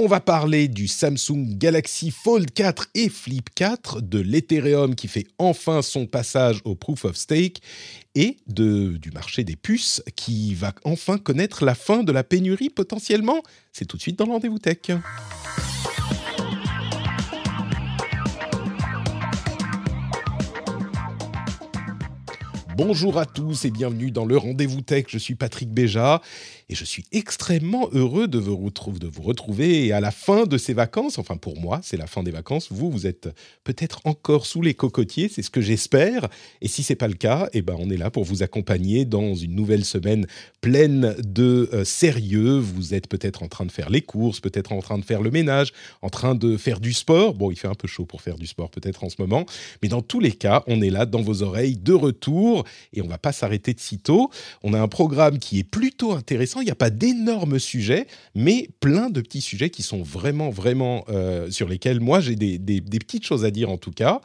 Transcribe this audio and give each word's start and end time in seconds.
On 0.00 0.06
va 0.06 0.20
parler 0.20 0.68
du 0.68 0.86
Samsung 0.86 1.58
Galaxy 1.58 2.12
Fold 2.12 2.52
4 2.52 2.90
et 2.94 3.08
Flip 3.08 3.50
4, 3.52 4.00
de 4.00 4.20
l'Ethereum 4.20 4.94
qui 4.94 5.08
fait 5.08 5.26
enfin 5.38 5.82
son 5.82 6.06
passage 6.06 6.60
au 6.64 6.76
Proof 6.76 7.04
of 7.04 7.16
Stake 7.16 7.60
et 8.14 8.36
du 8.46 9.10
marché 9.12 9.42
des 9.42 9.56
puces 9.56 10.00
qui 10.14 10.54
va 10.54 10.72
enfin 10.84 11.18
connaître 11.18 11.64
la 11.64 11.74
fin 11.74 12.04
de 12.04 12.12
la 12.12 12.22
pénurie 12.22 12.70
potentiellement. 12.70 13.42
C'est 13.72 13.86
tout 13.86 13.96
de 13.96 14.02
suite 14.02 14.16
dans 14.16 14.26
le 14.26 14.30
rendez-vous 14.30 14.60
tech. 14.60 14.78
Bonjour 22.78 23.18
à 23.18 23.26
tous 23.26 23.64
et 23.64 23.72
bienvenue 23.72 24.12
dans 24.12 24.24
le 24.24 24.36
Rendez-vous 24.36 24.82
Tech. 24.82 25.06
Je 25.08 25.18
suis 25.18 25.34
Patrick 25.34 25.68
Béja 25.68 26.22
et 26.70 26.74
je 26.74 26.84
suis 26.84 27.04
extrêmement 27.12 27.88
heureux 27.92 28.28
de 28.28 28.38
vous, 28.38 28.56
retrouver, 29.22 29.92
à 29.92 30.00
la 30.00 30.10
fin 30.10 30.44
de 30.44 30.58
ces 30.58 30.74
vacances. 30.74 31.18
Enfin, 31.18 31.36
pour 31.36 31.58
moi, 31.58 31.80
c'est 31.82 31.96
la 31.96 32.06
fin 32.06 32.22
des 32.22 32.30
vacances. 32.30 32.68
Vous, 32.70 32.90
vous 32.90 33.06
êtes 33.06 33.28
peut-être 33.64 34.00
encore 34.04 34.44
sous 34.44 34.60
les 34.60 34.74
cocotiers, 34.74 35.28
c'est 35.28 35.42
ce 35.42 35.50
que 35.50 35.62
j'espère. 35.62 36.28
Et 36.60 36.68
si 36.68 36.82
c'est 36.82 36.94
pas 36.94 37.08
le 37.08 37.14
cas, 37.14 37.48
eh 37.54 37.62
ben, 37.62 37.74
on 37.78 37.88
est 37.90 37.96
là 37.96 38.10
pour 38.10 38.24
vous 38.24 38.42
accompagner 38.42 39.06
dans 39.06 39.34
une 39.34 39.54
nouvelle 39.54 39.84
semaine 39.84 40.26
pleine 40.60 41.16
de 41.18 41.70
euh, 41.72 41.84
sérieux. 41.84 42.58
Vous 42.58 42.92
êtes 42.92 43.08
peut-être 43.08 43.42
en 43.42 43.48
train 43.48 43.64
de 43.64 43.72
faire 43.72 43.88
les 43.88 44.02
courses, 44.02 44.40
peut-être 44.40 44.72
en 44.72 44.80
train 44.80 44.98
de 44.98 45.04
faire 45.04 45.22
le 45.22 45.30
ménage, 45.30 45.72
en 46.02 46.10
train 46.10 46.34
de 46.34 46.56
faire 46.58 46.80
du 46.80 46.92
sport. 46.92 47.32
Bon, 47.34 47.50
il 47.50 47.58
fait 47.58 47.68
un 47.68 47.74
peu 47.74 47.88
chaud 47.88 48.04
pour 48.04 48.20
faire 48.20 48.36
du 48.36 48.46
sport 48.46 48.70
peut-être 48.70 49.04
en 49.04 49.08
ce 49.08 49.16
moment, 49.18 49.46
mais 49.82 49.88
dans 49.88 50.02
tous 50.02 50.20
les 50.20 50.32
cas, 50.32 50.64
on 50.66 50.82
est 50.82 50.90
là 50.90 51.06
dans 51.06 51.22
vos 51.22 51.42
oreilles 51.42 51.76
de 51.76 51.94
retour 51.94 52.64
et 52.92 53.00
on 53.00 53.06
va 53.06 53.18
pas 53.18 53.32
s'arrêter 53.32 53.72
de 53.72 53.80
sitôt. 53.80 54.30
On 54.62 54.74
a 54.74 54.80
un 54.80 54.88
programme 54.88 55.38
qui 55.38 55.60
est 55.60 55.64
plutôt 55.64 56.12
intéressant. 56.12 56.57
Il 56.60 56.64
n'y 56.64 56.70
a 56.70 56.76
pas 56.76 56.90
d'énormes 56.90 57.58
sujets, 57.58 58.06
mais 58.34 58.68
plein 58.80 59.10
de 59.10 59.20
petits 59.20 59.40
sujets 59.40 59.70
qui 59.70 59.82
sont 59.82 60.02
vraiment, 60.02 60.50
vraiment 60.50 61.04
euh, 61.08 61.50
sur 61.50 61.68
lesquels 61.68 62.00
moi 62.00 62.20
j'ai 62.20 62.36
des, 62.36 62.80
petites 62.98 63.24
choses 63.24 63.44
à 63.44 63.50
dire 63.50 63.70
en 63.70 63.78
tout 63.78 63.92
cas. 63.92 64.20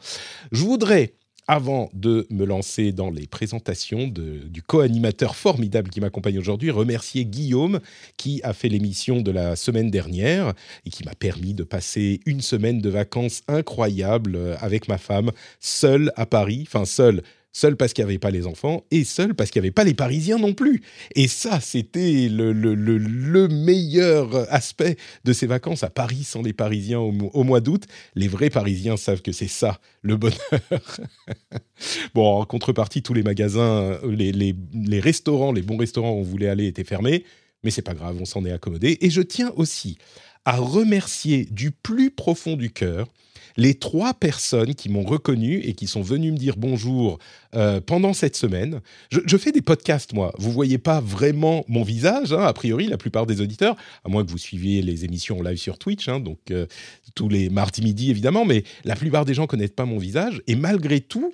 Je 0.52 0.62
voudrais 0.62 1.14
avant 1.46 1.90
de 1.92 2.26
me 2.30 2.46
lancer 2.46 2.92
dans 2.92 3.10
les 3.10 3.26
présentations 3.26 4.08
de, 4.08 4.38
du 4.48 4.62
co-animateur 4.62 5.36
formidable 5.36 5.90
qui 5.90 6.00
m'accompagne 6.00 6.38
aujourd'hui, 6.38 6.70
remercier 6.70 7.26
Guillaume 7.26 7.80
qui 8.16 8.40
a 8.42 8.54
fait 8.54 8.70
l'émission 8.70 9.20
de 9.20 9.30
la 9.30 9.54
semaine 9.54 9.90
dernière 9.90 10.54
et 10.86 10.90
qui 10.90 11.04
m'a 11.04 11.14
permis 11.14 11.52
de 11.52 11.62
passer 11.62 12.20
une 12.24 12.40
semaine 12.40 12.80
de 12.80 12.88
vacances 12.88 13.42
incroyable 13.46 14.36
euh, 14.36 14.56
avec 14.60 14.88
ma 14.88 14.98
femme, 14.98 15.30
seule 15.60 16.12
à 16.16 16.24
Paris, 16.24 16.64
enfin 16.66 16.86
seule 16.86 17.22
seul 17.54 17.76
parce 17.76 17.94
qu'il 17.94 18.04
n'y 18.04 18.10
avait 18.10 18.18
pas 18.18 18.30
les 18.30 18.46
enfants 18.46 18.84
et 18.90 19.04
seul 19.04 19.34
parce 19.34 19.50
qu'il 19.50 19.62
n'y 19.62 19.68
avait 19.68 19.72
pas 19.72 19.84
les 19.84 19.94
Parisiens 19.94 20.38
non 20.38 20.52
plus. 20.52 20.82
Et 21.14 21.28
ça, 21.28 21.60
c'était 21.60 22.28
le, 22.28 22.52
le, 22.52 22.74
le, 22.74 23.48
meilleur 23.48 24.52
aspect 24.52 24.96
de 25.24 25.32
ces 25.32 25.46
vacances 25.46 25.84
à 25.84 25.90
Paris 25.90 26.24
sans 26.24 26.42
les 26.42 26.52
Parisiens 26.52 26.98
au, 26.98 27.44
mois 27.44 27.60
d'août. 27.60 27.84
Les 28.14 28.28
vrais 28.28 28.50
Parisiens 28.50 28.96
savent 28.96 29.22
que 29.22 29.32
c'est 29.32 29.48
ça, 29.48 29.80
le 30.02 30.16
bonheur. 30.16 30.36
bon, 32.14 32.40
en 32.40 32.44
contrepartie, 32.44 33.02
tous 33.02 33.14
les 33.14 33.22
magasins, 33.22 33.98
les, 34.06 34.32
les, 34.32 34.54
les 34.74 35.00
restaurants, 35.00 35.52
les 35.52 35.62
bons 35.62 35.76
restaurants 35.76 36.12
où 36.12 36.18
on 36.18 36.22
voulait 36.22 36.48
aller 36.48 36.66
étaient 36.66 36.84
fermés, 36.84 37.24
mais 37.62 37.70
c'est 37.70 37.82
pas 37.82 37.94
grave, 37.94 38.16
on 38.20 38.24
s'en 38.24 38.44
est 38.44 38.52
accommodé. 38.52 38.98
Et 39.00 39.10
je 39.10 39.22
tiens 39.22 39.52
aussi 39.56 39.96
à 40.44 40.56
remercier 40.56 41.46
du 41.50 41.70
plus 41.70 42.10
profond 42.10 42.56
du 42.56 42.70
cœur 42.70 43.08
les 43.56 43.74
trois 43.74 44.14
personnes 44.14 44.74
qui 44.74 44.88
m'ont 44.88 45.04
reconnu 45.04 45.58
et 45.58 45.74
qui 45.74 45.86
sont 45.86 46.02
venues 46.02 46.32
me 46.32 46.36
dire 46.36 46.56
bonjour 46.56 47.18
euh, 47.54 47.80
pendant 47.80 48.12
cette 48.12 48.36
semaine. 48.36 48.80
Je, 49.10 49.36
fais 49.36 49.52
des 49.52 49.62
podcasts, 49.62 50.12
moi. 50.12 50.32
Vous 50.38 50.50
voyez 50.50 50.78
pas 50.78 51.00
vraiment 51.00 51.64
mon 51.68 51.82
visage, 51.82 52.32
hein, 52.32 52.42
a 52.42 52.52
priori, 52.52 52.86
la 52.86 52.96
plupart 52.96 53.26
des 53.26 53.40
auditeurs, 53.40 53.76
à 54.04 54.08
moins 54.08 54.24
que 54.24 54.30
vous 54.30 54.38
suiviez 54.38 54.82
les 54.82 55.04
émissions 55.04 55.38
en 55.38 55.42
live 55.42 55.58
sur 55.58 55.78
Twitch, 55.78 56.08
hein, 56.08 56.20
donc 56.20 56.38
euh, 56.50 56.66
tous 57.14 57.28
les 57.28 57.48
mardis 57.48 57.82
midi, 57.82 58.10
évidemment, 58.10 58.44
mais 58.44 58.64
la 58.84 58.96
plupart 58.96 59.24
des 59.24 59.34
gens 59.34 59.46
connaissent 59.46 59.70
pas 59.70 59.86
mon 59.86 59.98
visage. 59.98 60.42
Et 60.46 60.56
malgré 60.56 61.00
tout, 61.00 61.32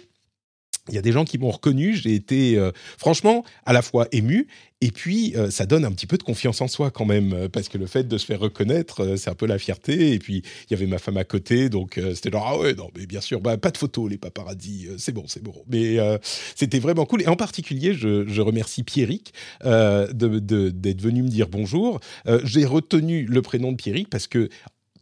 il 0.88 0.94
y 0.94 0.98
a 0.98 1.02
des 1.02 1.12
gens 1.12 1.24
qui 1.24 1.38
m'ont 1.38 1.50
reconnu, 1.50 1.94
j'ai 1.94 2.14
été 2.14 2.58
euh, 2.58 2.72
franchement 2.98 3.44
à 3.64 3.72
la 3.72 3.82
fois 3.82 4.08
ému 4.12 4.48
et 4.80 4.90
puis 4.90 5.34
euh, 5.36 5.50
ça 5.50 5.66
donne 5.66 5.84
un 5.84 5.92
petit 5.92 6.06
peu 6.06 6.16
de 6.16 6.22
confiance 6.22 6.60
en 6.60 6.68
soi 6.68 6.90
quand 6.90 7.04
même 7.04 7.32
euh, 7.32 7.48
parce 7.48 7.68
que 7.68 7.78
le 7.78 7.86
fait 7.86 8.08
de 8.08 8.18
se 8.18 8.24
faire 8.24 8.40
reconnaître 8.40 9.16
c'est 9.16 9.30
un 9.30 9.34
peu 9.34 9.46
la 9.46 9.58
fierté. 9.58 10.12
Et 10.12 10.18
puis 10.18 10.42
il 10.68 10.72
y 10.72 10.74
avait 10.74 10.86
ma 10.86 10.98
femme 10.98 11.16
à 11.16 11.24
côté 11.24 11.68
donc 11.68 12.00
c'était 12.14 12.30
genre 12.30 12.46
ah 12.46 12.58
ouais 12.58 12.74
non 12.74 12.90
mais 12.96 13.06
bien 13.06 13.20
sûr 13.20 13.40
bah, 13.40 13.56
pas 13.56 13.70
de 13.70 13.78
photos 13.78 14.10
les 14.10 14.18
paparazzis 14.18 14.88
c'est 14.98 15.12
bon 15.12 15.24
c'est 15.26 15.42
bon. 15.42 15.54
Mais 15.68 15.98
c'était 16.54 16.78
vraiment 16.78 17.06
cool. 17.06 17.22
Et 17.22 17.28
en 17.28 17.36
particulier 17.36 17.94
je, 17.94 18.40
remercie 18.40 18.82
Pierrick 18.82 19.34
d'être 19.62 20.12
de, 20.16 21.02
venu 21.02 21.22
me 21.22 21.28
dire 21.28 21.48
bonjour. 21.48 22.00
J'ai 22.44 22.64
retenu 22.64 23.24
le 23.24 23.42
prénom 23.42 23.72
de 23.72 23.76
Pierrick 23.76 24.08
parce 24.08 24.26
que 24.26 24.48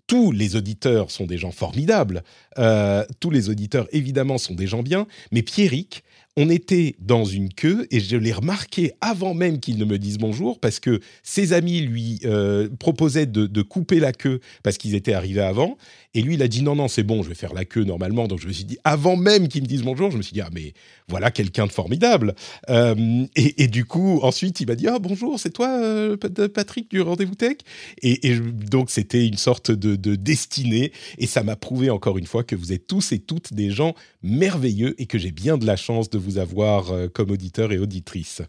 tous 0.08 0.32
les 0.32 0.56
auditeurs 0.56 1.10
sont 1.12 1.26
des 1.26 1.38
gens 1.38 1.52
formidables, 1.52 2.24
euh, 2.58 3.04
tous 3.20 3.30
les 3.30 3.50
auditeurs 3.50 3.86
évidemment 3.92 4.38
sont 4.38 4.54
des 4.54 4.66
gens 4.66 4.82
bien, 4.82 5.06
mais 5.30 5.42
Pierrick, 5.42 6.02
on 6.40 6.50
était 6.50 6.94
dans 7.00 7.24
une 7.24 7.52
queue 7.52 7.88
et 7.90 7.98
je 7.98 8.16
l'ai 8.16 8.32
remarqué 8.32 8.92
avant 9.00 9.34
même 9.34 9.58
qu'il 9.58 9.76
ne 9.76 9.84
me 9.84 9.98
dise 9.98 10.18
bonjour 10.18 10.60
parce 10.60 10.78
que 10.78 11.00
ses 11.24 11.52
amis 11.52 11.80
lui 11.80 12.20
euh, 12.24 12.68
proposaient 12.78 13.26
de, 13.26 13.62
couper 13.62 13.98
la 13.98 14.12
queue 14.12 14.38
parce 14.62 14.78
qu'ils 14.78 14.94
étaient 14.94 15.14
arrivés 15.14 15.40
avant. 15.40 15.76
Et 16.14 16.22
lui 16.22 16.34
il 16.34 16.42
a 16.42 16.48
dit 16.48 16.62
non 16.62 16.76
non 16.76 16.86
c'est 16.86 17.02
bon 17.02 17.24
je 17.24 17.28
vais 17.28 17.34
faire 17.34 17.54
la 17.54 17.64
queue 17.64 17.82
normalement. 17.82 18.28
Donc 18.28 18.38
je 18.40 18.46
me 18.46 18.52
suis 18.52 18.64
dit 18.64 18.78
avant 18.84 19.16
même 19.16 19.48
qu'il 19.48 19.62
me 19.62 19.66
dise 19.66 19.82
bonjour 19.82 20.12
je 20.12 20.16
me 20.16 20.22
suis 20.22 20.32
dit 20.32 20.40
ah 20.40 20.48
mais 20.52 20.74
voilà 21.08 21.32
quelqu'un 21.32 21.66
de 21.66 21.72
formidable. 21.72 22.36
Euh, 22.70 23.26
et, 23.34 23.66
du 23.66 23.84
coup 23.84 24.20
ensuite 24.22 24.60
il 24.60 24.68
m'a 24.68 24.76
dit 24.76 24.86
ah 24.86 25.00
bonjour 25.00 25.40
c'est 25.40 25.50
toi 25.50 25.68
euh, 25.70 26.16
Patrick 26.54 26.88
du 26.88 27.00
rendez-vous 27.00 27.34
tech? 27.34 27.56
Et, 28.02 28.38
donc 28.38 28.90
c'était 28.90 29.26
une 29.26 29.38
sorte 29.38 29.72
de, 29.72 29.96
de 29.96 30.14
destinée. 30.14 30.92
Et 31.18 31.26
ça 31.26 31.42
m'a 31.42 31.56
prouvé 31.56 31.90
encore 31.90 32.16
une 32.16 32.26
fois 32.26 32.44
que 32.44 32.54
vous 32.54 32.72
êtes 32.72 32.86
tous 32.86 33.10
et 33.10 33.18
toutes 33.18 33.52
des 33.52 33.72
gens 33.72 33.96
merveilleux 34.22 34.94
et 35.00 35.06
que 35.06 35.18
j'ai 35.18 35.30
bien 35.30 35.58
de 35.58 35.66
la 35.66 35.76
chance 35.76 36.10
de 36.10 36.18
vous 36.18 36.38
avoir 36.38 36.90
euh, 36.90 37.08
comme 37.08 37.30
auditeur 37.30 37.72
et 37.72 37.78
auditrice. 37.78 38.42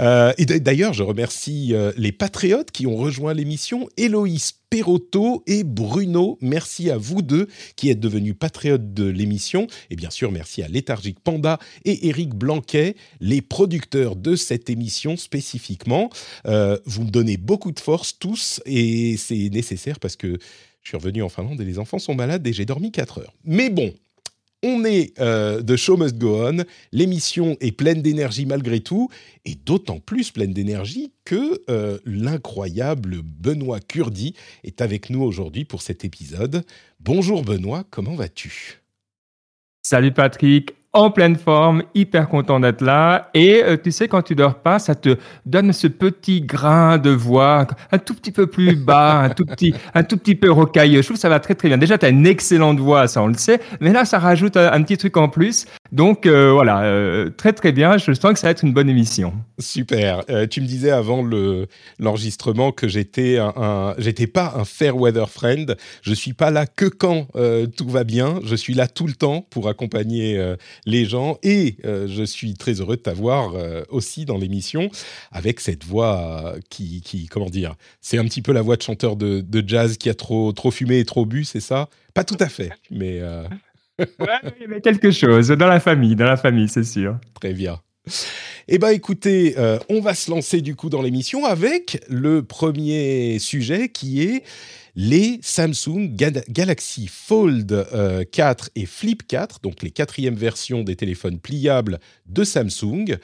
Euh, 0.00 0.32
et 0.38 0.46
d'ailleurs, 0.46 0.94
je 0.94 1.02
remercie 1.02 1.74
euh, 1.74 1.92
les 1.98 2.12
patriotes 2.12 2.70
qui 2.70 2.86
ont 2.86 2.96
rejoint 2.96 3.34
l'émission, 3.34 3.88
Héloïse 3.98 4.52
Perotto 4.70 5.42
et 5.46 5.62
Bruno. 5.62 6.38
Merci 6.40 6.90
à 6.90 6.96
vous 6.96 7.20
deux 7.20 7.48
qui 7.76 7.90
êtes 7.90 8.00
devenus 8.00 8.34
patriotes 8.38 8.94
de 8.94 9.04
l'émission. 9.04 9.66
Et 9.90 9.96
bien 9.96 10.10
sûr, 10.10 10.32
merci 10.32 10.62
à 10.62 10.68
Léthargique 10.68 11.20
Panda 11.20 11.58
et 11.84 12.08
Eric 12.08 12.34
Blanquet, 12.34 12.96
les 13.20 13.42
producteurs 13.42 14.16
de 14.16 14.36
cette 14.36 14.70
émission 14.70 15.16
spécifiquement. 15.16 16.10
vous 16.44 17.04
me 17.04 17.10
donnez 17.10 17.36
beaucoup 17.36 17.72
de 17.72 17.80
force 17.80 18.18
tous 18.18 18.60
et 18.64 19.16
c'est 19.18 19.50
nécessaire 19.50 20.00
parce 20.00 20.16
que 20.16 20.38
je 20.82 20.88
suis 20.88 20.96
revenu 20.96 21.22
en 21.22 21.28
Finlande 21.28 21.60
et 21.60 21.64
les 21.64 21.78
enfants 21.78 21.98
sont 21.98 22.14
malades 22.14 22.46
et 22.46 22.52
j'ai 22.52 22.64
dormi 22.64 22.92
4 22.92 23.18
heures. 23.18 23.34
Mais 23.44 23.70
bon, 23.70 23.92
on 24.62 24.84
est 24.84 25.18
euh, 25.20 25.62
de 25.62 25.76
Show 25.76 25.96
Must 25.96 26.18
Go 26.18 26.46
On. 26.46 26.64
L'émission 26.92 27.56
est 27.60 27.72
pleine 27.72 28.02
d'énergie 28.02 28.46
malgré 28.46 28.80
tout, 28.80 29.08
et 29.44 29.54
d'autant 29.54 30.00
plus 30.00 30.30
pleine 30.30 30.52
d'énergie 30.52 31.12
que 31.24 31.62
euh, 31.70 31.98
l'incroyable 32.04 33.22
Benoît 33.22 33.80
Curdi 33.80 34.34
est 34.64 34.80
avec 34.80 35.10
nous 35.10 35.22
aujourd'hui 35.22 35.64
pour 35.64 35.82
cet 35.82 36.04
épisode. 36.04 36.64
Bonjour 37.00 37.42
Benoît, 37.42 37.84
comment 37.90 38.14
vas-tu? 38.14 38.80
Salut 39.82 40.12
Patrick, 40.12 40.74
en 40.96 41.10
pleine 41.10 41.36
forme, 41.36 41.82
hyper 41.94 42.28
content 42.28 42.58
d'être 42.58 42.80
là. 42.80 43.28
Et 43.34 43.62
euh, 43.62 43.76
tu 43.76 43.92
sais, 43.92 44.08
quand 44.08 44.22
tu 44.22 44.34
dors 44.34 44.54
pas, 44.54 44.78
ça 44.78 44.94
te 44.94 45.16
donne 45.44 45.72
ce 45.72 45.86
petit 45.86 46.40
grain 46.40 46.96
de 46.96 47.10
voix, 47.10 47.66
un 47.92 47.98
tout 47.98 48.14
petit 48.14 48.32
peu 48.32 48.46
plus 48.46 48.74
bas, 48.76 49.20
un 49.24 49.28
tout 49.28 49.44
petit, 49.44 49.74
un 49.94 50.02
tout 50.02 50.16
petit 50.16 50.34
peu 50.34 50.50
rocailleux. 50.50 51.02
Je 51.02 51.06
trouve 51.06 51.16
que 51.16 51.20
ça 51.20 51.28
va 51.28 51.38
très 51.38 51.54
très 51.54 51.68
bien. 51.68 51.76
Déjà, 51.76 51.98
tu 51.98 52.06
as 52.06 52.08
une 52.08 52.26
excellente 52.26 52.80
voix, 52.80 53.06
ça 53.08 53.22
on 53.22 53.26
le 53.26 53.34
sait. 53.34 53.60
Mais 53.80 53.92
là, 53.92 54.06
ça 54.06 54.18
rajoute 54.18 54.56
un, 54.56 54.82
petit 54.82 54.96
truc 54.96 55.16
en 55.18 55.28
plus. 55.28 55.66
Donc 55.92 56.26
euh, 56.26 56.52
voilà, 56.52 56.82
euh, 56.82 57.30
très 57.30 57.52
très 57.52 57.72
bien. 57.72 57.98
Je 57.98 58.12
sens 58.12 58.32
que 58.32 58.38
ça 58.38 58.48
va 58.48 58.50
être 58.50 58.64
une 58.64 58.72
bonne 58.72 58.88
émission. 58.88 59.32
Super. 59.58 60.22
Euh, 60.30 60.46
tu 60.46 60.60
me 60.60 60.66
disais 60.66 60.90
avant 60.90 61.22
le 61.22 61.66
l'enregistrement 61.98 62.72
que 62.72 62.88
j'étais 62.88 63.38
un, 63.38 63.94
j'étais 63.98 64.26
pas 64.26 64.54
un 64.56 64.64
fair 64.64 64.96
weather 64.96 65.30
friend. 65.30 65.76
Je 66.02 66.14
suis 66.14 66.32
pas 66.32 66.50
là 66.50 66.66
que 66.66 66.86
quand 66.86 67.28
tout 67.76 67.88
va 67.88 68.04
bien. 68.04 68.40
Je 68.44 68.56
suis 68.56 68.74
là 68.74 68.88
tout 68.88 69.06
le 69.06 69.14
temps 69.14 69.46
pour 69.50 69.68
accompagner 69.68 70.54
les 70.84 71.04
gens 71.04 71.38
et 71.42 71.76
je 71.84 72.24
suis 72.24 72.54
très 72.54 72.80
heureux 72.80 72.96
de 72.96 73.02
t'avoir 73.02 73.52
aussi 73.88 74.24
dans 74.24 74.38
l'émission 74.38 74.90
avec 75.30 75.60
cette 75.60 75.84
voix 75.84 76.54
qui, 76.70 77.00
qui 77.02 77.26
comment 77.26 77.50
dire, 77.50 77.74
c'est 78.00 78.18
un 78.18 78.24
petit 78.24 78.42
peu 78.42 78.52
la 78.52 78.62
voix 78.62 78.76
de 78.76 78.82
chanteur 78.82 79.16
de, 79.16 79.40
de 79.40 79.64
jazz 79.66 79.96
qui 79.96 80.08
a 80.08 80.14
trop 80.14 80.52
trop 80.52 80.70
fumé 80.70 80.98
et 80.98 81.04
trop 81.04 81.26
bu, 81.26 81.44
c'est 81.44 81.60
ça? 81.60 81.88
Pas 82.14 82.24
tout 82.24 82.38
à 82.40 82.48
fait, 82.48 82.72
mais 82.90 83.20
ouais, 83.98 84.06
il 84.60 84.80
quelque 84.80 85.10
chose 85.10 85.48
dans 85.48 85.68
la 85.68 85.80
famille, 85.80 86.16
dans 86.16 86.26
la 86.26 86.36
famille, 86.36 86.68
c'est 86.68 86.84
sûr. 86.84 87.18
Très 87.34 87.52
bien. 87.52 87.80
Eh 88.68 88.78
bien, 88.78 88.90
écoutez, 88.90 89.54
euh, 89.58 89.78
on 89.88 90.00
va 90.00 90.14
se 90.14 90.30
lancer 90.30 90.60
du 90.60 90.74
coup 90.74 90.90
dans 90.90 91.02
l'émission 91.02 91.44
avec 91.44 92.04
le 92.08 92.42
premier 92.42 93.38
sujet 93.38 93.88
qui 93.88 94.22
est 94.22 94.42
les 94.96 95.38
Samsung 95.42 96.16
Galaxy 96.48 97.06
Fold 97.06 97.86
4 98.32 98.64
euh, 98.64 98.68
et 98.74 98.86
Flip 98.86 99.26
4, 99.26 99.60
donc 99.62 99.82
les 99.82 99.90
quatrièmes 99.90 100.36
versions 100.36 100.82
des 100.82 100.96
téléphones 100.96 101.38
pliables 101.38 102.00
de 102.26 102.44
Samsung, 102.44 103.18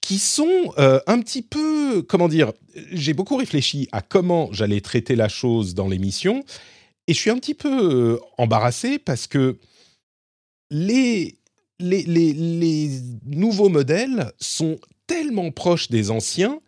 qui 0.00 0.18
sont 0.18 0.72
euh, 0.78 1.00
un 1.06 1.20
petit 1.20 1.42
peu, 1.42 2.02
comment 2.02 2.28
dire, 2.28 2.52
j'ai 2.92 3.14
beaucoup 3.14 3.36
réfléchi 3.36 3.88
à 3.92 4.02
comment 4.02 4.48
j'allais 4.52 4.80
traiter 4.80 5.16
la 5.16 5.28
chose 5.28 5.74
dans 5.74 5.88
l'émission, 5.88 6.44
et 7.06 7.14
je 7.14 7.18
suis 7.18 7.30
un 7.30 7.38
petit 7.38 7.54
peu 7.54 8.20
embarrassé 8.36 8.98
parce 8.98 9.26
que 9.26 9.58
les, 10.70 11.38
nouveaux 13.26 13.68
modèles 13.68 14.32
sont 14.38 14.78
tellement 15.06 15.50
proches 15.50 15.88
des 15.88 16.10
anciens 16.10 16.60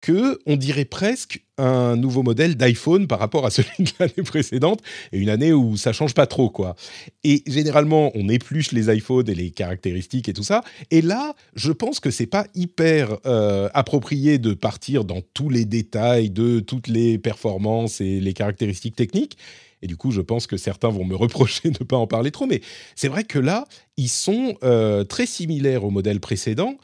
que 0.00 0.38
on 0.46 0.56
dirait 0.56 0.84
presque 0.84 1.42
un 1.56 1.96
nouveau 1.96 2.22
modèle 2.22 2.56
d'iPhone 2.56 3.08
par 3.08 3.18
rapport 3.18 3.44
à 3.44 3.50
celui 3.50 3.70
de 3.80 3.90
l'année 3.98 4.22
précédente 4.24 4.80
et 5.10 5.18
une 5.18 5.28
année 5.28 5.52
où 5.52 5.76
ça 5.76 5.92
change 5.92 6.14
pas 6.14 6.26
trop 6.26 6.50
quoi. 6.50 6.76
Et 7.24 7.42
généralement, 7.48 8.12
on 8.14 8.28
épluche 8.28 8.70
les 8.70 8.94
iPhones 8.94 9.28
et 9.28 9.34
les 9.34 9.50
caractéristiques 9.50 10.28
et 10.28 10.32
tout 10.32 10.44
ça. 10.44 10.62
Et 10.92 11.02
là, 11.02 11.34
je 11.56 11.72
pense 11.72 11.98
que 11.98 12.12
c'est 12.12 12.26
pas 12.26 12.46
hyper 12.54 13.18
euh, 13.26 13.68
approprié 13.74 14.38
de 14.38 14.54
partir 14.54 15.04
dans 15.04 15.20
tous 15.34 15.50
les 15.50 15.64
détails 15.64 16.30
de 16.30 16.60
toutes 16.60 16.86
les 16.86 17.18
performances 17.18 18.00
et 18.00 18.20
les 18.20 18.34
caractéristiques 18.34 18.94
techniques. 18.94 19.36
Et 19.82 19.86
du 19.86 19.96
coup, 19.96 20.10
je 20.10 20.20
pense 20.20 20.46
que 20.46 20.56
certains 20.56 20.90
vont 20.90 21.04
me 21.04 21.16
reprocher 21.16 21.70
de 21.70 21.78
ne 21.80 21.84
pas 21.84 21.96
en 21.96 22.06
parler 22.06 22.30
trop. 22.30 22.46
Mais 22.46 22.60
c'est 22.94 23.08
vrai 23.08 23.24
que 23.24 23.38
là, 23.38 23.66
ils 23.96 24.08
sont 24.08 24.56
euh, 24.62 25.04
très 25.04 25.26
similaires 25.26 25.84
au 25.84 25.90
modèle 25.90 26.20
précédent. 26.20 26.76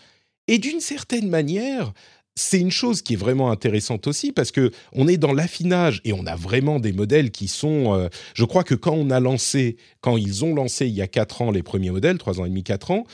Et 0.48 0.58
d'une 0.58 0.80
certaine 0.80 1.28
manière, 1.28 1.92
c'est 2.36 2.60
une 2.60 2.70
chose 2.70 3.02
qui 3.02 3.14
est 3.14 3.16
vraiment 3.16 3.50
intéressante 3.50 4.06
aussi 4.06 4.32
parce 4.32 4.50
que 4.50 4.72
on 4.92 5.06
est 5.06 5.16
dans 5.16 5.32
l'affinage 5.32 6.00
et 6.04 6.12
on 6.12 6.26
a 6.26 6.34
vraiment 6.34 6.80
des 6.80 6.92
modèles 6.92 7.30
qui 7.30 7.48
sont. 7.48 7.94
Euh, 7.94 8.08
je 8.34 8.44
crois 8.44 8.64
que 8.64 8.74
quand 8.74 8.94
on 8.94 9.10
a 9.10 9.20
lancé, 9.20 9.76
quand 10.00 10.16
ils 10.16 10.44
ont 10.44 10.54
lancé 10.54 10.86
il 10.86 10.94
y 10.94 11.02
a 11.02 11.06
quatre 11.06 11.42
ans 11.42 11.50
les 11.50 11.62
premiers 11.62 11.90
modèles, 11.90 12.18
trois 12.18 12.40
ans 12.40 12.44
et 12.44 12.48
demi, 12.48 12.64
quatre 12.64 12.90
ans, 12.90 13.04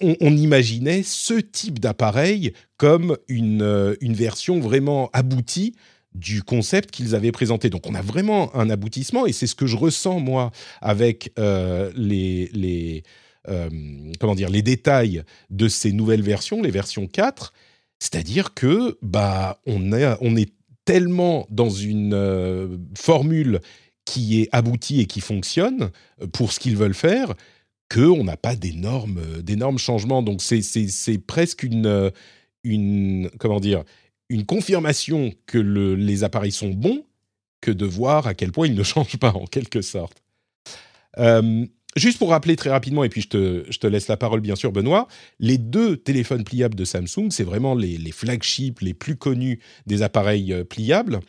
on, 0.00 0.36
imaginait 0.36 1.02
ce 1.02 1.34
type 1.34 1.78
d'appareil 1.80 2.52
comme 2.78 3.18
une, 3.28 3.60
euh, 3.60 3.94
une 4.00 4.14
version 4.14 4.58
vraiment 4.58 5.10
aboutie 5.12 5.74
du 6.16 6.42
concept 6.42 6.90
qu'ils 6.90 7.14
avaient 7.14 7.32
présenté. 7.32 7.70
Donc 7.70 7.86
on 7.86 7.94
a 7.94 8.02
vraiment 8.02 8.54
un 8.56 8.70
aboutissement 8.70 9.26
et 9.26 9.32
c'est 9.32 9.46
ce 9.46 9.54
que 9.54 9.66
je 9.66 9.76
ressens 9.76 10.18
moi 10.18 10.50
avec 10.80 11.32
euh, 11.38 11.92
les, 11.94 12.50
les 12.52 13.02
euh, 13.48 13.68
comment 14.18 14.34
dire 14.34 14.48
les 14.48 14.62
détails 14.62 15.22
de 15.50 15.68
ces 15.68 15.92
nouvelles 15.92 16.22
versions, 16.22 16.62
les 16.62 16.70
versions 16.70 17.06
4, 17.06 17.52
c'est-à-dire 17.98 18.54
que 18.54 18.98
bah 19.02 19.60
on 19.66 19.92
est 19.92 20.16
on 20.20 20.36
est 20.36 20.52
tellement 20.84 21.46
dans 21.50 21.70
une 21.70 22.14
euh, 22.14 22.78
formule 22.96 23.60
qui 24.04 24.40
est 24.40 24.48
aboutie 24.52 25.00
et 25.00 25.06
qui 25.06 25.20
fonctionne 25.20 25.90
pour 26.32 26.52
ce 26.52 26.60
qu'ils 26.60 26.76
veulent 26.76 26.94
faire 26.94 27.34
qu'on 27.92 28.24
n'a 28.24 28.36
pas 28.36 28.56
d'énormes 28.56 29.20
d'énormes 29.42 29.78
changements. 29.78 30.22
Donc 30.22 30.42
c'est 30.42 31.18
presque 31.26 31.62
une 31.62 32.10
une 32.64 33.30
comment 33.38 33.60
dire 33.60 33.84
une 34.28 34.44
confirmation 34.44 35.32
que 35.46 35.58
les 35.58 36.24
appareils 36.24 36.52
sont 36.52 36.70
bons 36.70 37.04
que 37.60 37.70
de 37.70 37.86
voir 37.86 38.26
à 38.26 38.34
quel 38.34 38.52
point 38.52 38.66
ils 38.66 38.74
ne 38.74 38.82
changent 38.82 39.18
pas 39.18 39.32
en 39.32 39.46
quelque 39.46 39.82
sorte. 39.82 40.22
Euh, 41.18 41.64
juste 41.96 42.18
pour 42.18 42.30
rappeler 42.30 42.56
très 42.56 42.70
rapidement, 42.70 43.04
et 43.04 43.08
puis 43.08 43.22
je 43.22 43.28
te, 43.78 43.86
laisse 43.86 44.08
la 44.08 44.16
parole 44.16 44.40
bien 44.40 44.56
sûr 44.56 44.72
Benoît, 44.72 45.08
les 45.38 45.58
deux 45.58 45.96
téléphones 45.96 46.44
pliables 46.44 46.74
de 46.74 46.84
Samsung, 46.84 47.30
c'est 47.30 47.44
vraiment 47.44 47.74
les, 47.74 48.12
flagships 48.12 48.80
les 48.80 48.94
plus 48.94 49.16
connus 49.16 49.60
des 49.86 50.02
appareils 50.02 50.52
euh, 50.52 50.64
pliables 50.64 51.20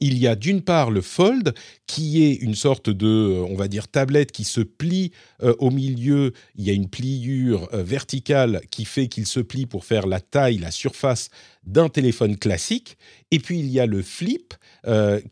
il 0.00 0.18
y 0.18 0.26
a 0.26 0.34
d'une 0.34 0.62
part 0.62 0.90
le 0.90 1.00
Fold, 1.00 1.54
qui 1.86 2.24
est 2.24 2.32
une 2.34 2.56
sorte 2.56 2.90
de, 2.90 3.06
euh, 3.06 3.46
on 3.48 3.54
va 3.54 3.68
dire, 3.68 3.86
tablette 3.86 4.32
qui 4.32 4.42
se 4.42 4.60
plie 4.60 5.12
au 5.60 5.70
milieu. 5.70 6.32
Il 6.56 6.64
y 6.64 6.70
a 6.70 6.72
une 6.72 6.88
pliure 6.88 7.68
verticale 7.72 8.62
qui 8.72 8.84
fait 8.84 9.06
qu'il 9.06 9.26
se 9.26 9.38
plie 9.38 9.66
pour 9.66 9.84
faire 9.84 10.08
la 10.08 10.18
taille, 10.18 10.58
la 10.58 10.72
surface 10.72 11.30
d'un 11.64 11.88
téléphone 11.88 12.36
classique. 12.36 12.96
Et 13.30 13.38
puis 13.38 13.58
il 13.58 13.66
y 13.66 13.80
a 13.80 13.86
le 13.86 14.02
Flip, 14.02 14.54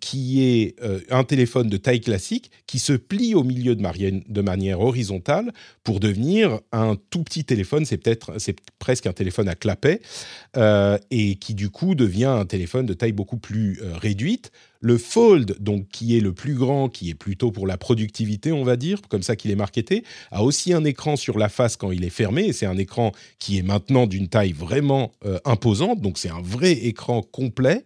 qui 0.01 0.43
est 0.43 0.77
un 1.11 1.25
téléphone 1.25 1.69
de 1.69 1.77
taille 1.77 2.01
classique 2.01 2.53
qui 2.67 2.79
se 2.79 2.93
plie 2.93 3.35
au 3.35 3.43
milieu 3.43 3.75
de, 3.75 4.23
de 4.33 4.41
manière 4.41 4.81
horizontale 4.81 5.53
pour 5.83 5.99
devenir 5.99 6.61
un 6.71 6.97
tout 7.11 7.25
petit 7.25 7.45
téléphone. 7.45 7.85
C'est 7.85 7.99
peut-être, 7.99 8.39
c'est 8.39 8.57
presque 8.79 9.07
un 9.07 9.13
téléphone 9.13 9.49
à 9.49 9.57
clapet 9.57 10.01
et 11.11 11.35
qui 11.35 11.55
du 11.55 11.71
coup 11.71 11.97
devient 11.97 12.27
un 12.27 12.47
téléphone 12.47 12.87
de 12.87 12.95
taille 12.95 13.13
beaucoup 13.13 13.39
plus 13.39 13.81
réduite 13.83 14.53
le 14.81 14.97
Fold, 14.97 15.57
donc 15.61 15.89
qui 15.89 16.17
est 16.17 16.21
le 16.21 16.33
plus 16.33 16.55
grand, 16.55 16.89
qui 16.89 17.11
est 17.11 17.15
plutôt 17.15 17.53
pour 17.53 17.67
la 17.67 17.77
productivité, 17.77 18.51
on 18.51 18.65
va 18.65 18.77
dire, 18.77 19.01
comme 19.09 19.23
ça 19.23 19.37
qu'il 19.37 19.51
est 19.51 19.57
marketé, 19.57 20.05
a 20.31 20.43
aussi 20.43 20.73
un 20.73 20.85
écran 20.85 21.17
sur 21.17 21.39
la 21.39 21.49
face 21.49 21.77
quand 21.77 21.93
il 21.93 22.05
est 22.05 22.11
fermé, 22.11 22.47
et 22.47 22.53
c'est 22.53 22.67
un 22.67 22.79
écran 22.79 23.13
qui 23.39 23.59
est 23.59 23.63
maintenant 23.63 24.07
d'une 24.07 24.29
taille 24.29 24.53
vraiment 24.53 25.13
euh, 25.27 25.39
imposante, 25.45 26.01
donc 26.01 26.19
c'est 26.19 26.31
un 26.31 26.41
vrai 26.41 26.73
écran 26.73 27.23
complet. 27.23 27.85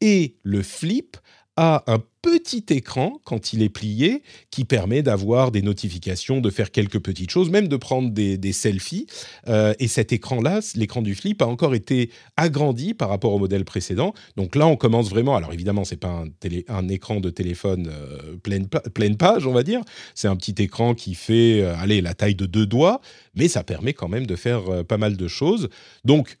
Et 0.00 0.34
le 0.42 0.62
Flip 0.62 1.16
un 1.62 2.02
petit 2.22 2.64
écran 2.70 3.20
quand 3.24 3.52
il 3.52 3.62
est 3.62 3.68
plié 3.68 4.22
qui 4.50 4.64
permet 4.64 5.02
d'avoir 5.02 5.50
des 5.50 5.60
notifications, 5.60 6.40
de 6.40 6.50
faire 6.50 6.70
quelques 6.70 7.00
petites 7.00 7.30
choses, 7.30 7.50
même 7.50 7.66
de 7.66 7.76
prendre 7.76 8.10
des, 8.10 8.52
selfies. 8.52 9.06
Euh, 9.48 9.74
et 9.80 9.88
cet 9.88 10.12
écran-là, 10.12 10.60
l'écran 10.76 11.02
du 11.02 11.14
flip, 11.14 11.42
a 11.42 11.46
encore 11.46 11.74
été 11.74 12.10
agrandi 12.36 12.94
par 12.94 13.08
rapport 13.08 13.32
au 13.34 13.38
modèle 13.38 13.64
précédent. 13.64 14.14
Donc 14.36 14.54
là, 14.54 14.66
on 14.66 14.76
commence 14.76 15.10
vraiment. 15.10 15.36
Alors 15.36 15.52
évidemment, 15.52 15.84
c'est 15.84 15.96
pas 15.96 16.24
un, 16.68 16.88
écran 16.88 17.20
de 17.20 17.30
téléphone 17.30 17.90
euh, 17.90 18.36
pleine, 18.42 18.68
pleine, 18.68 19.16
page, 19.16 19.46
on 19.46 19.52
va 19.52 19.64
dire. 19.64 19.80
C'est 20.14 20.28
un 20.28 20.36
petit 20.36 20.54
écran 20.62 20.94
qui 20.94 21.14
fait, 21.14 21.60
euh, 21.60 21.74
allez, 21.76 22.00
la 22.00 22.14
taille 22.14 22.36
de 22.36 22.46
deux 22.46 22.66
doigts, 22.66 23.00
mais 23.34 23.48
ça 23.48 23.64
permet 23.64 23.94
quand 23.94 24.08
même 24.08 24.26
de 24.26 24.36
faire 24.36 24.84
pas 24.86 24.98
mal 24.98 25.16
de 25.16 25.28
choses. 25.28 25.68
Donc 26.04 26.38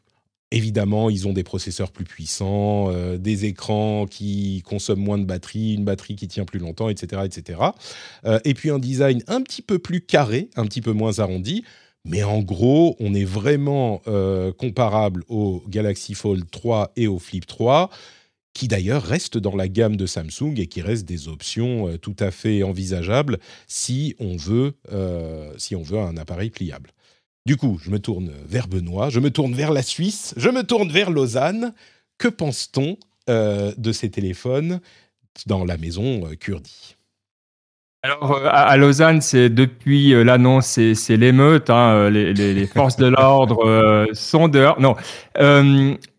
Évidemment, 0.52 1.08
ils 1.08 1.26
ont 1.26 1.32
des 1.32 1.44
processeurs 1.44 1.90
plus 1.90 2.04
puissants, 2.04 2.90
euh, 2.90 3.16
des 3.16 3.46
écrans 3.46 4.06
qui 4.06 4.62
consomment 4.66 5.02
moins 5.02 5.16
de 5.16 5.24
batterie, 5.24 5.72
une 5.72 5.84
batterie 5.84 6.14
qui 6.14 6.28
tient 6.28 6.44
plus 6.44 6.58
longtemps, 6.58 6.90
etc. 6.90 7.22
etc. 7.24 7.58
Euh, 8.26 8.38
et 8.44 8.52
puis 8.52 8.68
un 8.68 8.78
design 8.78 9.24
un 9.28 9.40
petit 9.40 9.62
peu 9.62 9.78
plus 9.78 10.02
carré, 10.02 10.50
un 10.56 10.66
petit 10.66 10.82
peu 10.82 10.92
moins 10.92 11.20
arrondi. 11.20 11.64
Mais 12.04 12.22
en 12.22 12.42
gros, 12.42 12.96
on 13.00 13.14
est 13.14 13.24
vraiment 13.24 14.02
euh, 14.08 14.52
comparable 14.52 15.24
au 15.28 15.62
Galaxy 15.68 16.12
Fold 16.12 16.44
3 16.50 16.92
et 16.96 17.06
au 17.06 17.18
Flip 17.18 17.46
3, 17.46 17.88
qui 18.52 18.68
d'ailleurs 18.68 19.04
restent 19.04 19.38
dans 19.38 19.56
la 19.56 19.68
gamme 19.68 19.96
de 19.96 20.04
Samsung 20.04 20.52
et 20.58 20.66
qui 20.66 20.82
restent 20.82 21.06
des 21.06 21.28
options 21.28 21.96
tout 21.96 22.16
à 22.18 22.30
fait 22.30 22.62
envisageables 22.62 23.38
si 23.66 24.14
on 24.18 24.36
veut, 24.36 24.74
si 25.56 25.74
on 25.74 25.82
veut 25.82 25.98
un 25.98 26.18
appareil 26.18 26.50
pliable. 26.50 26.92
Du 27.44 27.56
coup, 27.56 27.78
je 27.82 27.90
me 27.90 27.98
tourne 27.98 28.30
vers 28.46 28.68
Benoît, 28.68 29.10
je 29.10 29.18
me 29.18 29.30
tourne 29.30 29.52
vers 29.52 29.72
la 29.72 29.82
Suisse, 29.82 30.32
je 30.36 30.48
me 30.48 30.62
tourne 30.62 30.90
vers 30.90 31.10
Lausanne. 31.10 31.72
Que 32.16 32.28
pense-t-on 32.28 32.96
euh, 33.28 33.72
de 33.76 33.90
ces 33.90 34.10
téléphones 34.10 34.80
dans 35.46 35.64
la 35.64 35.76
maison 35.76 36.24
euh, 36.24 36.36
Kurdi? 36.36 36.96
Alors, 38.04 38.36
euh, 38.36 38.48
à 38.48 38.76
Lausanne, 38.76 39.20
c'est 39.20 39.50
depuis 39.50 40.10
l'annonce, 40.22 40.78
c'est 40.94 41.16
l'émeute, 41.16 41.68
hein, 41.68 42.10
les, 42.10 42.66
forces 42.66 42.96
de 42.96 43.06
l'ordre 43.06 44.06
sont 44.12 44.46
dehors. 44.46 44.80
Non, 44.80 44.94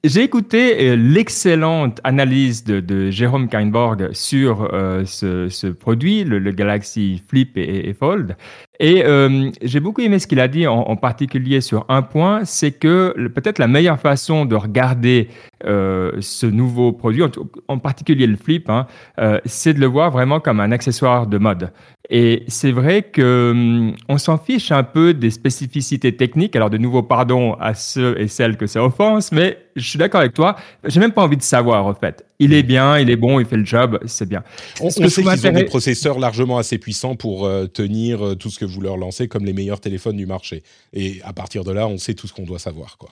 j'ai 0.03 0.23
écouté 0.23 0.95
l'excellente 0.97 2.01
analyse 2.03 2.65
de, 2.65 3.11
Jérôme 3.11 3.47
Kainborg 3.47 4.11
sur 4.11 4.69
ce, 5.05 5.71
produit, 5.71 6.25
le, 6.25 6.51
Galaxy 6.51 7.21
Flip 7.29 7.57
et 7.57 7.93
Fold. 7.93 8.35
Et 8.83 9.05
euh, 9.05 9.49
j'ai 9.61 9.79
beaucoup 9.79 10.01
aimé 10.01 10.19
ce 10.19 10.27
qu'il 10.27 10.41
a 10.41 10.49
dit, 10.49 10.67
en, 10.67 10.97
particulier 10.97 11.61
sur 11.61 11.85
un 11.87 12.01
point, 12.01 12.43
c'est 12.43 12.73
que 12.73 13.15
peut-être 13.29 13.57
la 13.57 13.69
meilleure 13.69 13.97
façon 13.97 14.43
de 14.43 14.57
regarder 14.57 15.29
euh, 15.63 16.11
ce 16.19 16.45
nouveau 16.47 16.91
produit, 16.91 17.23
en, 17.69 17.77
particulier 17.77 18.27
le 18.27 18.35
flip, 18.35 18.69
hein, 18.69 18.85
euh, 19.19 19.39
c'est 19.45 19.73
de 19.73 19.79
le 19.79 19.85
voir 19.85 20.11
vraiment 20.11 20.41
comme 20.41 20.59
un 20.59 20.73
accessoire 20.73 21.27
de 21.27 21.37
mode. 21.37 21.71
Et 22.09 22.43
c'est 22.49 22.73
vrai 22.73 23.03
que 23.03 23.51
hum, 23.51 23.95
on 24.09 24.17
s'en 24.17 24.37
fiche 24.37 24.71
un 24.71 24.83
peu 24.83 25.13
des 25.13 25.31
spécificités 25.31 26.15
techniques. 26.15 26.55
Alors 26.55 26.69
de 26.69 26.77
nouveau, 26.77 27.01
pardon 27.01 27.53
à 27.53 27.73
ceux 27.73 28.19
et 28.19 28.27
celles 28.27 28.57
que 28.57 28.67
ça 28.67 28.83
offense, 28.83 29.31
mais 29.31 29.57
je 29.77 29.87
suis 29.87 29.97
d'accord 29.97 30.19
avec 30.19 30.33
toi. 30.33 30.57
J'ai 30.83 30.99
même 30.99 31.13
pas 31.13 31.23
envie 31.23 31.37
de 31.37 31.41
savoir 31.41 31.85
en 31.85 31.93
fait. 31.93 32.25
Il 32.39 32.53
est 32.53 32.63
bien, 32.63 32.99
il 32.99 33.09
est 33.09 33.15
bon, 33.15 33.39
il 33.39 33.45
fait 33.45 33.55
le 33.55 33.65
job, 33.65 33.99
c'est 34.05 34.27
bien. 34.27 34.43
On, 34.81 34.89
sait 34.89 35.07
qu'ils 35.07 35.47
ont 35.47 35.51
des 35.53 35.63
processeurs 35.63 36.19
largement 36.19 36.57
assez 36.57 36.77
puissants 36.77 37.15
pour 37.15 37.45
euh, 37.45 37.67
tenir 37.67 38.25
euh, 38.25 38.35
tout 38.35 38.49
ce 38.49 38.59
que 38.59 38.65
vous 38.65 38.81
leur 38.81 38.97
lancez 38.97 39.29
comme 39.29 39.45
les 39.45 39.53
meilleurs 39.53 39.79
téléphones 39.79 40.17
du 40.17 40.25
marché. 40.25 40.61
Et 40.91 41.21
à 41.23 41.31
partir 41.31 41.63
de 41.63 41.71
là, 41.71 41.87
on 41.87 41.97
sait 41.97 42.15
tout 42.15 42.27
ce 42.27 42.33
qu'on 42.33 42.43
doit 42.43 42.59
savoir, 42.59 42.97
quoi. 42.97 43.09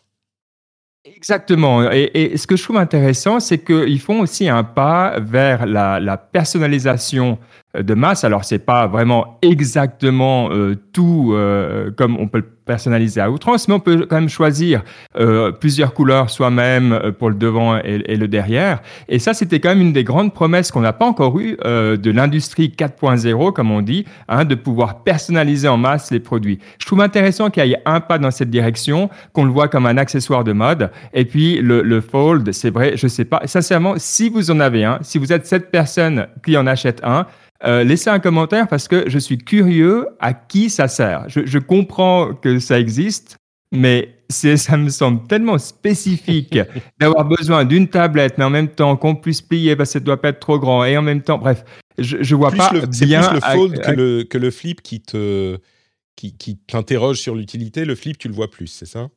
Exactement. 1.03 1.89
Et, 1.91 2.38
ce 2.38 2.45
que 2.45 2.55
je 2.55 2.63
trouve 2.63 2.77
intéressant, 2.77 3.39
c'est 3.39 3.57
qu'ils 3.57 4.00
font 4.00 4.19
aussi 4.19 4.48
un 4.48 4.63
pas 4.63 5.19
vers 5.19 5.65
la, 5.65 6.00
la 6.00 6.15
personnalisation 6.15 7.39
de 7.77 7.93
masse. 7.93 8.23
Alors, 8.23 8.43
c'est 8.43 8.59
pas 8.59 8.87
vraiment 8.87 9.37
exactement 9.41 10.49
euh, 10.51 10.75
tout 10.93 11.31
euh, 11.33 11.91
comme 11.91 12.17
on 12.19 12.27
peut 12.27 12.39
le 12.39 12.49
personnaliser 12.65 13.19
à 13.19 13.29
outrance, 13.29 13.67
mais 13.67 13.73
on 13.73 13.79
peut 13.79 14.05
quand 14.09 14.15
même 14.15 14.29
choisir 14.29 14.83
euh, 15.17 15.51
plusieurs 15.51 15.93
couleurs 15.93 16.29
soi-même 16.29 17.13
pour 17.17 17.29
le 17.29 17.35
devant 17.35 17.77
et, 17.77 18.15
le 18.15 18.27
derrière. 18.27 18.81
Et 19.09 19.19
ça, 19.19 19.33
c'était 19.33 19.59
quand 19.59 19.69
même 19.69 19.81
une 19.81 19.93
des 19.93 20.03
grandes 20.03 20.33
promesses 20.33 20.71
qu'on 20.71 20.81
n'a 20.81 20.93
pas 20.93 21.05
encore 21.05 21.37
eues 21.39 21.57
de 21.57 22.11
l'industrie 22.11 22.73
4.0, 22.77 23.51
comme 23.51 23.71
on 23.71 23.81
dit, 23.81 24.05
hein, 24.29 24.45
de 24.45 24.55
pouvoir 24.55 25.03
personnaliser 25.03 25.67
en 25.67 25.77
masse 25.77 26.11
les 26.11 26.19
produits. 26.19 26.59
Je 26.77 26.85
trouve 26.85 27.01
intéressant 27.01 27.49
qu'il 27.49 27.65
y 27.65 27.73
ait 27.73 27.81
un 27.85 27.99
pas 27.99 28.19
dans 28.19 28.31
cette 28.31 28.51
direction, 28.51 29.09
qu'on 29.33 29.43
le 29.43 29.51
voit 29.51 29.67
comme 29.67 29.87
un 29.87 29.97
accessoire 29.97 30.43
de 30.43 30.53
mode. 30.53 30.91
Et 31.13 31.25
puis, 31.25 31.57
le, 31.57 31.81
le 31.81 31.99
Fold, 31.99 32.51
c'est 32.53 32.69
vrai, 32.69 32.93
je 32.95 33.07
sais 33.07 33.25
pas, 33.25 33.41
sincèrement, 33.45 33.95
si 33.97 34.29
vous 34.29 34.51
en 34.51 34.59
avez 34.59 34.85
un, 34.85 34.99
si 35.01 35.17
vous 35.17 35.33
êtes 35.33 35.47
cette 35.47 35.71
personne 35.71 36.27
qui 36.45 36.55
en 36.55 36.67
achète 36.67 37.01
un, 37.03 37.25
euh, 37.63 37.83
laissez 37.83 38.09
un 38.09 38.19
commentaire 38.19 38.67
parce 38.67 38.87
que 38.87 39.09
je 39.09 39.19
suis 39.19 39.37
curieux 39.37 40.07
à 40.19 40.33
qui 40.33 40.69
ça 40.69 40.87
sert. 40.87 41.25
Je, 41.27 41.57
comprends 41.59 42.33
que 42.33 42.59
ça 42.59 42.79
existe, 42.79 43.37
mais 43.71 44.15
ça 44.29 44.77
me 44.77 44.89
semble 44.89 45.27
tellement 45.27 45.57
spécifique 45.57 46.57
d'avoir 46.99 47.25
besoin 47.25 47.65
d'une 47.65 47.87
tablette, 47.87 48.37
mais 48.37 48.45
en 48.45 48.49
même 48.49 48.69
temps 48.69 48.95
qu'on 48.97 49.15
puisse 49.15 49.41
plier 49.41 49.75
parce 49.75 49.89
que 49.89 49.93
ça 49.93 49.99
ne 49.99 50.05
doit 50.05 50.21
pas 50.21 50.29
être 50.29 50.39
trop 50.39 50.59
grand, 50.59 50.83
et 50.85 50.97
en 50.97 51.01
même 51.01 51.21
temps, 51.21 51.37
bref, 51.37 51.63
je, 51.97 52.17
ne 52.17 52.35
vois 52.35 52.51
pas 52.51 52.71
le, 52.73 52.81
bien. 52.87 53.21
C'est 53.21 53.29
plus 53.29 53.35
le 53.35 53.41
fold 53.41 53.81
que, 53.81 53.91
le, 53.91 54.23
que 54.23 54.37
le 54.37 54.51
flip 54.51 54.81
qui 54.81 55.01
te 55.01 55.57
qui, 56.15 56.37
qui 56.37 56.57
t'interroge 56.57 57.17
sur 57.17 57.35
l'utilité. 57.35 57.85
Le 57.85 57.95
flip, 57.95 58.17
tu 58.17 58.27
le 58.27 58.33
vois 58.33 58.49
plus, 58.49 58.67
c'est 58.67 58.85
ça? 58.85 59.09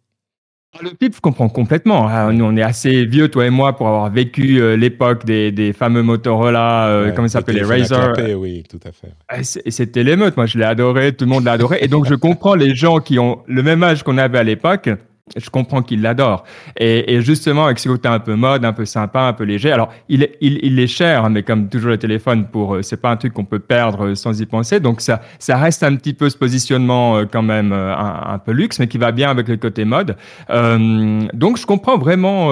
Le 0.82 0.90
PIP, 0.90 1.14
je 1.14 1.20
comprends 1.20 1.48
complètement. 1.48 2.06
Ah, 2.08 2.32
nous, 2.32 2.44
on 2.44 2.56
est 2.56 2.62
assez 2.62 3.04
vieux, 3.04 3.28
toi 3.28 3.46
et 3.46 3.50
moi, 3.50 3.76
pour 3.76 3.86
avoir 3.88 4.10
vécu 4.10 4.60
euh, 4.60 4.76
l'époque 4.76 5.24
des, 5.24 5.52
des, 5.52 5.72
fameux 5.72 6.02
Motorola, 6.02 6.88
euh, 6.88 7.12
comment 7.12 7.28
ça 7.28 7.40
s'appelle, 7.40 7.56
les 7.56 7.62
Razer. 7.62 8.34
oui, 8.36 8.64
tout 8.68 8.80
à 8.86 8.92
fait. 8.92 9.12
Ah, 9.28 9.42
c'était 9.42 10.02
l'émeute. 10.02 10.36
Moi, 10.36 10.46
je 10.46 10.58
l'ai 10.58 10.64
adoré. 10.64 11.12
Tout 11.14 11.24
le 11.24 11.30
monde 11.30 11.44
l'a 11.44 11.52
adoré. 11.52 11.78
Et 11.80 11.88
donc, 11.88 12.06
je 12.06 12.14
comprends 12.14 12.54
les 12.54 12.74
gens 12.74 12.98
qui 12.98 13.18
ont 13.18 13.40
le 13.46 13.62
même 13.62 13.82
âge 13.82 14.02
qu'on 14.02 14.18
avait 14.18 14.38
à 14.38 14.44
l'époque 14.44 14.90
je 15.36 15.48
comprends 15.48 15.82
qu'il 15.82 16.02
l'adore. 16.02 16.44
Et, 16.78 17.22
justement, 17.22 17.64
avec 17.64 17.78
ce 17.78 17.88
côté 17.88 18.08
un 18.08 18.18
peu 18.18 18.34
mode, 18.34 18.64
un 18.64 18.74
peu 18.74 18.84
sympa, 18.84 19.22
un 19.22 19.32
peu 19.32 19.44
léger. 19.44 19.72
Alors, 19.72 19.90
il 20.10 20.28
il, 20.42 20.60
il 20.62 20.78
est 20.78 20.86
cher, 20.86 21.24
hein, 21.24 21.30
mais 21.30 21.42
comme 21.42 21.68
toujours 21.68 21.90
le 21.90 21.98
téléphone, 21.98 22.46
pour, 22.46 22.74
euh, 22.74 22.82
c'est 22.82 23.00
pas 23.00 23.10
un 23.10 23.16
truc 23.16 23.32
qu'on 23.32 23.46
peut 23.46 23.58
perdre 23.58 24.08
euh, 24.08 24.14
sans 24.14 24.38
y 24.38 24.44
penser. 24.44 24.80
Donc, 24.80 25.00
ça, 25.00 25.22
ça 25.38 25.56
reste 25.56 25.82
un 25.82 25.96
petit 25.96 26.12
peu 26.12 26.28
ce 26.28 26.36
positionnement 26.36 27.16
euh, 27.16 27.24
quand 27.24 27.42
même 27.42 27.72
un, 27.72 28.38
peu 28.38 28.52
luxe, 28.52 28.78
mais 28.78 28.86
qui 28.86 28.98
va 28.98 29.12
bien 29.12 29.30
avec 29.30 29.48
le 29.48 29.56
côté 29.56 29.86
mode. 29.86 30.16
Donc, 30.50 31.56
je 31.56 31.66
comprends 31.66 31.96
vraiment 31.96 32.50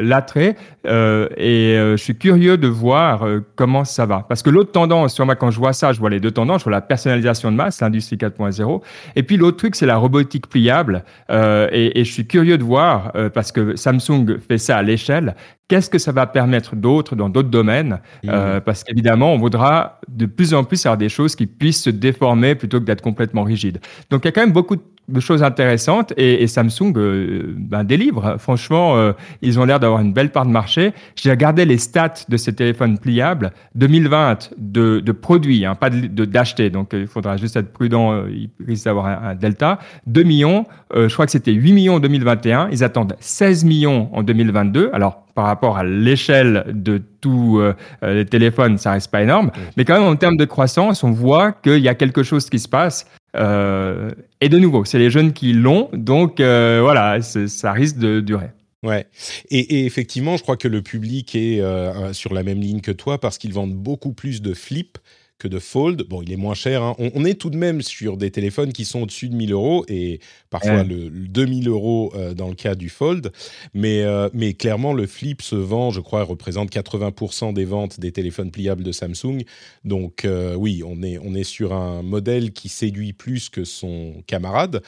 l'attrait 0.00 0.56
et 0.84 1.76
je 1.76 1.96
suis 1.96 2.16
curieux 2.16 2.56
de 2.56 2.66
voir 2.66 3.24
comment 3.54 3.84
ça 3.84 4.06
va. 4.06 4.24
Parce 4.28 4.42
que 4.42 4.50
l'autre 4.50 4.72
tendance, 4.72 5.14
sur 5.14 5.26
moi, 5.26 5.36
quand 5.36 5.50
je 5.50 5.58
vois 5.58 5.72
ça, 5.72 5.92
je 5.92 6.00
vois 6.00 6.10
les 6.10 6.20
deux 6.20 6.30
tendances. 6.30 6.60
Je 6.60 6.64
vois 6.64 6.72
la 6.72 6.80
personnalisation 6.80 7.52
de 7.52 7.56
masse, 7.56 7.80
l'industrie 7.80 8.16
4.0. 8.16 8.80
Et 9.16 9.22
puis, 9.22 9.36
l'autre 9.36 9.58
truc, 9.58 9.76
c'est 9.76 9.86
la 9.86 9.96
robotique 9.96 10.48
pliable. 10.48 11.04
et 11.30 11.99
je 12.04 12.12
suis 12.12 12.26
curieux 12.26 12.58
de 12.58 12.62
voir, 12.62 13.12
euh, 13.14 13.30
parce 13.30 13.52
que 13.52 13.76
Samsung 13.76 14.38
fait 14.46 14.58
ça 14.58 14.78
à 14.78 14.82
l'échelle, 14.82 15.34
qu'est-ce 15.68 15.90
que 15.90 15.98
ça 15.98 16.12
va 16.12 16.26
permettre 16.26 16.76
d'autres 16.76 17.16
dans 17.16 17.28
d'autres 17.28 17.48
domaines 17.48 18.00
euh, 18.28 18.58
mmh. 18.58 18.60
Parce 18.62 18.84
qu'évidemment, 18.84 19.32
on 19.34 19.38
voudra 19.38 20.00
de 20.08 20.26
plus 20.26 20.54
en 20.54 20.64
plus 20.64 20.84
avoir 20.86 20.98
des 20.98 21.08
choses 21.08 21.36
qui 21.36 21.46
puissent 21.46 21.82
se 21.82 21.90
déformer 21.90 22.54
plutôt 22.54 22.80
que 22.80 22.84
d'être 22.84 23.02
complètement 23.02 23.44
rigides. 23.44 23.80
Donc 24.10 24.24
il 24.24 24.26
y 24.26 24.28
a 24.28 24.32
quand 24.32 24.42
même 24.42 24.52
beaucoup 24.52 24.76
de 24.76 24.82
de 25.10 25.20
choses 25.20 25.42
intéressantes 25.42 26.12
et, 26.16 26.46
Samsung 26.46 26.92
euh, 26.96 27.54
ben, 27.56 27.84
délivre. 27.84 28.36
Franchement, 28.38 28.96
euh, 28.96 29.12
ils 29.42 29.58
ont 29.58 29.64
l'air 29.64 29.80
d'avoir 29.80 30.00
une 30.00 30.12
belle 30.12 30.30
part 30.30 30.46
de 30.46 30.50
marché. 30.50 30.92
J'ai 31.16 31.30
regardé 31.30 31.64
les 31.64 31.78
stats 31.78 32.24
de 32.28 32.36
ces 32.36 32.54
téléphones 32.54 32.98
pliables 32.98 33.52
2020 33.74 34.50
de, 34.58 35.00
de 35.00 35.12
produits, 35.12 35.64
hein, 35.64 35.74
pas 35.74 35.90
d'acheter. 35.90 36.70
Donc, 36.70 36.90
il 36.92 37.06
faudra 37.06 37.36
juste 37.36 37.56
être 37.56 37.72
prudent. 37.72 38.12
Euh, 38.12 38.30
il 38.30 38.50
risque 38.66 38.84
d'avoir 38.84 39.06
un, 39.06 39.34
delta. 39.34 39.78
2 40.06 40.22
millions. 40.22 40.66
je 40.94 41.12
crois 41.12 41.26
que 41.26 41.32
c'était 41.32 41.52
8 41.52 41.72
millions 41.72 41.94
en 41.94 42.00
2021. 42.00 42.68
Ils 42.70 42.84
attendent 42.84 43.16
16 43.20 43.64
millions 43.64 44.08
en 44.12 44.22
2022. 44.22 44.90
Alors, 44.92 45.24
par 45.34 45.46
rapport 45.46 45.78
à 45.78 45.84
l'échelle 45.84 46.64
de 46.68 47.00
tous 47.20 47.60
les 48.02 48.26
téléphones, 48.26 48.78
ça 48.78 48.92
reste 48.92 49.10
pas 49.10 49.22
énorme. 49.22 49.50
Mais 49.76 49.84
quand 49.84 49.94
même, 49.94 50.08
en 50.08 50.16
termes 50.16 50.36
de 50.36 50.44
croissance, 50.44 51.04
on 51.04 51.12
voit 51.12 51.52
qu'il 51.52 51.78
y 51.78 51.88
a 51.88 51.94
quelque 51.94 52.22
chose 52.22 52.50
qui 52.50 52.58
se 52.58 52.68
passe. 52.68 53.06
Euh, 53.36 54.10
et 54.40 54.48
de 54.48 54.58
nouveau, 54.58 54.84
c'est 54.84 54.98
les 54.98 55.10
jeunes 55.10 55.32
qui 55.32 55.52
l'ont, 55.52 55.88
donc 55.92 56.40
euh, 56.40 56.80
voilà, 56.82 57.20
ça 57.22 57.72
risque 57.72 57.98
de 57.98 58.20
durer. 58.20 58.50
Ouais. 58.82 59.06
Et, 59.50 59.84
effectivement, 59.84 60.36
je 60.36 60.42
crois 60.42 60.56
que 60.56 60.68
le 60.68 60.80
public 60.80 61.34
est 61.34 61.60
euh, 61.60 62.12
sur 62.14 62.32
la 62.32 62.42
même 62.42 62.60
ligne 62.60 62.80
que 62.80 62.92
toi 62.92 63.20
parce 63.20 63.36
qu'ils 63.36 63.52
vendent 63.52 63.74
beaucoup 63.74 64.12
plus 64.12 64.40
de 64.40 64.54
flip 64.54 64.98
que 65.40 65.48
de 65.48 65.58
Fold. 65.58 66.04
Bon, 66.08 66.22
il 66.22 66.30
est 66.30 66.36
moins 66.36 66.54
cher. 66.54 66.82
Hein. 66.82 66.94
On, 66.98 67.24
est 67.24 67.34
tout 67.34 67.50
de 67.50 67.56
même 67.56 67.82
sur 67.82 68.16
des 68.16 68.30
téléphones 68.30 68.72
qui 68.72 68.84
sont 68.84 69.02
au-dessus 69.02 69.28
de 69.28 69.34
1000 69.34 69.52
euros 69.52 69.84
et 69.88 70.20
parfois 70.50 70.84
le, 70.84 71.10
2000 71.10 71.68
euros 71.68 72.12
euh, 72.14 72.34
dans 72.34 72.48
le 72.48 72.54
cas 72.54 72.74
du 72.74 72.88
Fold. 72.88 73.32
Mais, 73.74 74.02
euh, 74.02 74.28
mais 74.34 74.52
clairement, 74.52 74.92
le 74.92 75.06
Flip 75.06 75.42
se 75.42 75.56
vend, 75.56 75.90
je 75.90 76.00
crois, 76.00 76.22
représente 76.22 76.70
80% 76.70 77.54
des 77.54 77.64
ventes 77.64 77.98
des 77.98 78.12
téléphones 78.12 78.50
pliables 78.50 78.84
de 78.84 78.92
Samsung. 78.92 79.42
Donc 79.84 80.24
euh, 80.24 80.54
oui, 80.54 80.82
on 80.86 81.02
est, 81.02 81.18
on 81.18 81.34
est 81.34 81.44
sur 81.44 81.72
un 81.72 82.02
modèle 82.02 82.52
qui 82.52 82.68
séduit 82.68 83.14
plus 83.14 83.48
que 83.48 83.64
son 83.64 84.22
camarade. 84.26 84.82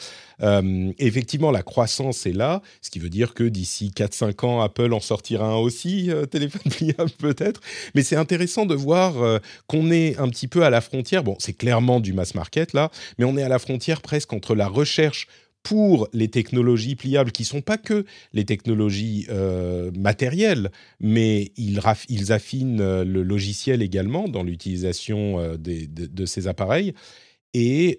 Effectivement, 0.98 1.50
la 1.50 1.62
croissance 1.62 2.26
est 2.26 2.32
là, 2.32 2.62
ce 2.80 2.90
qui 2.90 2.98
veut 2.98 3.10
dire 3.10 3.34
que 3.34 3.44
d'ici 3.44 3.92
4-5 3.94 4.44
ans, 4.44 4.60
Apple 4.60 4.92
en 4.92 5.00
sortira 5.00 5.46
un 5.46 5.56
aussi, 5.56 6.10
téléphone 6.30 6.62
pliable 6.70 7.10
peut-être. 7.18 7.60
Mais 7.94 8.02
c'est 8.02 8.16
intéressant 8.16 8.66
de 8.66 8.74
voir 8.74 9.40
qu'on 9.66 9.90
est 9.90 10.18
un 10.18 10.28
petit 10.28 10.48
peu 10.48 10.64
à 10.64 10.70
la 10.70 10.80
frontière. 10.80 11.22
Bon, 11.22 11.36
c'est 11.38 11.52
clairement 11.52 12.00
du 12.00 12.12
mass 12.12 12.34
market 12.34 12.72
là, 12.72 12.90
mais 13.18 13.24
on 13.24 13.36
est 13.36 13.42
à 13.42 13.48
la 13.48 13.58
frontière 13.58 14.00
presque 14.00 14.32
entre 14.32 14.54
la 14.54 14.68
recherche 14.68 15.26
pour 15.62 16.08
les 16.12 16.28
technologies 16.28 16.96
pliables 16.96 17.32
qui 17.32 17.44
sont 17.44 17.60
pas 17.60 17.78
que 17.78 18.04
les 18.32 18.44
technologies 18.44 19.26
euh, 19.30 19.90
matérielles, 19.96 20.70
mais 21.00 21.52
ils, 21.56 21.80
affinent 22.32 22.80
euh, 22.80 23.04
le 23.04 23.22
logiciel 23.22 23.82
également 23.82 24.28
dans 24.28 24.42
l'utilisation 24.42 25.38
euh, 25.38 25.56
de, 25.56 26.26
ces 26.26 26.48
appareils. 26.48 26.94
Et 27.54 27.98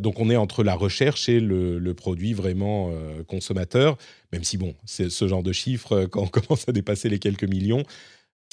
donc 0.00 0.18
on 0.18 0.30
est 0.30 0.36
entre 0.36 0.64
la 0.64 0.74
recherche 0.74 1.28
et 1.28 1.38
le, 1.38 1.92
produit 1.94 2.32
vraiment 2.32 2.90
consommateur, 3.26 3.98
même 4.32 4.44
si 4.44 4.56
bon, 4.56 4.74
c'est 4.86 5.10
ce 5.10 5.28
genre 5.28 5.42
de 5.42 5.52
chiffres, 5.52 6.06
quand 6.06 6.22
on 6.22 6.26
commence 6.40 6.68
à 6.68 6.72
dépasser 6.72 7.10
les 7.10 7.18
quelques 7.18 7.44
millions, 7.44 7.84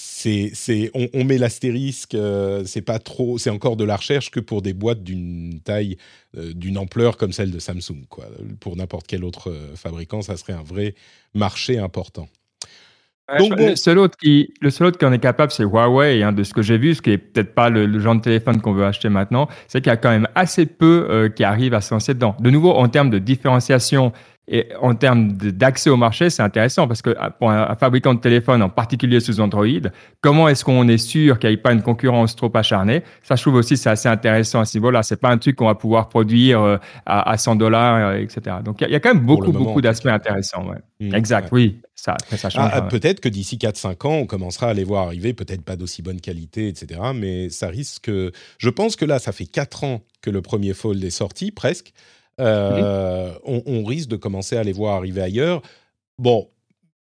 c'est, 0.01 0.91
on, 0.93 1.23
met 1.23 1.37
l'astérisque, 1.37 2.15
euh, 2.15 2.63
c'est 2.65 2.81
pas 2.81 2.99
trop, 2.99 3.37
c'est 3.37 3.49
encore 3.49 3.75
de 3.77 3.83
la 3.83 3.95
recherche 3.95 4.31
que 4.31 4.39
pour 4.39 4.61
des 4.61 4.73
boîtes 4.73 5.03
d'une 5.03 5.59
taille, 5.61 5.97
euh, 6.37 6.53
d'une 6.53 6.77
ampleur 6.77 7.17
comme 7.17 7.33
celle 7.33 7.51
de 7.51 7.59
Samsung. 7.59 8.05
Pour 8.59 8.75
n'importe 8.75 9.07
quel 9.07 9.23
autre 9.23 9.51
euh, 9.51 9.75
fabricant, 9.75 10.21
ça 10.21 10.37
serait 10.37 10.53
un 10.53 10.63
vrai 10.63 10.95
marché 11.33 11.77
important. 11.77 12.27
Donc, 13.39 13.57
le, 13.57 13.75
seul 13.75 13.97
autre 13.97 14.17
qui, 14.21 14.53
le 14.59 14.69
seul 14.69 14.87
autre 14.87 14.97
qui 14.97 15.05
en 15.05 15.13
est 15.13 15.19
capable, 15.19 15.51
c'est 15.51 15.63
Huawei. 15.63 16.21
Hein, 16.21 16.33
de 16.33 16.43
ce 16.43 16.53
que 16.53 16.61
j'ai 16.61 16.77
vu, 16.77 16.95
ce 16.95 17.01
qui 17.01 17.11
est 17.11 17.17
peut-être 17.17 17.55
pas 17.55 17.69
le, 17.69 17.99
genre 17.99 18.15
de 18.15 18.21
téléphone 18.21 18.61
qu'on 18.61 18.73
veut 18.73 18.85
acheter 18.85 19.07
maintenant, 19.09 19.47
c'est 19.67 19.79
qu'il 19.79 19.89
y 19.89 19.93
a 19.93 19.97
quand 19.97 20.09
même 20.09 20.27
assez 20.35 20.65
peu 20.65 21.31
qui 21.35 21.43
arrivent 21.43 21.73
à 21.73 21.81
se 21.81 21.93
lancer 21.93 22.13
dedans. 22.13 22.35
De 22.39 22.49
nouveau, 22.49 22.71
en 22.73 22.89
termes 22.89 23.09
de 23.09 23.19
différenciation 23.19 24.11
et 24.53 24.67
en 24.81 24.93
termes 24.95 25.31
d'accès 25.31 25.89
au 25.89 25.95
marché, 25.95 26.29
c'est 26.29 26.43
intéressant 26.43 26.85
parce 26.85 27.01
que 27.01 27.15
pour 27.39 27.49
un, 27.49 27.73
fabricant 27.77 28.13
de 28.13 28.19
téléphone, 28.19 28.61
en 28.61 28.67
particulier 28.67 29.21
sous 29.21 29.39
Android, 29.39 29.65
comment 30.19 30.49
est-ce 30.49 30.65
qu'on 30.65 30.89
est 30.89 30.97
sûr 30.97 31.39
qu'il 31.39 31.49
n'y 31.49 31.53
ait 31.53 31.57
pas 31.57 31.71
une 31.71 31.81
concurrence 31.81 32.35
trop 32.35 32.51
acharnée? 32.53 33.01
Ça, 33.23 33.37
je 33.37 33.43
trouve 33.43 33.55
aussi 33.55 33.77
c'est 33.77 33.89
assez 33.89 34.09
intéressant 34.09 34.59
à 34.59 34.65
ce 34.65 34.77
niveau-là. 34.77 35.03
C'est 35.03 35.15
pas 35.15 35.29
un 35.29 35.37
truc 35.37 35.55
qu'on 35.55 35.67
va 35.67 35.75
pouvoir 35.75 36.09
produire 36.09 36.61
euh, 36.61 36.77
à, 37.05 37.37
100 37.37 37.55
dollars, 37.55 38.09
euh, 38.09 38.17
etc. 38.17 38.57
Donc 38.61 38.81
il 38.81 38.89
y, 38.89 38.95
a 38.95 38.99
quand 38.99 39.13
même 39.13 39.25
beaucoup, 39.25 39.53
beaucoup 39.53 39.79
d'aspects 39.79 40.07
intéressants. 40.07 40.65
Mmh, 40.99 41.15
exact, 41.15 41.47
oui. 41.53 41.79
Ça, 41.95 42.17
ça. 42.35 42.49
Ah, 42.55 42.81
peut-être 42.81 43.21
que 43.21 43.29
d'ici 43.29 43.55
4-5 43.55 44.05
ans, 44.05 44.13
on 44.15 44.25
commencera 44.25 44.67
à 44.67 44.73
les 44.73 44.83
voir 44.83 45.07
arriver, 45.07 45.33
peut-être 45.33 45.61
pas 45.63 45.77
d'aussi 45.77 46.01
bonne 46.01 46.19
qualité, 46.19 46.67
etc. 46.67 46.99
Mais 47.15 47.49
ça 47.49 47.67
risque. 47.67 48.11
Je 48.57 48.69
pense 48.69 48.97
que 48.97 49.05
là, 49.05 49.19
ça 49.19 49.31
fait 49.31 49.45
4 49.45 49.85
ans 49.85 50.01
que 50.21 50.29
le 50.29 50.41
premier 50.41 50.73
Fold 50.73 51.01
est 51.01 51.09
sorti, 51.09 51.51
presque. 51.51 51.93
Euh, 52.41 53.33
on, 53.45 53.83
risque 53.85 54.09
de 54.09 54.15
commencer 54.15 54.57
à 54.57 54.63
les 54.63 54.73
voir 54.73 54.95
arriver 54.95 55.21
ailleurs. 55.21 55.61
Bon, 56.17 56.49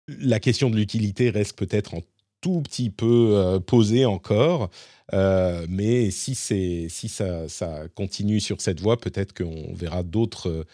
la 0.06 0.40
question 0.40 0.70
de 0.70 0.76
l'utilité 0.76 1.30
reste 1.30 1.58
peut-être 1.58 1.94
en 1.94 2.00
tout 2.40 2.62
petit 2.62 2.90
peu 2.90 3.60
posé 3.66 4.06
encore. 4.06 4.70
mais 5.12 6.10
si, 6.10 6.34
si 6.34 7.08
ça, 7.08 7.88
continue 7.94 8.40
sur 8.40 8.60
cette 8.60 8.80
voie, 8.80 8.96
peut-être 8.98 9.34
qu'on 9.34 9.74
verra 9.74 10.02
d'autres 10.02 10.64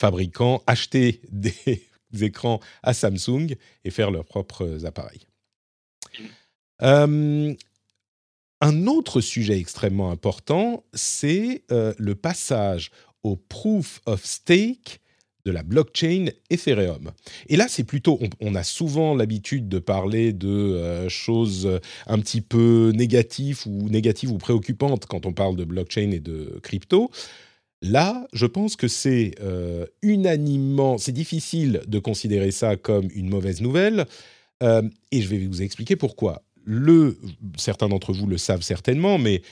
fabricants 0.00 0.62
acheter 0.66 1.20
des 1.30 1.86
écrans 2.20 2.60
à 2.82 2.94
Samsung 2.94 3.54
et 3.84 3.90
faire 3.90 4.10
leurs 4.10 4.24
propres 4.24 4.84
appareils. 4.84 5.26
Euh, 6.82 7.54
un 8.60 8.86
autre 8.86 9.20
sujet 9.20 9.58
extrêmement 9.58 10.10
important, 10.10 10.84
c'est 10.92 11.62
euh, 11.70 11.94
le 11.98 12.14
passage 12.14 12.90
au 13.22 13.36
proof 13.36 14.00
of 14.06 14.24
stake 14.24 15.00
de 15.46 15.50
la 15.50 15.62
blockchain 15.62 16.26
Ethereum. 16.50 17.12
Et 17.48 17.56
là, 17.56 17.66
c'est 17.68 17.84
plutôt, 17.84 18.20
on, 18.40 18.54
a 18.54 18.62
souvent 18.62 19.14
l'habitude 19.14 19.68
de 19.68 19.78
parler 19.78 20.34
de 20.34 20.48
euh, 20.48 21.08
choses 21.08 21.80
un 22.06 22.18
petit 22.18 22.42
peu 22.42 22.92
négatives 22.94 23.62
ou 23.66 23.88
négatives 23.88 24.30
ou 24.30 24.36
préoccupantes 24.36 25.06
quand 25.06 25.24
on 25.24 25.32
parle 25.32 25.56
de 25.56 25.64
blockchain 25.64 26.10
et 26.10 26.20
de 26.20 26.58
crypto. 26.62 27.10
Là, 27.80 28.26
je 28.34 28.44
pense 28.44 28.76
que 28.76 28.86
c'est 28.86 29.34
unanimement, 30.02 30.98
c'est 30.98 31.12
difficile 31.12 31.80
de 31.86 31.98
considérer 31.98 32.50
ça 32.50 32.76
comme 32.76 33.08
une 33.14 33.30
mauvaise 33.30 33.62
nouvelle, 33.62 34.04
et 34.60 35.22
je 35.22 35.28
vais 35.28 35.46
vous 35.46 35.62
expliquer 35.62 35.96
pourquoi 35.96 36.42
le, 36.64 37.18
certains 37.56 37.88
d'entre 37.88 38.12
vous 38.12 38.26
le 38.26 38.38
savent 38.38 38.62
certainement, 38.62 39.18
mais 39.18 39.42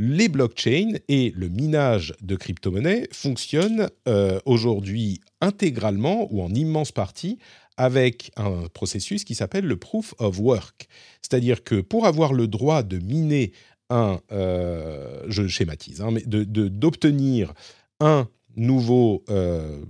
les 0.00 0.30
blockchains 0.30 0.94
et 1.08 1.30
le 1.36 1.48
minage 1.48 2.14
de 2.22 2.34
crypto-monnaies 2.34 3.06
fonctionnent 3.12 3.90
euh, 4.08 4.40
aujourd'hui 4.46 5.20
intégralement 5.42 6.26
ou 6.32 6.42
en 6.42 6.48
immense 6.54 6.90
partie 6.90 7.38
avec 7.76 8.32
un 8.36 8.66
processus 8.72 9.24
qui 9.24 9.34
s'appelle 9.34 9.66
le 9.66 9.76
proof 9.76 10.14
of 10.18 10.38
work. 10.38 10.88
C'est-à-dire 11.20 11.62
que 11.64 11.82
pour 11.82 12.06
avoir 12.06 12.32
le 12.32 12.46
droit 12.46 12.82
de 12.82 12.98
miner 12.98 13.52
un, 13.90 14.20
euh, 14.32 15.22
je 15.28 15.46
schématise, 15.46 16.00
hein, 16.00 16.12
mais 16.12 16.22
d'obtenir 16.24 17.52
un 18.00 18.26
nouveau 18.56 19.22
euh, 19.28 19.84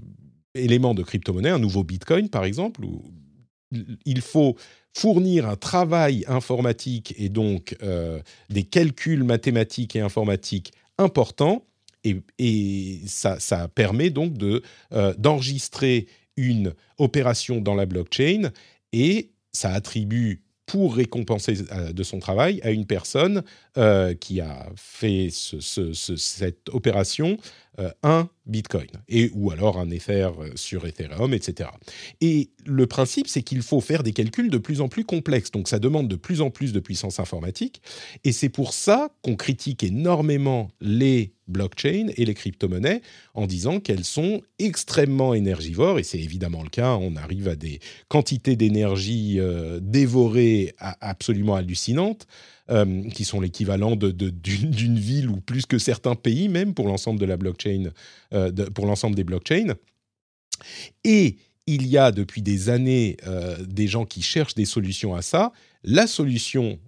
élément 0.54 0.94
de 0.94 1.04
crypto-monnaie, 1.04 1.50
un 1.50 1.60
nouveau 1.60 1.84
bitcoin 1.84 2.28
par 2.28 2.44
exemple, 2.44 2.84
il 4.04 4.20
faut 4.22 4.56
fournir 4.94 5.48
un 5.48 5.56
travail 5.56 6.24
informatique 6.26 7.14
et 7.16 7.28
donc 7.28 7.76
euh, 7.82 8.20
des 8.48 8.64
calculs 8.64 9.24
mathématiques 9.24 9.96
et 9.96 10.00
informatiques 10.00 10.72
importants. 10.98 11.64
Et, 12.38 13.00
ça, 13.06 13.68
permet 13.74 14.08
donc 14.08 14.32
de, 14.38 14.62
euh, 14.92 15.12
d'enregistrer 15.18 16.06
une 16.36 16.72
opération 16.96 17.60
dans 17.60 17.74
la 17.74 17.84
blockchain 17.84 18.50
et 18.92 19.30
ça 19.52 19.72
attribue 19.72 20.42
pour 20.64 20.96
récompenser 20.96 21.58
euh, 21.72 21.92
de 21.92 22.02
son 22.02 22.18
travail 22.18 22.60
à 22.62 22.70
une 22.70 22.86
personne 22.86 23.42
qui 24.20 24.40
a 24.40 24.68
fait 24.76 25.28
cette 25.30 26.68
opération 26.70 27.38
un 28.02 28.28
Bitcoin 28.50 28.88
et 29.08 29.30
ou 29.34 29.50
alors 29.50 29.78
un 29.78 29.90
Ether 29.90 30.28
euh, 30.38 30.50
sur 30.56 30.86
Ethereum, 30.86 31.32
etc. 31.32 31.70
Et 32.20 32.50
le 32.66 32.86
principe, 32.86 33.28
c'est 33.28 33.42
qu'il 33.42 33.62
faut 33.62 33.80
faire 33.80 34.02
des 34.02 34.12
calculs 34.12 34.50
de 34.50 34.58
plus 34.58 34.80
en 34.80 34.88
plus 34.88 35.04
complexes. 35.04 35.50
Donc, 35.50 35.68
ça 35.68 35.78
demande 35.78 36.08
de 36.08 36.16
plus 36.16 36.40
en 36.40 36.50
plus 36.50 36.72
de 36.72 36.80
puissance 36.80 37.20
informatique. 37.20 37.80
Et 38.24 38.32
c'est 38.32 38.48
pour 38.48 38.74
ça 38.74 39.10
qu'on 39.22 39.36
critique 39.36 39.82
énormément 39.82 40.68
les 40.80 41.32
blockchains 41.48 42.08
et 42.16 42.24
les 42.24 42.34
crypto-monnaies 42.34 43.02
en 43.34 43.46
disant 43.46 43.80
qu'elles 43.80 44.04
sont 44.04 44.42
extrêmement 44.58 45.34
énergivores. 45.34 45.98
Et 45.98 46.02
c'est 46.02 46.20
évidemment 46.20 46.62
le 46.62 46.68
cas. 46.68 46.96
On 46.96 47.16
arrive 47.16 47.48
à 47.48 47.56
des 47.56 47.80
quantités 48.08 48.56
d'énergie 48.56 49.38
euh, 49.38 49.80
dévorées 49.80 50.74
absolument 50.78 51.56
hallucinantes. 51.56 52.26
Euh, 52.70 53.02
qui 53.10 53.24
sont 53.24 53.40
l'équivalent 53.40 53.96
d'une 53.96 54.96
ville 54.96 55.28
ou 55.28 55.40
plus 55.40 55.66
que 55.66 55.76
certains 55.76 56.14
pays 56.14 56.48
même 56.48 56.72
pour 56.72 56.86
l'ensemble 56.86 57.18
de 57.18 57.24
la 57.24 57.36
blockchain, 57.36 57.90
euh, 58.32 58.52
pour 58.72 58.86
l'ensemble 58.86 59.16
des 59.16 59.24
blockchains. 59.24 59.74
Et 61.02 61.38
il 61.66 61.88
y 61.88 61.98
a 61.98 62.12
depuis 62.12 62.42
des 62.42 62.68
années 62.68 63.16
euh, 63.26 63.56
des 63.66 63.88
gens 63.88 64.04
qui 64.04 64.22
cherchent 64.22 64.54
des 64.54 64.66
solutions 64.66 65.16
à 65.16 65.22
ça. 65.22 65.50
La 65.82 66.06
solution 66.06 66.78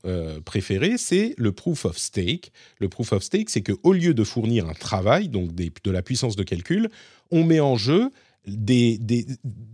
préférée, 0.44 0.98
c'est 0.98 1.34
le 1.36 1.50
proof 1.50 1.84
of 1.84 1.98
stake. 1.98 2.52
Le 2.78 2.88
proof 2.88 3.12
of 3.12 3.24
stake, 3.24 3.50
c'est 3.50 3.62
qu'au 3.62 3.92
lieu 3.92 4.14
de 4.14 4.22
fournir 4.22 4.68
un 4.68 4.74
travail, 4.74 5.28
donc 5.28 5.52
de 5.52 5.90
la 5.90 6.02
puissance 6.02 6.36
de 6.36 6.44
calcul, 6.44 6.90
on 7.32 7.42
met 7.42 7.58
en 7.58 7.76
jeu 7.76 8.10
des, 8.46 8.98
des, 8.98 9.26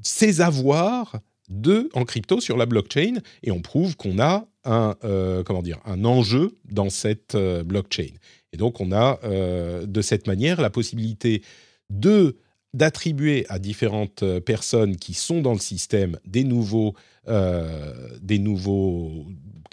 ces 0.02 0.40
avoirs 0.40 1.20
de, 1.48 1.88
en 1.94 2.04
crypto 2.04 2.40
sur 2.40 2.56
la 2.56 2.66
blockchain 2.66 3.14
et 3.42 3.50
on 3.50 3.60
prouve 3.60 3.96
qu'on 3.96 4.18
a 4.18 4.46
un, 4.64 4.96
euh, 5.04 5.42
comment 5.42 5.62
dire, 5.62 5.80
un 5.84 6.04
enjeu 6.04 6.58
dans 6.70 6.90
cette 6.90 7.34
euh, 7.34 7.62
blockchain. 7.62 8.12
Et 8.52 8.56
donc, 8.56 8.80
on 8.80 8.92
a 8.92 9.18
euh, 9.24 9.86
de 9.86 10.02
cette 10.02 10.26
manière 10.26 10.60
la 10.60 10.70
possibilité 10.70 11.42
de 11.90 12.36
d'attribuer 12.74 13.46
à 13.48 13.58
différentes 13.58 14.22
personnes 14.40 14.96
qui 14.96 15.14
sont 15.14 15.40
dans 15.40 15.54
le 15.54 15.58
système 15.58 16.18
des 16.26 16.44
nouveaux, 16.44 16.94
des 17.26 18.38
nouveaux 18.38 19.24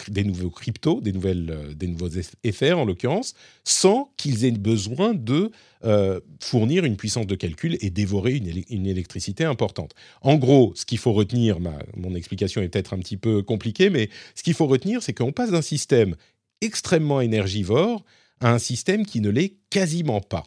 des 0.07 0.23
nouveaux 0.23 0.49
cryptos, 0.49 1.01
des, 1.01 1.11
nouvelles, 1.11 1.75
des 1.75 1.87
nouveaux 1.87 2.09
effets 2.43 2.71
en 2.71 2.85
l'occurrence, 2.85 3.33
sans 3.65 4.13
qu'ils 4.15 4.45
aient 4.45 4.51
besoin 4.51 5.13
de 5.13 5.51
euh, 5.85 6.19
fournir 6.39 6.83
une 6.83 6.97
puissance 6.97 7.27
de 7.27 7.35
calcul 7.35 7.77
et 7.79 7.89
dévorer 7.89 8.35
une, 8.35 8.87
électricité 8.87 9.43
importante. 9.43 9.93
En 10.21 10.35
gros, 10.35 10.73
ce 10.75 10.85
qu'il 10.85 10.97
faut 10.97 11.13
retenir, 11.13 11.59
mon 11.95 12.15
explication 12.15 12.61
est 12.61 12.69
peut-être 12.69 12.93
un 12.93 12.99
petit 12.99 13.17
peu 13.17 13.43
compliquée, 13.43 13.89
mais 13.89 14.09
ce 14.33 14.41
qu'il 14.43 14.55
faut 14.55 14.65
retenir, 14.65 15.03
c'est 15.03 15.13
qu'on 15.13 15.31
passe 15.31 15.51
d'un 15.51 15.61
système 15.61 16.15
extrêmement 16.61 17.21
énergivore 17.21 18.03
à 18.39 18.51
un 18.51 18.59
système 18.59 19.05
qui 19.05 19.21
ne 19.21 19.29
l'est 19.29 19.57
quasiment 19.69 20.21
pas. 20.21 20.43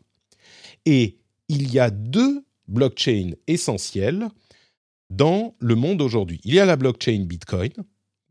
Et 0.87 1.19
il 1.49 1.73
y 1.73 1.79
a 1.79 1.91
deux 1.91 2.45
blockchains 2.67 3.33
essentielles 3.47 4.29
dans 5.11 5.55
le 5.59 5.75
monde 5.75 6.03
aujourd'hui. 6.03 6.41
Il 6.45 6.55
y 6.55 6.61
a 6.61 6.67
la 6.67 6.77
blockchain 6.77 7.25
Bitcoin, 7.25 7.73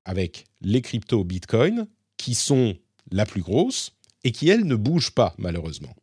avec 0.05 0.45
les 0.61 0.81
cryptos 0.81 1.23
Bitcoin, 1.23 1.87
qui 2.17 2.35
sont 2.35 2.75
la 3.11 3.25
plus 3.25 3.41
grosse 3.41 3.93
et 4.23 4.31
qui, 4.31 4.49
elle, 4.49 4.65
ne 4.65 4.75
bouge 4.75 5.11
pas, 5.11 5.33
malheureusement. 5.37 5.95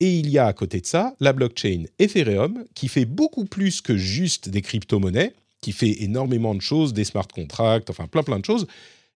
Et 0.00 0.18
il 0.18 0.30
y 0.30 0.38
a 0.38 0.46
à 0.46 0.52
côté 0.52 0.80
de 0.80 0.86
ça 0.86 1.14
la 1.20 1.32
blockchain 1.32 1.84
Ethereum, 1.98 2.64
qui 2.74 2.88
fait 2.88 3.04
beaucoup 3.04 3.44
plus 3.44 3.80
que 3.82 3.96
juste 3.96 4.48
des 4.48 4.62
crypto-monnaies, 4.62 5.34
qui 5.60 5.72
fait 5.72 6.02
énormément 6.02 6.54
de 6.54 6.62
choses, 6.62 6.94
des 6.94 7.04
smart 7.04 7.28
contracts, 7.28 7.90
enfin 7.90 8.06
plein 8.06 8.22
plein 8.22 8.38
de 8.38 8.44
choses. 8.44 8.66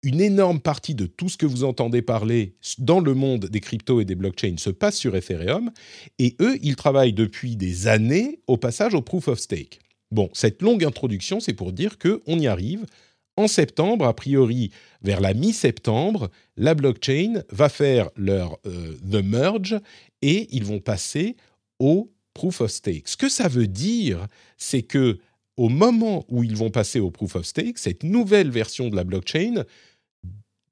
Une 0.03 0.23
énorme 0.23 0.61
partie 0.61 0.95
de 0.95 1.05
tout 1.05 1.29
ce 1.29 1.37
que 1.37 1.45
vous 1.45 1.63
entendez 1.63 2.01
parler 2.01 2.55
dans 2.79 3.01
le 3.01 3.13
monde 3.13 3.47
des 3.47 3.61
cryptos 3.61 4.01
et 4.01 4.07
des 4.07 4.15
blockchains 4.15 4.57
se 4.57 4.71
passe 4.71 4.97
sur 4.97 5.15
Ethereum. 5.15 5.71
Et 6.19 6.37
eux, 6.41 6.59
ils 6.63 6.77
travaillent 6.77 7.13
depuis 7.13 7.57
des 7.57 7.87
années 7.87 8.41
au 8.47 8.57
passage 8.57 8.95
au 8.95 9.03
proof 9.03 9.29
of 9.29 9.39
stake. 9.39 9.81
Bon, 10.11 10.31
cette 10.33 10.63
longue 10.63 10.85
introduction, 10.85 11.39
c'est 11.39 11.53
pour 11.53 11.73
dire 11.73 11.99
qu'on 11.99 12.39
y 12.39 12.47
arrive 12.47 12.87
en 13.41 13.49
septembre, 13.49 14.07
a 14.07 14.15
priori 14.15 14.71
vers 15.03 15.21
la 15.21 15.35
mi-septembre, 15.35 16.31
la 16.57 16.75
blockchain 16.75 17.43
va 17.51 17.69
faire 17.69 18.11
leur 18.17 18.59
euh, 18.67 18.97
the 19.11 19.23
merge 19.23 19.79
et 20.23 20.49
ils 20.55 20.65
vont 20.65 20.81
passer 20.81 21.37
au 21.79 22.13
proof 22.35 22.61
of 22.61 22.71
stake. 22.71 23.09
Ce 23.09 23.17
que 23.17 23.29
ça 23.29 23.49
veut 23.49 23.67
dire, 23.67 24.27
c'est 24.57 24.83
que 24.83 25.19
au 25.57 25.69
moment 25.69 26.25
où 26.29 26.43
ils 26.43 26.57
vont 26.57 26.71
passer 26.71 27.01
au 27.01 27.11
proof 27.11 27.37
of 27.37 27.45
stake, 27.45 27.79
cette 27.79 28.03
nouvelle 28.03 28.51
version 28.51 28.89
de 28.89 28.97
la 28.97 29.05
blockchain 29.05 29.65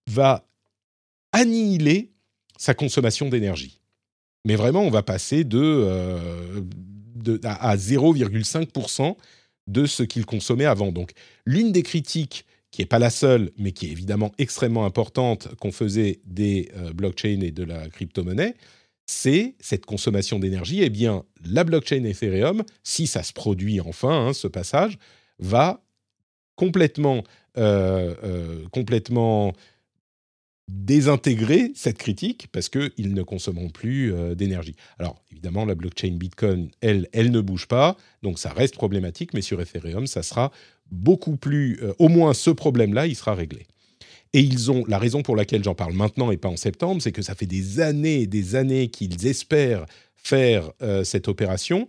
va 0.07 0.47
annihiler 1.33 2.11
sa 2.57 2.75
consommation 2.75 3.29
d'énergie. 3.29 3.81
Mais 4.45 4.57
vraiment, 4.57 4.83
on 4.83 4.91
va 4.91 5.03
passer 5.03 5.45
de, 5.45 5.61
euh, 5.61 6.61
à 7.45 7.77
0,5% 7.77 9.17
de 9.67 9.87
ce 9.87 10.03
qu'il 10.03 10.25
consommait 10.25 10.65
avant. 10.65 10.91
Donc, 10.91 11.13
l'une 11.45 11.73
des 11.73 11.83
critiques 11.83 12.47
qui 12.71 12.83
n'est 12.83 12.87
pas 12.87 12.99
la 12.99 13.11
seule, 13.11 13.51
mais 13.57 13.73
qui 13.73 13.87
est 13.87 13.91
évidemment 13.91 14.33
extrêmement 14.39 14.85
importante 14.85 15.55
qu'on 15.57 15.73
faisait 15.73 16.21
des 16.25 16.71
euh, 16.77 16.93
blockchains 16.93 17.41
et 17.41 17.51
de 17.51 17.65
la 17.65 17.89
crypto-monnaie, 17.89 18.55
c'est 19.07 19.55
cette 19.59 19.87
consommation 19.87 20.39
d'énergie. 20.39 20.83
Eh 20.83 20.91
bien, 20.91 21.25
la 21.45 21.65
blockchain 21.65 22.05
Ethereum, 22.05 22.63
si 22.83 23.07
ça 23.07 23.23
se 23.23 23.33
produit 23.33 23.81
enfin, 23.81 24.29
hein, 24.29 24.33
ce 24.35 24.49
passage, 24.49 24.99
va 25.39 25.83
complètement, 26.57 27.25
euh, 27.57 28.15
euh, 28.23 28.69
complètement 28.71 29.55
désintégrer 30.71 31.73
cette 31.75 31.97
critique 31.97 32.49
parce 32.53 32.69
qu'ils 32.69 33.15
ne 33.15 33.23
consommeront 33.23 33.71
plus 33.71 34.13
d'énergie. 34.37 34.77
Alors, 34.99 35.23
évidemment, 35.31 35.65
la 35.65 35.75
blockchain 35.75 36.11
Bitcoin, 36.19 36.69
elle, 36.83 37.09
elle 37.15 37.31
ne 37.31 37.41
bouge 37.41 37.67
pas, 37.67 37.97
donc 38.23 38.39
ça 38.39 38.51
reste 38.51 38.75
problématique, 38.75 39.33
mais 39.33 39.41
sur 39.41 39.63
Ethereum, 39.63 40.07
ça 40.07 40.23
sera 40.23 40.53
beaucoup 40.91 41.37
plus, 41.37 41.79
euh, 41.83 41.93
au 41.99 42.09
moins 42.09 42.35
ce 42.35 42.51
problème-là, 42.51 43.07
il 43.07 43.15
sera 43.15 43.35
réglé. 43.35 43.67
Et 44.33 44.41
ils 44.41 44.71
ont, 44.71 44.85
la 44.87 44.99
raison 44.99 45.23
pour 45.23 45.37
laquelle 45.37 45.65
j'en 45.65 45.75
parle 45.75 45.95
maintenant 45.95 46.31
et 46.31 46.37
pas 46.37 46.49
en 46.49 46.57
septembre, 46.57 47.01
c'est 47.01 47.13
que 47.13 47.23
ça 47.23 47.35
fait 47.35 47.47
des 47.47 47.81
années 47.81 48.23
et 48.23 48.27
des 48.27 48.57
années 48.57 48.89
qu'ils 48.89 49.27
espèrent 49.27 49.87
faire 50.17 50.71
euh, 50.83 51.05
cette 51.05 51.29
opération 51.29 51.89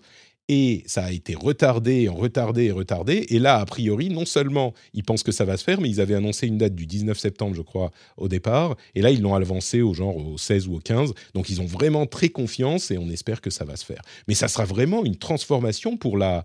Et 0.52 0.84
ça 0.88 1.04
a 1.04 1.12
été 1.12 1.36
retardé, 1.36 2.08
retardé 2.08 2.66
et 2.66 2.72
retardé. 2.72 3.28
Et 3.30 3.38
là, 3.38 3.60
a 3.60 3.66
priori, 3.66 4.10
non 4.10 4.26
seulement 4.26 4.74
ils 4.96 5.04
pensent 5.04 5.22
que 5.22 5.32
ça 5.32 5.46
va 5.46 5.58
se 5.58 5.64
faire, 5.64 5.80
mais 5.80 5.90
ils 5.90 6.02
avaient 6.02 6.16
annoncé 6.16 6.48
une 6.48 6.58
date 6.58 6.74
du 6.74 6.88
19 6.88 7.18
septembre, 7.20 7.56
je 7.56 7.62
crois, 7.62 7.92
au 8.18 8.28
départ. 8.28 8.76
Et 8.96 9.04
là, 9.04 9.12
ils 9.12 9.22
l'ont 9.22 9.36
avancé 9.36 9.84
au 9.84 9.94
genre 9.94 10.18
au 10.18 10.40
16 10.40 10.68
ou 10.68 10.78
au 10.78 10.80
15. 10.80 11.14
Donc, 11.36 11.52
ils 11.52 11.62
ont 11.62 11.68
vraiment 11.68 12.08
très 12.08 12.30
confiance 12.30 12.90
et 12.90 12.98
on 12.98 13.10
espère 13.12 13.42
que 13.42 13.52
ça 13.52 13.64
va 13.64 13.76
se 13.76 13.86
faire. 13.86 14.02
Mais 14.28 14.34
ça 14.34 14.48
sera 14.48 14.66
vraiment 14.66 15.06
une 15.06 15.18
transformation 15.18 15.98
pour 15.98 16.18
la, 16.18 16.44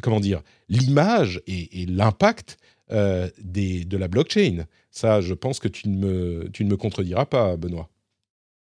comment 0.00 0.20
dire, 0.20 0.40
l'image 0.70 1.42
et, 1.46 1.84
l'impact 1.86 2.56
euh, 2.90 3.28
de 3.44 3.96
la 3.98 4.08
blockchain. 4.08 4.64
Ça, 4.90 5.20
je 5.20 5.34
pense 5.34 5.60
que 5.60 5.68
tu 5.68 5.90
ne 5.90 5.98
me, 5.98 6.48
tu 6.54 6.64
ne 6.64 6.70
me 6.70 6.78
contrediras 6.78 7.26
pas, 7.26 7.58
Benoît. 7.58 7.90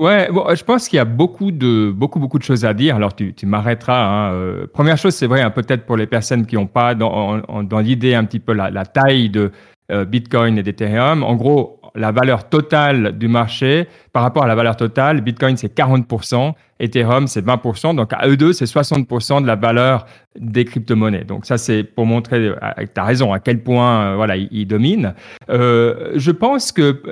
Ouais, 0.00 0.30
bon, 0.32 0.46
je 0.54 0.64
pense 0.64 0.88
qu'il 0.88 0.96
y 0.96 1.00
a 1.00 1.04
beaucoup 1.04 1.50
de, 1.50 1.90
beaucoup, 1.94 2.20
beaucoup 2.20 2.38
de 2.38 2.42
choses 2.42 2.64
à 2.64 2.72
dire. 2.72 2.96
Alors, 2.96 3.14
tu, 3.14 3.34
tu 3.34 3.44
m'arrêteras. 3.44 4.02
Hein. 4.02 4.32
Euh, 4.32 4.66
première 4.72 4.96
chose, 4.96 5.14
c'est 5.14 5.26
vrai, 5.26 5.42
hein, 5.42 5.50
peut-être 5.50 5.84
pour 5.84 5.98
les 5.98 6.06
personnes 6.06 6.46
qui 6.46 6.54
n'ont 6.56 6.66
pas 6.66 6.94
dans, 6.94 7.42
dans 7.62 7.78
l'idée 7.80 8.14
un 8.14 8.24
petit 8.24 8.40
peu 8.40 8.54
la, 8.54 8.70
la 8.70 8.86
taille 8.86 9.28
de 9.28 9.52
euh, 9.92 10.06
Bitcoin 10.06 10.56
et 10.56 10.62
d'Ethereum. 10.62 11.22
En 11.22 11.34
gros, 11.34 11.79
la 11.94 12.12
valeur 12.12 12.48
totale 12.48 13.16
du 13.18 13.28
marché 13.28 13.88
par 14.12 14.22
rapport 14.22 14.42
à 14.42 14.48
la 14.48 14.54
valeur 14.54 14.76
totale, 14.76 15.20
Bitcoin 15.20 15.56
c'est 15.56 15.72
40%, 15.72 16.52
Ethereum 16.80 17.28
c'est 17.28 17.44
20%, 17.46 17.94
donc 17.94 18.12
à 18.12 18.26
eux 18.26 18.36
deux 18.36 18.52
c'est 18.52 18.64
60% 18.64 19.42
de 19.42 19.46
la 19.46 19.54
valeur 19.54 20.06
des 20.38 20.64
crypto-monnaies. 20.64 21.24
Donc 21.24 21.46
ça 21.46 21.58
c'est 21.58 21.84
pour 21.84 22.06
montrer, 22.06 22.48
euh, 22.48 22.54
tu 22.78 23.00
as 23.00 23.04
raison, 23.04 23.32
à 23.32 23.38
quel 23.38 23.62
point 23.62 24.02
euh, 24.02 24.16
voilà 24.16 24.36
ils, 24.36 24.66
dominent. 24.66 25.14
Euh, 25.48 26.12
je 26.16 26.32
pense 26.32 26.72
que 26.72 27.02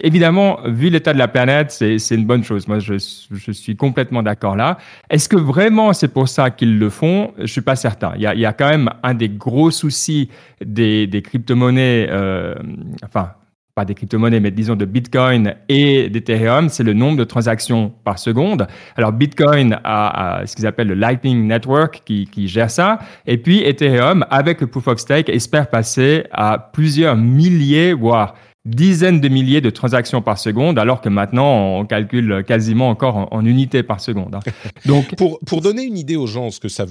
évidemment, 0.00 0.58
vu 0.66 0.90
l'état 0.90 1.14
de 1.14 1.18
la 1.18 1.28
planète, 1.28 1.70
c'est 1.70 2.14
une 2.14 2.26
bonne 2.26 2.44
chose. 2.44 2.68
Moi 2.68 2.78
je, 2.78 2.94
je 3.32 3.52
suis 3.52 3.76
complètement 3.76 4.22
d'accord 4.22 4.56
là. 4.56 4.76
Est-ce 5.08 5.30
que 5.30 5.36
vraiment 5.36 5.94
c'est 5.94 6.08
pour 6.08 6.28
ça 6.28 6.50
qu'ils 6.50 6.78
le 6.78 6.90
font? 6.90 7.32
Je 7.38 7.46
suis 7.46 7.62
pas 7.62 7.76
certain. 7.76 8.12
Il 8.16 8.22
y, 8.22 8.26
a, 8.26 8.34
il 8.34 8.40
y 8.40 8.46
a, 8.46 8.52
quand 8.52 8.68
même 8.68 8.90
un 9.02 9.14
des 9.14 9.30
gros 9.30 9.70
soucis 9.70 10.28
des, 10.62 11.06
des 11.06 11.22
crypto-monnaies, 11.22 12.10
enfin 13.02 13.30
pas 13.78 13.84
des 13.84 13.94
crypto-monnaies, 13.94 14.40
mais 14.40 14.50
disons 14.50 14.74
de 14.74 14.84
Bitcoin 14.84 15.54
et 15.68 16.08
d'Ethereum, 16.10 16.68
c'est 16.68 16.82
le 16.82 16.94
nombre 16.94 17.16
de 17.16 17.22
transactions 17.22 17.92
par 18.02 18.18
seconde. 18.18 18.66
Alors 18.96 19.12
Bitcoin 19.12 19.78
a, 19.84 20.42
ce 20.46 20.56
qu'ils 20.56 20.66
appellent 20.66 20.88
le 20.88 20.96
Lightning 20.96 21.46
Network 21.46 22.02
qui, 22.04 22.26
qui, 22.26 22.48
gère 22.48 22.72
ça, 22.72 22.98
et 23.24 23.38
puis 23.38 23.62
Ethereum, 23.62 24.26
avec 24.30 24.60
le 24.60 24.66
Proof 24.66 24.88
of 24.88 24.98
Stake, 24.98 25.28
espère 25.28 25.70
passer 25.70 26.24
à 26.32 26.58
plusieurs 26.72 27.14
milliers, 27.14 27.92
voire 27.92 28.34
dizaines 28.64 29.20
de 29.20 29.28
milliers 29.28 29.60
de 29.60 29.70
transactions 29.70 30.22
par 30.22 30.38
seconde, 30.38 30.78
alors 30.78 31.00
que 31.00 31.08
maintenant 31.08 31.78
on 31.78 31.86
calcule 31.86 32.44
quasiment 32.44 32.90
encore 32.90 33.28
en, 33.32 33.44
unités 33.44 33.82
par 33.82 34.00
seconde. 34.00 34.34
Hein. 34.34 34.40
Donc, 34.86 35.14
pour, 35.16 35.38
pour 35.46 35.60
donner 35.60 35.84
une 35.84 35.96
idée 35.96 36.16
aux 36.16 36.26
gens, 36.26 36.50
ce 36.50 36.60
que 36.60 36.68
ça, 36.68 36.84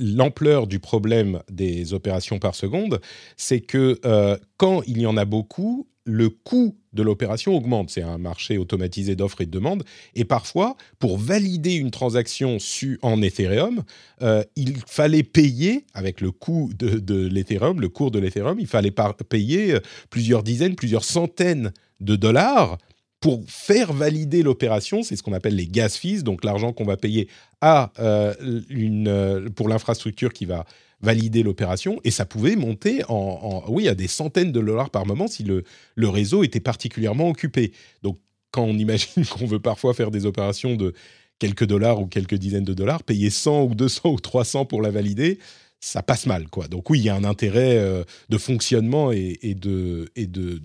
l'ampleur 0.00 0.66
du 0.68 0.78
problème 0.78 1.40
des 1.50 1.94
opérations 1.94 2.38
par 2.38 2.54
seconde, 2.54 3.00
c'est 3.36 3.60
que 3.60 3.98
euh, 4.04 4.36
quand 4.56 4.82
il 4.86 5.00
y 5.00 5.06
en 5.06 5.16
a 5.16 5.24
beaucoup, 5.24 5.88
le 6.04 6.30
coût 6.30 6.76
de 6.92 7.02
l'opération 7.02 7.54
augmente. 7.56 7.90
C'est 7.90 8.02
un 8.02 8.18
marché 8.18 8.58
automatisé 8.58 9.16
d'offres 9.16 9.40
et 9.40 9.46
de 9.46 9.50
demandes. 9.50 9.84
Et 10.14 10.24
parfois, 10.24 10.76
pour 10.98 11.18
valider 11.18 11.74
une 11.74 11.90
transaction 11.90 12.58
su 12.58 12.98
en 13.02 13.22
Ethereum, 13.22 13.82
euh, 14.22 14.42
il 14.56 14.76
fallait 14.86 15.22
payer, 15.22 15.84
avec 15.94 16.20
le 16.20 16.30
coût 16.30 16.70
de, 16.78 17.26
l'Ethereum, 17.26 17.80
le 17.80 17.88
cours 17.88 18.10
de 18.10 18.18
l'Ethereum, 18.18 18.58
il 18.60 18.66
fallait 18.66 18.92
payer 19.28 19.74
euh, 19.74 19.80
plusieurs 20.10 20.42
dizaines, 20.42 20.74
plusieurs 20.74 21.04
centaines 21.04 21.72
de 22.00 22.16
dollars 22.16 22.78
pour 23.22 23.44
faire 23.46 23.92
valider 23.92 24.42
l'opération. 24.42 25.02
C'est 25.02 25.16
ce 25.16 25.22
qu'on 25.22 25.32
appelle 25.32 25.54
les 25.54 25.68
gas 25.68 25.90
fees, 25.90 26.22
donc 26.24 26.44
l'argent 26.44 26.72
qu'on 26.72 26.84
va 26.84 26.98
payer 26.98 27.28
à, 27.62 27.92
euh, 28.00 28.34
une, 28.68 29.48
pour 29.54 29.68
l'infrastructure 29.68 30.32
qui 30.32 30.44
va 30.44 30.66
valider 31.00 31.42
l'opération 31.42 32.00
et 32.04 32.10
ça 32.10 32.24
pouvait 32.24 32.56
monter 32.56 33.02
en, 33.08 33.64
oui 33.68 33.88
à 33.88 33.94
des 33.94 34.06
centaines 34.08 34.52
de 34.52 34.60
dollars 34.60 34.90
par 34.90 35.06
moment 35.06 35.26
si 35.26 35.44
le, 35.44 35.64
réseau 35.96 36.42
était 36.42 36.60
particulièrement 36.60 37.28
occupé. 37.28 37.72
Donc 38.02 38.18
quand 38.50 38.64
on 38.64 38.74
imagine 38.76 39.24
qu'on 39.30 39.46
veut 39.46 39.60
parfois 39.60 39.94
faire 39.94 40.10
des 40.10 40.26
opérations 40.26 40.74
de 40.74 40.92
quelques 41.38 41.64
dollars 41.64 42.00
ou 42.00 42.06
quelques 42.06 42.34
dizaines 42.34 42.64
de 42.64 42.74
dollars, 42.74 43.04
payer 43.04 43.30
100 43.30 43.64
ou 43.64 43.74
200 43.74 44.10
ou 44.10 44.20
300 44.20 44.64
pour 44.64 44.82
la 44.82 44.90
valider, 44.90 45.38
ça 45.78 46.02
passe 46.02 46.26
mal 46.26 46.48
quoi. 46.48 46.66
Donc 46.66 46.90
oui, 46.90 46.98
il 46.98 47.04
y 47.04 47.08
a 47.08 47.14
un 47.14 47.24
intérêt 47.24 47.78
euh, 47.78 48.02
de 48.28 48.38
fonctionnement 48.38 49.12
et, 49.12 49.38
de 49.54 50.08
et 50.16 50.26
de, 50.26 50.60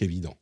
évident. 0.00 0.36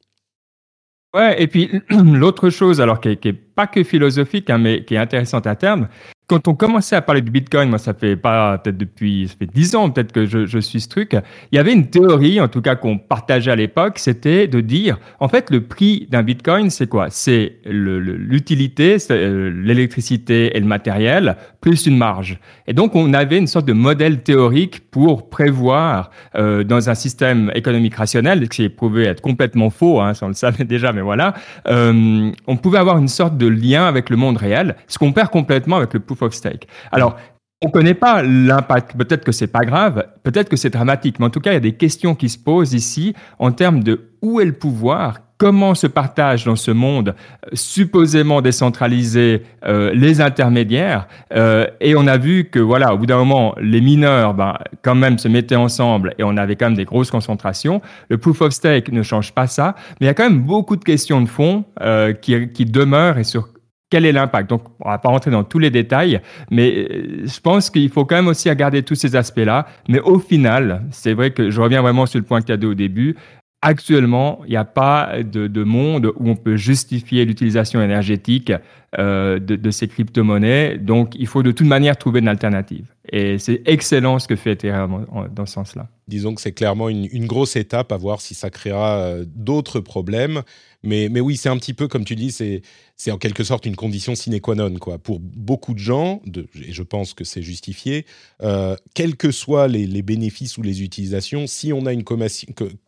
Ouais, 1.14 1.42
et 1.42 1.46
puis 1.48 1.70
l'autre 1.90 2.50
chose, 2.50 2.80
alors 2.80 3.00
qui 3.00 3.18
n'est 3.24 3.32
pas 3.32 3.66
que 3.66 3.82
philosophique, 3.82 4.48
hein, 4.50 4.58
mais 4.58 4.84
qui 4.84 4.94
est 4.94 4.98
intéressante 4.98 5.46
à 5.46 5.56
terme, 5.56 5.88
quand 6.30 6.46
on 6.46 6.54
commençait 6.54 6.94
à 6.94 7.02
parler 7.02 7.22
du 7.22 7.32
Bitcoin, 7.32 7.68
moi 7.70 7.78
ça 7.78 7.92
fait 7.92 8.14
pas 8.14 8.56
peut-être 8.58 8.76
depuis 8.76 9.26
ça 9.26 9.34
fait 9.36 9.52
dix 9.52 9.74
ans 9.74 9.90
peut-être 9.90 10.12
que 10.12 10.26
je, 10.26 10.60
suis 10.60 10.80
ce 10.80 10.88
truc. 10.88 11.16
Il 11.50 11.56
y 11.56 11.58
avait 11.58 11.72
une 11.72 11.90
théorie, 11.90 12.40
en 12.40 12.46
tout 12.46 12.62
cas 12.62 12.76
qu'on 12.76 12.98
partageait 12.98 13.50
à 13.50 13.56
l'époque, 13.56 13.98
c'était 13.98 14.46
de 14.46 14.60
dire 14.60 15.00
en 15.18 15.26
fait 15.26 15.50
le 15.50 15.62
prix 15.62 16.06
d'un 16.08 16.22
Bitcoin 16.22 16.70
c'est 16.70 16.86
quoi? 16.86 17.08
C'est 17.10 17.56
l'utilité, 17.64 18.98
euh, 19.10 19.50
l'électricité 19.64 20.56
et 20.56 20.60
le 20.60 20.66
matériel 20.66 21.36
plus 21.60 21.86
une 21.86 21.98
marge. 21.98 22.38
Et 22.68 22.74
donc 22.74 22.94
on 22.94 23.12
avait 23.12 23.38
une 23.38 23.48
sorte 23.48 23.66
de 23.66 23.72
modèle 23.72 24.22
théorique 24.22 24.88
pour 24.92 25.30
prévoir 25.30 26.12
euh, 26.36 26.62
dans 26.62 26.90
un 26.90 26.94
système 26.94 27.50
économique 27.56 27.96
rationnel, 27.96 28.48
qui 28.48 28.62
est 28.62 28.68
prouvé 28.68 29.06
être 29.06 29.20
complètement 29.20 29.70
faux, 29.70 30.00
hein, 30.00 30.12
on 30.22 30.28
le 30.28 30.34
savait 30.34 30.64
déjà, 30.64 30.92
mais 30.92 31.02
voilà, 31.02 31.34
euh, 31.66 32.30
on 32.46 32.56
pouvait 32.56 32.78
avoir 32.78 32.98
une 32.98 33.08
sorte 33.08 33.36
de 33.36 33.48
lien 33.48 33.86
avec 33.86 34.10
le 34.10 34.16
monde 34.16 34.36
réel, 34.36 34.76
ce 34.86 34.96
qu'on 34.96 35.12
perd 35.12 35.30
complètement 35.30 35.78
avec 35.78 35.92
le 35.92 36.00
of 36.19 36.19
stake. 36.28 36.66
Alors, 36.92 37.16
on 37.62 37.66
ne 37.66 37.72
connaît 37.72 37.94
pas 37.94 38.22
l'impact. 38.22 38.96
Peut-être 38.96 39.24
que 39.24 39.32
c'est 39.32 39.46
pas 39.46 39.64
grave, 39.64 40.06
peut-être 40.22 40.48
que 40.48 40.56
c'est 40.56 40.70
dramatique, 40.70 41.18
mais 41.18 41.26
en 41.26 41.30
tout 41.30 41.40
cas, 41.40 41.50
il 41.50 41.54
y 41.54 41.58
a 41.58 41.60
des 41.60 41.74
questions 41.76 42.14
qui 42.14 42.28
se 42.28 42.38
posent 42.38 42.72
ici 42.72 43.14
en 43.38 43.52
termes 43.52 43.82
de 43.82 44.08
où 44.22 44.40
est 44.40 44.46
le 44.46 44.52
pouvoir, 44.52 45.18
comment 45.36 45.74
se 45.74 45.86
partagent 45.86 46.44
dans 46.44 46.56
ce 46.56 46.70
monde 46.70 47.14
euh, 47.46 47.48
supposément 47.54 48.42
décentralisé 48.42 49.42
euh, 49.66 49.90
les 49.94 50.20
intermédiaires. 50.20 51.06
Euh, 51.34 51.66
et 51.80 51.94
on 51.96 52.06
a 52.06 52.18
vu 52.18 52.44
que, 52.44 52.58
voilà, 52.58 52.94
au 52.94 52.98
bout 52.98 53.06
d'un 53.06 53.18
moment, 53.18 53.54
les 53.60 53.80
mineurs, 53.80 54.34
ben, 54.34 54.56
quand 54.82 54.94
même, 54.94 55.18
se 55.18 55.28
mettaient 55.28 55.56
ensemble 55.56 56.14
et 56.18 56.24
on 56.24 56.36
avait 56.36 56.56
quand 56.56 56.66
même 56.66 56.76
des 56.76 56.84
grosses 56.84 57.10
concentrations. 57.10 57.80
Le 58.10 58.18
proof 58.18 58.42
of 58.42 58.52
stake 58.52 58.92
ne 58.92 59.02
change 59.02 59.32
pas 59.32 59.46
ça, 59.46 59.74
mais 60.00 60.04
il 60.04 60.08
y 60.08 60.10
a 60.10 60.14
quand 60.14 60.28
même 60.28 60.40
beaucoup 60.40 60.76
de 60.76 60.84
questions 60.84 61.20
de 61.22 61.28
fond 61.28 61.64
qui, 62.20 62.48
qui 62.50 62.64
demeurent 62.66 63.18
et 63.18 63.24
sur 63.24 63.48
quel 63.90 64.06
est 64.06 64.12
l'impact? 64.12 64.48
Donc, 64.48 64.62
on 64.80 64.88
va 64.88 64.98
pas 64.98 65.08
rentrer 65.08 65.30
dans 65.30 65.44
tous 65.44 65.58
les 65.58 65.70
détails, 65.70 66.20
mais 66.50 66.86
euh, 66.90 67.26
je 67.26 67.40
pense 67.40 67.68
qu'il 67.68 67.90
faut 67.90 68.04
quand 68.04 68.16
même 68.16 68.28
aussi 68.28 68.48
regarder 68.48 68.82
tous 68.82 68.94
ces 68.94 69.16
aspects-là. 69.16 69.66
Mais 69.88 70.00
au 70.00 70.18
final, 70.18 70.84
c'est 70.92 71.12
vrai 71.12 71.32
que 71.32 71.50
je 71.50 71.60
reviens 71.60 71.82
vraiment 71.82 72.06
sur 72.06 72.18
le 72.18 72.24
point 72.24 72.40
que 72.40 72.46
tu 72.46 72.52
as 72.52 72.56
dit 72.56 72.66
au 72.66 72.74
début. 72.74 73.16
Actuellement, 73.62 74.40
il 74.46 74.52
n'y 74.52 74.56
a 74.56 74.64
pas 74.64 75.22
de, 75.22 75.64
monde 75.64 76.12
où 76.16 76.30
on 76.30 76.36
peut 76.36 76.56
justifier 76.56 77.26
l'utilisation 77.26 77.82
énergétique 77.82 78.52
euh, 78.98 79.38
de, 79.38 79.70
ces 79.70 79.86
crypto-monnaies. 79.86 80.78
Donc, 80.78 81.14
il 81.14 81.26
faut 81.26 81.42
de 81.42 81.50
toute 81.50 81.66
manière 81.66 81.98
trouver 81.98 82.20
une 82.20 82.28
alternative. 82.28 82.86
Et 83.12 83.38
c'est 83.38 83.60
excellent 83.66 84.18
ce 84.18 84.28
que 84.28 84.36
fait 84.36 84.52
Ethereum 84.52 85.04
dans 85.34 85.44
ce 85.44 85.52
sens-là. 85.52 85.88
Disons 86.08 86.34
que 86.34 86.40
c'est 86.40 86.52
clairement 86.52 86.88
une, 86.88 87.26
grosse 87.26 87.54
étape 87.54 87.92
à 87.92 87.98
voir 87.98 88.22
si 88.22 88.34
ça 88.34 88.48
créera 88.48 88.96
euh, 89.00 89.24
d'autres 89.26 89.80
problèmes. 89.80 90.40
Mais, 90.82 91.08
mais 91.10 91.20
oui, 91.20 91.36
c'est 91.36 91.50
un 91.50 91.58
petit 91.58 91.74
peu, 91.74 91.88
comme 91.88 92.04
tu 92.04 92.16
dis, 92.16 92.32
c'est, 92.32 92.62
c'est 92.96 93.10
en 93.10 93.18
quelque 93.18 93.44
sorte 93.44 93.66
une 93.66 93.76
condition 93.76 94.14
sine 94.14 94.40
qua 94.40 94.54
non. 94.54 94.74
Quoi. 94.74 94.98
Pour 94.98 95.20
beaucoup 95.20 95.74
de 95.74 95.78
gens, 95.78 96.22
et 96.54 96.72
je 96.72 96.82
pense 96.82 97.12
que 97.12 97.24
c'est 97.24 97.42
justifié, 97.42 98.06
euh, 98.42 98.76
quels 98.94 99.16
que 99.16 99.30
soient 99.30 99.68
les, 99.68 100.02
bénéfices 100.02 100.56
ou 100.56 100.62
les 100.62 100.82
utilisations, 100.82 101.46
si 101.46 101.72
on 101.72 101.84
a 101.84 101.92
une 101.92 102.04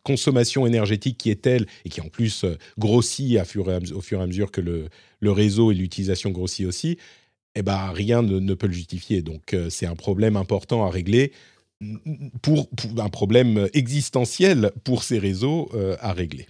consommation 0.03 0.65
énergétique 0.65 1.17
qui 1.17 1.29
est 1.29 1.41
telle 1.41 1.67
et 1.85 1.89
qui 1.89 2.01
en 2.01 2.09
plus 2.09 2.43
euh, 2.43 2.57
grossit 2.79 3.37
à 3.37 3.43
et 3.43 3.93
au 3.93 4.01
fur 4.01 4.19
et 4.19 4.23
à 4.23 4.27
mesure 4.27 4.51
que 4.51 4.61
le, 4.61 4.89
le 5.19 5.31
réseau 5.31 5.71
et 5.71 5.75
l'utilisation 5.75 6.31
grossit 6.31 6.65
aussi, 6.65 6.97
eh 7.55 7.61
ben, 7.61 7.91
rien 7.91 8.23
ne, 8.23 8.53
peut 8.55 8.67
le 8.67 8.73
justifier. 8.73 9.21
Donc 9.21 9.53
euh, 9.53 9.69
c'est 9.69 9.85
un 9.85 9.95
problème 9.95 10.35
important 10.35 10.85
à 10.85 10.89
régler. 10.89 11.31
Pour, 12.41 12.69
un 12.97 13.09
problème 13.09 13.67
existentiel 13.73 14.71
pour 14.85 15.03
ces 15.03 15.19
réseaux 15.19 15.69
à 15.99 16.13
régler. 16.13 16.47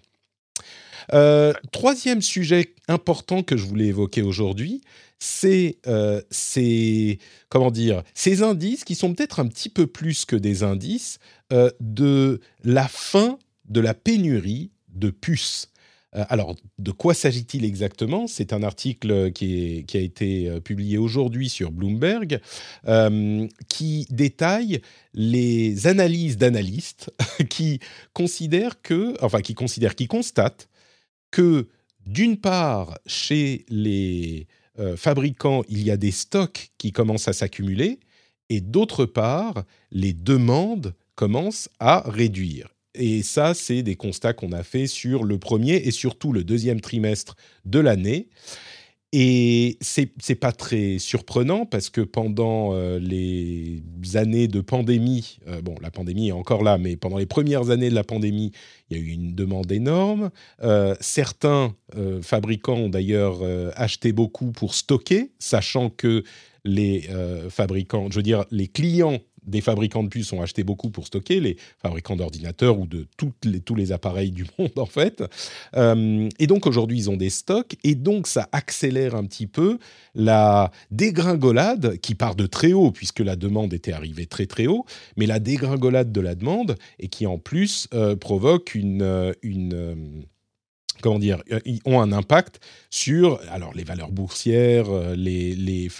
Euh, 1.13 1.53
troisième 1.71 2.21
sujet 2.21 2.73
important 2.87 3.43
que 3.43 3.57
je 3.57 3.65
voulais 3.65 3.87
évoquer 3.87 4.21
aujourd'hui, 4.21 4.81
c'est 5.19 5.77
euh, 5.87 6.21
ces, 6.29 7.19
ces 8.13 8.43
indices 8.43 8.83
qui 8.83 8.95
sont 8.95 9.13
peut-être 9.13 9.39
un 9.39 9.47
petit 9.47 9.69
peu 9.69 9.87
plus 9.87 10.25
que 10.25 10.35
des 10.35 10.63
indices 10.63 11.19
euh, 11.51 11.69
de 11.79 12.41
la 12.63 12.87
fin 12.87 13.37
de 13.69 13.79
la 13.79 13.93
pénurie 13.93 14.71
de 14.89 15.09
puces. 15.09 15.69
Alors, 16.15 16.55
de 16.77 16.91
quoi 16.91 17.15
s'agit-il 17.15 17.65
exactement? 17.65 18.27
C'est 18.27 18.53
un 18.53 18.61
article 18.61 19.31
qui, 19.31 19.83
qui, 19.87 19.97
a 19.97 19.99
été 19.99 20.61
publié 20.61 20.99
aujourd'hui 20.99 21.49
sur 21.49 21.71
Bloomberg 21.71 22.39
qui 23.67 24.05
détaille 24.11 24.81
les 25.15 25.87
analyses 25.87 26.37
d'analystes 26.37 27.11
qui 27.49 27.79
considèrent 28.13 28.79
que, 28.83 29.15
enfin, 29.23 29.41
qui 29.41 29.55
considèrent, 29.55 29.95
qui 29.95 30.05
constatent 30.05 30.69
que 31.33 31.67
d'une 32.05 32.37
part, 32.37 32.97
chez 33.07 33.65
les 33.67 34.47
fabricant, 34.95 35.63
il 35.67 35.83
y 35.83 35.91
a 35.91 35.97
des 35.97 36.11
stocks 36.11 36.71
qui 36.77 36.91
commencent 36.91 37.27
à 37.27 37.33
s'accumuler, 37.33 37.99
et 38.49 38.61
d'autre 38.61 39.05
part, 39.05 39.63
les 39.91 40.13
demandes 40.13 40.93
commencent 41.15 41.69
à 41.79 42.03
réduire. 42.09 42.69
Et 42.95 43.23
ça, 43.23 43.53
c'est 43.53 43.81
des 43.81 43.95
constats 43.95 44.33
qu'on 44.33 44.51
a 44.51 44.63
fait 44.63 44.87
sur 44.87 45.23
le 45.23 45.39
premier 45.39 45.75
et 45.75 45.91
surtout 45.91 46.31
le 46.31 46.43
deuxième 46.43 46.81
trimestre 46.81 47.35
de 47.65 47.79
l'année. 47.79 48.29
Et 49.15 49.77
c'est 49.79 50.09
n'est 50.27 50.35
pas 50.35 50.51
très 50.51 50.97
surprenant 50.97 51.67
parce 51.67 51.91
que 51.91 52.01
pendant 52.01 52.73
euh, 52.73 52.97
les 52.97 53.83
années 54.15 54.47
de 54.47 54.59
pandémie, 54.59 55.37
euh, 55.47 55.61
bon, 55.61 55.75
la 55.83 55.91
pandémie 55.91 56.29
est 56.29 56.31
encore 56.31 56.63
là, 56.63 56.79
mais 56.79 56.95
pendant 56.95 57.19
les 57.19 57.27
premières 57.27 57.69
années 57.69 57.91
de 57.91 57.95
la 57.95 58.03
pandémie, 58.03 58.51
il 58.89 58.97
y 58.97 58.99
a 58.99 59.03
eu 59.03 59.09
une 59.09 59.35
demande 59.35 59.71
énorme. 59.71 60.31
Euh, 60.63 60.95
certains 60.99 61.75
fabricants 62.23 62.73
ont 62.73 62.89
d'ailleurs 62.89 63.41
acheté 63.75 64.13
beaucoup 64.13 64.51
pour 64.51 64.73
stocker, 64.73 65.29
sachant 65.37 65.91
que 65.91 66.23
les 66.65 67.07
fabricants, 67.49 68.07
je 68.09 68.15
veux 68.15 68.23
dire, 68.23 68.45
les 68.49 68.67
clients 68.67 69.19
des 69.45 69.61
fabricants 69.61 70.03
de 70.03 70.09
puces 70.09 70.31
ont 70.33 70.41
acheté 70.41 70.63
beaucoup 70.63 70.89
pour 70.89 71.07
stocker, 71.07 71.39
les 71.39 71.57
fabricants 71.81 72.15
d'ordinateurs 72.15 72.79
ou 72.79 72.87
de 72.87 73.07
les, 73.43 73.59
tous 73.59 73.75
les 73.75 73.91
appareils 73.91 74.31
du 74.31 74.45
monde 74.57 74.77
en 74.77 74.85
fait. 74.85 75.23
Euh, 75.75 76.29
et 76.39 76.47
donc 76.47 76.65
aujourd'hui 76.65 76.97
ils 76.97 77.09
ont 77.09 77.17
des 77.17 77.29
stocks 77.29 77.75
et 77.83 77.95
donc 77.95 78.27
ça 78.27 78.47
accélère 78.51 79.15
un 79.15 79.25
petit 79.25 79.47
peu 79.47 79.77
la 80.15 80.71
dégringolade 80.91 81.97
qui 81.97 82.15
part 82.15 82.35
de 82.35 82.45
très 82.45 82.73
haut 82.73 82.91
puisque 82.91 83.19
la 83.19 83.35
demande 83.35 83.73
était 83.73 83.93
arrivée 83.93 84.25
très 84.25 84.45
très 84.45 84.67
haut, 84.67 84.85
mais 85.17 85.25
la 85.25 85.39
dégringolade 85.39 86.11
de 86.11 86.21
la 86.21 86.35
demande 86.35 86.75
et 86.99 87.07
qui 87.07 87.25
en 87.25 87.37
plus 87.37 87.87
euh, 87.93 88.15
provoque 88.15 88.75
une, 88.75 89.01
euh, 89.01 89.33
une 89.41 90.25
comment 91.01 91.19
dire, 91.19 91.41
euh, 91.51 91.59
ont 91.85 91.99
un 91.99 92.11
impact 92.11 92.59
sur 92.89 93.39
alors 93.49 93.73
les 93.73 93.83
valeurs 93.83 94.11
boursières, 94.11 94.87
euh, 94.89 95.15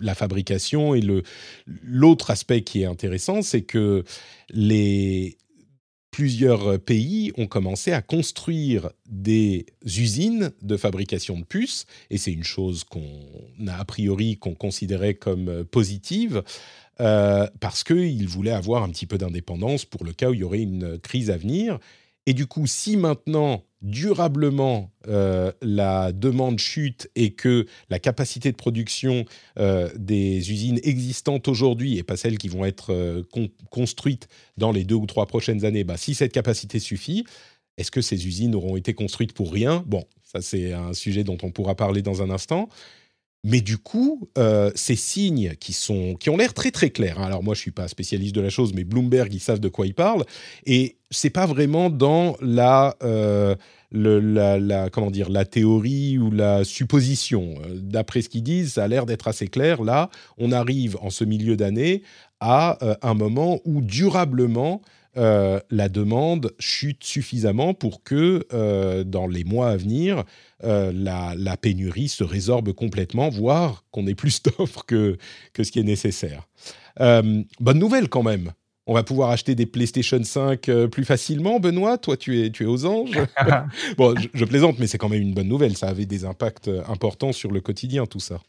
la 0.01 0.15
fabrication 0.15 0.95
et 0.95 1.01
le 1.01 1.23
l'autre 1.65 2.32
aspect 2.32 2.62
qui 2.62 2.82
est 2.82 2.86
intéressant, 2.86 3.41
c'est 3.41 3.63
que 3.63 4.03
les 4.49 5.38
plusieurs 6.12 6.79
pays 6.79 7.32
ont 7.38 7.47
commencé 7.47 7.91
à 7.91 8.03
construire 8.03 8.91
des 9.10 9.65
usines 9.84 10.51
de 10.62 10.77
fabrication 10.77 11.39
de 11.39 11.43
puces, 11.43 11.88
et 12.12 12.19
c'est 12.19 12.32
une 12.32 12.43
chose 12.43 12.84
qu'on 12.84 13.01
a 13.67 13.79
a 13.79 13.84
priori 13.86 14.38
qu'on 14.38 14.53
considérait 14.53 15.15
comme 15.15 15.65
positive, 15.65 16.43
euh, 17.01 17.47
parce 17.60 17.84
qu'ils 17.84 18.27
voulaient 18.27 18.51
avoir 18.51 18.84
un 18.84 18.89
petit 18.89 19.08
peu 19.08 19.17
d'indépendance 19.17 19.86
pour 19.86 20.06
le 20.06 20.13
cas 20.13 20.29
où 20.29 20.34
il 20.36 20.41
y 20.41 20.43
aurait 20.43 20.62
une 20.62 20.99
crise 20.99 21.32
à 21.32 21.38
venir. 21.38 21.79
Et 22.25 22.33
du 22.33 22.47
coup, 22.47 22.67
si 22.67 22.97
maintenant 22.97 23.63
durablement 23.83 24.91
euh, 25.07 25.51
la 25.62 26.13
demande 26.13 26.57
chute 26.57 27.09
et 27.15 27.33
que 27.33 27.65
la 27.89 27.99
capacité 27.99 28.49
de 28.51 28.55
production 28.55 29.25
euh, 29.59 29.89
des 29.97 30.51
usines 30.51 30.79
existantes 30.83 31.49
aujourd'hui 31.49 31.97
et 31.97 32.03
pas 32.03 32.15
celles 32.15 32.38
qui 32.38 32.47
vont 32.47 32.63
être 32.63 32.93
euh, 32.93 33.23
construites 33.69 34.29
dans 34.55 34.71
les 34.71 34.86
deux 34.86 34.95
ou 34.95 35.05
trois 35.05 35.25
prochaines 35.25 35.65
années, 35.65 35.83
bah, 35.83 35.97
si 35.97 36.15
cette 36.15 36.31
capacité 36.31 36.79
suffit, 36.79 37.25
est-ce 37.77 37.91
que 37.91 38.01
ces 38.01 38.25
usines 38.25 38.55
auront 38.55 38.77
été 38.77 38.93
construites 38.93 39.33
pour 39.33 39.51
rien? 39.51 39.83
Bon, 39.86 40.05
ça 40.23 40.41
c'est 40.41 40.71
un 40.71 40.93
sujet 40.93 41.25
dont 41.25 41.38
on 41.43 41.51
pourra 41.51 41.75
parler 41.75 42.01
dans 42.01 42.21
un 42.21 42.29
instant. 42.29 42.69
Mais 43.45 43.60
du 43.60 43.77
coup, 43.77 44.29
euh, 44.38 44.71
ces 44.73 44.95
signes 44.95 45.56
qui, 45.60 45.73
sont, 45.73 46.15
qui 46.15 46.29
ont 46.29 46.38
l'air 46.38 46.53
très 46.53 46.71
très 46.71 46.91
clairs, 46.91 47.19
hein. 47.19 47.25
alors 47.25 47.43
moi 47.43 47.56
je 47.56 47.60
suis 47.60 47.71
pas 47.71 47.89
spécialiste 47.89 48.34
de 48.34 48.39
la 48.39 48.49
chose, 48.49 48.73
mais 48.73 48.86
Bloomberg, 48.86 49.34
ils 49.34 49.41
savent 49.41 49.60
de 49.60 49.67
quoi 49.67 49.86
ils 49.86 49.93
parlent, 49.93 50.23
et 50.65 50.97
c'est 51.12 51.29
pas 51.29 51.45
vraiment 51.45 51.89
dans 51.89 52.38
la, 52.39 52.95
euh, 53.03 53.56
la, 53.91 54.89
comment 54.89 55.12
dire, 55.12 55.29
la 55.29 55.43
théorie 55.43 56.17
ou 56.17 56.32
la 56.32 56.63
supposition. 56.63 57.56
Euh, 57.65 57.79
d'après 57.82 58.21
ce 58.21 58.29
qu'ils 58.29 58.43
disent, 58.43 58.73
ça 58.73 58.86
a 58.86 58.88
l'air 58.88 59.06
d'être 59.06 59.27
assez 59.27 59.49
clair. 59.49 59.84
Là, 59.84 60.10
on 60.38 60.53
arrive 60.53 60.97
en 61.01 61.10
ce 61.10 61.25
milieu 61.25 61.58
d'année 61.58 62.01
à 62.39 62.77
un 63.01 63.13
moment 63.13 63.62
où 63.63 63.82
durablement 63.82 64.82
euh, 65.15 65.60
la 65.69 65.89
demande 65.89 66.54
chute 66.58 67.04
suffisamment 67.04 67.76
pour 67.76 68.02
que 68.02 68.47
euh, 68.52 69.04
dans 69.04 69.28
les 69.28 69.43
mois 69.43 69.69
à 69.69 69.78
venir, 69.78 70.23
euh, 70.63 70.91
la, 70.91 71.58
pénurie 71.58 72.08
se 72.08 72.23
résorbe 72.23 72.73
complètement, 72.73 73.30
voire 73.30 73.84
qu'on 73.91 74.08
ait 74.08 74.15
plus 74.15 74.41
d'offres 74.58 74.84
que, 74.86 75.17
que 75.54 75.63
ce 75.63 75.71
qui 75.71 75.80
est 75.80 75.84
nécessaire. 75.84 76.47
bonne 76.97 77.80
nouvelle 77.80 78.10
quand 78.10 78.23
même. 78.23 78.54
On 78.86 78.93
va 78.93 79.04
pouvoir 79.04 79.30
acheter 79.30 79.56
des 79.56 79.65
PlayStation 79.65 80.21
5 80.21 80.69
plus 80.91 81.06
facilement. 81.06 81.60
Benoît, 81.60 81.97
toi, 81.97 82.17
tu 82.17 82.41
es, 82.41 82.49
tu 82.49 82.63
es 82.63 82.65
aux 82.65 82.86
anges. 82.86 83.17
bon, 83.97 84.13
je 84.34 84.45
plaisante, 84.45 84.78
mais 84.80 84.88
c'est 84.88 84.97
quand 84.97 85.08
même 85.08 85.21
une 85.21 85.34
bonne 85.34 85.47
nouvelle. 85.47 85.78
Ça 85.78 85.88
avait 85.88 86.06
des 86.06 86.26
impacts 86.26 86.69
importants 86.88 87.32
sur 87.32 87.52
le 87.52 87.62
quotidien, 87.62 88.06
tout 88.06 88.19
ça. 88.19 88.41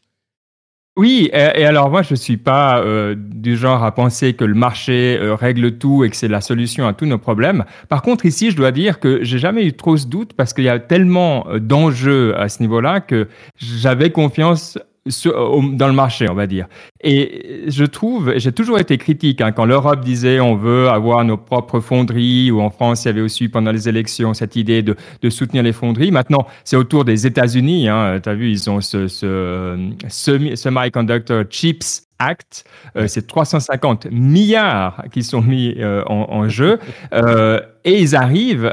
Oui, 0.97 1.29
et, 1.33 1.65
alors 1.65 1.91
moi 1.91 2.03
je 2.03 2.15
suis 2.15 2.37
pas 2.37 2.79
euh, 2.79 3.17
du 3.19 3.57
genre 3.57 3.83
à 3.83 3.93
penser 3.93 4.35
que 4.35 4.45
le 4.45 4.55
marché 4.55 5.19
euh, 5.21 5.35
règle 5.35 5.77
tout 5.77 6.05
et 6.05 6.11
que 6.11 6.15
c'est 6.15 6.29
la 6.29 6.41
solution 6.41 6.87
à 6.87 6.93
tous 6.93 7.07
nos 7.07 7.19
problèmes. 7.19 7.65
Par 7.89 8.01
contre 8.01 8.27
ici, 8.27 8.53
je 8.53 8.57
dois 8.57 8.71
dire 8.71 9.01
que 9.01 9.25
j'ai 9.25 9.41
jamais 9.41 9.67
eu 9.67 9.73
trop 9.73 9.97
ce 9.97 10.07
doute 10.07 10.35
parce 10.35 10.55
qu'il 10.55 10.63
y 10.63 10.69
a 10.69 10.79
tellement 10.79 11.49
euh, 11.49 11.59
d'enjeux 11.59 12.39
à 12.39 12.49
ce 12.49 12.63
niveau-là 12.63 13.01
que 13.01 13.27
j'avais 13.57 14.11
confiance 14.11 14.79
dans 15.05 15.89
le 15.89 15.93
marché, 15.93 16.29
on 16.31 16.35
va 16.35 16.47
dire. 16.47 16.67
Et 17.07 17.65
je 17.67 17.85
trouve, 17.85 18.33
j'ai 18.37 18.51
toujours 18.51 18.79
été 18.79 18.97
critique 18.97 19.43
hein, 19.43 19.53
quand 19.53 19.67
l'Europe 19.67 20.03
disait 20.03 20.41
on 20.41 20.57
veut 20.57 20.89
avoir 20.89 21.23
nos 21.23 21.37
propres 21.37 21.81
fonderies, 21.81 22.51
ou 22.51 22.63
en 22.63 22.71
France 22.71 23.05
il 23.05 23.09
y 23.09 23.11
avait 23.11 23.21
aussi 23.21 23.49
pendant 23.49 23.73
les 23.73 23.91
élections 23.91 24.33
cette 24.33 24.57
idée 24.57 24.81
de, 24.81 24.97
de 25.21 25.31
soutenir 25.31 25.63
les 25.63 25.75
fonderies. 25.75 26.11
Maintenant, 26.11 26.47
c'est 26.65 26.77
autour 26.77 27.05
des 27.05 27.27
États-Unis. 27.27 27.89
Hein, 27.89 28.21
tu 28.23 28.29
as 28.31 28.35
vu, 28.35 28.51
ils 28.51 28.71
ont 28.71 28.81
ce, 28.81 29.07
ce, 29.07 29.91
ce 30.09 30.57
Semiconductor 30.57 31.45
Chips 31.51 32.05
Act. 32.19 32.65
Euh, 32.97 33.07
c'est 33.07 33.27
350 33.27 34.07
milliards 34.11 35.05
qui 35.13 35.23
sont 35.23 35.43
mis 35.43 35.75
euh, 35.79 36.03
en, 36.07 36.27
en, 36.31 36.49
jeu. 36.49 36.79
Euh, 37.13 37.61
et 37.85 38.01
ils 38.01 38.17
arrivent 38.17 38.73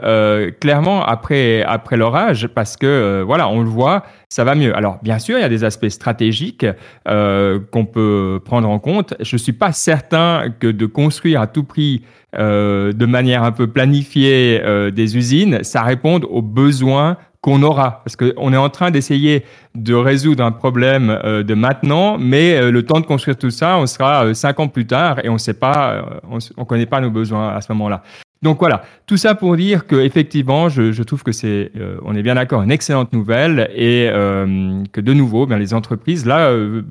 clairement 0.61 1.03
après, 1.03 1.63
après 1.63 1.97
l'orage 1.97 2.47
parce 2.47 2.77
que, 2.77 3.21
voilà, 3.25 3.49
on 3.49 3.61
le 3.61 3.69
voit, 3.69 4.03
ça 4.29 4.45
va 4.45 4.55
mieux. 4.55 4.75
Alors, 4.75 4.99
bien 5.03 5.19
sûr, 5.19 5.37
il 5.37 5.41
y 5.41 5.43
a 5.43 5.49
des 5.49 5.65
aspects 5.65 5.89
stratégiques 5.89 6.65
qu'on 7.05 7.85
peut 7.85 8.20
prendre 8.43 8.69
en 8.69 8.79
compte. 8.79 9.13
Je 9.19 9.35
ne 9.35 9.39
suis 9.39 9.53
pas 9.53 9.71
certain 9.71 10.53
que 10.59 10.67
de 10.67 10.85
construire 10.85 11.41
à 11.41 11.47
tout 11.47 11.63
prix 11.63 12.03
de 12.33 13.05
manière 13.05 13.43
un 13.43 13.51
peu 13.51 13.67
planifiée 13.67 14.61
des 14.93 15.17
usines, 15.17 15.63
ça 15.63 15.81
réponde 15.81 16.25
aux 16.29 16.41
besoins 16.41 17.17
qu'on 17.41 17.63
aura. 17.63 18.01
Parce 18.03 18.15
qu'on 18.15 18.53
est 18.53 18.57
en 18.57 18.69
train 18.69 18.91
d'essayer 18.91 19.43
de 19.75 19.93
résoudre 19.93 20.43
un 20.43 20.51
problème 20.51 21.09
euh, 21.23 21.43
de 21.43 21.53
maintenant, 21.53 22.17
mais 22.17 22.55
euh, 22.55 22.71
le 22.71 22.85
temps 22.85 22.99
de 22.99 23.05
construire 23.05 23.37
tout 23.37 23.49
ça, 23.49 23.77
on 23.77 23.87
sera 23.87 24.25
euh, 24.25 24.33
cinq 24.33 24.59
ans 24.59 24.67
plus 24.67 24.85
tard 24.85 25.23
et 25.25 25.29
on 25.29 25.37
sait 25.37 25.55
pas, 25.55 26.21
on 26.29 26.37
ne 26.37 26.65
connaît 26.65 26.85
pas 26.85 27.01
nos 27.01 27.09
besoins 27.09 27.49
à 27.49 27.61
ce 27.61 27.71
moment-là. 27.73 28.03
Donc 28.43 28.57
voilà, 28.57 28.83
tout 29.05 29.17
ça 29.17 29.35
pour 29.35 29.55
dire 29.55 29.85
que 29.85 29.95
effectivement, 29.97 30.67
je, 30.67 31.03
trouve 31.03 31.21
que 31.21 31.31
c'est, 31.31 31.71
euh, 31.75 31.99
on 32.03 32.15
est 32.15 32.23
bien 32.23 32.33
d'accord, 32.33 32.63
une 32.63 32.71
excellente 32.71 33.13
nouvelle 33.13 33.69
et 33.75 34.09
euh, 34.09 34.83
que 34.91 34.99
de 34.99 35.13
nouveau, 35.13 35.45
bien 35.45 35.59
les 35.59 35.75
entreprises 35.75 36.25
là, 36.25 36.49
euh, 36.49 36.81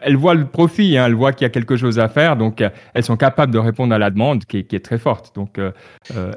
elles 0.00 0.16
voient 0.16 0.34
le 0.34 0.46
profit, 0.46 0.96
hein, 0.96 1.04
elles 1.04 1.14
voient 1.14 1.34
qu'il 1.34 1.44
y 1.44 1.46
a 1.46 1.50
quelque 1.50 1.76
chose 1.76 1.98
à 1.98 2.08
faire, 2.08 2.38
donc 2.38 2.64
elles 2.94 3.04
sont 3.04 3.18
capables 3.18 3.52
de 3.52 3.58
répondre 3.58 3.94
à 3.94 3.98
la 3.98 4.08
demande 4.08 4.46
qui 4.46 4.56
est, 4.56 4.84
très 4.84 4.96
forte. 4.96 5.34
Donc 5.34 5.60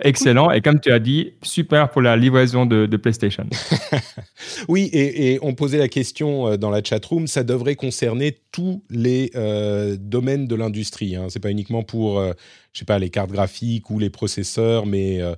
excellent 0.02 0.52
et 0.52 0.60
comme 0.60 0.82
tu 0.82 0.92
as 0.92 1.00
dit, 1.00 1.32
super 1.44 1.90
pour 1.90 2.02
la 2.02 2.18
livraison 2.18 2.66
de, 2.66 2.98
PlayStation. 2.98 3.46
oui, 4.68 4.90
et, 4.92 5.34
et, 5.34 5.40
on 5.44 5.54
posait 5.54 5.78
la 5.78 5.88
question 5.88 6.58
dans 6.58 6.72
la 6.72 6.84
chat 6.84 7.04
room, 7.06 7.28
ça 7.28 7.44
devrait 7.44 7.76
concerner 7.76 8.36
tous 8.52 8.84
les 8.90 9.32
domaines 9.98 10.46
de 10.48 10.56
l'industrie. 10.56 11.16
Hein. 11.16 11.28
C'est 11.30 11.40
pas 11.40 11.52
uniquement 11.52 11.84
pour 11.84 12.22
je 12.78 12.82
sais 12.82 12.86
pas, 12.86 13.00
les 13.00 13.10
cartes 13.10 13.32
graphiques 13.32 13.90
ou 13.90 13.98
les 13.98 14.12
processeurs, 14.12 14.86
mais 14.86 15.20
euh, 15.20 15.34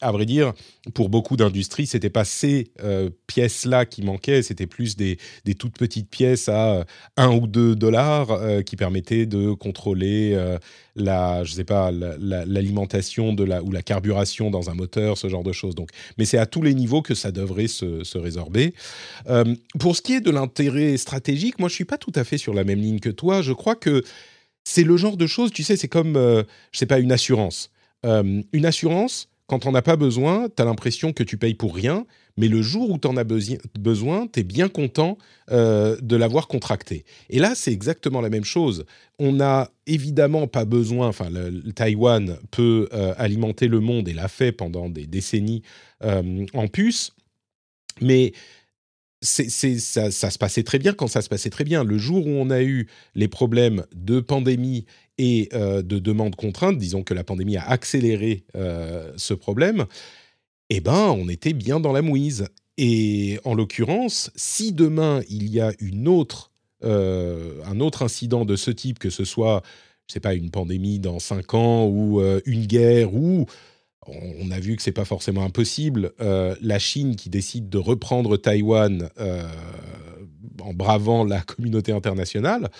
à 0.00 0.12
vrai 0.12 0.26
dire, 0.26 0.52
pour 0.94 1.08
beaucoup 1.08 1.36
d'industries, 1.36 1.86
c'était 1.86 2.08
pas 2.08 2.24
ces 2.24 2.70
euh, 2.84 3.10
pièces-là 3.26 3.84
qui 3.84 4.02
manquaient, 4.02 4.44
c'était 4.44 4.68
plus 4.68 4.94
des, 4.94 5.18
des, 5.44 5.56
toutes 5.56 5.76
petites 5.76 6.08
pièces 6.08 6.48
à 6.48 6.84
1 7.16 7.30
ou 7.30 7.48
2 7.48 7.74
dollars 7.74 8.30
euh, 8.30 8.62
qui 8.62 8.76
permettaient 8.76 9.26
de 9.26 9.50
contrôler 9.54 10.38
la, 10.94 11.42
l'alimentation 12.46 13.32
de 13.32 13.42
la, 13.42 13.64
ou 13.64 13.72
la 13.72 13.82
carburation 13.82 14.52
dans 14.52 14.70
un 14.70 14.74
moteur, 14.74 15.18
ce 15.18 15.28
genre 15.28 15.42
de 15.42 15.52
choses. 15.52 15.74
Donc, 15.74 15.88
mais 16.16 16.26
c'est 16.26 16.38
à 16.38 16.46
tous 16.46 16.62
les 16.62 16.74
niveaux 16.74 17.02
que 17.02 17.16
ça 17.16 17.32
devrait 17.32 17.66
se, 17.66 18.04
se 18.04 18.18
résorber. 18.18 18.72
pour 19.80 19.96
ce 19.96 20.02
qui 20.02 20.12
est 20.12 20.20
de 20.20 20.30
l'intérêt 20.30 20.96
stratégique, 20.96 21.58
moi, 21.58 21.68
je 21.68 21.74
suis 21.74 21.84
pas 21.84 21.98
tout 21.98 22.12
à 22.14 22.22
fait 22.22 22.38
sur 22.38 22.54
la 22.54 22.62
même 22.62 22.78
ligne 22.78 23.00
que 23.00 23.10
toi. 23.10 23.42
Je 23.42 23.52
crois 23.52 23.74
que 23.74 24.04
c'est 24.64 24.84
le 24.84 24.96
genre 24.96 25.16
de 25.16 25.26
choses, 25.26 25.52
tu 25.52 25.62
sais, 25.62 25.76
c'est 25.76 25.88
comme, 25.88 26.16
euh, 26.16 26.42
je 26.72 26.78
sais 26.78 26.86
pas, 26.86 26.98
une 26.98 27.12
assurance. 27.12 27.70
Euh, 28.06 28.42
une 28.52 28.66
assurance, 28.66 29.28
quand 29.46 29.66
on 29.66 29.72
n'a 29.72 29.82
pas 29.82 29.96
besoin, 29.96 30.48
tu 30.54 30.62
as 30.62 30.64
l'impression 30.64 31.12
que 31.12 31.22
tu 31.22 31.36
payes 31.36 31.54
pour 31.54 31.74
rien, 31.74 32.06
mais 32.36 32.48
le 32.48 32.62
jour 32.62 32.90
où 32.90 32.98
tu 32.98 33.06
en 33.06 33.16
as 33.16 33.24
besoin, 33.24 34.26
tu 34.26 34.40
es 34.40 34.42
bien 34.42 34.68
content 34.68 35.18
euh, 35.50 35.96
de 36.00 36.16
l'avoir 36.16 36.48
contracté. 36.48 37.04
Et 37.28 37.38
là, 37.38 37.54
c'est 37.54 37.72
exactement 37.72 38.20
la 38.20 38.30
même 38.30 38.44
chose. 38.44 38.86
On 39.18 39.32
n'a 39.32 39.70
évidemment 39.86 40.46
pas 40.46 40.64
besoin, 40.64 41.08
enfin, 41.08 41.28
Taïwan 41.74 42.38
peut 42.50 42.88
alimenter 43.18 43.68
le 43.68 43.80
monde 43.80 44.08
et 44.08 44.14
l'a 44.14 44.28
fait 44.28 44.52
pendant 44.52 44.88
des 44.88 45.06
décennies 45.06 45.62
en 46.02 46.68
puce, 46.68 47.12
mais 48.00 48.32
c'est, 49.22 49.78
ça, 49.78 50.10
ça, 50.10 50.30
se 50.30 50.38
passait 50.38 50.64
très 50.64 50.78
bien 50.78 50.92
quand 50.92 51.06
ça 51.06 51.22
se 51.22 51.28
passait 51.28 51.50
très 51.50 51.64
bien. 51.64 51.84
Le 51.84 51.96
jour 51.96 52.26
où 52.26 52.30
on 52.30 52.50
a 52.50 52.62
eu 52.62 52.88
les 53.14 53.28
problèmes 53.28 53.84
de 53.94 54.20
pandémie 54.20 54.84
et 55.18 55.48
euh, 55.52 55.82
de 55.82 55.98
demande 55.98 56.34
contrainte, 56.34 56.78
disons 56.78 57.04
que 57.04 57.14
la 57.14 57.24
pandémie 57.24 57.56
a 57.56 57.68
accéléré 57.68 58.44
euh, 58.56 59.12
ce 59.16 59.34
problème, 59.34 59.86
eh 60.70 60.80
ben, 60.80 61.14
on 61.16 61.28
était 61.28 61.52
bien 61.52 61.80
dans 61.80 61.92
la 61.92 62.02
mouise. 62.02 62.48
Et 62.78 63.38
en 63.44 63.54
l'occurrence, 63.54 64.30
si 64.34 64.72
demain 64.72 65.20
il 65.28 65.48
y 65.50 65.60
a 65.60 65.72
une 65.78 66.08
autre, 66.08 66.50
euh, 66.82 67.62
un 67.64 67.78
autre 67.80 68.02
incident 68.02 68.44
de 68.44 68.56
ce 68.56 68.70
type, 68.70 68.98
que 68.98 69.10
ce 69.10 69.24
soit, 69.24 69.62
je 70.08 70.14
sais 70.14 70.20
pas, 70.20 70.34
une 70.34 70.50
pandémie 70.50 70.98
dans 70.98 71.20
cinq 71.20 71.54
ans 71.54 71.86
ou 71.86 72.20
une 72.44 72.66
guerre 72.66 73.14
ou 73.14 73.46
on 74.06 74.50
a 74.50 74.58
vu 74.58 74.76
que 74.76 74.82
c'est 74.82 74.92
pas 74.92 75.04
forcément 75.04 75.44
impossible. 75.44 76.12
Euh, 76.20 76.54
la 76.60 76.78
Chine 76.78 77.16
qui 77.16 77.30
décide 77.30 77.68
de 77.68 77.78
reprendre 77.78 78.36
Taïwan 78.36 79.08
euh, 79.18 79.48
en 80.60 80.74
bravant 80.74 81.24
la 81.24 81.40
communauté 81.40 81.92
internationale. 81.92 82.70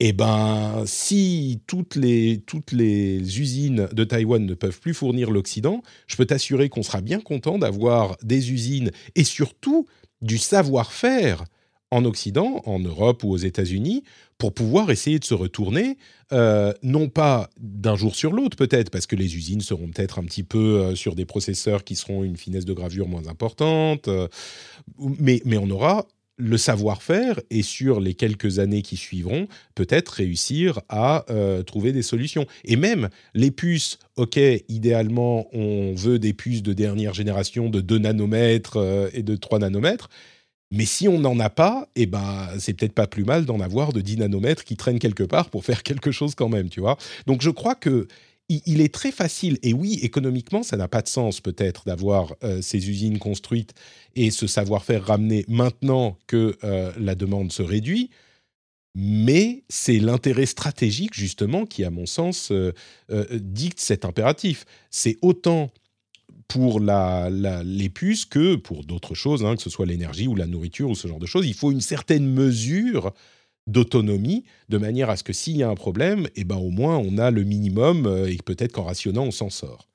Eh 0.00 0.12
ben, 0.12 0.82
si 0.86 1.60
toutes 1.66 1.94
les, 1.94 2.42
toutes 2.46 2.72
les 2.72 3.38
usines 3.38 3.86
de 3.92 4.04
Taïwan 4.04 4.44
ne 4.44 4.54
peuvent 4.54 4.80
plus 4.80 4.94
fournir 4.94 5.30
l'Occident, 5.30 5.82
je 6.06 6.16
peux 6.16 6.24
t'assurer 6.24 6.70
qu'on 6.70 6.82
sera 6.82 7.02
bien 7.02 7.20
content 7.20 7.58
d'avoir 7.58 8.16
des 8.22 8.50
usines 8.50 8.90
et 9.14 9.24
surtout 9.24 9.86
du 10.22 10.38
savoir-faire 10.38 11.44
en 11.90 12.04
Occident, 12.04 12.62
en 12.64 12.78
Europe 12.78 13.24
ou 13.24 13.30
aux 13.30 13.36
États-Unis, 13.36 14.04
pour 14.40 14.54
pouvoir 14.54 14.90
essayer 14.90 15.18
de 15.18 15.24
se 15.24 15.34
retourner, 15.34 15.98
euh, 16.32 16.72
non 16.82 17.10
pas 17.10 17.50
d'un 17.60 17.94
jour 17.94 18.16
sur 18.16 18.32
l'autre 18.32 18.56
peut-être, 18.56 18.90
parce 18.90 19.06
que 19.06 19.14
les 19.14 19.36
usines 19.36 19.60
seront 19.60 19.88
peut-être 19.88 20.18
un 20.18 20.24
petit 20.24 20.42
peu 20.42 20.80
euh, 20.80 20.94
sur 20.94 21.14
des 21.14 21.26
processeurs 21.26 21.84
qui 21.84 21.94
seront 21.94 22.24
une 22.24 22.38
finesse 22.38 22.64
de 22.64 22.72
gravure 22.72 23.06
moins 23.06 23.28
importante, 23.28 24.08
euh, 24.08 24.28
mais, 24.98 25.42
mais 25.44 25.58
on 25.58 25.68
aura 25.68 26.06
le 26.38 26.56
savoir-faire 26.56 27.38
et 27.50 27.60
sur 27.60 28.00
les 28.00 28.14
quelques 28.14 28.60
années 28.60 28.80
qui 28.80 28.96
suivront, 28.96 29.46
peut-être 29.74 30.08
réussir 30.08 30.80
à 30.88 31.26
trouver 31.66 31.92
des 31.92 32.00
solutions. 32.00 32.46
Et 32.64 32.76
même 32.76 33.10
les 33.34 33.50
puces, 33.50 33.98
ok, 34.16 34.40
idéalement, 34.70 35.54
on 35.54 35.92
veut 35.94 36.18
des 36.18 36.32
puces 36.32 36.62
de 36.62 36.72
dernière 36.72 37.12
génération 37.12 37.68
de 37.68 37.82
2 37.82 37.98
nanomètres 37.98 39.10
et 39.12 39.22
de 39.22 39.36
3 39.36 39.58
nanomètres, 39.58 40.08
mais 40.70 40.84
si 40.84 41.08
on 41.08 41.18
n'en 41.18 41.38
a 41.40 41.50
pas, 41.50 41.88
eh 41.96 42.06
ben, 42.06 42.48
c'est 42.58 42.74
peut-être 42.74 42.94
pas 42.94 43.06
plus 43.06 43.24
mal 43.24 43.44
d'en 43.44 43.60
avoir 43.60 43.92
de 43.92 44.00
10 44.00 44.18
nanomètres 44.18 44.64
qui 44.64 44.76
traînent 44.76 45.00
quelque 45.00 45.24
part 45.24 45.50
pour 45.50 45.64
faire 45.64 45.82
quelque 45.82 46.12
chose 46.12 46.34
quand 46.34 46.48
même, 46.48 46.68
tu 46.68 46.80
vois. 46.80 46.96
Donc 47.26 47.42
je 47.42 47.50
crois 47.50 47.74
que 47.74 48.06
il 48.66 48.80
est 48.80 48.92
très 48.92 49.12
facile, 49.12 49.58
et 49.62 49.72
oui, 49.72 50.00
économiquement, 50.02 50.64
ça 50.64 50.76
n'a 50.76 50.88
pas 50.88 51.02
de 51.02 51.08
sens 51.08 51.40
peut-être 51.40 51.84
d'avoir 51.86 52.34
euh, 52.42 52.60
ces 52.60 52.90
usines 52.90 53.20
construites 53.20 53.74
et 54.16 54.32
ce 54.32 54.48
savoir-faire 54.48 55.06
ramené 55.06 55.44
maintenant 55.46 56.18
que 56.26 56.58
euh, 56.64 56.92
la 56.98 57.14
demande 57.14 57.52
se 57.52 57.62
réduit. 57.62 58.10
Mais 58.96 59.62
c'est 59.68 60.00
l'intérêt 60.00 60.46
stratégique, 60.46 61.14
justement, 61.14 61.64
qui, 61.64 61.84
à 61.84 61.90
mon 61.90 62.06
sens, 62.06 62.50
euh, 62.50 62.72
dicte 63.34 63.78
cet 63.78 64.04
impératif. 64.04 64.64
C'est 64.90 65.16
autant 65.22 65.70
pour 66.50 66.80
la, 66.80 67.30
les 67.30 67.88
puces 67.88 68.24
que 68.24 68.56
pour 68.56 68.84
d'autres 68.84 69.14
choses, 69.14 69.44
hein, 69.44 69.54
que 69.54 69.62
ce 69.62 69.70
soit 69.70 69.86
l'énergie 69.86 70.26
ou 70.26 70.34
la 70.34 70.46
nourriture 70.46 70.90
ou 70.90 70.94
ce 70.96 71.06
genre 71.06 71.20
de 71.20 71.26
choses. 71.26 71.46
Il 71.46 71.54
faut 71.54 71.70
une 71.70 71.80
certaine 71.80 72.26
mesure 72.26 73.12
d'autonomie, 73.68 74.44
de 74.68 74.78
manière 74.78 75.10
à 75.10 75.16
ce 75.16 75.22
que 75.22 75.32
s'il 75.32 75.56
y 75.56 75.62
a 75.62 75.68
un 75.68 75.76
problème, 75.76 76.26
eh 76.34 76.42
ben, 76.42 76.56
au 76.56 76.70
moins 76.70 76.98
on 76.98 77.18
a 77.18 77.30
le 77.30 77.44
minimum 77.44 78.06
euh, 78.06 78.26
et 78.26 78.38
peut-être 78.44 78.72
qu'en 78.72 78.82
rationnant, 78.82 79.24
on 79.24 79.30
s'en 79.30 79.48
sort. 79.48 79.86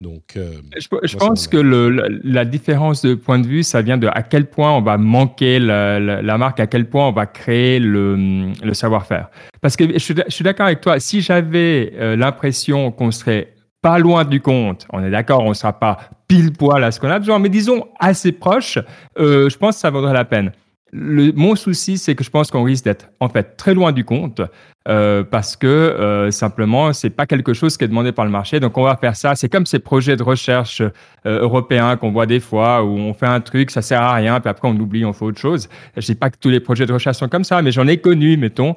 Donc, 0.00 0.36
euh, 0.36 0.60
je, 0.78 1.16
pense 1.16 1.46
que 1.46 1.58
le, 1.58 1.90
la, 2.24 2.44
différence 2.44 3.02
de 3.02 3.14
point 3.14 3.38
de 3.38 3.46
vue, 3.46 3.62
ça 3.62 3.82
vient 3.82 3.98
de 3.98 4.08
à 4.08 4.22
quel 4.22 4.46
point 4.46 4.72
on 4.72 4.82
va 4.82 4.96
manquer 4.98 5.60
la, 5.60 6.00
la, 6.00 6.38
marque, 6.38 6.58
à 6.58 6.66
quel 6.66 6.88
point 6.88 7.06
on 7.06 7.12
va 7.12 7.26
créer 7.26 7.78
le, 7.78 8.50
le 8.64 8.74
savoir-faire. 8.74 9.30
Parce 9.60 9.76
que 9.76 9.92
je 9.92 9.98
suis, 9.98 10.14
je 10.26 10.34
suis 10.34 10.42
d'accord 10.42 10.66
avec 10.66 10.80
toi, 10.80 10.98
si 10.98 11.20
j'avais 11.20 11.92
euh, 11.94 12.16
l'impression 12.16 12.90
qu'on 12.90 13.12
serait 13.12 13.54
pas 13.82 13.98
loin 13.98 14.24
du 14.24 14.40
compte. 14.40 14.86
On 14.92 15.04
est 15.04 15.10
d'accord, 15.10 15.44
on 15.44 15.50
ne 15.50 15.54
sera 15.54 15.72
pas 15.72 15.98
pile 16.28 16.52
poil 16.52 16.82
à 16.82 16.90
ce 16.90 17.00
qu'on 17.00 17.10
a 17.10 17.18
besoin, 17.18 17.38
mais 17.38 17.48
disons 17.48 17.86
assez 17.98 18.32
proche, 18.32 18.78
euh, 19.18 19.50
je 19.50 19.58
pense 19.58 19.74
que 19.74 19.80
ça 19.80 19.90
vaudrait 19.90 20.14
la 20.14 20.24
peine. 20.24 20.52
Mon 20.94 21.56
souci, 21.56 21.96
c'est 21.96 22.14
que 22.14 22.22
je 22.22 22.28
pense 22.28 22.50
qu'on 22.50 22.64
risque 22.64 22.84
d'être 22.84 23.08
en 23.18 23.30
fait 23.30 23.56
très 23.56 23.72
loin 23.72 23.92
du 23.92 24.04
compte 24.04 24.42
euh, 24.88 25.24
parce 25.24 25.56
que 25.56 25.66
euh, 25.66 26.30
simplement, 26.30 26.92
c'est 26.92 27.08
pas 27.08 27.24
quelque 27.24 27.54
chose 27.54 27.78
qui 27.78 27.84
est 27.84 27.88
demandé 27.88 28.12
par 28.12 28.26
le 28.26 28.30
marché. 28.30 28.60
Donc, 28.60 28.76
on 28.76 28.82
va 28.82 28.96
faire 28.96 29.16
ça. 29.16 29.34
C'est 29.34 29.48
comme 29.48 29.64
ces 29.64 29.78
projets 29.78 30.16
de 30.16 30.22
recherche 30.22 30.82
euh, 30.82 30.90
européens 31.24 31.96
qu'on 31.96 32.12
voit 32.12 32.26
des 32.26 32.40
fois 32.40 32.84
où 32.84 32.90
on 32.98 33.14
fait 33.14 33.26
un 33.26 33.40
truc, 33.40 33.70
ça 33.70 33.80
sert 33.80 34.02
à 34.02 34.12
rien, 34.12 34.38
puis 34.40 34.50
après 34.50 34.68
on 34.68 34.76
oublie, 34.76 35.06
on 35.06 35.14
fait 35.14 35.24
autre 35.24 35.40
chose. 35.40 35.70
Je 35.96 36.04
dis 36.04 36.14
pas 36.14 36.28
que 36.28 36.36
tous 36.38 36.50
les 36.50 36.60
projets 36.60 36.84
de 36.84 36.92
recherche 36.92 37.16
sont 37.16 37.28
comme 37.28 37.44
ça, 37.44 37.62
mais 37.62 37.72
j'en 37.72 37.86
ai 37.86 37.96
connu, 37.96 38.36
mettons. 38.36 38.74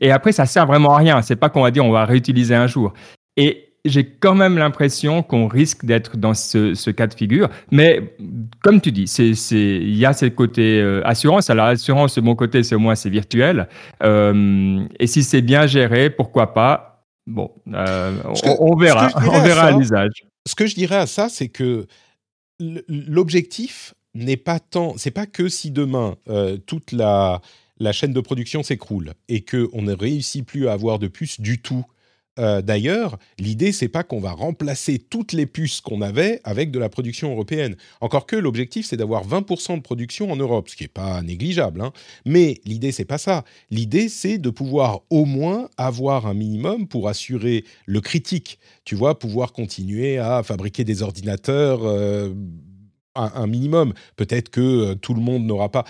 Et 0.00 0.10
après, 0.10 0.32
ça 0.32 0.46
sert 0.46 0.64
vraiment 0.66 0.94
à 0.94 0.98
rien. 0.98 1.20
C'est 1.20 1.36
pas 1.36 1.50
qu'on 1.50 1.62
va 1.62 1.70
dire 1.70 1.84
on 1.84 1.92
va 1.92 2.06
réutiliser 2.06 2.54
un 2.54 2.68
jour. 2.68 2.94
Et 3.36 3.65
j'ai 3.88 4.04
quand 4.04 4.34
même 4.34 4.58
l'impression 4.58 5.22
qu'on 5.22 5.46
risque 5.46 5.84
d'être 5.84 6.16
dans 6.16 6.34
ce, 6.34 6.90
cas 6.90 7.06
de 7.06 7.14
figure. 7.14 7.48
Mais 7.70 8.14
comme 8.62 8.80
tu 8.80 8.92
dis, 8.92 9.04
il 9.50 9.96
y 9.96 10.04
a 10.06 10.12
ce 10.12 10.26
côté 10.26 10.80
euh, 10.80 11.02
assurance. 11.04 11.50
Alors, 11.50 11.66
l'assurance, 11.66 12.14
de 12.14 12.20
mon 12.20 12.34
côté, 12.34 12.62
c'est 12.62 12.74
au 12.74 12.78
moins 12.78 12.94
c'est 12.94 13.10
virtuel. 13.10 13.68
Euh, 14.02 14.84
et 14.98 15.06
si 15.06 15.22
c'est 15.22 15.42
bien 15.42 15.66
géré, 15.66 16.10
pourquoi 16.10 16.54
pas? 16.54 17.04
Bon, 17.26 17.50
euh, 17.72 18.12
on, 18.58 18.76
verra. 18.76 19.10
On 19.16 19.40
verra 19.40 19.72
l'usage. 19.72 20.24
Ce 20.46 20.54
que 20.54 20.66
je 20.66 20.74
dirais 20.74 20.96
à 20.96 21.06
ça, 21.06 21.28
c'est 21.28 21.48
que 21.48 21.86
l'objectif 22.60 23.94
n'est 24.14 24.36
pas 24.36 24.60
tant. 24.60 24.94
C'est 24.96 25.10
pas 25.10 25.26
que 25.26 25.48
si 25.48 25.70
demain 25.70 26.14
toute 26.66 26.92
la 26.92 27.40
la 27.78 27.92
chaîne 27.92 28.12
de 28.12 28.20
production 28.20 28.62
s'écroule 28.62 29.12
et 29.28 29.44
qu'on 29.44 29.82
ne 29.82 29.92
réussit 29.92 30.46
plus 30.46 30.68
à 30.68 30.72
avoir 30.72 30.98
de 30.98 31.08
puces 31.08 31.40
du 31.40 31.60
tout 31.60 31.84
euh, 32.38 32.62
d'ailleurs, 32.62 33.18
l'idée, 33.38 33.72
c'est 33.72 33.88
pas 33.88 34.02
qu'on 34.02 34.20
va 34.20 34.32
remplacer 34.32 34.98
toutes 34.98 35.32
les 35.32 35.46
puces 35.46 35.80
qu'on 35.80 36.02
avait 36.02 36.40
avec 36.44 36.70
de 36.70 36.78
la 36.78 36.88
production 36.88 37.30
européenne. 37.32 37.76
Encore 38.00 38.26
que 38.26 38.36
l'objectif, 38.36 38.86
c'est 38.86 38.96
d'avoir 38.96 39.26
20% 39.26 39.76
de 39.76 39.82
production 39.82 40.30
en 40.30 40.36
Europe, 40.36 40.68
ce 40.68 40.76
qui 40.76 40.84
n'est 40.84 40.88
pas 40.88 41.22
négligeable. 41.22 41.80
Hein. 41.80 41.92
Mais 42.24 42.60
l'idée, 42.64 42.92
c'est 42.92 43.04
pas 43.04 43.18
ça. 43.18 43.44
L'idée, 43.70 44.08
c'est 44.08 44.38
de 44.38 44.50
pouvoir 44.50 45.00
au 45.10 45.24
moins 45.24 45.68
avoir 45.76 46.26
un 46.26 46.34
minimum 46.34 46.86
pour 46.86 47.08
assurer 47.08 47.64
le 47.86 48.00
critique. 48.00 48.58
Tu 48.84 48.94
vois, 48.94 49.18
pouvoir 49.18 49.52
continuer 49.52 50.18
à 50.18 50.42
fabriquer 50.42 50.84
des 50.84 51.02
ordinateurs. 51.02 51.80
Euh, 51.84 52.34
un, 53.16 53.46
minimum. 53.46 53.92
Peut-être 54.16 54.50
que 54.50 54.60
euh, 54.60 54.94
tout 54.94 55.14
le 55.14 55.20
monde 55.20 55.44
n'aura 55.44 55.70
pas 55.70 55.84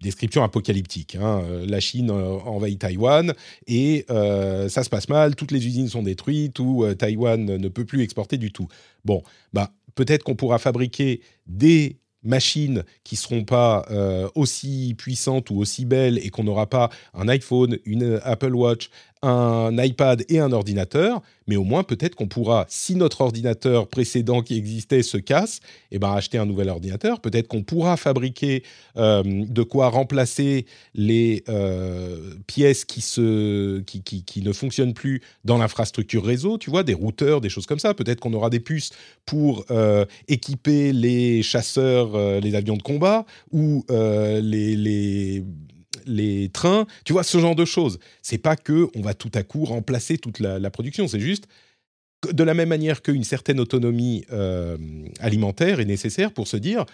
description 0.00 0.42
apocalyptique. 0.42 1.16
Hein. 1.16 1.42
Euh, 1.44 1.66
la 1.66 1.80
Chine 1.80 2.10
euh, 2.10 2.38
envahit 2.44 2.78
Taïwan 2.78 3.34
et 3.66 4.06
euh, 4.10 4.68
ça 4.68 4.82
se 4.82 4.90
passe 4.90 5.08
mal, 5.08 5.36
toutes 5.36 5.52
les 5.52 5.66
usines 5.66 5.88
sont 5.88 6.02
détruites 6.02 6.58
ou 6.58 6.84
Taïwan 6.94 7.44
ne 7.44 7.68
peut 7.68 7.84
plus 7.84 8.02
exporter 8.02 8.38
du 8.38 8.52
tout. 8.52 8.68
Bon, 9.04 9.22
bah, 9.52 9.72
peut-être 9.94 10.22
qu'on 10.22 10.36
pourra 10.36 10.58
fabriquer 10.58 11.20
des 11.46 11.98
machines 12.22 12.84
qui 13.02 13.16
seront 13.16 13.44
pas 13.44 13.86
aussi 14.34 14.94
puissantes 14.96 15.50
ou 15.50 15.58
aussi 15.58 15.86
belles 15.86 16.18
et 16.18 16.28
qu'on 16.28 16.44
n'aura 16.44 16.68
pas 16.68 16.90
un 17.14 17.28
iPhone, 17.28 17.78
une 17.84 18.20
Apple 18.24 18.54
Watch, 18.54 18.90
un 19.22 19.76
iPad 19.76 20.24
et 20.28 20.38
un 20.38 20.52
ordinateur, 20.52 21.20
mais 21.46 21.56
au 21.56 21.64
moins 21.64 21.82
peut-être 21.82 22.14
qu'on 22.14 22.28
pourra, 22.28 22.64
si 22.68 22.94
notre 22.94 23.20
ordinateur 23.20 23.88
précédent 23.88 24.40
qui 24.40 24.56
existait 24.56 25.02
se 25.02 25.18
casse, 25.18 25.60
eh 25.90 25.98
ben 25.98 26.12
acheter 26.12 26.38
un 26.38 26.46
nouvel 26.46 26.70
ordinateur. 26.70 27.20
Peut-être 27.20 27.48
qu'on 27.48 27.62
pourra 27.62 27.96
fabriquer 27.96 28.62
euh, 28.96 29.22
de 29.24 29.62
quoi 29.62 29.88
remplacer 29.88 30.64
les 30.94 31.44
euh, 31.48 32.34
pièces 32.46 32.84
qui, 32.84 33.02
se, 33.02 33.80
qui, 33.80 34.02
qui, 34.02 34.24
qui, 34.24 34.42
ne 34.42 34.52
fonctionnent 34.52 34.94
plus 34.94 35.20
dans 35.44 35.58
l'infrastructure 35.58 36.24
réseau, 36.24 36.56
tu 36.56 36.70
vois, 36.70 36.82
des 36.82 36.94
routeurs, 36.94 37.40
des 37.40 37.50
choses 37.50 37.66
comme 37.66 37.78
ça. 37.78 37.92
Peut-être 37.92 38.20
qu'on 38.20 38.32
aura 38.32 38.48
des 38.48 38.60
puces 38.60 38.90
pour 39.26 39.66
euh, 39.70 40.06
équiper 40.28 40.92
les 40.92 41.42
chasseurs, 41.42 42.40
les 42.40 42.54
avions 42.54 42.76
de 42.76 42.82
combat 42.82 43.26
ou 43.52 43.84
les, 43.88 44.76
les 44.76 45.44
les 46.10 46.48
trains, 46.50 46.86
tu 47.04 47.12
vois, 47.12 47.22
ce 47.22 47.38
genre 47.38 47.56
de 47.56 47.64
choses. 47.64 47.98
C'est 48.22 48.38
pas 48.38 48.56
que 48.56 48.88
on 48.94 49.00
va 49.00 49.14
tout 49.14 49.30
à 49.34 49.42
coup 49.42 49.64
remplacer 49.64 50.18
toute 50.18 50.40
la, 50.40 50.70
production, 50.70 51.08
c'est 51.08 51.20
juste 51.20 51.46
de 52.32 52.44
la 52.44 52.52
même 52.52 52.68
manière 52.68 53.00
qu'une 53.00 53.24
certaine 53.24 53.60
autonomie 53.60 54.24
euh, 54.30 54.76
alimentaire 55.20 55.80
est 55.80 55.86
nécessaire 55.86 56.32
pour 56.32 56.46
se 56.48 56.58
dire 56.58 56.84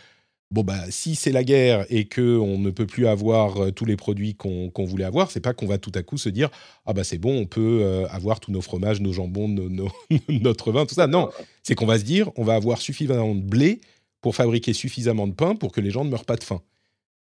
bon 0.50 0.62
bah 0.62 0.84
si 0.90 1.16
c'est 1.16 1.32
la 1.32 1.42
guerre 1.42 1.84
et 1.90 2.04
que 2.04 2.38
on 2.38 2.58
ne 2.58 2.70
peut 2.70 2.86
plus 2.86 3.06
avoir 3.06 3.60
euh, 3.60 3.70
tous 3.72 3.84
les 3.84 3.96
produits 3.96 4.34
qu'on 4.34 4.70
voulait 4.76 5.04
avoir, 5.04 5.30
c'est 5.30 5.40
pas 5.40 5.54
qu'on 5.54 5.66
va 5.66 5.78
tout 5.78 5.92
à 5.94 6.02
coup 6.02 6.18
se 6.18 6.28
dire 6.28 6.50
ah 6.84 6.92
bah 6.92 7.04
c'est 7.04 7.18
bon, 7.18 7.36
on 7.36 7.46
peut 7.46 7.80
euh, 7.82 8.06
avoir 8.08 8.40
tous 8.40 8.52
nos 8.52 8.60
fromages, 8.60 9.00
nos 9.00 9.12
jambons, 9.12 9.48
notre 10.28 10.72
vin, 10.72 10.86
tout 10.86 10.94
ça. 10.94 11.06
Non, 11.06 11.30
c'est 11.62 11.74
qu'on 11.74 11.86
va 11.86 11.98
se 11.98 12.04
dire 12.04 12.30
on 12.36 12.44
va 12.44 12.54
avoir 12.54 12.80
suffisamment 12.80 13.34
de 13.34 13.40
blé 13.40 13.80
pour 14.20 14.34
fabriquer 14.34 14.72
suffisamment 14.72 15.26
de 15.26 15.34
pain 15.34 15.56
pour 15.56 15.72
que 15.72 15.80
les 15.80 15.90
gens 15.90 16.04
ne 16.04 16.10
meurent 16.10 16.24
pas 16.24 16.36
de 16.36 16.44
faim. 16.44 16.62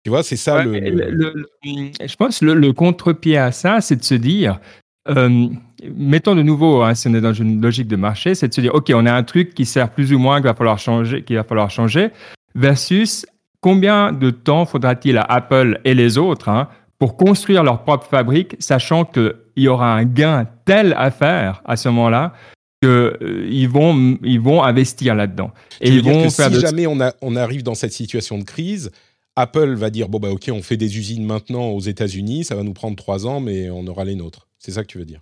Tu 0.06 0.10
vois, 0.10 0.22
c'est 0.22 0.36
ça 0.36 0.62
le, 0.62 1.48
Je 1.64 2.14
pense 2.14 2.38
que 2.38 2.44
le, 2.44 2.72
contre-pied 2.72 3.38
à 3.38 3.50
ça, 3.50 3.80
c'est 3.80 3.96
de 3.96 4.04
se 4.04 4.14
dire, 4.14 4.60
euh, 5.08 5.48
mettons 5.96 6.36
de 6.36 6.42
nouveau, 6.42 6.82
hein, 6.82 6.94
si 6.94 7.08
on 7.08 7.14
est 7.14 7.20
dans 7.20 7.32
une 7.32 7.60
logique 7.60 7.88
de 7.88 7.96
marché, 7.96 8.36
c'est 8.36 8.46
de 8.46 8.54
se 8.54 8.60
dire, 8.60 8.72
OK, 8.72 8.92
on 8.94 9.04
a 9.04 9.12
un 9.12 9.24
truc 9.24 9.52
qui 9.52 9.64
sert 9.64 9.90
plus 9.90 10.12
ou 10.12 10.20
moins, 10.20 10.36
qu'il 10.36 10.44
va 10.44 10.54
falloir 10.54 10.78
changer, 10.78 11.24
qu'il 11.24 11.34
va 11.34 11.42
falloir 11.42 11.70
changer, 11.70 12.10
versus 12.54 13.26
combien 13.60 14.12
de 14.12 14.30
temps 14.30 14.64
faudra-t-il 14.64 15.18
à 15.18 15.22
Apple 15.22 15.80
et 15.84 15.94
les 15.94 16.18
autres 16.18 16.50
hein, 16.50 16.68
pour 17.00 17.16
construire 17.16 17.64
leur 17.64 17.82
propre 17.82 18.06
fabrique, 18.06 18.54
sachant 18.60 19.04
qu'il 19.04 19.34
y 19.56 19.66
aura 19.66 19.92
un 19.92 20.04
gain 20.04 20.46
tel 20.66 20.94
à 20.96 21.10
faire 21.10 21.62
à 21.64 21.74
ce 21.74 21.88
moment-là 21.88 22.32
qu'ils 22.80 22.90
euh, 22.92 23.68
vont, 23.68 24.18
ils 24.22 24.40
vont 24.40 24.62
investir 24.62 25.16
là-dedans. 25.16 25.50
Et 25.80 25.90
ils 25.90 26.04
vont 26.04 26.30
faire 26.30 26.52
si 26.52 26.60
jamais 26.60 26.86
on, 26.86 27.00
a, 27.00 27.12
on 27.22 27.34
arrive 27.34 27.64
dans 27.64 27.74
cette 27.74 27.92
situation 27.92 28.38
de 28.38 28.44
crise, 28.44 28.92
Apple 29.36 29.74
va 29.74 29.90
dire 29.90 30.08
bon 30.08 30.18
bah 30.18 30.30
ok 30.30 30.50
on 30.52 30.62
fait 30.62 30.76
des 30.76 30.98
usines 30.98 31.24
maintenant 31.24 31.68
aux 31.68 31.80
États-Unis, 31.80 32.44
ça 32.44 32.54
va 32.54 32.62
nous 32.62 32.72
prendre 32.72 32.96
trois 32.96 33.26
ans 33.26 33.40
mais 33.40 33.70
on 33.70 33.86
aura 33.86 34.04
les 34.04 34.14
nôtres. 34.14 34.48
C'est 34.58 34.72
ça 34.72 34.82
que 34.82 34.88
tu 34.88 34.98
veux 34.98 35.04
dire? 35.04 35.20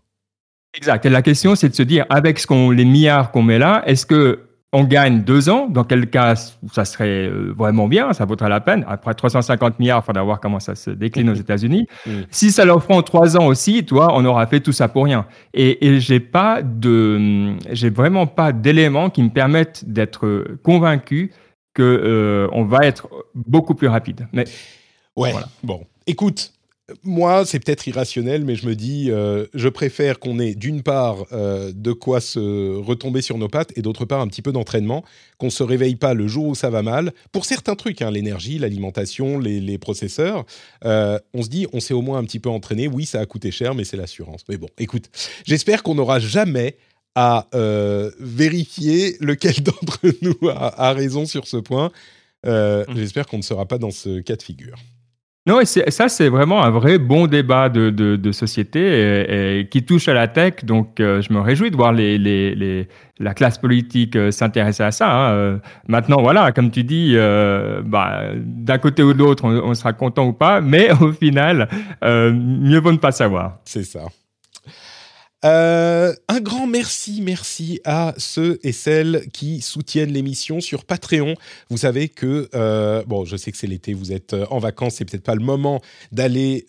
Exact. 0.76 1.04
Et 1.04 1.10
la 1.10 1.22
question 1.22 1.54
c'est 1.54 1.68
de 1.68 1.74
se 1.74 1.82
dire 1.82 2.06
avec 2.08 2.38
ce 2.38 2.46
qu'on 2.46 2.70
les 2.70 2.84
milliards 2.84 3.30
qu'on 3.30 3.42
met 3.42 3.58
là, 3.58 3.82
est-ce 3.86 4.06
que 4.06 4.40
on 4.74 4.82
gagne 4.82 5.22
deux 5.22 5.48
ans, 5.48 5.68
dans 5.68 5.84
quel 5.84 6.10
cas 6.10 6.34
ça 6.72 6.84
serait 6.84 7.28
euh, 7.28 7.54
vraiment 7.56 7.86
bien, 7.86 8.12
ça 8.12 8.24
vaudrait 8.24 8.48
la 8.48 8.60
peine. 8.60 8.84
Après 8.88 9.14
350 9.14 9.78
milliards, 9.78 10.02
il 10.02 10.06
faudra 10.06 10.22
voir 10.24 10.40
comment 10.40 10.58
ça 10.58 10.74
se 10.74 10.90
décline 10.90 11.30
aux 11.30 11.34
États-Unis. 11.34 11.86
Mm. 12.06 12.10
Si 12.30 12.50
ça 12.50 12.64
leur 12.64 12.82
prend 12.82 13.00
trois 13.02 13.36
ans 13.36 13.46
aussi, 13.46 13.84
toi, 13.84 14.08
on 14.14 14.24
aura 14.24 14.48
fait 14.48 14.58
tout 14.58 14.72
ça 14.72 14.88
pour 14.88 15.04
rien. 15.04 15.26
Et, 15.54 15.86
et 15.86 16.00
j'ai 16.00 16.18
pas 16.18 16.60
de, 16.60 17.54
j'ai 17.70 17.88
vraiment 17.88 18.26
pas 18.26 18.52
d'éléments 18.52 19.10
qui 19.10 19.22
me 19.22 19.30
permettent 19.30 19.84
d'être 19.86 20.44
convaincu 20.64 21.30
que 21.74 21.82
euh, 21.82 22.48
on 22.52 22.64
va 22.64 22.86
être 22.86 23.08
beaucoup 23.34 23.74
plus 23.74 23.88
rapide. 23.88 24.26
Mais 24.32 24.44
ouais, 25.16 25.32
bon, 25.62 25.84
écoute, 26.06 26.54
moi, 27.02 27.46
c'est 27.46 27.60
peut-être 27.60 27.86
irrationnel, 27.86 28.44
mais 28.44 28.56
je 28.56 28.66
me 28.66 28.74
dis, 28.74 29.10
euh, 29.10 29.46
je 29.54 29.68
préfère 29.68 30.18
qu'on 30.18 30.38
ait 30.38 30.54
d'une 30.54 30.82
part 30.82 31.24
euh, 31.32 31.72
de 31.74 31.92
quoi 31.92 32.20
se 32.20 32.76
retomber 32.76 33.22
sur 33.22 33.38
nos 33.38 33.48
pattes 33.48 33.72
et 33.76 33.82
d'autre 33.82 34.04
part 34.04 34.20
un 34.20 34.28
petit 34.28 34.42
peu 34.42 34.52
d'entraînement, 34.52 35.02
qu'on 35.38 35.48
se 35.48 35.62
réveille 35.62 35.96
pas 35.96 36.12
le 36.12 36.28
jour 36.28 36.46
où 36.46 36.54
ça 36.54 36.68
va 36.68 36.82
mal. 36.82 37.12
Pour 37.32 37.46
certains 37.46 37.74
trucs, 37.74 38.02
hein, 38.02 38.10
l'énergie, 38.10 38.58
l'alimentation, 38.58 39.38
les, 39.38 39.78
processeurs, 39.78 40.44
euh, 40.84 41.18
on 41.32 41.42
se 41.42 41.48
dit, 41.48 41.66
on 41.72 41.80
s'est 41.80 41.94
au 41.94 42.02
moins 42.02 42.18
un 42.18 42.24
petit 42.24 42.38
peu 42.38 42.50
entraîné. 42.50 42.86
Oui, 42.86 43.06
ça 43.06 43.20
a 43.20 43.26
coûté 43.26 43.50
cher, 43.50 43.74
mais 43.74 43.84
c'est 43.84 43.96
l'assurance. 43.96 44.42
Mais 44.50 44.58
bon, 44.58 44.68
écoute, 44.78 45.10
j'espère 45.46 45.82
qu'on 45.82 45.94
n'aura 45.94 46.18
jamais 46.18 46.76
à 47.14 47.46
vérifier 48.18 49.16
lequel 49.20 49.54
d'entre 49.62 50.00
nous 50.22 50.48
a, 50.48 50.88
a, 50.88 50.92
raison 50.92 51.26
sur 51.26 51.46
ce 51.46 51.56
point. 51.56 51.90
Mmh. 52.46 52.82
J'espère 52.96 53.26
qu'on 53.26 53.38
ne 53.38 53.42
sera 53.42 53.66
pas 53.66 53.78
dans 53.78 53.90
ce 53.90 54.20
cas 54.20 54.36
de 54.36 54.42
figure. 54.42 54.76
Non, 55.46 55.60
et 55.60 55.66
ça, 55.66 56.08
c'est 56.08 56.30
vraiment 56.30 56.64
un 56.64 56.70
vrai 56.70 56.96
bon 56.96 57.26
débat 57.26 57.68
de, 57.68 57.90
de, 57.90 58.32
société 58.32 59.58
et, 59.60 59.68
qui 59.68 59.82
touche 59.84 60.08
à 60.08 60.14
la 60.14 60.26
tech. 60.26 60.64
Donc, 60.64 61.00
euh, 61.00 61.20
je 61.20 61.34
me 61.34 61.40
réjouis 61.40 61.70
de 61.70 61.76
voir 61.76 61.92
les, 61.92 62.16
les, 62.16 62.54
les 62.54 62.88
la 63.18 63.34
classe 63.34 63.58
politique 63.58 64.16
euh, 64.16 64.30
s'intéresser 64.30 64.84
à 64.84 64.90
ça. 64.90 65.12
Hein. 65.12 65.32
Euh, 65.32 65.58
maintenant, 65.86 66.22
voilà, 66.22 66.50
comme 66.52 66.70
tu 66.70 66.82
dis, 66.82 67.14
bah, 67.84 68.30
d'un 68.36 68.78
côté 68.78 69.02
ou 69.02 69.12
de 69.12 69.18
l'autre, 69.18 69.44
on, 69.44 69.50
on, 69.50 69.74
sera 69.74 69.92
content 69.92 70.26
ou 70.26 70.32
pas, 70.32 70.62
mais 70.62 70.90
au 71.02 71.12
final, 71.12 71.68
mieux 72.02 72.80
vaut 72.80 72.92
ne 72.92 72.96
pas 72.96 73.12
savoir. 73.12 73.58
C'est 73.66 73.84
ça. 73.84 74.00
Euh, 75.44 76.14
un 76.28 76.40
grand 76.40 76.66
merci, 76.66 77.20
merci 77.20 77.80
à 77.84 78.14
ceux 78.16 78.58
et 78.62 78.72
celles 78.72 79.28
qui 79.32 79.60
soutiennent 79.60 80.12
l'émission 80.12 80.60
sur 80.60 80.84
Patreon. 80.84 81.34
Vous 81.68 81.78
savez 81.78 82.08
que, 82.08 82.48
euh, 82.54 83.04
bon, 83.06 83.26
je 83.26 83.36
sais 83.36 83.52
que 83.52 83.58
c'est 83.58 83.66
l'été, 83.66 83.92
vous 83.92 84.12
êtes 84.12 84.32
euh, 84.32 84.46
en 84.50 84.58
vacances, 84.58 84.94
c'est 84.94 85.04
peut-être 85.04 85.22
pas 85.24 85.34
le 85.34 85.44
moment 85.44 85.82
d'aller 86.12 86.66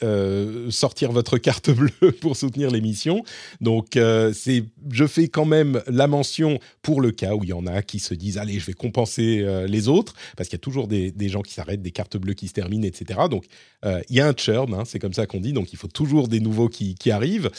sortir 0.70 1.12
votre 1.12 1.38
carte 1.38 1.70
bleue 1.72 2.12
pour 2.20 2.36
soutenir 2.36 2.70
l'émission. 2.70 3.24
Donc, 3.62 3.98
c'est, 4.34 4.64
je 4.92 5.08
fais 5.08 5.28
quand 5.28 5.46
même 5.46 5.82
la 5.88 6.08
mention 6.08 6.60
pour 6.82 7.02
le 7.02 7.12
cas 7.12 7.36
où 7.36 7.44
il 7.44 7.50
y 7.50 7.54
en 7.54 7.68
a 7.68 7.82
qui 7.82 8.00
se 8.00 8.14
disent, 8.14 8.38
allez, 8.38 8.60
je 8.60 8.66
vais 8.66 8.74
compenser 8.74 9.46
les 9.68 9.88
autres, 9.88 10.14
parce 10.36 10.50
qu'il 10.50 10.58
y 10.58 10.62
a 10.62 10.64
toujours 10.64 10.88
des, 10.88 11.30
gens 11.30 11.42
qui 11.42 11.54
s'arrêtent, 11.54 11.82
des 11.82 11.92
cartes 11.92 12.18
bleues 12.18 12.34
qui 12.34 12.48
se 12.48 12.54
terminent, 12.54 12.86
etc. 12.86 13.22
Donc, 13.30 13.46
il 13.84 14.16
y 14.16 14.22
a 14.22 14.28
un 14.28 14.34
churn, 14.34 14.74
hein, 14.74 14.84
c'est 14.86 15.00
comme 15.00 15.14
ça 15.14 15.26
qu'on 15.26 15.40
dit, 15.40 15.54
donc 15.54 15.74
il 15.74 15.78
faut 15.78 15.88
toujours 15.88 16.28
des 16.28 16.40
nouveaux 16.40 16.70
qui, 16.70 16.96
qui 16.96 17.12
arrivent. 17.12 17.50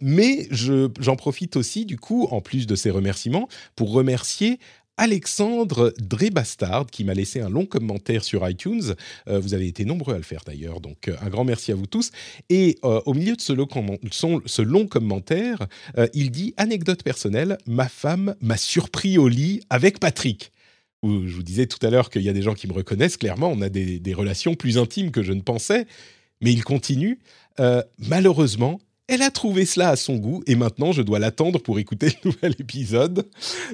mais 0.00 0.29
et 0.30 0.48
j'en 0.52 1.16
profite 1.16 1.56
aussi, 1.56 1.84
du 1.84 1.98
coup, 1.98 2.28
en 2.30 2.40
plus 2.40 2.66
de 2.66 2.74
ces 2.76 2.90
remerciements, 2.90 3.48
pour 3.74 3.92
remercier 3.92 4.58
Alexandre 4.96 5.94
Drébastard 5.98 6.86
qui 6.86 7.04
m'a 7.04 7.14
laissé 7.14 7.40
un 7.40 7.48
long 7.48 7.64
commentaire 7.64 8.22
sur 8.22 8.46
iTunes. 8.48 8.94
Euh, 9.28 9.40
vous 9.40 9.54
avez 9.54 9.66
été 9.66 9.86
nombreux 9.86 10.14
à 10.14 10.18
le 10.18 10.22
faire 10.22 10.42
d'ailleurs, 10.44 10.80
donc 10.80 11.08
euh, 11.08 11.16
un 11.22 11.30
grand 11.30 11.44
merci 11.44 11.72
à 11.72 11.74
vous 11.74 11.86
tous. 11.86 12.10
Et 12.50 12.76
euh, 12.84 13.00
au 13.06 13.14
milieu 13.14 13.34
de 13.34 13.40
ce 13.40 13.52
long, 13.54 14.86
commentaire, 14.86 15.66
il 16.12 16.30
dit 16.30 16.52
anecdote 16.58 17.02
personnelle 17.02 17.56
ma 17.66 17.88
femme 17.88 18.34
m'a 18.40 18.56
surpris 18.56 19.16
au 19.16 19.28
lit 19.28 19.62
avec 19.70 20.00
Patrick. 20.00 20.52
Je 21.02 21.34
vous 21.34 21.42
disais 21.42 21.66
tout 21.66 21.84
à 21.84 21.88
l'heure 21.88 22.10
qu'il 22.10 22.22
y 22.22 22.28
a 22.28 22.34
des 22.34 22.42
gens 22.42 22.54
qui 22.54 22.68
me 22.68 22.74
reconnaissent. 22.74 23.16
Clairement, 23.16 23.48
on 23.48 23.62
a 23.62 23.70
des 23.70 24.14
relations 24.14 24.54
plus 24.54 24.76
intimes 24.76 25.10
que 25.10 25.22
je 25.22 25.32
ne 25.32 25.40
pensais. 25.40 25.86
Mais 26.42 26.52
il 26.52 26.62
continue. 26.64 27.20
malheureusement, 27.98 28.80
elle 29.10 29.20
a 29.22 29.30
trouvé 29.32 29.66
cela 29.66 29.90
à 29.90 29.96
son 29.96 30.16
goût 30.16 30.42
et 30.46 30.54
maintenant 30.54 30.92
je 30.92 31.02
dois 31.02 31.18
l'attendre 31.18 31.58
pour 31.58 31.80
écouter 31.80 32.06
le 32.24 32.30
nouvel 32.30 32.54
épisode. 32.60 33.28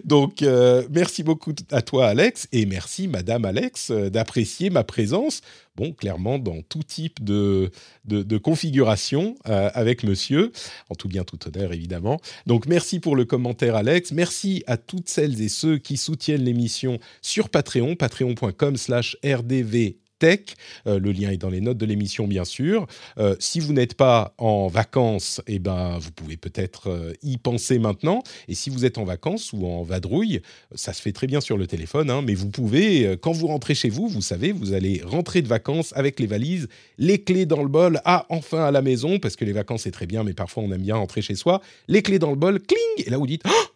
Donc 0.04 0.40
euh, 0.42 0.82
merci 0.90 1.22
beaucoup 1.22 1.52
à 1.70 1.82
toi 1.82 2.06
Alex 2.06 2.48
et 2.52 2.64
merci 2.64 3.06
Madame 3.06 3.44
Alex 3.44 3.90
euh, 3.90 4.08
d'apprécier 4.08 4.70
ma 4.70 4.82
présence. 4.82 5.42
Bon, 5.76 5.92
clairement 5.92 6.38
dans 6.38 6.62
tout 6.62 6.82
type 6.82 7.22
de, 7.22 7.70
de, 8.06 8.38
configuration 8.38 9.36
euh, 9.46 9.68
avec 9.74 10.04
Monsieur, 10.04 10.52
en 10.88 10.94
tout 10.94 11.06
bien 11.06 11.22
tout 11.22 11.38
honneur 11.46 11.74
évidemment. 11.74 12.18
Donc 12.46 12.64
merci 12.64 12.98
pour 12.98 13.14
le 13.14 13.26
commentaire 13.26 13.76
Alex. 13.76 14.12
Merci 14.12 14.64
à 14.66 14.78
toutes 14.78 15.10
celles 15.10 15.42
et 15.42 15.50
ceux 15.50 15.76
qui 15.76 15.98
soutiennent 15.98 16.44
l'émission 16.44 16.98
sur 17.20 17.50
Patreon, 17.50 17.94
patreon.com/rdv 17.94 20.05
tech. 20.18 20.40
Euh, 20.86 20.98
le 20.98 21.12
lien 21.12 21.30
est 21.30 21.36
dans 21.36 21.50
les 21.50 21.60
notes 21.60 21.78
de 21.78 21.86
l'émission, 21.86 22.26
bien 22.26 22.44
sûr. 22.44 22.86
Euh, 23.18 23.36
si 23.38 23.60
vous 23.60 23.72
n'êtes 23.72 23.94
pas 23.94 24.34
en 24.38 24.68
vacances, 24.68 25.40
eh 25.46 25.58
ben, 25.58 25.98
vous 25.98 26.12
pouvez 26.12 26.36
peut-être 26.36 26.90
euh, 26.90 27.12
y 27.22 27.38
penser 27.38 27.78
maintenant. 27.78 28.22
Et 28.48 28.54
si 28.54 28.70
vous 28.70 28.84
êtes 28.84 28.98
en 28.98 29.04
vacances 29.04 29.52
ou 29.52 29.66
en 29.66 29.82
vadrouille, 29.82 30.40
ça 30.74 30.92
se 30.92 31.02
fait 31.02 31.12
très 31.12 31.26
bien 31.26 31.40
sur 31.40 31.56
le 31.56 31.66
téléphone, 31.66 32.10
hein, 32.10 32.22
mais 32.22 32.34
vous 32.34 32.48
pouvez, 32.48 33.16
quand 33.20 33.32
vous 33.32 33.46
rentrez 33.46 33.74
chez 33.74 33.88
vous, 33.88 34.08
vous 34.08 34.22
savez, 34.22 34.52
vous 34.52 34.72
allez 34.72 35.02
rentrer 35.04 35.42
de 35.42 35.48
vacances 35.48 35.92
avec 35.96 36.20
les 36.20 36.26
valises, 36.26 36.68
les 36.98 37.22
clés 37.22 37.46
dans 37.46 37.62
le 37.62 37.68
bol, 37.68 38.00
ah, 38.04 38.26
enfin 38.28 38.64
à 38.64 38.70
la 38.70 38.82
maison, 38.82 39.18
parce 39.18 39.36
que 39.36 39.44
les 39.44 39.52
vacances, 39.52 39.82
c'est 39.82 39.90
très 39.90 40.06
bien, 40.06 40.24
mais 40.24 40.34
parfois 40.34 40.62
on 40.62 40.72
aime 40.72 40.82
bien 40.82 40.96
rentrer 40.96 41.22
chez 41.22 41.34
soi, 41.34 41.60
les 41.88 42.02
clés 42.02 42.18
dans 42.18 42.30
le 42.30 42.36
bol, 42.36 42.60
cling, 42.60 43.06
et 43.06 43.10
là 43.10 43.18
vous 43.18 43.26
dites, 43.26 43.42
oh, 43.46 43.66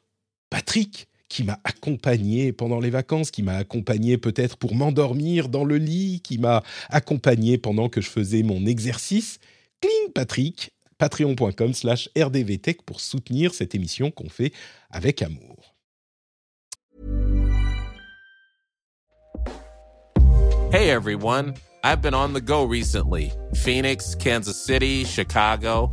Patrick, 0.50 1.08
qui 1.30 1.44
m'a 1.44 1.58
accompagné 1.64 2.52
pendant 2.52 2.80
les 2.80 2.90
vacances, 2.90 3.30
qui 3.30 3.42
m'a 3.42 3.56
accompagné 3.56 4.18
peut-être 4.18 4.58
pour 4.58 4.74
m'endormir 4.74 5.48
dans 5.48 5.64
le 5.64 5.76
lit, 5.76 6.20
qui 6.22 6.36
m'a 6.36 6.62
accompagné 6.90 7.56
pendant 7.56 7.88
que 7.88 8.02
je 8.02 8.10
faisais 8.10 8.42
mon 8.42 8.66
exercice. 8.66 9.38
Cling 9.80 10.12
Patrick, 10.12 10.72
patreon.com 10.98 11.72
slash 11.72 12.10
rdvtech 12.18 12.82
pour 12.82 13.00
soutenir 13.00 13.54
cette 13.54 13.74
émission 13.74 14.10
qu'on 14.10 14.28
fait 14.28 14.52
avec 14.90 15.22
amour. 15.22 15.74
Hey 20.72 20.90
everyone, 20.90 21.54
I've 21.82 22.00
been 22.02 22.14
on 22.14 22.32
the 22.32 22.40
go 22.40 22.64
recently. 22.64 23.32
Phoenix, 23.54 24.14
Kansas 24.14 24.56
City, 24.56 25.04
Chicago. 25.04 25.90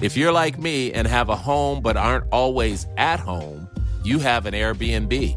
If 0.00 0.16
you're 0.16 0.32
like 0.32 0.58
me 0.58 0.92
and 0.92 1.06
have 1.06 1.28
a 1.28 1.36
home 1.36 1.80
but 1.82 1.96
aren't 1.96 2.24
always 2.32 2.86
at 2.96 3.20
home, 3.20 3.67
you 4.08 4.18
have 4.18 4.46
an 4.46 4.54
Airbnb. 4.54 5.36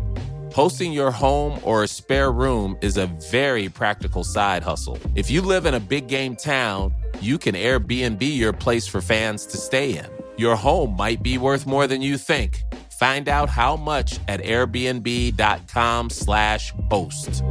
Hosting 0.53 0.93
your 0.93 1.11
home 1.11 1.59
or 1.63 1.83
a 1.83 1.87
spare 1.87 2.31
room 2.31 2.77
is 2.81 2.95
a 2.95 3.07
very 3.31 3.67
practical 3.67 4.23
side 4.23 4.63
hustle. 4.63 4.97
If 5.15 5.29
you 5.29 5.41
live 5.41 5.65
in 5.65 5.73
a 5.73 5.79
big 5.79 6.07
game 6.07 6.37
town, 6.37 6.95
you 7.19 7.37
can 7.37 7.55
Airbnb 7.55 8.21
your 8.21 8.53
place 8.53 8.87
for 8.87 9.01
fans 9.01 9.45
to 9.47 9.57
stay 9.57 9.97
in. 9.97 10.05
Your 10.37 10.55
home 10.55 10.95
might 10.95 11.21
be 11.21 11.37
worth 11.37 11.67
more 11.67 11.85
than 11.85 12.01
you 12.01 12.17
think. 12.17 12.63
Find 12.97 13.27
out 13.27 13.49
how 13.49 13.75
much 13.75 14.21
at 14.27 14.41
airbnb.com/slash 14.41 16.73
host. 16.89 17.43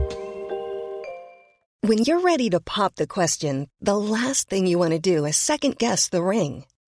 When 1.83 1.99
you're 1.99 2.21
ready 2.21 2.49
to 2.51 2.61
pop 2.61 2.97
the 2.97 3.07
question, 3.07 3.69
the 3.81 3.97
last 3.97 4.49
thing 4.49 4.67
you 4.67 4.79
want 4.79 4.93
to 4.93 4.99
do 4.99 5.27
is 5.27 5.37
second 5.37 5.79
guess 5.79 6.09
the 6.09 6.23
ring. 6.23 6.65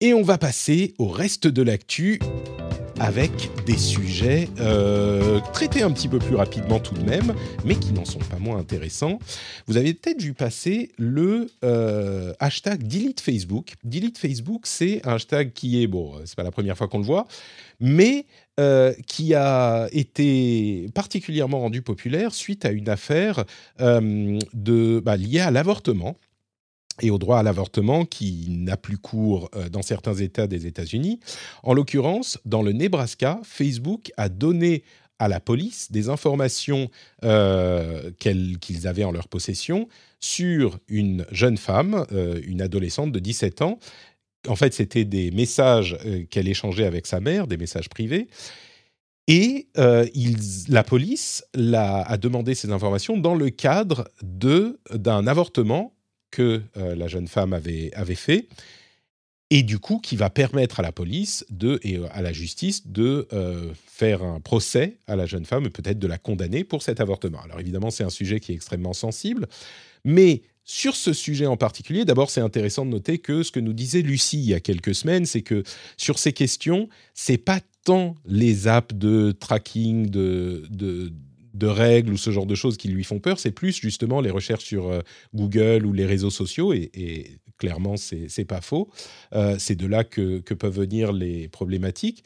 Et 0.00 0.14
on 0.14 0.22
va 0.22 0.38
passer 0.38 0.94
au 0.98 1.08
reste 1.08 1.48
de 1.48 1.60
l'actu 1.60 2.20
avec 3.00 3.32
des 3.66 3.76
sujets 3.76 4.48
euh, 4.60 5.40
traités 5.52 5.82
un 5.82 5.90
petit 5.90 6.06
peu 6.06 6.20
plus 6.20 6.36
rapidement 6.36 6.78
tout 6.78 6.94
de 6.94 7.02
même, 7.02 7.34
mais 7.64 7.74
qui 7.74 7.92
n'en 7.92 8.04
sont 8.04 8.20
pas 8.20 8.38
moins 8.38 8.58
intéressants. 8.58 9.18
Vous 9.66 9.76
avez 9.76 9.94
peut-être 9.94 10.22
vu 10.22 10.34
passer 10.34 10.92
le 10.98 11.48
euh, 11.64 12.32
hashtag 12.38 12.86
Delete 12.86 13.20
Facebook. 13.20 13.74
Delete 13.82 14.18
Facebook, 14.18 14.66
c'est 14.66 15.04
un 15.04 15.14
hashtag 15.14 15.52
qui 15.52 15.82
est, 15.82 15.88
bon, 15.88 16.14
c'est 16.24 16.36
pas 16.36 16.44
la 16.44 16.52
première 16.52 16.76
fois 16.76 16.86
qu'on 16.86 16.98
le 16.98 17.04
voit, 17.04 17.26
mais 17.80 18.24
euh, 18.60 18.92
qui 19.08 19.34
a 19.34 19.88
été 19.90 20.88
particulièrement 20.94 21.58
rendu 21.58 21.82
populaire 21.82 22.34
suite 22.34 22.64
à 22.64 22.70
une 22.70 22.88
affaire 22.88 23.44
bah, 23.78 25.16
liée 25.16 25.40
à 25.40 25.50
l'avortement 25.50 26.16
et 27.00 27.10
au 27.10 27.18
droit 27.18 27.38
à 27.38 27.42
l'avortement 27.42 28.04
qui 28.04 28.46
n'a 28.48 28.76
plus 28.76 28.98
cours 28.98 29.50
euh, 29.54 29.68
dans 29.68 29.82
certains 29.82 30.14
États 30.14 30.46
des 30.46 30.66
États-Unis. 30.66 31.20
En 31.62 31.74
l'occurrence, 31.74 32.38
dans 32.44 32.62
le 32.62 32.72
Nebraska, 32.72 33.40
Facebook 33.44 34.10
a 34.16 34.28
donné 34.28 34.82
à 35.18 35.28
la 35.28 35.40
police 35.40 35.90
des 35.90 36.08
informations 36.08 36.90
euh, 37.24 38.10
qu'ils 38.20 38.86
avaient 38.86 39.04
en 39.04 39.10
leur 39.10 39.28
possession 39.28 39.88
sur 40.20 40.78
une 40.88 41.26
jeune 41.32 41.56
femme, 41.56 42.06
euh, 42.12 42.40
une 42.44 42.62
adolescente 42.62 43.10
de 43.10 43.18
17 43.18 43.62
ans. 43.62 43.78
En 44.46 44.54
fait, 44.54 44.72
c'était 44.72 45.04
des 45.04 45.32
messages 45.32 45.98
qu'elle 46.30 46.46
échangeait 46.46 46.86
avec 46.86 47.06
sa 47.06 47.18
mère, 47.18 47.48
des 47.48 47.56
messages 47.56 47.88
privés. 47.88 48.28
Et 49.26 49.68
la 49.74 50.84
police 50.84 51.44
a 51.54 52.16
demandé 52.16 52.54
ces 52.54 52.70
informations 52.70 53.18
dans 53.18 53.34
le 53.34 53.50
cadre 53.50 54.08
d'un 54.22 55.26
avortement 55.26 55.97
que 56.30 56.62
euh, 56.76 56.94
la 56.94 57.08
jeune 57.08 57.28
femme 57.28 57.52
avait, 57.52 57.90
avait 57.94 58.14
fait, 58.14 58.48
et 59.50 59.62
du 59.62 59.78
coup 59.78 59.98
qui 59.98 60.16
va 60.16 60.30
permettre 60.30 60.80
à 60.80 60.82
la 60.82 60.92
police 60.92 61.44
de, 61.50 61.80
et 61.82 61.96
euh, 61.96 62.06
à 62.10 62.22
la 62.22 62.32
justice 62.32 62.86
de 62.86 63.26
euh, 63.32 63.72
faire 63.86 64.22
un 64.22 64.40
procès 64.40 64.98
à 65.06 65.16
la 65.16 65.26
jeune 65.26 65.44
femme 65.44 65.64
et 65.66 65.70
peut-être 65.70 65.98
de 65.98 66.06
la 66.06 66.18
condamner 66.18 66.64
pour 66.64 66.82
cet 66.82 67.00
avortement. 67.00 67.40
Alors 67.42 67.60
évidemment, 67.60 67.90
c'est 67.90 68.04
un 68.04 68.10
sujet 68.10 68.40
qui 68.40 68.52
est 68.52 68.54
extrêmement 68.54 68.92
sensible, 68.92 69.48
mais 70.04 70.42
sur 70.64 70.96
ce 70.96 71.14
sujet 71.14 71.46
en 71.46 71.56
particulier, 71.56 72.04
d'abord, 72.04 72.28
c'est 72.28 72.42
intéressant 72.42 72.84
de 72.84 72.90
noter 72.90 73.18
que 73.18 73.42
ce 73.42 73.50
que 73.50 73.60
nous 73.60 73.72
disait 73.72 74.02
Lucie 74.02 74.38
il 74.38 74.50
y 74.50 74.54
a 74.54 74.60
quelques 74.60 74.94
semaines, 74.94 75.24
c'est 75.24 75.40
que 75.40 75.62
sur 75.96 76.18
ces 76.18 76.34
questions, 76.34 76.90
c'est 77.14 77.38
pas 77.38 77.60
tant 77.84 78.14
les 78.26 78.68
apps 78.68 78.94
de 78.94 79.32
tracking 79.32 80.10
de, 80.10 80.66
de 80.68 81.10
de 81.58 81.66
règles 81.66 82.12
ou 82.12 82.16
ce 82.16 82.30
genre 82.30 82.46
de 82.46 82.54
choses 82.54 82.76
qui 82.76 82.88
lui 82.88 83.04
font 83.04 83.18
peur, 83.18 83.38
c'est 83.38 83.50
plus 83.50 83.76
justement 83.80 84.20
les 84.20 84.30
recherches 84.30 84.64
sur 84.64 84.88
euh, 84.88 85.00
Google 85.34 85.84
ou 85.84 85.92
les 85.92 86.06
réseaux 86.06 86.30
sociaux, 86.30 86.72
et, 86.72 86.90
et 86.94 87.38
clairement, 87.58 87.96
c'est 87.96 88.44
pas 88.44 88.60
faux. 88.60 88.88
Euh, 89.34 89.56
c'est 89.58 89.74
de 89.74 89.86
là 89.86 90.04
que, 90.04 90.38
peuvent 90.38 90.78
venir 90.78 91.12
les 91.12 91.48
problématiques. 91.48 92.24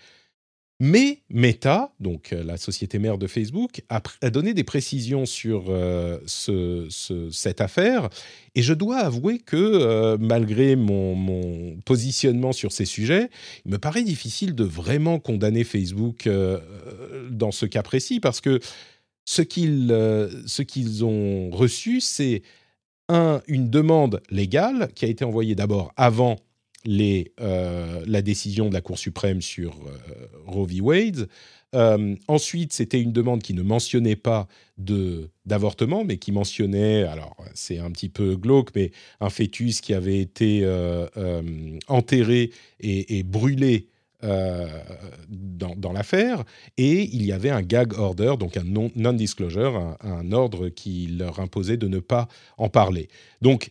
Mais 0.85 1.21
Meta, 1.31 1.93
donc 2.01 2.33
euh, 2.33 2.43
la 2.43 2.57
société 2.57 2.99
mère 2.99 3.17
de 3.17 3.29
Facebook, 3.29 3.83
a, 3.89 4.01
donné 4.31 4.53
des 4.53 4.65
précisions 4.65 5.27
sur 5.27 5.65
cette 6.27 7.61
affaire. 7.61 8.09
Et 8.55 8.63
je 8.63 8.75
dois 8.75 8.99
avouer 8.99 9.39
que 9.39 10.17
malgré 10.17 10.75
mon, 10.77 11.15
mon, 11.15 11.77
positionnement 11.85 12.53
sur 12.53 12.73
ces 12.73 12.85
sujets, 12.85 13.31
il 13.65 13.71
me 13.71 13.79
paraît 13.79 14.03
difficile 14.03 14.55
de 14.55 14.65
vraiment 14.65 15.21
condamner 15.21 15.63
Facebook 15.63 16.29
dans 17.31 17.53
ce 17.53 17.67
cas 17.67 17.83
précis 17.83 18.19
parce 18.19 18.41
que 18.41 18.59
euh, 19.59 20.29
ce 20.47 20.63
qu'ils 20.63 21.05
ont 21.05 21.51
reçu, 21.51 22.01
c'est 22.01 22.43
une 23.47 23.69
demande 23.69 24.23
légale 24.31 24.89
qui 24.95 25.05
a 25.05 25.09
été 25.09 25.23
envoyée 25.23 25.55
d'abord 25.55 25.93
avant 25.97 26.37
euh, 26.89 28.03
la 28.07 28.23
décision 28.23 28.71
de 28.71 28.75
la 28.75 28.81
Cour 28.81 28.99
suprême 28.99 29.43
sur 29.43 29.75
euh, 29.87 30.27
Roe 30.47 30.67
v. 30.67 30.81
Wade. 30.81 31.29
ensuite, 32.27 32.73
c'était 32.73 33.01
une 33.01 33.13
demande 33.13 33.43
qui 33.43 33.53
ne 33.53 33.63
mentionnait 33.63 34.17
pas 34.17 34.49
d'avortement, 34.79 36.05
mais 36.05 36.17
qui 36.17 36.33
mentionnait, 36.33 37.03
alors 37.03 37.37
c'est 37.55 37.79
un 37.79 37.91
petit 37.91 38.09
peu 38.09 38.37
glauque, 38.37 38.71
mais 38.75 38.93
un 39.21 39.31
fœtus 39.31 39.81
qui 39.83 39.93
avait 39.95 40.21
été 40.21 40.67
enterré 41.87 42.51
et 42.81 43.23
brûlé 43.23 43.89
euh, 44.25 44.69
dans, 45.29 45.93
l'affaire, 45.93 46.45
et 46.77 47.03
il 47.13 47.25
y 47.25 47.33
avait 47.33 47.51
un 47.51 47.63
gag 47.63 47.93
order, 47.95 48.35
donc 48.39 48.57
un 48.57 48.65
non-disclosure, 48.65 49.97
un, 50.01 50.33
ordre 50.33 50.69
qui 50.69 51.09
leur 51.09 51.41
imposait 51.41 51.77
de 51.77 51.89
ne 51.89 51.99
pas 51.99 52.29
en 52.57 52.69
parler. 52.69 53.09
Donc, 53.41 53.69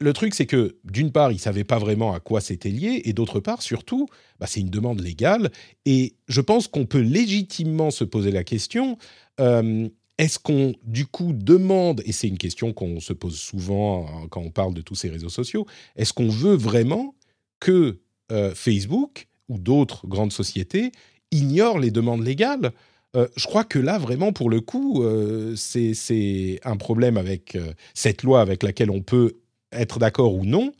le 0.00 0.12
truc, 0.12 0.34
c'est 0.34 0.46
que 0.46 0.76
d'une 0.84 1.12
part, 1.12 1.30
ils 1.30 1.36
ne 1.36 1.40
savaient 1.40 1.64
pas 1.64 1.78
vraiment 1.78 2.12
à 2.12 2.20
quoi 2.20 2.40
c'était 2.40 2.70
lié, 2.70 3.02
et 3.04 3.12
d'autre 3.12 3.40
part, 3.40 3.62
surtout, 3.62 4.08
bah, 4.40 4.46
c'est 4.48 4.60
une 4.60 4.70
demande 4.70 5.00
légale, 5.00 5.50
et 5.86 6.14
je 6.28 6.40
pense 6.40 6.66
qu'on 6.66 6.86
peut 6.86 7.00
légitimement 7.00 7.90
se 7.90 8.04
poser 8.04 8.32
la 8.32 8.42
question. 8.42 8.98
Euh, 9.40 9.88
est-ce 10.18 10.38
qu'on, 10.38 10.74
du 10.82 11.06
coup, 11.06 11.32
demande, 11.32 12.02
et 12.04 12.12
c'est 12.12 12.28
une 12.28 12.38
question 12.38 12.72
qu'on 12.72 13.00
se 13.00 13.12
pose 13.12 13.36
souvent 13.36 14.06
hein, 14.06 14.26
quand 14.30 14.40
on 14.40 14.50
parle 14.50 14.74
de 14.74 14.80
tous 14.80 14.94
ces 14.94 15.08
réseaux 15.08 15.28
sociaux, 15.28 15.66
est-ce 15.96 16.12
qu'on 16.12 16.28
veut 16.28 16.56
vraiment 16.56 17.14
que 17.60 18.00
euh, 18.32 18.54
Facebook 18.54 19.28
ou 19.48 19.58
d'autres 19.58 20.06
grandes 20.06 20.32
sociétés 20.32 20.92
ignorent 21.30 21.78
les 21.78 21.90
demandes 21.90 22.24
légales. 22.24 22.72
Euh, 23.16 23.28
je 23.36 23.46
crois 23.46 23.64
que 23.64 23.78
là, 23.78 23.98
vraiment, 23.98 24.32
pour 24.32 24.50
le 24.50 24.60
coup, 24.60 25.02
euh, 25.02 25.54
c'est 25.56 26.60
un 26.64 26.76
problème 26.76 27.16
avec 27.16 27.54
euh, 27.54 27.72
cette 27.94 28.22
loi 28.22 28.40
avec 28.40 28.62
laquelle 28.62 28.90
on 28.90 29.02
peut 29.02 29.36
être 29.72 29.98
d'accord 29.98 30.34
ou 30.34 30.44
non. 30.44 30.72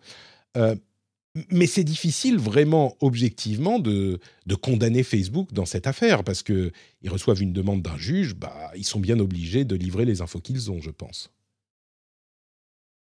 mais 1.51 1.67
c'est 1.67 1.83
difficile 1.83 2.39
vraiment 2.39 2.97
objectivement 3.01 3.81
de, 3.81 4.21
de, 4.47 4.55
condamner 4.55 5.03
Facebook 5.03 5.53
dans 5.53 5.65
cette 5.67 5.89
affaire 5.89 6.23
parce 6.23 6.45
qu'ils 6.45 6.71
reçoivent 7.09 7.43
une 7.43 7.53
demande 7.53 7.83
d'un 7.83 7.97
juge, 7.97 8.37
bah, 8.37 8.71
ils 8.77 8.85
sont 8.85 9.01
bien 9.01 9.19
obligés 9.19 9.65
de 9.65 9.75
livrer 9.75 10.05
les 10.05 10.21
infos 10.21 10.39
qu'ils 10.39 10.71
ont, 10.71 10.81
je 10.81 10.91
pense. 10.91 11.33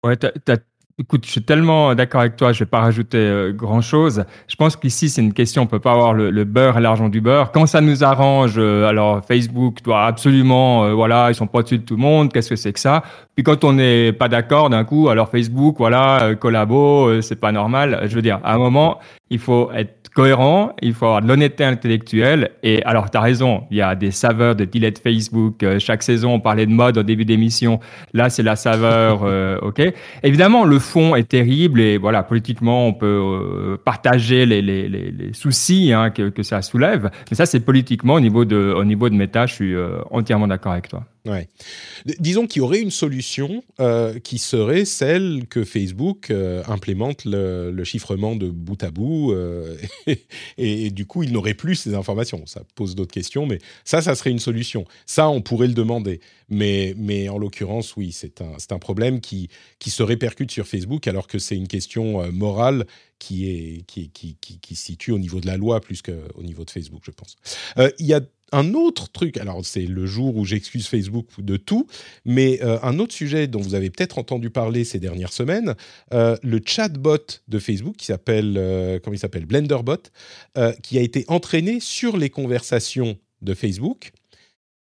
Ouais, 0.05 0.17
tu 0.17 0.27
as, 0.27 0.57
Écoute, 0.97 1.25
je 1.25 1.31
suis 1.31 1.43
tellement 1.43 1.95
d'accord 1.95 2.21
avec 2.21 2.35
toi, 2.35 2.51
je 2.51 2.59
vais 2.59 2.69
pas 2.69 2.79
rajouter 2.79 3.17
euh, 3.17 3.53
grand-chose. 3.53 4.25
Je 4.47 4.55
pense 4.55 4.75
qu'ici, 4.75 5.09
c'est 5.09 5.21
une 5.21 5.33
question, 5.33 5.63
on 5.63 5.67
peut 5.67 5.79
pas 5.79 5.93
avoir 5.93 6.13
le, 6.13 6.43
beurre 6.43 6.77
et 6.77 6.81
l'argent 6.81 7.07
du 7.07 7.21
beurre. 7.21 7.51
Quand 7.51 7.65
ça 7.65 7.81
nous 7.81 8.03
arrange, 8.03 8.55
euh, 8.57 8.87
alors 8.87 9.23
Facebook 9.25 9.81
doit 9.83 10.05
absolument, 10.05 10.85
euh, 10.85 10.93
voilà, 10.93 11.29
ils 11.29 11.35
sont 11.35 11.47
pas 11.47 11.61
dessus 11.61 11.77
de 11.77 11.83
tout 11.83 11.95
le 11.95 12.01
monde, 12.01 12.33
qu'est-ce 12.33 12.49
que 12.49 12.55
c'est 12.55 12.73
que 12.73 12.79
ça? 12.79 13.03
Puis 13.35 13.43
quand 13.43 13.63
on 13.63 13.73
n'est 13.73 14.11
pas 14.11 14.27
d'accord 14.27 14.69
d'un 14.69 14.83
coup, 14.83 15.09
alors 15.09 15.29
Facebook, 15.29 15.75
voilà, 15.77 16.35
collabo, 16.35 17.21
c'est 17.21 17.39
pas 17.39 17.51
normal. 17.51 18.01
Je 18.07 18.15
veux 18.15 18.21
dire, 18.21 18.39
à 18.43 18.55
un 18.55 18.57
moment, 18.57 18.99
il 19.31 19.39
faut 19.39 19.71
être 19.71 20.09
cohérent, 20.13 20.75
il 20.81 20.93
faut 20.93 21.05
avoir 21.05 21.21
de 21.21 21.27
l'honnêteté 21.29 21.63
intellectuelle. 21.63 22.51
Et 22.63 22.83
alors, 22.83 23.09
tu 23.09 23.17
as 23.17 23.21
raison, 23.21 23.63
il 23.71 23.77
y 23.77 23.81
a 23.81 23.95
des 23.95 24.11
saveurs 24.11 24.55
de 24.57 24.65
delete 24.65 24.99
Facebook. 24.99 25.63
Euh, 25.63 25.79
chaque 25.79 26.03
saison, 26.03 26.33
on 26.33 26.39
parlait 26.41 26.65
de 26.65 26.71
mode 26.71 26.97
au 26.97 27.03
début 27.03 27.23
d'émission. 27.23 27.79
Là, 28.13 28.29
c'est 28.29 28.43
la 28.43 28.57
saveur, 28.57 29.21
euh, 29.23 29.57
OK 29.61 29.81
Évidemment, 30.21 30.65
le 30.65 30.79
fond 30.79 31.15
est 31.15 31.29
terrible 31.29 31.79
et 31.79 31.97
voilà, 31.97 32.23
politiquement, 32.23 32.87
on 32.87 32.93
peut 32.93 33.05
euh, 33.07 33.77
partager 33.83 34.45
les, 34.45 34.61
les, 34.61 34.89
les, 34.89 35.33
soucis 35.33 35.93
hein, 35.93 36.09
que, 36.09 36.27
que, 36.27 36.43
ça 36.43 36.61
soulève. 36.61 37.09
Mais 37.29 37.37
ça, 37.37 37.45
c'est 37.45 37.61
politiquement, 37.61 38.15
au 38.15 38.19
niveau 38.19 38.43
de, 38.43 38.73
au 38.75 38.83
niveau 38.83 39.07
de 39.09 39.15
méta, 39.15 39.45
je 39.45 39.53
suis 39.53 39.75
entièrement 40.11 40.47
d'accord 40.47 40.73
avec 40.73 40.89
toi. 40.89 41.05
Ouais. 41.25 41.47
Disons 42.19 42.47
qu'il 42.47 42.61
y 42.61 42.63
aurait 42.63 42.79
une 42.79 42.89
solution 42.89 43.63
euh, 43.79 44.17
qui 44.17 44.39
serait 44.39 44.85
celle 44.85 45.45
que 45.47 45.63
Facebook 45.63 46.31
euh, 46.31 46.63
implémente 46.67 47.25
le, 47.25 47.83
chiffrement 47.83 48.35
de 48.35 48.49
bout 48.49 48.83
à 48.83 48.89
bout 48.89 49.31
euh, 49.31 49.77
et, 50.57 50.89
du 50.89 51.05
coup 51.05 51.21
il 51.21 51.31
n'aurait 51.31 51.53
plus 51.53 51.75
ces 51.75 51.93
informations. 51.93 52.45
Ça 52.47 52.63
pose 52.73 52.95
d'autres 52.95 53.13
questions, 53.13 53.45
mais 53.45 53.59
ça, 53.85 54.01
ça 54.01 54.15
serait 54.15 54.31
une 54.31 54.39
solution. 54.39 54.85
Ça, 55.05 55.29
on 55.29 55.41
pourrait 55.41 55.67
le 55.67 55.75
demander. 55.75 56.21
Mais, 56.49 56.95
mais 56.97 57.29
en 57.29 57.37
l'occurrence, 57.37 57.95
oui, 57.95 58.11
c'est 58.11 58.41
un, 58.41 58.57
un 58.69 58.79
problème 58.79 59.21
qui, 59.21 59.49
qui 59.77 59.91
se 59.91 60.01
répercute 60.01 60.51
sur 60.51 60.67
Facebook 60.67 61.07
alors 61.07 61.27
que 61.27 61.37
c'est 61.37 61.55
une 61.55 61.67
question 61.67 62.29
morale 62.31 62.85
qui, 63.19 63.49
est, 63.49 63.85
qui, 63.85 64.09
qui, 64.09 64.35
qui, 64.41 64.59
qui, 64.59 64.75
se 64.75 64.85
situe 64.85 65.11
au 65.11 65.19
niveau 65.19 65.39
de 65.39 65.47
la 65.47 65.55
loi 65.55 65.79
plus 65.79 66.01
qu'au 66.01 66.41
niveau 66.41 66.65
de 66.65 66.71
Facebook, 66.71 67.03
je 67.05 67.11
pense. 67.11 67.37
Il 67.99 68.05
y 68.05 68.13
a 68.13 68.21
un 68.51 68.73
autre 68.73 69.09
truc, 69.11 69.37
alors 69.37 69.65
c'est 69.65 69.85
le 69.85 70.05
jour 70.05 70.35
où 70.35 70.45
j'excuse 70.45 70.87
Facebook 70.87 71.27
de 71.37 71.57
tout, 71.57 71.87
mais 72.25 72.59
euh, 72.61 72.79
un 72.83 72.99
autre 72.99 73.13
sujet 73.13 73.47
dont 73.47 73.61
vous 73.61 73.75
avez 73.75 73.89
peut-être 73.89 74.17
entendu 74.17 74.49
parler 74.49 74.83
ces 74.83 74.99
dernières 74.99 75.33
semaines, 75.33 75.75
euh, 76.13 76.35
le 76.43 76.61
chatbot 76.63 77.17
de 77.47 77.59
Facebook 77.59 77.95
qui 77.95 78.05
s'appelle, 78.05 78.55
euh, 78.57 78.99
comment 78.99 79.13
il 79.13 79.19
s'appelle, 79.19 79.45
Blenderbot, 79.45 80.03
qui 80.83 80.97
a 80.97 81.01
été 81.01 81.25
entraîné 81.27 81.79
sur 81.79 82.17
les 82.17 82.29
conversations 82.29 83.17
de 83.41 83.53
Facebook 83.53 84.11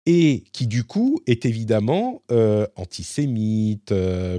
et 0.06 0.44
qui 0.52 0.66
du 0.66 0.84
coup 0.84 1.20
est 1.26 1.46
évidemment 1.46 2.22
antisémite, 2.76 3.94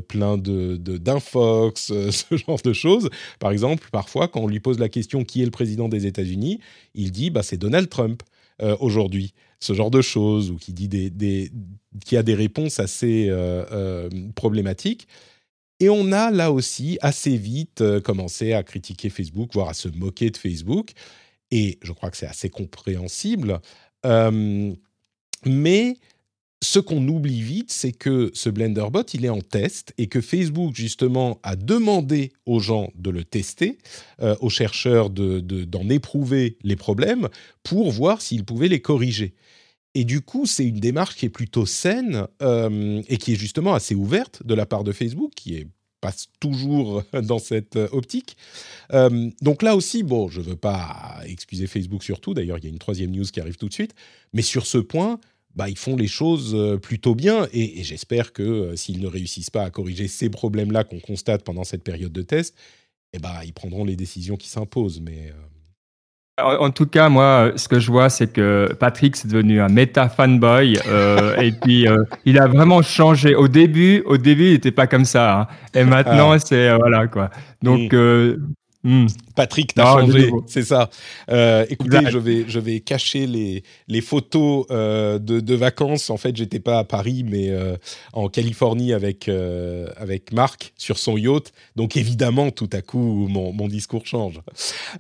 plein 0.08 0.38
de 0.38 0.78
d'infox, 0.78 1.88
ce 2.12 2.38
genre 2.38 2.62
de 2.64 2.74
choses. 2.74 3.10
Par 3.40 3.52
exemple, 3.52 3.90
parfois 3.92 4.28
quand 4.28 4.42
on 4.42 4.48
lui 4.48 4.60
pose 4.60 4.80
la 4.80 4.90
question 4.90 5.24
qui 5.24 5.42
est 5.42 5.46
le 5.46 5.52
président 5.52 5.90
des 5.90 6.06
États-Unis, 6.06 6.60
il 6.94 7.12
dit 7.12 7.32
bah 7.32 7.44
c'est 7.44 7.58
Donald 7.58 7.90
Trump. 7.90 8.22
Euh, 8.62 8.78
aujourd'hui, 8.80 9.34
ce 9.60 9.74
genre 9.74 9.92
de 9.92 10.02
choses, 10.02 10.52
ou 10.52 10.56
qui, 10.56 10.72
dit 10.72 10.88
des, 10.88 11.52
qui 12.06 12.16
a 12.16 12.24
des 12.24 12.36
réponses 12.36 12.80
assez 12.80 13.28
euh, 13.30 13.66
euh, 13.72 14.10
problématiques. 14.34 15.08
Et 15.82 15.90
on 15.90 16.14
a 16.14 16.32
là 16.32 16.54
aussi 16.54 16.98
assez 17.02 17.36
vite 17.36 17.84
commencé 18.02 18.54
à 18.54 18.64
critiquer 18.64 19.10
Facebook, 19.10 19.52
voire 19.54 19.70
à 19.70 19.74
se 19.74 19.90
moquer 19.90 20.30
de 20.30 20.38
Facebook. 20.38 20.92
Et 21.52 21.80
je 21.82 21.92
crois 21.92 22.10
que 22.10 22.18
c'est 22.18 22.28
assez 22.28 22.50
compréhensible. 22.50 23.60
mais 25.46 25.98
ce 26.66 26.80
qu'on 26.80 27.08
oublie 27.08 27.42
vite, 27.42 27.72
c'est 27.72 27.92
que 27.92 28.32
ce 28.34 28.50
BlenderBot, 28.50 29.04
il 29.14 29.24
est 29.24 29.30
en 29.30 29.42
test 29.42 29.94
et 30.00 30.08
que 30.08 30.20
Facebook, 30.20 30.74
justement, 30.74 31.40
a 31.44 31.56
demandé 31.56 32.34
aux 32.48 32.60
gens 32.60 32.92
de 32.96 33.12
le 33.12 33.24
tester, 33.24 33.78
euh, 34.20 34.36
aux 34.42 34.50
chercheurs 34.50 35.12
d'en 35.12 35.90
éprouver 35.90 36.58
les 36.64 36.76
problèmes 36.76 37.30
pour 37.62 37.92
voir 37.92 38.20
s'ils 38.20 38.46
pouvaient 38.46 38.68
les 38.68 38.82
corriger. 38.82 39.36
Et 39.94 40.06
du 40.06 40.22
coup, 40.22 40.48
c'est 40.48 40.66
une 40.66 40.80
démarche 40.80 41.16
qui 41.16 41.28
est 41.28 41.30
plutôt 41.30 41.68
saine 41.68 42.26
euh, 42.42 43.02
et 43.10 43.18
qui 43.18 43.34
est 43.34 43.38
justement 43.38 43.76
assez 43.76 43.94
ouverte 43.94 44.42
de 44.44 44.56
la 44.56 44.66
part 44.66 44.84
de 44.84 44.92
Facebook, 44.92 45.34
qui 45.36 45.56
est 45.56 45.68
passe 46.02 46.28
toujours 46.40 47.04
dans 47.14 47.40
cette 47.40 47.78
optique. 47.78 48.38
Euh, 48.92 49.30
donc 49.42 49.62
là 49.62 49.76
aussi, 49.76 50.04
bon, 50.04 50.30
je 50.30 50.42
ne 50.42 50.46
veux 50.46 50.56
pas 50.56 51.22
excuser 51.26 51.68
Facebook 51.68 52.04
sur 52.04 52.20
tout, 52.20 52.34
d'ailleurs 52.34 52.58
il 52.58 52.64
y 52.64 52.68
a 52.68 52.70
une 52.70 52.80
troisième 52.80 53.12
news 53.12 53.26
qui 53.26 53.40
arrive 53.40 53.56
tout 53.56 53.70
de 53.70 53.74
suite, 53.74 53.96
mais 54.34 54.42
sur 54.42 54.68
ce 54.68 54.78
point, 54.78 55.20
bah, 55.56 55.70
ils 55.70 55.78
font 55.78 55.96
les 55.96 56.08
choses 56.08 56.54
euh, 56.54 56.78
plutôt 56.78 57.16
bien. 57.16 57.48
Et, 57.54 57.84
j'espère 57.84 58.34
que 58.34 58.44
euh, 58.44 58.76
s'ils 58.76 59.00
ne 59.00 59.08
réussissent 59.08 59.50
pas 59.50 59.64
à 59.64 59.70
corriger 59.70 60.08
ces 60.08 60.30
problèmes-là 60.30 60.84
qu'on 60.84 61.00
constate 61.00 61.44
pendant 61.44 61.64
cette 61.64 61.84
période 61.84 62.12
de 62.12 62.22
test, 62.22 62.56
eh 63.14 63.20
bah, 63.20 63.42
ils 63.46 63.54
prendront 63.54 63.86
les 63.86 63.96
décisions 63.96 64.36
qui 64.36 64.50
s'imposent. 64.50 65.02
Mais. 65.02 65.32
Euh, 65.32 66.58
en, 66.60 66.70
tout 66.70 66.86
cas, 66.86 67.08
moi, 67.08 67.54
ce 67.56 67.70
que 67.70 67.80
je 67.80 67.90
vois, 67.90 68.10
c'est 68.10 68.28
que 68.28 68.76
Patrick 68.78 69.16
c'est 69.16 69.30
devenu 69.30 69.62
un 69.62 69.70
méta 69.70 70.10
fanboy 70.10 70.74
et 70.74 71.52
puis 71.54 71.86
il 72.26 72.38
a 72.38 72.48
vraiment 72.48 72.82
changé. 72.82 73.36
Au 73.36 73.48
début, 73.48 74.04
au 74.06 74.18
début, 74.18 74.48
il 74.48 74.52
n'était 74.52 74.72
pas 74.72 74.86
comme 74.86 75.06
ça, 75.06 75.40
hein. 75.40 75.48
et 75.74 75.86
maintenant, 75.86 76.32
ah. 76.32 76.40
c'est 76.40 76.76
voilà 76.76 77.08
quoi. 77.08 77.30
Donc, 77.62 77.96
Hmm. 78.86 79.08
Patrick, 79.36 79.74
t'as 79.74 80.00
changé, 80.00 80.32
c'est 80.46 80.62
ça. 80.62 80.92
Euh, 81.32 81.66
écoutez, 81.70 81.98
je 82.08 82.20
vais, 82.20 82.46
je 82.48 82.60
vais 82.60 82.82
cacher 82.82 83.26
les, 83.26 83.64
les 83.88 84.02
photos 84.02 84.68
euh, 84.70 85.18
de, 85.18 85.40
de, 85.40 85.56
vacances. 85.56 86.12
En 86.12 86.18
fait, 86.18 86.36
j'étais 86.36 86.60
pas 86.60 86.78
à 86.78 86.84
Paris, 86.84 87.26
mais 87.28 87.50
euh, 87.50 87.76
en 88.14 88.30
Californie 88.30 88.94
avec, 88.94 89.28
avec 89.98 90.32
Marc 90.32 90.72
sur 90.78 91.00
son 91.00 91.18
yacht. 91.18 91.52
Donc, 91.76 91.98
évidemment, 91.98 92.52
tout 92.52 92.70
à 92.74 92.82
coup, 92.82 93.28
mon, 93.28 93.52
mon 93.54 93.68
discours 93.68 94.06
change. 94.06 94.40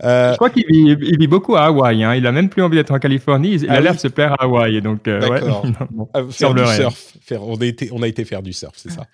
je 0.02 0.36
crois 0.36 0.50
qu'il 0.50 0.66
vit, 0.68 0.98
il 1.02 1.20
vit, 1.20 1.28
beaucoup 1.28 1.56
à 1.56 1.66
Hawaï. 1.66 2.04
Hein. 2.04 2.16
Il 2.16 2.26
a 2.26 2.32
même 2.32 2.50
plus 2.50 2.64
envie 2.64 2.78
d'être 2.78 2.92
en 2.92 3.00
Californie. 3.00 3.54
Il 3.54 3.70
a 3.70 3.74
ah 3.74 3.82
l'air 3.82 3.94
de 3.94 4.00
se 4.00 4.08
plaire 4.08 4.34
à 4.34 4.46
Hawaï. 4.46 4.82
Donc, 4.82 5.06
D'accord. 5.06 5.64
faire 6.32 6.56
du 6.56 6.66
surf. 6.66 7.14
Faire, 7.22 7.44
on, 7.44 7.56
a 7.56 7.66
été, 7.66 7.90
on 7.92 8.02
a 8.02 8.08
été 8.08 8.26
faire 8.26 8.42
du 8.42 8.52
surf, 8.52 8.74
c'est 8.76 8.92
ça. 8.92 9.06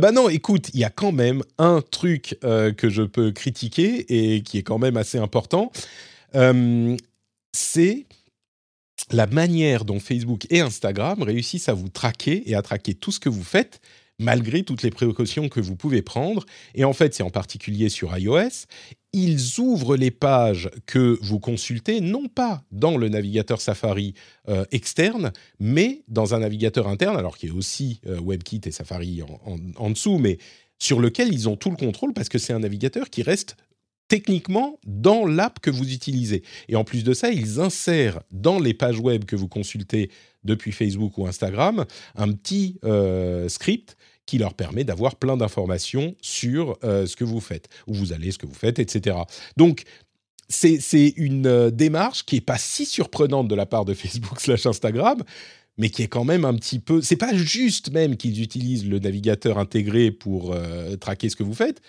bah 0.00 0.12
non, 0.12 0.30
écoute, 0.30 0.70
il 0.72 0.80
y 0.80 0.84
a 0.84 0.90
quand 0.90 1.12
même 1.12 1.42
un 1.58 1.82
truc 1.90 2.38
que 2.40 2.88
je 2.88 3.02
peux 3.02 3.30
critiquer 3.30 4.06
et 4.08 4.13
qui 4.44 4.58
est 4.58 4.62
quand 4.62 4.78
même 4.78 4.96
assez 4.96 5.18
important, 5.18 5.72
euh, 6.34 6.96
c'est 7.52 8.06
la 9.10 9.26
manière 9.26 9.84
dont 9.84 10.00
Facebook 10.00 10.46
et 10.50 10.60
Instagram 10.60 11.22
réussissent 11.22 11.68
à 11.68 11.74
vous 11.74 11.88
traquer 11.88 12.48
et 12.50 12.54
à 12.54 12.62
traquer 12.62 12.94
tout 12.94 13.12
ce 13.12 13.20
que 13.20 13.28
vous 13.28 13.44
faites 13.44 13.80
malgré 14.18 14.62
toutes 14.62 14.82
les 14.82 14.90
précautions 14.90 15.48
que 15.48 15.60
vous 15.60 15.76
pouvez 15.76 16.02
prendre. 16.02 16.44
Et 16.74 16.84
en 16.84 16.92
fait, 16.92 17.14
c'est 17.14 17.22
en 17.22 17.30
particulier 17.30 17.88
sur 17.88 18.16
iOS, 18.16 18.66
ils 19.12 19.60
ouvrent 19.60 19.96
les 19.96 20.10
pages 20.10 20.70
que 20.86 21.18
vous 21.22 21.38
consultez, 21.38 22.00
non 22.00 22.28
pas 22.28 22.64
dans 22.70 22.96
le 22.96 23.08
navigateur 23.08 23.60
Safari 23.60 24.14
euh, 24.48 24.64
externe, 24.72 25.32
mais 25.60 26.02
dans 26.08 26.34
un 26.34 26.40
navigateur 26.40 26.88
interne, 26.88 27.16
alors 27.16 27.38
qui 27.38 27.46
est 27.46 27.52
aussi 27.52 28.00
euh, 28.06 28.20
WebKit 28.20 28.62
et 28.66 28.70
Safari 28.70 29.22
en, 29.76 29.90
dessous, 29.90 30.18
mais 30.18 30.38
sur 30.78 31.00
lequel 31.00 31.32
ils 31.32 31.48
ont 31.48 31.56
tout 31.56 31.70
le 31.70 31.76
contrôle 31.76 32.12
parce 32.12 32.28
que 32.28 32.38
c'est 32.38 32.52
un 32.52 32.58
navigateur 32.58 33.08
qui 33.08 33.22
reste 33.22 33.56
techniquement 34.08 34.78
dans 34.86 35.26
l'app 35.26 35.60
que 35.60 35.70
vous 35.70 35.92
utilisez. 35.92 36.42
Et 36.68 36.76
en 36.76 36.84
plus 36.84 37.04
de 37.04 37.14
ça, 37.14 37.30
ils 37.30 37.60
insèrent 37.60 38.20
dans 38.30 38.58
les 38.58 38.74
pages 38.74 39.00
web 39.00 39.24
que 39.24 39.36
vous 39.36 39.48
consultez 39.48 40.10
depuis 40.44 40.72
Facebook 40.72 41.18
ou 41.18 41.26
Instagram 41.26 41.84
un 42.14 42.32
petit 42.32 42.78
euh, 42.84 43.48
script 43.48 43.96
qui 44.26 44.38
leur 44.38 44.54
permet 44.54 44.84
d'avoir 44.84 45.16
plein 45.16 45.36
d'informations 45.36 46.14
sur 46.20 46.78
euh, 46.84 47.06
ce 47.06 47.16
que 47.16 47.24
vous 47.24 47.40
faites, 47.40 47.68
où 47.86 47.94
vous 47.94 48.12
allez, 48.12 48.30
ce 48.30 48.38
que 48.38 48.46
vous 48.46 48.54
faites, 48.54 48.78
etc. 48.78 49.16
Donc, 49.56 49.84
c'est 50.48 51.14
une 51.16 51.46
euh, 51.46 51.70
démarche 51.70 52.24
qui 52.24 52.36
n'est 52.36 52.40
pas 52.40 52.58
si 52.58 52.86
surprenante 52.86 53.48
de 53.48 53.54
la 53.54 53.66
part 53.66 53.84
de 53.84 53.94
Facebook 53.94 54.40
slash 54.40 54.66
Instagram, 54.66 55.22
mais 55.76 55.90
qui 55.90 56.02
est 56.02 56.08
quand 56.08 56.24
même 56.24 56.44
un 56.44 56.54
petit 56.54 56.78
peu... 56.78 57.02
C'est 57.02 57.16
pas 57.16 57.34
juste 57.34 57.90
même 57.90 58.16
qu'ils 58.16 58.40
utilisent 58.40 58.86
le 58.86 58.98
navigateur 58.98 59.58
intégré 59.58 60.12
pour 60.12 60.56
traquer 61.00 61.28
ce 61.28 61.34
que 61.34 61.42
vous 61.42 61.52
faites, 61.52 61.82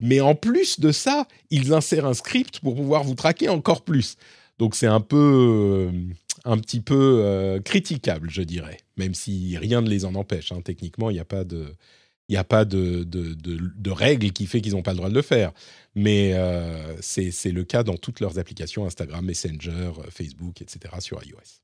mais 0.00 0.20
en 0.20 0.34
plus 0.34 0.80
de 0.80 0.92
ça, 0.92 1.26
ils 1.50 1.72
insèrent 1.72 2.06
un 2.06 2.14
script 2.14 2.60
pour 2.60 2.74
pouvoir 2.74 3.04
vous 3.04 3.14
traquer 3.14 3.48
encore 3.48 3.82
plus. 3.82 4.16
Donc 4.58 4.74
c'est 4.74 4.86
un 4.86 5.00
peu, 5.00 5.90
euh, 5.90 5.92
un 6.44 6.58
petit 6.58 6.80
peu 6.80 7.22
euh, 7.24 7.60
critiquable, 7.60 8.30
je 8.30 8.42
dirais, 8.42 8.78
même 8.96 9.14
si 9.14 9.56
rien 9.56 9.80
ne 9.80 9.88
les 9.88 10.04
en 10.04 10.14
empêche. 10.14 10.52
Hein. 10.52 10.60
Techniquement, 10.62 11.10
il 11.10 11.14
n'y 11.14 11.20
a 11.20 11.24
pas 11.24 11.44
de, 11.44 11.74
il 12.28 12.36
a 12.36 12.44
pas 12.44 12.64
de, 12.64 13.04
de, 13.04 13.34
de, 13.34 13.90
règle 13.90 14.30
qui 14.32 14.46
fait 14.46 14.60
qu'ils 14.60 14.72
n'ont 14.72 14.82
pas 14.82 14.92
le 14.92 14.98
droit 14.98 15.08
de 15.08 15.14
le 15.14 15.22
faire. 15.22 15.52
Mais 15.94 16.32
euh, 16.34 16.94
c'est 17.00 17.52
le 17.52 17.64
cas 17.64 17.82
dans 17.82 17.96
toutes 17.96 18.20
leurs 18.20 18.38
applications 18.38 18.86
Instagram, 18.86 19.24
Messenger, 19.24 19.92
Facebook, 20.10 20.62
etc. 20.62 20.94
sur 21.00 21.22
iOS. 21.24 21.60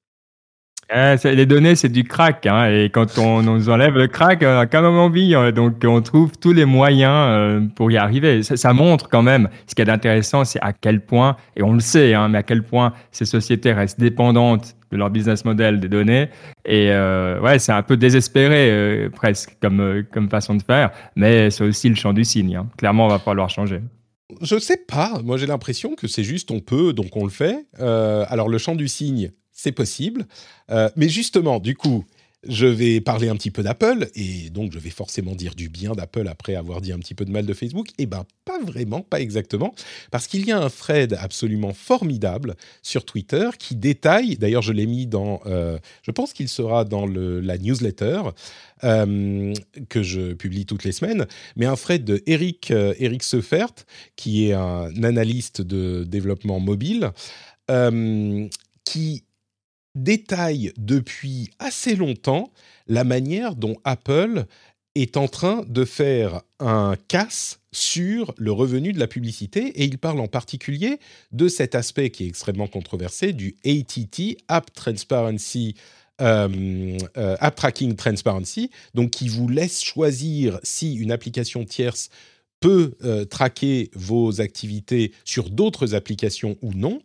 Eh, 0.95 1.17
les 1.25 1.47
données, 1.47 1.75
c'est 1.75 1.89
du 1.89 2.05
crack. 2.05 2.47
Hein, 2.47 2.71
et 2.71 2.91
quand 2.91 3.19
on 3.19 3.43
nous 3.43 3.69
enlève 3.69 3.95
le 3.95 4.07
crack, 4.07 4.43
on 4.43 4.59
a 4.59 4.67
quand 4.67 4.83
même 4.83 4.97
envie. 4.97 5.35
Hein, 5.35 5.51
donc, 5.51 5.83
on 5.85 6.01
trouve 6.01 6.39
tous 6.39 6.53
les 6.53 6.65
moyens 6.65 7.13
euh, 7.13 7.61
pour 7.75 7.91
y 7.91 7.97
arriver. 7.97 8.43
Ça, 8.43 8.73
montre 8.73 9.09
quand 9.09 9.23
même, 9.23 9.49
ce 9.67 9.75
qui 9.75 9.83
est 9.83 9.91
intéressant, 9.91 10.45
c'est 10.45 10.61
à 10.61 10.73
quel 10.73 11.05
point, 11.05 11.37
et 11.57 11.63
on 11.63 11.73
le 11.73 11.81
sait, 11.81 12.15
hein, 12.15 12.29
mais 12.29 12.39
à 12.39 12.43
quel 12.45 12.63
point 12.63 12.93
ces 13.11 13.25
sociétés 13.25 13.73
restent 13.73 13.99
dépendantes 13.99 14.77
de 14.93 14.97
leur 14.97 15.11
business 15.11 15.45
model 15.45 15.81
des 15.81 15.89
données. 15.89 16.29
Et 16.65 16.91
euh, 16.93 17.41
ouais, 17.41 17.59
c'est 17.59 17.73
un 17.73 17.83
peu 17.83 17.97
désespéré 17.97 18.71
euh, 18.71 19.11
presque 19.11 19.57
comme, 19.61 20.05
comme 20.13 20.31
façon 20.31 20.55
de 20.55 20.63
faire. 20.63 20.93
Mais 21.17 21.51
c'est 21.51 21.65
aussi 21.65 21.89
le 21.89 21.97
champ 21.97 22.13
du 22.13 22.25
signe. 22.25 22.61
Clairement, 22.77 23.07
on 23.07 23.11
va 23.11 23.19
falloir 23.19 23.51
changer. 23.51 23.81
Je 24.41 24.59
sais 24.59 24.77
pas. 24.77 25.21
Moi, 25.25 25.37
j'ai 25.37 25.47
l'impression 25.47 25.97
que 25.97 26.07
c'est 26.07 26.25
juste 26.25 26.53
on 26.53 26.61
peut, 26.61 26.93
donc 26.93 27.17
on 27.17 27.25
le 27.25 27.31
fait. 27.31 27.67
alors, 27.81 28.49
le 28.49 28.59
champ 28.59 28.77
du 28.77 28.87
signe, 28.87 29.33
c'est 29.57 29.73
possible. 29.73 30.27
Euh, 30.71 30.89
mais 30.95 31.09
justement, 31.09 31.59
du 31.59 31.75
coup, 31.75 32.05
je 32.47 32.67
vais 32.67 33.01
parler 33.01 33.29
un 33.29 33.35
petit 33.35 33.51
peu 33.51 33.65
d'Apple, 33.65 34.09
et 34.15 34.51
donc 34.51 34.73
je 34.73 34.79
vais 34.79 34.91
forcément 34.91 35.35
dire 35.35 35.57
du 35.57 35.69
bien 35.69 35.95
d'Apple 35.95 36.29
après 36.29 36.55
avoir 36.55 36.81
dit 36.81 36.93
un 36.93 36.99
petit 36.99 37.15
peu 37.15 37.25
de 37.25 37.33
mal 37.33 37.45
de 37.45 37.55
Facebook. 37.55 37.89
Eh 37.99 38.07
bien, 38.07 38.25
pas 38.45 38.61
vraiment, 38.63 39.01
pas 39.01 39.21
exactement, 39.21 39.75
parce 40.13 40.29
qu'il 40.29 40.47
y 40.47 40.53
a 40.53 40.59
un 40.61 40.69
thread 40.69 41.17
absolument 41.19 41.73
formidable 41.73 42.55
sur 42.83 43.05
Twitter 43.05 43.49
qui 43.59 43.75
détaille, 43.75 44.37
d'ailleurs 44.37 44.63
je 44.63 44.73
l'ai 44.73 44.87
mis 44.87 45.07
dans, 45.09 45.41
euh, 45.47 45.79
je 46.03 46.11
pense 46.13 46.33
qu'il 46.33 46.49
sera 46.49 46.85
dans 46.85 47.07
la 47.07 47.59
newsletter 47.59 48.21
euh, 48.85 49.53
que 49.89 50.03
je 50.05 50.35
publie 50.35 50.67
toutes 50.67 50.85
les 50.85 50.93
semaines, 50.93 51.27
mais 51.57 51.67
un 51.67 51.77
thread 51.77 52.05
de 52.05 52.23
Eric, 52.27 52.71
Eric 52.71 53.25
Seufert, 53.25 53.73
qui 54.15 54.49
est 54.49 54.53
un 54.53 55.03
analyste 55.03 55.63
de 55.63 56.05
développement 56.05 56.61
mobile, 56.61 57.11
qui 58.85 59.25
détaille 59.97 60.73
depuis 60.77 61.51
assez 61.59 61.97
longtemps 61.97 62.53
la 62.87 63.03
manière 63.03 63.57
dont 63.57 63.77
Apple 63.85 64.47
est 64.95 65.17
en 65.17 65.29
train 65.29 65.65
de 65.69 65.85
faire 65.85 66.43
un 66.59 66.95
casse 67.09 67.61
sur 67.73 68.35
le 68.39 68.53
revenu 68.53 68.93
de 68.93 68.99
la 68.99 69.07
publicité 69.07 69.67
et 69.67 69.85
il 69.85 69.99
parle 69.99 70.21
en 70.21 70.29
particulier 70.29 70.99
de 71.33 71.49
cet 71.49 71.75
aspect 71.75 72.11
qui 72.11 72.25
est 72.25 72.29
extrêmement 72.29 72.67
controversé 72.69 73.33
du 73.33 73.57
ATT, 73.65 74.39
App 74.49 74.73
Transparency, 74.73 75.75
euh, 76.23 76.99
euh, 77.19 77.37
App 77.41 77.57
Tracking 77.57 77.95
Transparency, 77.95 78.71
donc 78.95 79.11
qui 79.11 79.29
vous 79.29 79.49
laisse 79.49 79.83
choisir 79.83 80.59
si 80.63 80.95
une 80.95 81.13
application 81.13 81.65
tierce 81.67 82.09
peut 82.61 82.95
euh, 83.05 83.27
traquer 83.27 83.91
vos 83.95 84.41
activités 84.41 85.13
sur 85.25 85.51
d'autres 85.51 85.95
applications 85.95 86.57
ou 86.63 86.73
non. 86.73 87.03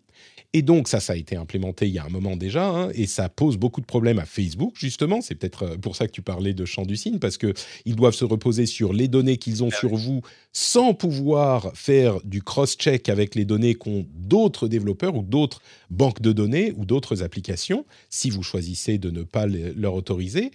Et 0.53 0.63
donc 0.63 0.89
ça, 0.89 0.99
ça 0.99 1.13
a 1.13 1.15
été 1.15 1.37
implémenté 1.37 1.87
il 1.87 1.93
y 1.93 1.99
a 1.99 2.03
un 2.03 2.09
moment 2.09 2.35
déjà, 2.35 2.67
hein, 2.67 2.89
et 2.93 3.07
ça 3.07 3.29
pose 3.29 3.55
beaucoup 3.55 3.79
de 3.79 3.85
problèmes 3.85 4.19
à 4.19 4.25
Facebook, 4.25 4.73
justement. 4.75 5.21
C'est 5.21 5.35
peut-être 5.35 5.63
euh, 5.63 5.77
pour 5.77 5.95
ça 5.95 6.07
que 6.07 6.11
tu 6.11 6.21
parlais 6.21 6.53
de 6.53 6.65
champ 6.65 6.83
du 6.83 6.97
signe, 6.97 7.19
parce 7.19 7.37
qu'ils 7.37 7.95
doivent 7.95 8.13
se 8.13 8.25
reposer 8.25 8.65
sur 8.65 8.91
les 8.91 9.07
données 9.07 9.37
qu'ils 9.37 9.63
ont 9.63 9.69
ah 9.71 9.77
sur 9.77 9.95
vous 9.95 10.21
sans 10.51 10.93
pouvoir 10.93 11.71
faire 11.73 12.19
du 12.25 12.41
cross-check 12.41 13.07
avec 13.07 13.35
les 13.35 13.45
données 13.45 13.75
qu'ont 13.75 14.05
d'autres 14.13 14.67
développeurs 14.67 15.15
ou 15.15 15.23
d'autres 15.23 15.61
banques 15.89 16.21
de 16.21 16.33
données 16.33 16.73
ou 16.75 16.83
d'autres 16.83 17.23
applications, 17.23 17.85
si 18.09 18.29
vous 18.29 18.43
choisissez 18.43 18.97
de 18.97 19.09
ne 19.09 19.23
pas 19.23 19.45
leur 19.47 19.93
autoriser. 19.93 20.51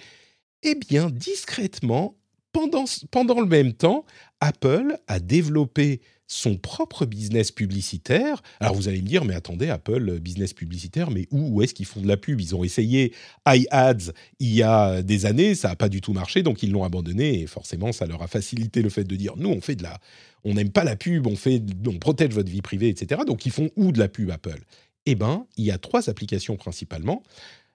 Eh 0.63 0.75
bien, 0.75 1.09
discrètement, 1.09 2.17
pendant, 2.53 2.85
pendant 3.11 3.41
le 3.41 3.47
même 3.47 3.73
temps, 3.73 4.05
Apple 4.41 4.99
a 5.09 5.21
développé 5.21 6.01
son 6.27 6.57
propre 6.57 7.07
business 7.07 7.53
publicitaire. 7.53 8.43
Alors 8.61 8.75
vous 8.75 8.89
allez 8.89 9.01
me 9.01 9.07
dire, 9.07 9.25
mais 9.25 9.35
attendez, 9.35 9.69
Apple, 9.69 10.09
euh, 10.09 10.19
business 10.19 10.53
publicitaire, 10.53 11.11
mais 11.11 11.29
où, 11.31 11.63
est-ce 11.63 11.75
qu'ils 11.75 11.87
font 11.87 12.01
de 12.01 12.09
la 12.09 12.17
pub? 12.17 12.41
Ils 12.41 12.55
ont 12.55 12.65
essayé 12.65 13.13
iAds 13.47 14.13
il 14.41 14.53
y 14.53 14.63
a 14.63 15.03
des 15.03 15.27
années, 15.27 15.55
ça 15.55 15.69
n'a 15.69 15.77
pas 15.77 15.89
du 15.89 16.01
tout 16.01 16.13
marché, 16.13 16.43
donc 16.43 16.63
ils 16.63 16.73
l'ont 16.73 16.85
abandonné, 16.85 17.43
et 17.43 17.47
forcément, 17.47 17.93
ça 17.93 18.07
leur 18.07 18.23
a 18.23 18.27
facilité 18.27 18.83
le 18.83 18.91
fait 18.91 19.05
de 19.05 19.17
dire, 19.17 19.35
nous, 19.37 19.51
on 19.51 19.61
fait 19.61 19.77
de 19.77 19.83
la... 19.83 19.99
On 20.45 20.55
n'aime 20.55 20.71
pas 20.71 20.85
la 20.85 20.95
pub, 20.95 21.27
on, 21.27 21.35
fait, 21.35 21.61
on 21.87 21.99
protège 21.99 22.31
votre 22.31 22.51
vie 22.51 22.63
privée, 22.63 22.89
etc. 22.89 23.23
Donc 23.27 23.47
ils 23.47 23.53
font 23.53 23.71
où 23.75 23.91
de 23.91 23.99
la 23.99 24.09
pub, 24.09 24.31
Apple? 24.31 24.61
Eh 25.05 25.17
ben, 25.17 25.47
il 25.57 25.65
y 25.65 25.73
a 25.73 25.79
trois 25.79 26.09
applications 26.09 26.57
principalement. 26.57 27.25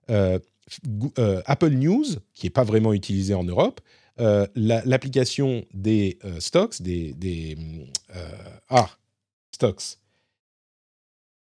Euh, 0.10 0.40
euh, 1.20 1.42
Apple 1.46 1.72
News, 1.72 2.06
qui 2.34 2.46
n'est 2.46 2.52
pas 2.52 2.64
vraiment 2.64 2.94
utilisée 2.94 3.34
en 3.34 3.44
Europe, 3.44 3.82
euh, 4.20 4.46
l'application 4.56 5.66
des 5.74 6.20
stocks, 6.40 6.82
des, 6.82 7.14
des 7.14 7.58
ah, 8.70 8.90
stocks, 9.54 9.98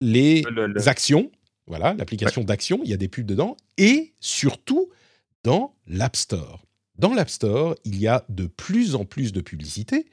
les 0.02 0.44
actions, 0.88 1.32
voilà, 1.68 1.94
l'application 1.94 2.44
d'actions, 2.44 2.82
il 2.84 2.90
y 2.90 2.94
a 2.94 2.98
des 2.98 3.08
pubs 3.08 3.26
dedans, 3.26 3.56
et 3.78 4.14
surtout 4.20 4.90
dans 5.44 5.74
l'App 5.88 6.16
Store. 6.16 6.66
Dans 6.98 7.14
l'App 7.14 7.30
Store, 7.30 7.76
il 7.86 8.00
y 8.00 8.08
a 8.08 8.26
de 8.30 8.46
plus 8.46 8.96
en 8.96 9.06
plus 9.06 9.32
de 9.32 9.42
publicités 9.42 10.06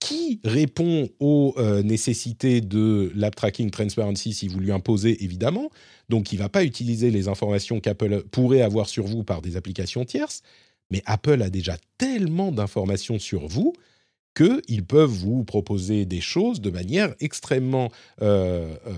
qui 0.00 0.40
répond 0.44 1.08
aux 1.18 1.54
euh, 1.56 1.82
nécessités 1.82 2.60
de 2.60 3.10
l'app 3.14 3.34
tracking 3.34 3.70
transparency 3.70 4.34
si 4.34 4.48
vous 4.48 4.60
lui 4.60 4.70
imposez 4.70 5.24
évidemment. 5.24 5.70
Donc, 6.10 6.32
il 6.32 6.36
ne 6.36 6.42
va 6.42 6.50
pas 6.50 6.64
utiliser 6.64 7.10
les 7.10 7.28
informations 7.28 7.80
qu'Apple 7.80 8.22
pourrait 8.30 8.60
avoir 8.60 8.88
sur 8.88 9.06
vous 9.06 9.24
par 9.24 9.40
des 9.40 9.56
applications 9.56 10.04
tierces. 10.04 10.42
Mais 10.90 11.02
Apple 11.06 11.42
a 11.42 11.50
déjà 11.50 11.76
tellement 11.98 12.52
d'informations 12.52 13.18
sur 13.18 13.46
vous 13.46 13.72
qu'ils 14.34 14.84
peuvent 14.84 15.10
vous 15.10 15.44
proposer 15.44 16.06
des 16.06 16.20
choses 16.20 16.60
de 16.60 16.70
manière 16.70 17.14
extrêmement 17.20 17.90
euh, 18.20 18.76
euh, 18.86 18.92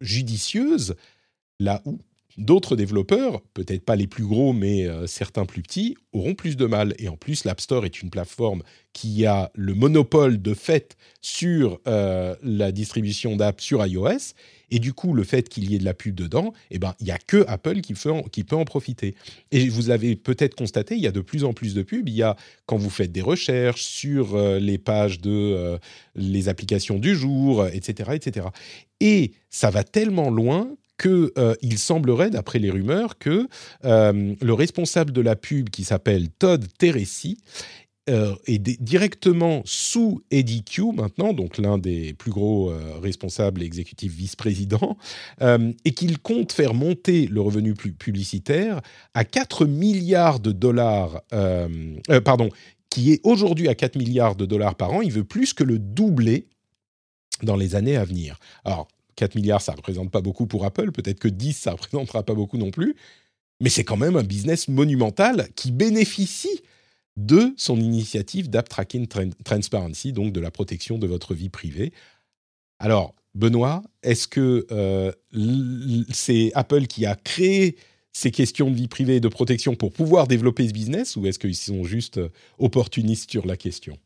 judicieuse, 0.00 0.94
là 1.58 1.82
où 1.84 1.98
D'autres 2.38 2.76
développeurs, 2.76 3.42
peut-être 3.54 3.84
pas 3.84 3.96
les 3.96 4.06
plus 4.06 4.24
gros, 4.24 4.52
mais 4.52 4.86
euh, 4.86 5.08
certains 5.08 5.44
plus 5.44 5.62
petits, 5.62 5.96
auront 6.12 6.34
plus 6.34 6.56
de 6.56 6.64
mal. 6.64 6.94
Et 6.98 7.08
en 7.08 7.16
plus, 7.16 7.44
l'App 7.44 7.60
Store 7.60 7.84
est 7.84 8.02
une 8.02 8.08
plateforme 8.08 8.62
qui 8.92 9.26
a 9.26 9.50
le 9.54 9.74
monopole 9.74 10.40
de 10.40 10.54
fait 10.54 10.96
sur 11.20 11.80
la 11.84 12.72
distribution 12.72 13.34
d'apps 13.36 13.62
sur 13.62 13.84
iOS. 13.84 14.32
Et 14.70 14.78
du 14.78 14.92
coup, 14.92 15.14
le 15.14 15.24
fait 15.24 15.48
qu'il 15.48 15.70
y 15.70 15.74
ait 15.74 15.78
de 15.78 15.84
la 15.84 15.94
pub 15.94 16.14
dedans, 16.14 16.52
eh 16.70 16.78
ben, 16.78 16.94
il 17.00 17.04
n'y 17.04 17.12
a 17.12 17.18
que 17.18 17.44
Apple 17.48 17.80
qui, 17.80 17.94
peut 17.94 18.56
en 18.56 18.64
profiter. 18.64 19.14
Et 19.50 19.68
vous 19.68 19.88
l'avez 19.88 20.16
peut-être 20.16 20.54
constaté, 20.54 20.94
il 20.94 21.02
y 21.02 21.06
a 21.06 21.12
de 21.12 21.20
plus 21.20 21.44
en 21.44 21.52
plus 21.52 21.74
de 21.74 21.82
pubs. 21.82 22.08
Il 22.08 22.14
y 22.14 22.22
a, 22.22 22.36
quand 22.66 22.76
vous 22.76 22.90
faites 22.90 23.12
des 23.12 23.22
recherches 23.22 23.82
sur 23.82 24.34
euh, 24.34 24.58
les 24.58 24.78
pages 24.78 25.20
de 25.20 25.78
les 26.14 26.48
applications 26.48 26.98
du 26.98 27.14
jour, 27.14 27.66
etc., 27.66 28.10
etc. 28.14 28.46
Et 29.00 29.32
ça 29.48 29.70
va 29.70 29.84
tellement 29.84 30.30
loin 30.30 30.68
qu'il 31.00 31.30
euh, 31.38 31.54
semblerait, 31.76 32.30
d'après 32.30 32.58
les 32.58 32.70
rumeurs, 32.70 33.18
que 33.18 33.48
euh, 33.84 34.34
le 34.40 34.52
responsable 34.52 35.12
de 35.12 35.20
la 35.20 35.34
pub, 35.34 35.70
qui 35.70 35.84
s'appelle 35.84 36.28
Todd 36.30 36.64
Teresi, 36.78 37.38
euh, 38.08 38.34
est 38.46 38.58
directement 38.82 39.62
sous 39.64 40.22
Eddie 40.30 40.64
Q 40.64 40.92
maintenant, 40.92 41.32
donc 41.32 41.58
l'un 41.58 41.78
des 41.78 42.14
plus 42.14 42.30
gros 42.30 42.72
responsables 43.02 43.62
exécutifs 43.62 44.12
vice-présidents, 44.12 44.96
et 45.84 45.92
qu'il 45.92 46.18
compte 46.18 46.52
faire 46.52 46.74
monter 46.74 47.26
le 47.26 47.40
revenu 47.40 47.74
publicitaire 47.74 48.80
à 49.14 49.24
4 49.24 49.66
milliards 49.66 50.40
de 50.40 50.52
dollars, 50.52 51.22
pardon, 52.24 52.48
qui 52.90 53.12
est 53.12 53.20
aujourd'hui 53.22 53.68
à 53.68 53.74
4 53.74 53.96
milliards 53.96 54.36
de 54.36 54.44
dollars 54.44 54.74
par 54.74 54.92
an. 54.92 55.00
Il 55.00 55.12
veut 55.12 55.24
plus 55.24 55.54
que 55.54 55.64
le 55.64 55.78
doubler 55.78 56.46
dans 57.42 57.56
les 57.56 57.74
années 57.74 57.96
à 57.96 58.04
venir. 58.04 58.38
Alors, 58.64 58.88
4 59.16 59.34
milliards, 59.34 59.62
ça 59.62 59.72
ne 59.72 59.76
représente 59.76 60.10
pas 60.10 60.20
beaucoup 60.20 60.46
pour 60.46 60.64
Apple, 60.64 60.92
peut-être 60.92 61.18
que 61.18 61.28
10, 61.28 61.52
ça 61.52 61.70
ne 61.70 61.76
représentera 61.76 62.22
pas 62.22 62.34
beaucoup 62.34 62.58
non 62.58 62.70
plus, 62.70 62.96
mais 63.60 63.68
c'est 63.68 63.84
quand 63.84 63.96
même 63.96 64.16
un 64.16 64.22
business 64.22 64.68
monumental 64.68 65.48
qui 65.54 65.70
bénéficie 65.70 66.62
de 67.16 67.54
son 67.56 67.78
initiative 67.78 68.50
d'App 68.50 68.68
Tracking 68.68 69.06
Transparency, 69.44 70.12
donc 70.12 70.32
de 70.32 70.40
la 70.40 70.50
protection 70.50 70.98
de 70.98 71.06
votre 71.06 71.34
vie 71.34 71.48
privée. 71.48 71.92
Alors, 72.78 73.14
Benoît, 73.34 73.82
est-ce 74.02 74.26
que 74.26 74.66
euh, 74.70 75.12
c'est 76.12 76.50
Apple 76.54 76.86
qui 76.86 77.06
a 77.06 77.14
créé 77.14 77.76
ces 78.12 78.30
questions 78.30 78.70
de 78.70 78.74
vie 78.74 78.88
privée 78.88 79.16
et 79.16 79.20
de 79.20 79.28
protection 79.28 79.74
pour 79.76 79.92
pouvoir 79.92 80.26
développer 80.26 80.66
ce 80.66 80.72
business 80.72 81.16
ou 81.16 81.26
est-ce 81.26 81.38
qu'ils 81.38 81.54
sont 81.54 81.84
juste 81.84 82.18
euh, 82.18 82.28
opportunistes 82.58 83.30
sur 83.30 83.46
la 83.46 83.56
question? 83.56 83.96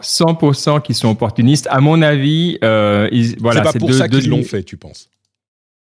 100% 0.00 0.80
qui 0.82 0.94
sont 0.94 1.08
opportunistes. 1.08 1.66
À 1.70 1.80
mon 1.80 2.00
avis, 2.00 2.58
euh, 2.64 3.08
voilà. 3.38 3.64
C'est 3.64 3.72
pas 3.72 3.78
pour 3.78 3.92
ça 3.92 4.08
qu'ils 4.08 4.28
l'ont 4.28 4.42
fait, 4.42 4.62
tu 4.62 4.78
penses? 4.78 5.10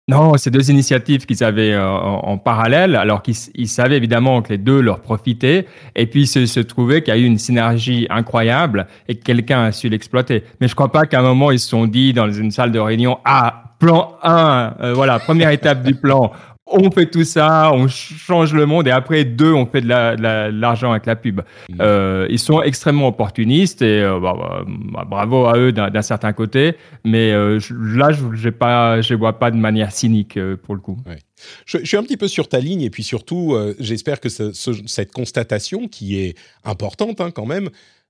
Non, 0.10 0.38
c'est 0.38 0.50
deux 0.50 0.72
initiatives 0.72 1.28
qu'ils 1.28 1.44
avaient 1.44 1.74
euh, 1.74 1.88
en, 1.88 2.40
parallèle, 2.40 2.96
alors 2.96 3.22
qu'ils 3.22 3.68
savaient 3.68 3.96
évidemment 3.96 4.42
que 4.42 4.50
les 4.50 4.58
deux 4.58 4.82
leur 4.82 5.02
profitaient, 5.02 5.68
et 5.96 6.08
puis 6.08 6.26
se, 6.26 6.48
se 6.48 6.60
trouvait 6.60 7.04
qu'il 7.04 7.14
y 7.14 7.18
a 7.18 7.20
eu 7.20 7.26
une 7.26 7.38
synergie 7.38 8.08
incroyable 8.10 8.88
et 9.08 9.14
que 9.14 9.24
quelqu'un 9.24 9.66
a 9.66 9.72
su 9.72 9.88
l'exploiter. 9.88 10.44
Mais 10.60 10.68
je 10.68 10.74
crois 10.74 10.92
pas 10.92 11.06
qu'à 11.06 11.20
un 11.20 11.22
moment 11.22 11.52
ils 11.52 11.60
se 11.60 11.70
sont 11.70 11.86
dit 11.86 12.12
dans 12.14 12.32
une 12.32 12.50
salle 12.50 12.72
de 12.72 12.80
réunion, 12.80 13.20
ah, 13.24 13.66
plan 13.78 14.18
1, 14.24 14.74
euh, 14.82 14.94
voilà, 14.96 15.20
première 15.20 15.52
étape 15.52 15.84
du 15.84 15.94
plan, 15.94 16.32
on 16.72 16.92
fait 16.92 17.08
tout 17.08 17.24
ça, 17.24 17.72
on 17.74 17.88
change 17.88 18.54
le 18.54 18.66
monde 18.66 18.88
et 18.88 18.92
après 18.92 19.26
deux, 19.26 19.54
on 19.54 19.66
fait 19.66 19.82
de 19.82 19.88
l'argent 19.88 20.92
avec 20.92 21.06
la 21.06 21.16
pub. 21.16 21.42
Euh, 21.80 22.28
ils 22.30 22.40
sont 22.40 22.62
extrêmement 22.62 23.08
opportunistes 23.08 23.82
et 23.82 24.02
euh, 24.02 24.20
bah, 24.20 24.64
bah, 24.66 25.06
bravo 25.10 25.46
à 25.46 25.58
eux 25.58 25.72
d'un 25.72 26.02
certain 26.02 26.34
côté, 26.34 26.76
mais 27.04 27.32
euh, 27.32 27.60
là, 27.72 28.12
je 28.12 28.24
ne 28.24 28.50
pas, 28.52 29.02
je 29.02 29.14
vois 29.16 29.40
pas 29.40 29.52
de 29.52 29.58
manière 29.58 29.92
cynique 29.92 30.40
pour 30.64 30.76
le 30.76 30.82
coup. 30.82 30.98
Je, 31.66 31.78
suis 31.84 31.98
un 31.98 32.04
petit 32.04 32.18
peu 32.18 32.28
sur 32.28 32.48
ta 32.50 32.60
ligne 32.60 32.82
et 32.82 32.90
puis 32.90 33.04
surtout, 33.04 33.58
j'espère 33.80 34.20
que 34.20 34.30
cette 34.30 35.12
constatation 35.12 35.88
qui 35.88 36.20
est 36.20 36.36
importante 36.64 37.22
hein, 37.22 37.32
quand 37.32 37.46
même 37.46 37.70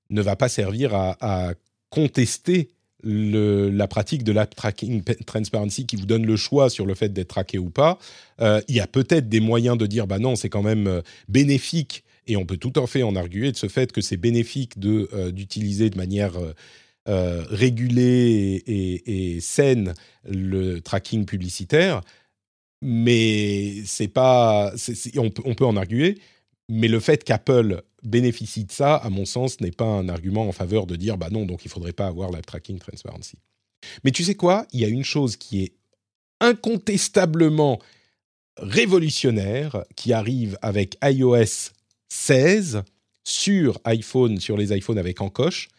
ne 0.09 0.21
va 0.21 0.35
pas 0.35 0.49
servir 0.49 0.95
à, 0.95 1.17
à 1.21 1.53
contester 1.89 2.69
la 3.03 3.87
pratique 3.87 4.23
de 4.23 4.31
l'app 4.31 4.55
tracking 4.55 5.03
transparency 5.25 5.85
qui 5.85 5.95
vous 5.95 6.05
donne 6.05 6.25
le 6.25 6.35
choix 6.35 6.69
sur 6.69 6.85
le 6.85 6.95
fait 6.95 7.09
d'être 7.09 7.29
traqué 7.29 7.57
ou 7.57 7.69
pas, 7.69 7.97
euh, 8.41 8.61
il 8.67 8.75
y 8.75 8.79
a 8.79 8.87
peut-être 8.87 9.29
des 9.29 9.39
moyens 9.39 9.77
de 9.77 9.85
dire 9.85 10.07
bah 10.07 10.19
non, 10.19 10.35
c'est 10.35 10.49
quand 10.49 10.63
même 10.63 10.87
euh, 10.87 11.01
bénéfique. 11.27 12.03
Et 12.27 12.37
on 12.37 12.45
peut 12.45 12.57
tout 12.57 12.73
à 12.75 12.85
fait 12.85 13.03
en 13.03 13.15
arguer 13.15 13.51
de 13.51 13.57
ce 13.57 13.67
fait 13.67 13.91
que 13.91 14.01
c'est 14.01 14.17
bénéfique 14.17 14.77
de 14.77 15.09
euh, 15.13 15.31
d'utiliser 15.31 15.89
de 15.89 15.97
manière 15.97 16.33
régulée 17.07 18.61
et, 18.67 19.39
saine 19.41 19.95
le 20.29 20.79
tracking 20.79 21.25
publicitaire, 21.25 22.01
mais 22.83 23.81
c'est 23.85 24.09
pas, 24.09 24.73
on, 25.17 25.31
on, 25.43 25.55
peut 25.55 25.65
en 25.65 25.75
arguer, 25.75 26.19
mais 26.69 26.87
le 26.87 26.99
fait 26.99 27.23
qu'Apple 27.23 27.81
bénéficie 28.03 28.63
de 28.63 28.71
ça, 28.71 28.95
à 28.95 29.09
mon 29.09 29.25
sens, 29.25 29.59
n'est 29.59 29.71
pas 29.71 29.85
un 29.85 30.07
argument 30.07 30.47
en 30.47 30.51
faveur 30.51 30.85
de 30.85 30.95
dire 30.95 31.17
bah 31.17 31.29
non, 31.31 31.45
donc 31.45 31.65
il 31.65 31.71
faudrait 31.71 31.93
pas 31.93 32.07
avoir 32.07 32.31
la 32.31 32.41
tracking 32.41 32.79
transparency. 32.79 33.37
Mais 34.03 34.11
tu 34.11 34.23
sais 34.23 34.35
quoi? 34.35 34.65
Il 34.71 34.79
y 34.79 34.85
a 34.85 34.87
une 34.87 35.03
chose 35.03 35.35
qui 35.35 35.63
est 35.63 35.73
incontestablement 36.39 37.79
révolutionnaire 38.57 39.83
qui 39.95 40.13
arrive 40.13 40.57
avec 40.61 40.97
iOS 41.03 41.71
16 42.09 42.83
sur 43.23 43.79
iPhone, 43.85 44.39
sur 44.39 44.55
les 44.55 44.75
iPhones 44.75 44.97
avec 44.97 45.21
encoche. 45.21 45.69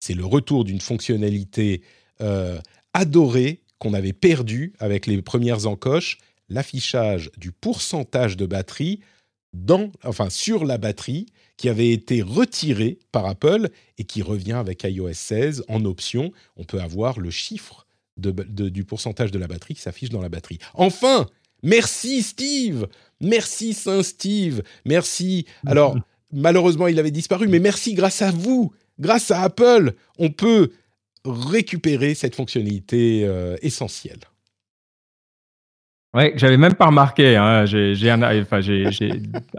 C'est 0.00 0.14
le 0.14 0.24
retour 0.24 0.64
d'une 0.64 0.80
fonctionnalité 0.80 1.82
euh, 2.20 2.60
adorée 2.94 3.62
qu'on 3.78 3.94
avait 3.94 4.12
perdue 4.12 4.72
avec 4.78 5.06
les 5.06 5.20
premières 5.20 5.66
encoches, 5.66 6.18
l'affichage 6.48 7.30
du 7.36 7.50
pourcentage 7.50 8.36
de 8.36 8.46
batterie 8.46 9.00
dans, 9.64 9.90
enfin, 10.04 10.30
sur 10.30 10.64
la 10.64 10.78
batterie 10.78 11.26
qui 11.56 11.68
avait 11.68 11.90
été 11.90 12.22
retirée 12.22 12.98
par 13.12 13.26
Apple 13.26 13.68
et 13.98 14.04
qui 14.04 14.22
revient 14.22 14.52
avec 14.52 14.84
iOS 14.84 15.12
16 15.12 15.64
en 15.68 15.84
option. 15.84 16.32
On 16.56 16.64
peut 16.64 16.80
avoir 16.80 17.18
le 17.18 17.30
chiffre 17.30 17.86
du 18.16 18.84
pourcentage 18.84 19.30
de 19.30 19.38
la 19.38 19.46
batterie 19.46 19.74
qui 19.74 19.80
s'affiche 19.80 20.10
dans 20.10 20.20
la 20.20 20.28
batterie. 20.28 20.58
Enfin, 20.74 21.26
merci 21.62 22.22
Steve, 22.22 22.88
merci 23.20 23.74
Saint 23.74 24.02
Steve, 24.02 24.62
merci. 24.84 25.46
Alors, 25.66 25.96
malheureusement, 26.32 26.88
il 26.88 26.98
avait 26.98 27.10
disparu, 27.10 27.48
mais 27.48 27.60
merci 27.60 27.94
grâce 27.94 28.22
à 28.22 28.30
vous, 28.30 28.72
grâce 28.98 29.30
à 29.30 29.42
Apple, 29.42 29.94
on 30.18 30.30
peut 30.30 30.70
récupérer 31.24 32.14
cette 32.14 32.34
fonctionnalité 32.34 33.24
euh, 33.24 33.56
essentielle. 33.62 34.20
Ouais, 36.14 36.32
j'avais 36.36 36.56
même 36.56 36.72
pas 36.72 36.86
remarqué. 36.86 37.36
Hein. 37.36 37.66
J'ai 37.66 38.10
un, 38.10 38.22
enfin, 38.22 38.60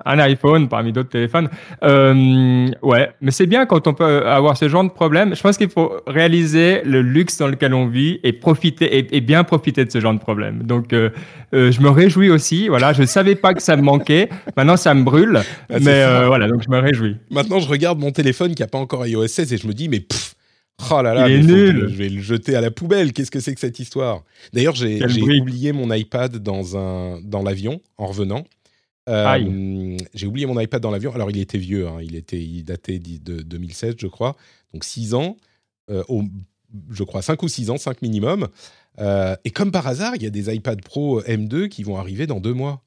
un 0.06 0.20
iPhone 0.20 0.68
parmi 0.68 0.92
d'autres 0.92 1.10
téléphones. 1.10 1.48
Euh, 1.84 2.68
ouais, 2.82 3.12
mais 3.22 3.30
c'est 3.30 3.46
bien 3.46 3.68
quand 3.68 3.86
on 3.86 3.94
peut 3.94 4.26
avoir 4.26 4.58
ce 4.58 4.68
genre 4.68 4.84
de 4.84 4.90
problème. 4.90 5.36
Je 5.36 5.42
pense 5.42 5.58
qu'il 5.58 5.70
faut 5.70 5.94
réaliser 6.08 6.82
le 6.86 7.04
luxe 7.04 7.38
dans 7.38 7.48
lequel 7.48 7.76
on 7.76 7.86
vit 7.86 8.20
et 8.24 8.34
profiter 8.34 9.16
et, 9.16 9.22
bien 9.22 9.44
profiter 9.44 9.86
de 9.86 9.92
ce 9.92 10.00
genre 10.00 10.14
de 10.14 10.20
problème. 10.20 10.64
Donc, 10.64 10.92
euh, 10.92 11.12
euh, 11.54 11.72
je 11.72 11.82
me 11.82 11.90
réjouis 11.90 12.32
aussi. 12.32 12.68
Voilà, 12.68 12.94
je 12.94 13.04
savais 13.04 13.36
pas 13.36 13.54
que 13.54 13.62
ça 13.62 13.76
me 13.76 13.84
manquait. 13.84 14.28
Maintenant, 14.58 14.76
ça 14.76 14.96
me 14.96 15.04
brûle. 15.04 15.42
Ah, 15.72 15.78
mais 15.80 16.26
voilà, 16.26 16.48
donc 16.48 16.64
je 16.64 16.72
me 16.72 16.80
réjouis. 16.80 17.18
Maintenant, 17.30 17.60
je 17.60 17.70
regarde 17.70 18.00
mon 18.00 18.12
téléphone 18.12 18.56
qui 18.56 18.64
a 18.64 18.68
pas 18.68 18.80
encore 18.80 19.06
iOS 19.06 19.28
16 19.28 19.54
et 19.54 19.58
je 19.58 19.68
me 19.68 19.74
dis, 19.74 19.88
mais 19.88 20.00
pff, 20.00 20.34
Oh 20.92 21.02
là 21.02 21.14
là, 21.14 21.28
je 21.30 21.86
vais 21.96 22.10
le 22.10 22.22
jeter 22.22 22.56
à 22.56 22.62
la 22.62 22.72
poubelle. 22.72 23.14
Qu'est-ce 23.14 23.32
que 23.32 23.40
c'est 23.40 23.54
que 23.54 23.60
cette 23.60 23.80
histoire? 23.80 24.24
D'ailleurs, 24.54 24.76
j'ai 24.76 25.02
oublié 25.42 25.72
mon 25.72 25.94
iPad 25.94 26.38
dans, 26.38 26.78
un, 26.78 27.20
dans 27.22 27.44
l'avion 27.44 27.82
en 27.98 28.08
revenant. 28.08 28.46
Euh, 29.08 29.98
j'ai 30.14 30.28
oublié 30.28 30.46
mon 30.46 30.60
iPad 30.60 30.82
dans 30.82 30.92
l'avion. 30.92 31.14
Alors, 31.14 31.32
il 31.32 31.40
était 31.40 31.58
vieux, 31.58 31.88
hein. 31.88 31.98
il, 32.02 32.16
était, 32.16 32.40
il 32.40 32.64
datait 32.64 33.00
de 33.00 33.42
2016, 33.42 33.96
je 33.98 34.08
crois. 34.08 34.36
Donc, 34.74 34.84
6 34.84 35.16
ans. 35.16 35.38
Euh, 35.90 36.04
je 36.92 37.04
crois, 37.04 37.22
5 37.22 37.42
ou 37.42 37.48
6 37.48 37.72
ans, 37.72 37.78
5 37.78 38.02
minimum. 38.02 38.48
Euh, 39.00 39.36
et 39.46 39.52
comme 39.52 39.72
par 39.72 39.88
hasard, 39.88 40.16
il 40.16 40.24
y 40.24 40.28
a 40.28 40.30
des 40.30 40.54
iPad 40.54 40.82
Pro 40.84 41.22
M2 41.22 41.70
qui 41.70 41.84
vont 41.84 41.98
arriver 41.98 42.28
dans 42.28 42.40
deux 42.40 42.54
mois. 42.54 42.84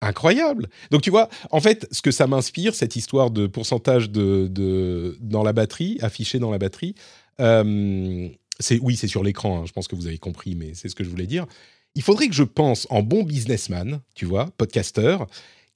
Incroyable. 0.00 0.68
Donc 0.90 1.02
tu 1.02 1.10
vois, 1.10 1.28
en 1.50 1.60
fait, 1.60 1.86
ce 1.90 2.02
que 2.02 2.10
ça 2.10 2.26
m'inspire, 2.26 2.74
cette 2.74 2.96
histoire 2.96 3.30
de 3.30 3.46
pourcentage 3.46 4.10
de, 4.10 4.48
de, 4.48 5.16
dans 5.20 5.42
la 5.42 5.52
batterie, 5.52 5.98
affiché 6.02 6.38
dans 6.38 6.50
la 6.50 6.58
batterie, 6.58 6.94
euh, 7.40 8.28
c'est 8.60 8.78
oui, 8.80 8.96
c'est 8.96 9.08
sur 9.08 9.24
l'écran. 9.24 9.62
hein, 9.62 9.64
je 9.66 9.72
pense 9.72 9.88
que 9.88 9.96
vous 9.96 10.06
avez 10.06 10.18
compris, 10.18 10.54
mais 10.54 10.72
c'est 10.74 10.88
ce 10.88 10.94
que 10.94 11.04
je 11.04 11.08
voulais 11.08 11.26
dire. 11.26 11.46
Il 11.94 12.02
faudrait 12.02 12.28
que 12.28 12.34
je 12.34 12.42
pense 12.42 12.86
en 12.90 13.02
bon 13.02 13.22
businessman, 13.22 14.00
tu 14.14 14.26
vois, 14.26 14.50
podcaster. 14.58 15.16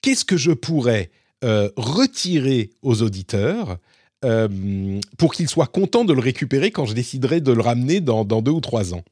Qu'est-ce 0.02 0.24
que 0.24 0.36
je 0.36 0.52
pourrais 0.52 1.10
euh, 1.44 1.70
retirer 1.76 2.70
aux 2.82 3.02
auditeurs 3.02 3.78
euh, 4.24 5.00
pour 5.16 5.32
qu'ils 5.32 5.48
soient 5.48 5.68
contents 5.68 6.04
de 6.04 6.12
le 6.12 6.20
récupérer 6.20 6.70
quand 6.70 6.86
je 6.86 6.92
déciderai 6.94 7.40
de 7.40 7.52
le 7.52 7.62
ramener 7.62 8.00
dans, 8.00 8.24
dans 8.24 8.42
deux 8.42 8.50
ou 8.50 8.60
trois 8.60 8.94
ans? 8.94 9.02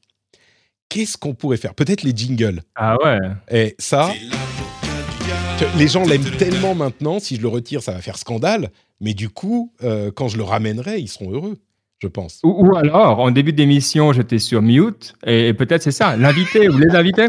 Qu'est-ce 0.89 1.17
qu'on 1.17 1.33
pourrait 1.33 1.57
faire? 1.57 1.73
Peut-être 1.73 2.03
les 2.03 2.15
jingles. 2.15 2.61
Ah 2.75 2.95
ouais. 3.03 3.19
Et 3.51 3.75
ça, 3.79 4.13
les 5.77 5.87
gens 5.87 6.03
l'aiment 6.05 6.23
tellement 6.37 6.75
maintenant, 6.75 7.19
si 7.19 7.35
je 7.35 7.41
le 7.41 7.47
retire, 7.47 7.81
ça 7.81 7.91
va 7.93 8.01
faire 8.01 8.17
scandale. 8.17 8.69
Mais 9.01 9.13
du 9.13 9.29
coup, 9.29 9.73
euh, 9.83 10.11
quand 10.11 10.27
je 10.27 10.37
le 10.37 10.43
ramènerai, 10.43 10.99
ils 10.99 11.07
seront 11.07 11.31
heureux, 11.31 11.57
je 11.99 12.07
pense. 12.07 12.39
Ou, 12.43 12.49
ou 12.67 12.75
alors, 12.75 13.19
en 13.19 13.31
début 13.31 13.53
d'émission, 13.53 14.11
j'étais 14.13 14.39
sur 14.39 14.61
mute, 14.61 15.13
et, 15.25 15.49
et 15.49 15.53
peut-être 15.53 15.83
c'est 15.83 15.91
ça, 15.91 16.15
l'invité 16.17 16.67
ou 16.69 16.77
les 16.77 16.95
invités. 16.95 17.27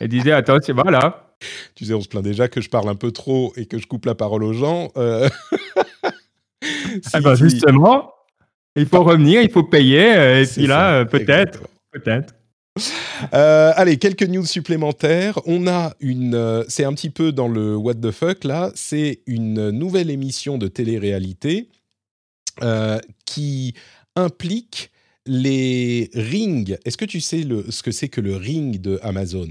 Elle 0.00 0.08
disait, 0.08 0.32
attends, 0.32 0.58
c'est 0.62 0.72
voilà. 0.72 1.28
Tu 1.74 1.84
sais, 1.84 1.92
on 1.94 2.00
se 2.00 2.08
plaint 2.08 2.22
déjà 2.22 2.46
que 2.48 2.60
je 2.60 2.70
parle 2.70 2.88
un 2.88 2.94
peu 2.94 3.10
trop 3.10 3.52
et 3.56 3.66
que 3.66 3.78
je 3.78 3.86
coupe 3.88 4.04
la 4.06 4.14
parole 4.14 4.44
aux 4.44 4.52
gens. 4.52 4.90
Euh, 4.96 5.28
si- 6.62 7.10
Ah 7.12 7.36
si- 7.36 7.42
justement, 7.42 8.12
il 8.76 8.86
faut 8.86 9.02
revenir, 9.02 9.42
il 9.42 9.50
faut 9.50 9.64
payer, 9.64 10.40
et 10.40 10.46
puis 10.46 10.66
là, 10.66 10.76
ça, 10.76 10.92
euh, 10.94 11.04
peut-être, 11.04 11.62
peut-être. 11.92 12.34
Euh, 13.34 13.72
allez, 13.76 13.98
quelques 13.98 14.24
news 14.24 14.44
supplémentaires. 14.44 15.38
On 15.46 15.68
a 15.68 15.94
une, 16.00 16.34
euh, 16.34 16.64
c'est 16.66 16.82
un 16.82 16.92
petit 16.92 17.08
peu 17.08 17.30
dans 17.30 17.46
le 17.46 17.76
what 17.76 17.94
the 17.94 18.10
fuck 18.10 18.42
là. 18.42 18.72
C'est 18.74 19.20
une 19.26 19.70
nouvelle 19.70 20.10
émission 20.10 20.58
de 20.58 20.66
télé-réalité 20.66 21.68
euh, 22.62 22.98
qui 23.24 23.74
implique 24.16 24.90
les 25.24 26.10
rings. 26.14 26.76
Est-ce 26.84 26.96
que 26.96 27.04
tu 27.04 27.20
sais 27.20 27.42
le, 27.42 27.70
ce 27.70 27.84
que 27.84 27.92
c'est 27.92 28.08
que 28.08 28.20
le 28.20 28.34
ring 28.34 28.80
de 28.80 28.98
Amazon? 29.02 29.48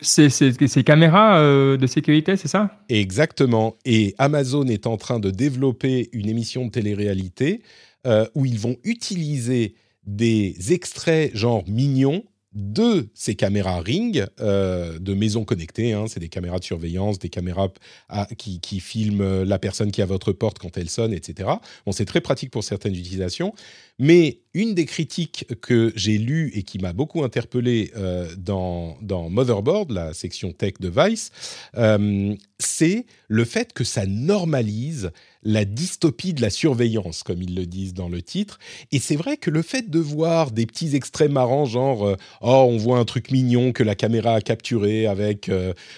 C'est 0.00 0.30
c'est 0.30 0.84
caméras 0.84 1.38
euh, 1.38 1.76
de 1.76 1.86
sécurité, 1.86 2.36
c'est 2.36 2.48
ça? 2.48 2.82
Exactement. 2.88 3.76
Et 3.84 4.14
Amazon 4.16 4.66
est 4.66 4.86
en 4.86 4.96
train 4.96 5.20
de 5.20 5.30
développer 5.30 6.08
une 6.12 6.28
émission 6.28 6.64
de 6.64 6.70
télé-réalité 6.70 7.62
euh, 8.06 8.26
où 8.34 8.46
ils 8.46 8.58
vont 8.58 8.76
utiliser 8.84 9.74
des 10.06 10.72
extraits 10.72 11.34
genre 11.36 11.64
mignons 11.68 12.24
de 12.54 13.08
ces 13.14 13.34
caméras 13.34 13.80
Ring 13.80 14.26
euh, 14.40 14.98
de 14.98 15.14
maisons 15.14 15.44
connectées. 15.44 15.94
hein. 15.94 16.04
C'est 16.06 16.20
des 16.20 16.28
caméras 16.28 16.58
de 16.58 16.64
surveillance, 16.64 17.18
des 17.18 17.30
caméras 17.30 17.72
à- 18.10 18.26
qui, 18.36 18.60
qui 18.60 18.80
filment 18.80 19.22
euh, 19.22 19.44
la 19.46 19.58
personne 19.58 19.90
qui 19.90 20.02
est 20.02 20.04
à 20.04 20.06
votre 20.06 20.32
porte 20.32 20.58
quand 20.58 20.76
elle 20.76 20.90
sonne, 20.90 21.14
etc. 21.14 21.48
Bon, 21.86 21.92
c'est 21.92 22.04
très 22.04 22.20
pratique 22.20 22.50
pour 22.50 22.62
certaines 22.62 22.94
utilisations. 22.94 23.54
Mais 24.02 24.40
une 24.52 24.74
des 24.74 24.84
critiques 24.84 25.46
que 25.62 25.92
j'ai 25.94 26.18
lues 26.18 26.50
et 26.54 26.64
qui 26.64 26.78
m'a 26.78 26.92
beaucoup 26.92 27.22
interpellé 27.22 27.92
euh, 27.96 28.28
dans, 28.36 28.98
Motherboard, 29.30 29.92
la 29.92 30.12
section 30.12 30.52
tech 30.52 30.74
de 30.80 30.92
Vice, 30.94 31.30
euh, 31.76 32.34
c'est 32.58 33.06
le 33.28 33.44
fait 33.44 33.72
que 33.72 33.84
ça 33.84 34.04
normalise 34.06 35.10
la 35.44 35.64
dystopie 35.64 36.34
de 36.34 36.42
la 36.42 36.50
surveillance, 36.50 37.22
comme 37.22 37.42
ils 37.42 37.54
le 37.54 37.66
disent 37.66 37.94
dans 37.94 38.08
le 38.08 38.22
titre. 38.22 38.58
Et 38.92 39.00
c'est 39.00 39.16
vrai 39.16 39.36
que 39.36 39.50
le 39.50 39.62
fait 39.62 39.90
de 39.90 39.98
voir 39.98 40.50
des 40.50 40.66
petits 40.66 40.94
extraits 40.94 41.30
marrants, 41.30 41.64
genre 41.64 42.06
euh, 42.06 42.16
oh 42.42 42.66
on 42.68 42.76
voit 42.76 42.98
un 42.98 43.04
truc 43.04 43.30
mignon 43.30 43.72
que 43.72 43.82
la 43.82 43.94
caméra 43.94 44.34
a 44.34 44.40
capturé 44.40 45.06
avec 45.06 45.50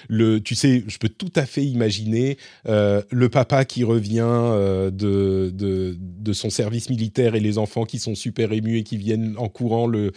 le, 0.09 0.39
tu 0.39 0.55
sais, 0.55 0.85
je 0.87 0.99
peux 0.99 1.09
tout 1.09 1.33
à 1.35 1.45
fait 1.45 1.65
imaginer 1.65 2.39
le 2.67 3.27
papa 3.29 3.65
qui 3.65 3.85
revient 3.85 4.91
de, 4.93 5.51
de 5.53 5.99
de 6.25 6.33
son 6.33 6.51
service 6.51 6.91
militaire 6.91 7.35
et 7.35 7.41
les 7.41 7.59
enfants 7.59 7.85
qui 7.85 7.94
sont 7.99 8.15
super 8.15 8.53
émus 8.53 8.79
et 8.79 8.83
qui 8.83 8.97
viennent 8.97 9.35
en 9.39 9.49
courant 9.49 9.87
le 9.87 10.13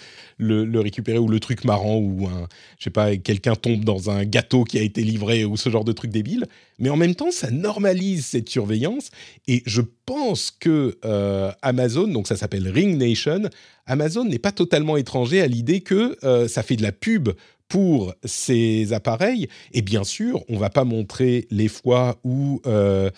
récupérer 0.79 1.19
ou 1.19 1.27
le 1.27 1.39
truc 1.39 1.63
marrant 1.63 1.97
ou 1.97 2.27
un 2.27 2.47
je 2.77 2.83
sais 2.83 2.89
pas, 2.89 3.15
quelqu'un 3.17 3.55
tombe 3.55 3.83
dans 3.83 4.09
un 4.09 4.23
gâteau 4.23 4.63
qui 4.63 4.77
a 4.77 4.81
été 4.81 5.03
livré 5.03 5.45
ou 5.45 5.57
ce 5.57 5.69
genre 5.69 5.83
de 5.83 5.91
truc 5.91 6.11
débile. 6.11 6.45
Mais 6.79 6.89
en 6.89 6.97
même 6.97 7.15
temps, 7.15 7.31
ça 7.31 7.49
normalise 7.49 8.25
cette 8.25 8.49
surveillance. 8.49 9.09
Et 9.47 9.63
je 9.65 9.81
pense 10.05 10.51
que 10.51 10.97
euh, 11.05 11.51
Amazon, 11.61 12.07
donc 12.07 12.27
ça 12.27 12.35
s'appelle 12.35 12.67
Ring 12.67 12.97
Nation, 12.97 13.49
Amazon 13.87 14.25
n'est 14.25 14.39
pas 14.39 14.51
totalement 14.51 14.97
étranger 14.97 15.41
à 15.41 15.47
l'idée 15.47 15.81
que 15.81 16.17
euh, 16.23 16.47
ça 16.47 16.61
fait 16.61 16.75
de 16.75 16.83
la 16.83 16.91
pub 16.91 17.29
pour 17.67 18.13
ces 18.23 18.93
appareils. 18.93 19.47
Et 19.73 19.81
bien 19.81 20.03
sûr, 20.03 20.43
on 20.49 20.57
va 20.57 20.69
pas 20.69 20.83
montrer 20.83 21.47
les 21.49 21.67
fois 21.67 22.19
où 22.23 22.61
euh, 22.65 23.09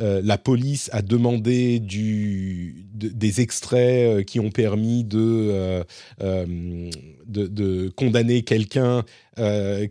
euh, 0.00 0.22
la 0.24 0.38
police 0.38 0.88
a 0.92 1.02
demandé 1.02 1.78
des 1.80 3.40
extraits 3.40 4.20
euh, 4.20 4.22
qui 4.22 4.40
ont 4.40 4.50
permis 4.50 5.04
de, 5.04 5.84
euh, 6.22 7.90
condamner 7.96 8.42
quelqu'un 8.42 9.04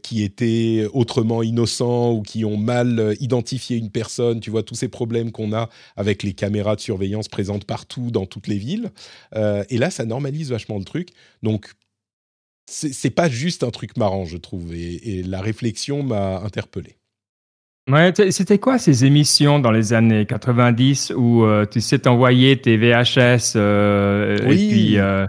qui 0.04 0.22
était 0.22 0.86
autrement 0.94 1.42
innocent 1.42 2.12
ou 2.12 2.22
qui 2.22 2.46
ont 2.46 2.58
mal 2.58 3.16
identifié 3.20 3.78
une 3.78 3.90
personne. 3.90 4.40
Tu 4.40 4.52
vois 4.52 4.62
tous 4.62 4.76
ces 4.76 4.88
problèmes 4.88 5.32
qu'on 5.32 5.52
a 5.54 5.70
avec 5.96 6.22
les 6.22 6.34
caméras 6.34 6.76
de 6.76 6.82
surveillance 6.82 7.28
présentes 7.28 7.66
partout 7.66 8.12
dans 8.12 8.28
toutes 8.28 8.48
les 8.48 8.58
villes. 8.58 8.92
Et 9.34 9.78
là, 9.80 9.90
ça 9.90 10.06
normalise 10.06 10.52
vachement 10.52 10.78
le 10.78 10.84
truc. 10.84 11.10
Donc, 11.42 11.74
c'est 12.68 13.10
pas 13.10 13.30
juste 13.30 13.64
un 13.64 13.72
truc 13.72 13.98
marrant, 13.98 14.26
je 14.26 14.38
trouve. 14.38 14.76
Et, 14.76 15.20
et 15.20 15.24
la 15.24 15.42
réflexion 15.42 16.04
m'a 16.04 16.40
interpellé. 16.42 17.01
Ouais, 17.90 18.14
c'était 18.30 18.60
quoi 18.60 18.78
ces 18.78 19.06
émissions 19.06 19.60
dans 19.60 19.72
les 19.72 19.92
années 19.94 20.26
90 20.26 21.14
où 21.18 21.44
euh, 21.44 21.66
tu 21.66 21.82
sais 21.82 22.00
t'envoyer 22.00 22.56
tes 22.62 22.78
VHS 22.78 23.54
euh, 23.56 24.38
Oui. 24.48 24.66
et 24.66 24.70
puis 24.70 24.98
euh, 25.00 25.26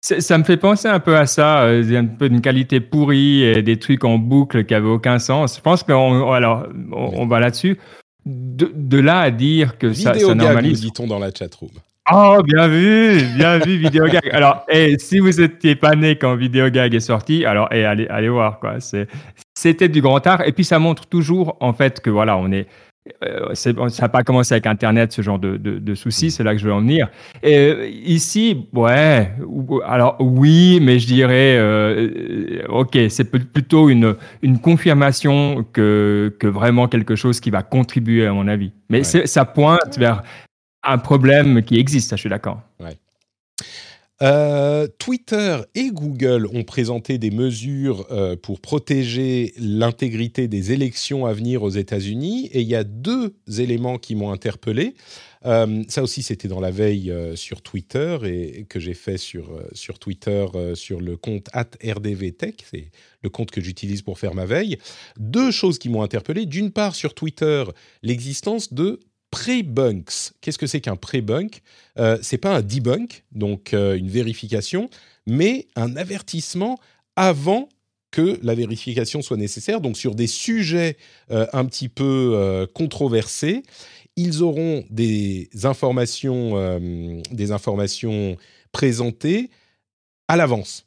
ça 0.00 0.36
me 0.36 0.42
fait 0.42 0.56
penser 0.56 0.88
un 0.88 0.98
peu 0.98 1.16
à 1.16 1.26
ça, 1.26 1.62
euh, 1.62 1.96
un 1.96 2.06
peu 2.06 2.28
d'une 2.28 2.40
qualité 2.40 2.80
pourrie 2.80 3.42
et 3.42 3.62
des 3.62 3.78
trucs 3.78 4.02
en 4.04 4.18
boucle 4.18 4.64
qui 4.64 4.74
avaient 4.74 4.88
aucun 4.88 5.20
sens. 5.20 5.56
Je 5.56 5.60
pense 5.60 5.84
qu'on 5.84 6.32
alors 6.32 6.66
on, 6.92 7.20
on 7.22 7.26
va 7.26 7.38
là-dessus. 7.38 7.78
De, 8.26 8.70
de 8.74 8.98
là 8.98 9.20
à 9.20 9.30
dire 9.30 9.78
que 9.78 9.92
ça, 9.92 10.14
ça 10.14 10.34
normalise. 10.34 10.80
dit-on 10.80 11.06
dans 11.06 11.18
la 11.20 11.30
chatroom. 11.32 11.70
Oh, 12.10 12.40
bien 12.44 12.66
vu, 12.66 13.20
bien 13.36 13.58
vu, 13.58 13.76
Vidéogag. 13.76 14.28
Alors, 14.32 14.64
eh, 14.68 14.98
si 14.98 15.20
vous 15.20 15.30
n'étiez 15.40 15.76
pas 15.76 15.94
né 15.94 16.16
quand 16.16 16.34
Vidéogag 16.34 16.94
est 16.94 17.00
sorti, 17.00 17.44
alors 17.44 17.68
eh, 17.70 17.84
allez, 17.84 18.08
allez 18.08 18.28
voir 18.28 18.58
quoi. 18.58 18.80
C'est, 18.80 19.06
c'était 19.54 19.88
du 19.88 20.00
grand 20.02 20.26
art. 20.26 20.42
Et 20.46 20.50
puis 20.52 20.64
ça 20.64 20.80
montre 20.80 21.06
toujours 21.06 21.56
en 21.60 21.72
fait 21.72 22.00
que 22.00 22.10
voilà, 22.10 22.36
on 22.36 22.50
est. 22.50 22.66
euh, 23.24 23.50
c'est- 23.54 23.76
ça 23.90 24.02
n'a 24.02 24.08
pas 24.08 24.22
commencé 24.24 24.52
avec 24.54 24.66
Internet, 24.66 25.12
ce 25.12 25.22
genre 25.22 25.38
de, 25.38 25.56
de, 25.56 25.78
de 25.78 25.94
soucis, 25.94 26.30
c'est 26.32 26.42
là 26.44 26.52
que 26.54 26.60
je 26.60 26.66
veux 26.66 26.72
en 26.72 26.80
venir. 26.80 27.08
Et 27.42 27.56
euh, 27.56 27.88
ici, 27.88 28.66
ouais, 28.72 29.30
ou- 29.46 29.80
alors 29.84 30.16
oui, 30.20 30.80
mais 30.82 30.98
je 31.00 31.06
dirais, 31.06 31.56
euh, 31.56 32.08
euh, 32.16 32.66
ok, 32.68 32.96
c'est 33.10 33.30
pl- 33.30 33.44
plutôt 33.46 33.88
une, 33.90 34.14
une 34.42 34.58
confirmation 34.60 35.64
que, 35.72 36.34
que 36.40 36.46
vraiment 36.48 36.86
quelque 36.88 37.14
chose 37.16 37.38
qui 37.40 37.50
va 37.50 37.62
contribuer, 37.62 38.26
à 38.26 38.32
mon 38.32 38.46
avis. 38.48 38.72
Mais 38.90 38.98
Ouais. 38.98 39.04
c'est- 39.04 39.26
ça 39.26 39.44
pointe 39.44 39.98
vers 39.98 40.22
un 40.82 40.98
problème 40.98 41.62
qui 41.62 41.78
existe, 41.78 42.10
je 42.10 42.16
suis 42.16 42.30
d'accord. 42.30 42.60
Euh, 44.22 44.86
Twitter 44.98 45.56
et 45.74 45.90
Google 45.90 46.46
ont 46.54 46.62
présenté 46.62 47.18
des 47.18 47.32
mesures 47.32 48.06
euh, 48.12 48.36
pour 48.36 48.60
protéger 48.60 49.52
l'intégrité 49.58 50.46
des 50.46 50.70
élections 50.70 51.26
à 51.26 51.32
venir 51.32 51.64
aux 51.64 51.70
États-Unis 51.70 52.48
et 52.52 52.60
il 52.60 52.68
y 52.68 52.76
a 52.76 52.84
deux 52.84 53.34
éléments 53.58 53.98
qui 53.98 54.14
m'ont 54.14 54.30
interpellé. 54.30 54.94
Euh, 55.44 55.82
ça 55.88 56.04
aussi, 56.04 56.22
c'était 56.22 56.46
dans 56.46 56.60
la 56.60 56.70
veille 56.70 57.12
sur 57.34 57.62
Twitter 57.62 58.16
et, 58.22 58.64
que 58.68 58.78
j'ai 58.78 58.94
fait 58.94 59.18
sur, 59.18 59.60
sur 59.72 59.98
Twitter 59.98 60.46
sur 60.74 61.00
le 61.00 61.16
compte 61.16 61.48
@rdvtech, 61.52 62.64
c'est 62.70 62.92
le 63.22 63.28
compte 63.28 63.50
que 63.50 63.60
j'utilise 63.60 64.02
pour 64.02 64.20
faire 64.20 64.34
ma 64.34 64.44
veille. 64.44 64.78
Deux 65.18 65.50
choses 65.50 65.80
qui 65.80 65.88
m'ont 65.88 66.02
interpellé. 66.02 66.46
D'une 66.46 66.70
part, 66.70 66.94
sur 66.94 67.14
Twitter, 67.14 67.64
l'existence 68.02 68.72
de 68.72 69.00
pré-bunks. 69.32 70.34
Qu'est-ce 70.40 70.58
que 70.58 70.68
c'est 70.68 70.80
qu'un 70.80 70.94
pré-bunk? 70.94 71.62
Euh, 71.98 72.18
C'est 72.22 72.38
pas 72.38 72.54
un 72.54 72.60
debunk, 72.60 73.24
donc 73.32 73.74
euh, 73.74 73.96
une 73.96 74.08
vérification, 74.08 74.88
mais 75.26 75.66
un 75.74 75.96
avertissement 75.96 76.78
avant 77.16 77.68
que 78.12 78.38
la 78.42 78.54
vérification 78.54 79.22
soit 79.22 79.38
nécessaire. 79.38 79.80
Donc 79.80 79.96
sur 79.96 80.14
des 80.14 80.26
sujets 80.26 80.98
euh, 81.30 81.46
un 81.54 81.64
petit 81.64 81.88
peu 81.88 82.32
euh, 82.34 82.66
controversés, 82.72 83.62
ils 84.16 84.42
auront 84.42 84.84
des 84.90 85.48
informations, 85.64 86.78
des 87.30 87.50
informations 87.50 88.36
présentées 88.70 89.48
à 90.28 90.36
l'avance. 90.36 90.84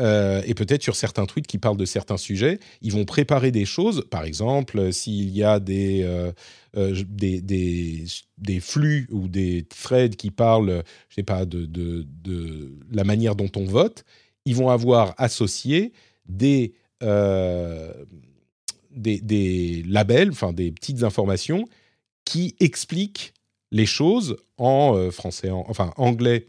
et 0.00 0.54
peut-être 0.56 0.82
sur 0.82 0.96
certains 0.96 1.24
tweets 1.24 1.46
qui 1.46 1.58
parlent 1.58 1.76
de 1.76 1.84
certains 1.84 2.16
sujets, 2.16 2.58
ils 2.82 2.90
vont 2.90 3.04
préparer 3.04 3.52
des 3.52 3.64
choses. 3.64 4.04
Par 4.10 4.24
exemple, 4.24 4.92
s'il 4.92 5.30
y 5.30 5.44
a 5.44 5.60
des, 5.60 6.04
euh, 6.76 7.02
des, 7.08 7.40
des, 7.40 8.04
des, 8.38 8.60
flux 8.60 9.08
ou 9.10 9.28
des 9.28 9.64
threads 9.64 10.16
qui 10.16 10.30
parlent, 10.30 10.82
je 11.08 11.16
sais 11.16 11.22
pas, 11.22 11.44
de, 11.44 11.66
de, 11.66 12.06
la 12.92 13.04
manière 13.04 13.36
dont 13.36 13.50
on 13.56 13.64
vote, 13.64 14.04
ils 14.44 14.54
vont 14.54 14.70
avoir 14.70 15.14
associé 15.18 15.92
des, 16.26 16.74
des, 17.00 19.20
des 19.20 19.82
labels, 19.86 20.30
enfin 20.30 20.52
des 20.52 20.72
petites 20.72 21.02
informations 21.02 21.64
qui 22.24 22.56
expliquent 22.60 23.34
les 23.70 23.86
choses 23.86 24.36
en 24.56 25.10
français, 25.10 25.50
en, 25.50 25.64
enfin 25.68 25.92
anglais 25.96 26.46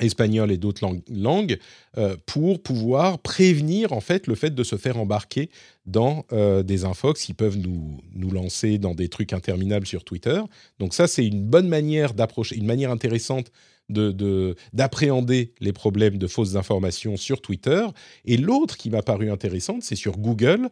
espagnol 0.00 0.50
et 0.50 0.56
d'autres 0.56 0.86
langues, 1.08 1.58
euh, 1.96 2.16
pour 2.26 2.62
pouvoir 2.62 3.18
prévenir 3.20 3.92
en 3.92 4.00
fait 4.00 4.26
le 4.26 4.34
fait 4.34 4.54
de 4.54 4.64
se 4.64 4.76
faire 4.76 4.98
embarquer 4.98 5.50
dans 5.86 6.24
euh, 6.32 6.62
des 6.62 6.84
infox 6.84 7.22
qui 7.22 7.34
peuvent 7.34 7.58
nous, 7.58 8.00
nous 8.14 8.30
lancer 8.30 8.78
dans 8.78 8.94
des 8.94 9.08
trucs 9.08 9.32
interminables 9.32 9.86
sur 9.86 10.04
Twitter. 10.04 10.40
Donc 10.78 10.94
ça, 10.94 11.06
c'est 11.06 11.26
une 11.26 11.44
bonne 11.44 11.68
manière 11.68 12.14
d'approcher, 12.14 12.56
une 12.56 12.66
manière 12.66 12.90
intéressante 12.90 13.50
de, 13.90 14.56
d'appréhender 14.72 15.52
les 15.60 15.74
problèmes 15.74 16.16
de 16.16 16.26
fausses 16.26 16.56
informations 16.56 17.16
sur 17.18 17.42
Twitter. 17.42 17.84
Et 18.24 18.38
l'autre 18.38 18.78
qui 18.78 18.88
m'a 18.88 19.02
paru 19.02 19.30
intéressante, 19.30 19.82
c'est 19.82 19.96
sur 19.96 20.16
Google, 20.16 20.70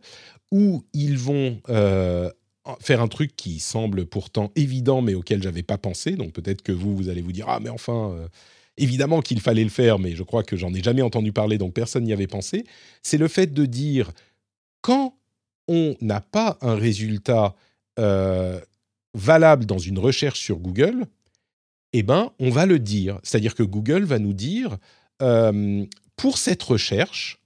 où 0.51 0.83
ils 0.95 1.19
vont 1.19 1.61
euh, 1.69 2.31
faire 2.81 3.03
un 3.03 3.09
truc 3.09 3.37
qui 3.37 3.61
semble 3.61 4.07
pourtant 4.07 4.51
évident, 4.57 5.03
mais 5.03 5.15
auquel 5.15 5.43
j'avais 5.43 5.63
pas 5.63 5.77
pensé. 5.77 6.13
Donc 6.13 6.33
peut-être 6.33 6.63
que 6.63 6.73
vous, 6.73 6.97
vous 6.97 7.11
allez 7.11 7.21
vous 7.21 7.33
dire, 7.33 7.47
ah 7.49 7.61
mais 7.61 7.71
enfin 7.71 8.17
évidemment 8.77 9.21
qu'il 9.21 9.41
fallait 9.41 9.65
le 9.65 9.71
faire, 9.71 9.99
mais 9.99 10.15
je 10.15 10.23
crois 10.23 10.43
que 10.43 10.57
j'en 10.57 10.73
ai 10.75 10.83
jamais 10.83 11.03
entendu 11.03 11.33
parler, 11.33 11.59
donc 11.59 11.75
personne 11.75 12.05
n'y 12.05 12.13
avait 12.13 12.27
pensé, 12.27 12.65
c'est 13.03 13.19
le 13.19 13.29
fait 13.29 13.53
de 13.53 13.67
dire 13.67 14.13
quand 14.81 15.17
on 15.69 15.95
n'a 16.01 16.21
pas 16.21 16.59
un 16.61 16.75
résultat 16.75 17.55
euh, 17.99 18.61
valable 19.15 19.67
dans 19.67 19.79
une 19.79 19.99
recherche 19.99 20.41
sur 20.41 20.59
Google, 20.59 21.07
eh 21.93 22.03
ben, 22.03 22.33
on 22.39 22.51
va 22.51 22.67
le 22.67 22.79
dire. 22.79 23.21
C'est-à-dire 23.23 23.55
que 23.55 23.63
Google 23.63 24.05
va 24.05 24.19
nous 24.19 24.33
dire 24.33 24.77
euh, 25.21 25.85
pour 26.17 26.39
cette 26.39 26.63
recherche, 26.63 27.41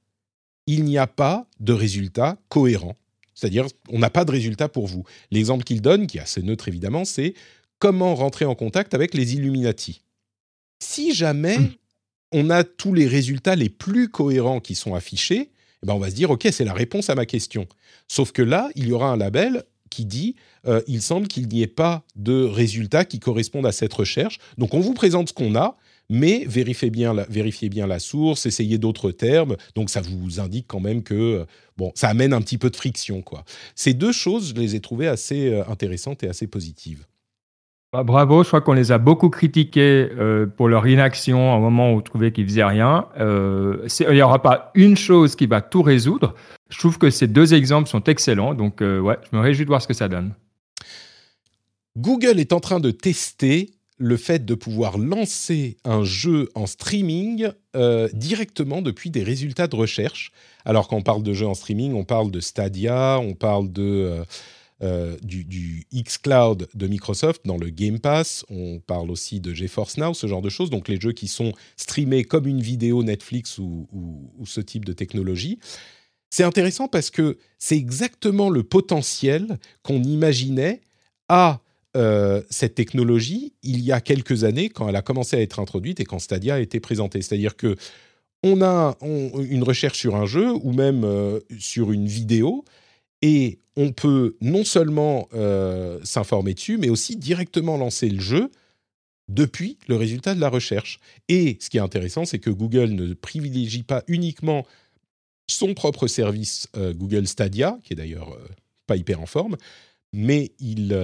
il 0.66 0.84
n'y 0.84 0.98
a 0.98 1.06
pas 1.06 1.46
de 1.60 1.72
résultat 1.72 2.38
cohérent. 2.48 2.96
C'est-à-dire, 3.34 3.66
on 3.90 3.98
n'a 3.98 4.10
pas 4.10 4.24
de 4.24 4.30
résultat 4.30 4.68
pour 4.68 4.86
vous. 4.86 5.04
L'exemple 5.30 5.64
qu'il 5.64 5.82
donne, 5.82 6.06
qui 6.06 6.18
est 6.18 6.22
assez 6.22 6.42
neutre 6.42 6.68
évidemment, 6.68 7.04
c'est 7.04 7.34
comment 7.78 8.14
rentrer 8.14 8.44
en 8.44 8.54
contact 8.54 8.94
avec 8.94 9.12
les 9.12 9.34
Illuminati. 9.34 10.02
Si 10.78 11.14
jamais 11.14 11.58
hmm. 11.58 11.74
on 12.32 12.50
a 12.50 12.64
tous 12.64 12.92
les 12.92 13.06
résultats 13.06 13.56
les 13.56 13.68
plus 13.68 14.08
cohérents 14.08 14.60
qui 14.60 14.74
sont 14.74 14.94
affichés, 14.94 15.50
eh 15.82 15.86
ben 15.86 15.94
on 15.94 15.98
va 15.98 16.10
se 16.10 16.14
dire, 16.14 16.30
OK, 16.30 16.46
c'est 16.50 16.64
la 16.64 16.72
réponse 16.72 17.10
à 17.10 17.14
ma 17.14 17.26
question. 17.26 17.66
Sauf 18.08 18.32
que 18.32 18.42
là, 18.42 18.70
il 18.74 18.88
y 18.88 18.92
aura 18.92 19.10
un 19.10 19.16
label 19.16 19.64
qui 19.90 20.04
dit, 20.04 20.36
euh, 20.66 20.82
il 20.86 21.00
semble 21.00 21.28
qu'il 21.28 21.48
n'y 21.48 21.62
ait 21.62 21.66
pas 21.66 22.04
de 22.16 22.44
résultats 22.44 23.04
qui 23.04 23.18
correspondent 23.18 23.66
à 23.66 23.72
cette 23.72 23.92
recherche. 23.92 24.38
Donc 24.58 24.74
on 24.74 24.80
vous 24.80 24.94
présente 24.94 25.28
ce 25.28 25.32
qu'on 25.32 25.54
a, 25.54 25.76
mais 26.08 26.44
vérifiez 26.46 26.90
bien 26.90 27.14
la, 27.14 27.24
vérifiez 27.24 27.68
bien 27.68 27.86
la 27.86 27.98
source, 27.98 28.46
essayez 28.46 28.78
d'autres 28.78 29.10
termes. 29.10 29.56
Donc 29.74 29.90
ça 29.90 30.00
vous 30.00 30.40
indique 30.40 30.66
quand 30.66 30.80
même 30.80 31.02
que 31.02 31.14
euh, 31.14 31.44
bon, 31.76 31.92
ça 31.94 32.08
amène 32.08 32.32
un 32.32 32.40
petit 32.40 32.58
peu 32.58 32.70
de 32.70 32.76
friction 32.76 33.22
quoi. 33.22 33.44
Ces 33.74 33.94
deux 33.94 34.12
choses, 34.12 34.50
je 34.50 34.60
les 34.60 34.74
ai 34.74 34.80
trouvées 34.80 35.08
assez 35.08 35.48
euh, 35.48 35.64
intéressantes 35.68 36.22
et 36.22 36.28
assez 36.28 36.46
positives. 36.46 37.06
Bah, 37.92 38.02
bravo, 38.02 38.42
je 38.42 38.48
crois 38.48 38.60
qu'on 38.60 38.72
les 38.72 38.90
a 38.90 38.98
beaucoup 38.98 39.30
critiqués 39.30 40.08
euh, 40.18 40.46
pour 40.46 40.68
leur 40.68 40.86
inaction 40.86 41.56
au 41.56 41.60
moment 41.60 41.92
où 41.92 41.98
on 41.98 42.00
trouvait 42.00 42.32
qu'ils 42.32 42.46
faisaient 42.46 42.64
rien. 42.64 43.06
Euh, 43.18 43.86
il 44.00 44.14
n'y 44.14 44.22
aura 44.22 44.42
pas 44.42 44.72
une 44.74 44.96
chose 44.96 45.36
qui 45.36 45.46
va 45.46 45.60
tout 45.60 45.82
résoudre. 45.82 46.34
Je 46.68 46.78
trouve 46.78 46.98
que 46.98 47.10
ces 47.10 47.28
deux 47.28 47.54
exemples 47.54 47.88
sont 47.88 48.02
excellents, 48.04 48.54
donc 48.54 48.82
euh, 48.82 48.98
ouais, 48.98 49.16
je 49.30 49.36
me 49.36 49.40
réjouis 49.40 49.64
de 49.64 49.70
voir 49.70 49.80
ce 49.80 49.86
que 49.86 49.94
ça 49.94 50.08
donne. 50.08 50.34
Google 51.96 52.40
est 52.40 52.52
en 52.52 52.60
train 52.60 52.80
de 52.80 52.90
tester 52.90 53.70
le 53.98 54.16
fait 54.18 54.44
de 54.44 54.54
pouvoir 54.54 54.98
lancer 54.98 55.78
un 55.84 56.04
jeu 56.04 56.50
en 56.54 56.66
streaming 56.66 57.48
directement 58.12 58.82
depuis 58.82 59.08
des 59.08 59.22
résultats 59.22 59.68
de 59.68 59.76
recherche. 59.76 60.32
Alors 60.66 60.88
quand 60.88 60.96
on 60.96 61.02
parle 61.02 61.22
de 61.22 61.32
jeux 61.32 61.46
en 61.46 61.54
streaming, 61.54 61.94
on 61.94 62.04
parle 62.04 62.30
de 62.30 62.40
Stadia, 62.40 63.18
on 63.18 63.32
parle 63.32 63.72
de 63.72 64.22
euh, 64.82 65.16
du, 65.22 65.44
du 65.44 65.86
xCloud 65.94 66.68
de 66.74 66.86
Microsoft 66.86 67.46
dans 67.46 67.56
le 67.56 67.70
Game 67.70 67.98
Pass. 67.98 68.44
On 68.50 68.78
parle 68.78 69.10
aussi 69.10 69.40
de 69.40 69.54
GeForce 69.54 69.96
Now, 69.96 70.12
ce 70.12 70.26
genre 70.26 70.42
de 70.42 70.50
choses. 70.50 70.68
Donc 70.68 70.88
les 70.88 71.00
jeux 71.00 71.12
qui 71.12 71.28
sont 71.28 71.54
streamés 71.78 72.24
comme 72.24 72.46
une 72.46 72.60
vidéo 72.60 73.02
Netflix 73.02 73.56
ou, 73.56 73.88
ce 74.44 74.60
type 74.60 74.84
de 74.84 74.92
technologie. 74.92 75.58
C'est 76.28 76.42
intéressant 76.42 76.88
parce 76.88 77.08
que 77.08 77.38
c'est 77.58 77.78
exactement 77.78 78.50
le 78.50 78.64
potentiel 78.64 79.58
qu'on 79.82 80.02
imaginait 80.02 80.82
à 81.30 81.62
euh, 81.96 82.42
cette 82.50 82.74
technologie 82.74 83.54
il 83.62 83.80
y 83.80 83.92
a 83.92 84.02
quelques 84.02 84.44
années 84.44 84.68
quand 84.68 84.90
elle 84.90 84.96
a 84.96 85.02
commencé 85.02 85.36
à 85.36 85.40
être 85.40 85.58
introduite 85.58 86.00
et 86.00 86.04
quand 86.04 86.18
Stadia 86.18 86.56
a 86.56 86.60
été 86.60 86.80
présenté. 86.80 87.22
C'est-à-dire 87.22 87.56
que 87.56 87.76
on 88.42 88.60
a 88.60 88.98
une 89.00 89.62
recherche 89.62 89.98
sur 89.98 90.16
un 90.16 90.26
jeu 90.26 90.52
ou 90.52 90.72
même 90.72 91.04
euh, 91.04 91.40
sur 91.58 91.92
une 91.92 92.06
vidéo 92.06 92.66
et 93.22 93.58
on 93.76 93.92
peut 93.92 94.36
non 94.40 94.64
seulement 94.64 95.28
euh, 95.34 96.00
s'informer 96.02 96.54
dessus, 96.54 96.78
mais 96.78 96.88
aussi 96.88 97.16
directement 97.16 97.76
lancer 97.76 98.08
le 98.08 98.20
jeu 98.20 98.50
depuis 99.28 99.78
le 99.88 99.96
résultat 99.96 100.34
de 100.34 100.40
la 100.40 100.48
recherche. 100.48 100.98
Et 101.28 101.58
ce 101.60 101.68
qui 101.68 101.76
est 101.76 101.80
intéressant, 101.80 102.24
c'est 102.24 102.38
que 102.38 102.50
Google 102.50 102.90
ne 102.90 103.12
privilégie 103.14 103.82
pas 103.82 104.02
uniquement 104.06 104.66
son 105.48 105.74
propre 105.74 106.06
service 106.06 106.68
euh, 106.76 106.94
Google 106.94 107.26
Stadia, 107.26 107.78
qui 107.84 107.92
est 107.92 107.96
d'ailleurs 107.96 108.32
euh, 108.32 108.46
pas 108.86 108.96
hyper 108.96 109.20
en 109.20 109.26
forme, 109.26 109.56
mais 110.12 110.52
il, 110.58 110.96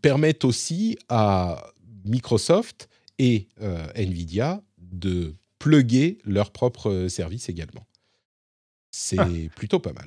permettent 0.00 0.44
aussi 0.44 0.98
à 1.08 1.72
Microsoft 2.04 2.88
et 3.18 3.48
Nvidia 3.94 4.62
de 4.78 5.34
plugger 5.58 6.18
leur 6.24 6.50
propre 6.50 7.06
service 7.08 7.48
également. 7.48 7.86
C'est 8.96 9.18
ah. 9.18 9.26
plutôt 9.56 9.80
pas 9.80 9.92
mal. 9.92 10.06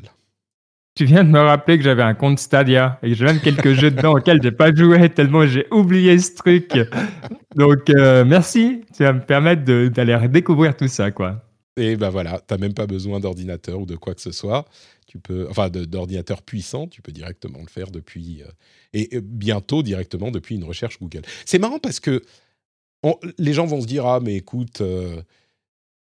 Tu 0.96 1.04
viens 1.04 1.26
de 1.26 1.30
me 1.30 1.40
rappeler 1.40 1.78
que 1.78 1.84
j'avais 1.84 2.04
un 2.04 2.14
compte 2.14 2.40
Stadia 2.40 3.00
et 3.04 3.10
que 3.10 3.16
j'ai 3.16 3.26
même 3.26 3.42
quelques 3.42 3.74
jeux 3.74 3.92
dedans 3.92 4.14
auxquels 4.14 4.42
j'ai 4.42 4.52
pas 4.52 4.74
joué 4.74 5.10
tellement 5.10 5.46
j'ai 5.46 5.68
oublié 5.72 6.18
ce 6.18 6.34
truc. 6.36 6.72
Donc 7.56 7.90
euh, 7.90 8.24
merci, 8.24 8.82
tu 8.96 9.04
vas 9.04 9.12
me 9.12 9.20
permettre 9.20 9.64
d'aller 9.90 10.16
redécouvrir 10.16 10.76
tout 10.78 10.88
ça 10.88 11.12
quoi. 11.12 11.44
Et 11.76 11.98
ben 11.98 12.10
voilà, 12.10 12.40
tu 12.40 12.54
n'as 12.54 12.58
même 12.58 12.74
pas 12.74 12.88
besoin 12.88 13.20
d'ordinateur 13.20 13.82
ou 13.82 13.86
de 13.86 13.98
quoi 13.98 14.16
que 14.16 14.22
ce 14.22 14.32
soit. 14.32 14.66
Tu 15.06 15.20
peux, 15.20 15.48
enfin, 15.50 15.70
d'ordinateur 15.70 16.42
puissant, 16.42 16.88
tu 16.88 17.02
peux 17.02 17.12
directement 17.12 17.60
le 17.60 17.70
faire 17.70 17.92
depuis 17.92 18.42
euh, 18.42 18.48
et 18.94 19.20
bientôt 19.22 19.84
directement 19.84 20.32
depuis 20.32 20.56
une 20.56 20.64
recherche 20.64 20.98
Google. 20.98 21.24
C'est 21.46 21.60
marrant 21.60 21.80
parce 21.80 22.00
que 22.00 22.22
les 23.38 23.54
gens 23.54 23.66
vont 23.66 23.82
se 23.82 23.86
dire 23.86 24.06
ah 24.06 24.22
mais 24.22 24.38
écoute, 24.38 24.80
euh, 24.80 25.22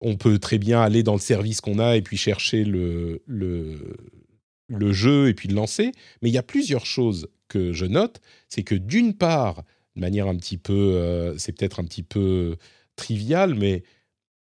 on 0.00 0.16
peut 0.16 0.38
très 0.38 0.58
bien 0.58 0.80
aller 0.80 1.02
dans 1.02 1.14
le 1.14 1.20
service 1.20 1.60
qu'on 1.60 1.78
a 1.78 1.96
et 1.96 2.02
puis 2.02 2.16
chercher 2.16 2.64
le, 2.64 3.22
le, 3.26 4.92
jeu 4.92 5.28
et 5.28 5.34
puis 5.34 5.48
le 5.48 5.54
lancer. 5.54 5.92
Mais 6.20 6.28
il 6.28 6.32
y 6.34 6.38
a 6.38 6.42
plusieurs 6.42 6.86
choses 6.86 7.28
que 7.48 7.72
je 7.72 7.86
note. 7.86 8.20
C'est 8.48 8.62
que 8.62 8.74
d'une 8.74 9.14
part, 9.14 9.62
de 9.96 10.00
manière 10.00 10.28
un 10.28 10.36
petit 10.36 10.58
peu, 10.58 10.72
euh, 10.72 11.36
c'est 11.38 11.52
peut-être 11.52 11.80
un 11.80 11.84
petit 11.84 12.02
peu 12.02 12.56
trivial, 12.96 13.54
mais 13.54 13.82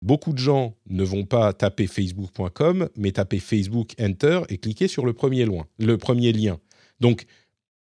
beaucoup 0.02 0.34
de 0.34 0.38
gens 0.38 0.76
ne 0.88 1.04
vont 1.04 1.26
pas 1.26 1.54
taper 1.54 1.88
facebook.com, 1.88 2.90
mais 2.96 3.12
taper 3.12 3.40
Facebook 3.40 3.94
Enter 4.00 4.42
et 4.50 4.58
cliquer 4.58 4.88
sur 4.88 5.06
le 5.06 5.14
premier, 5.14 5.46
loin, 5.46 5.66
le 5.80 5.98
premier 5.98 6.34
lien. 6.34 6.60
Donc, 7.00 7.26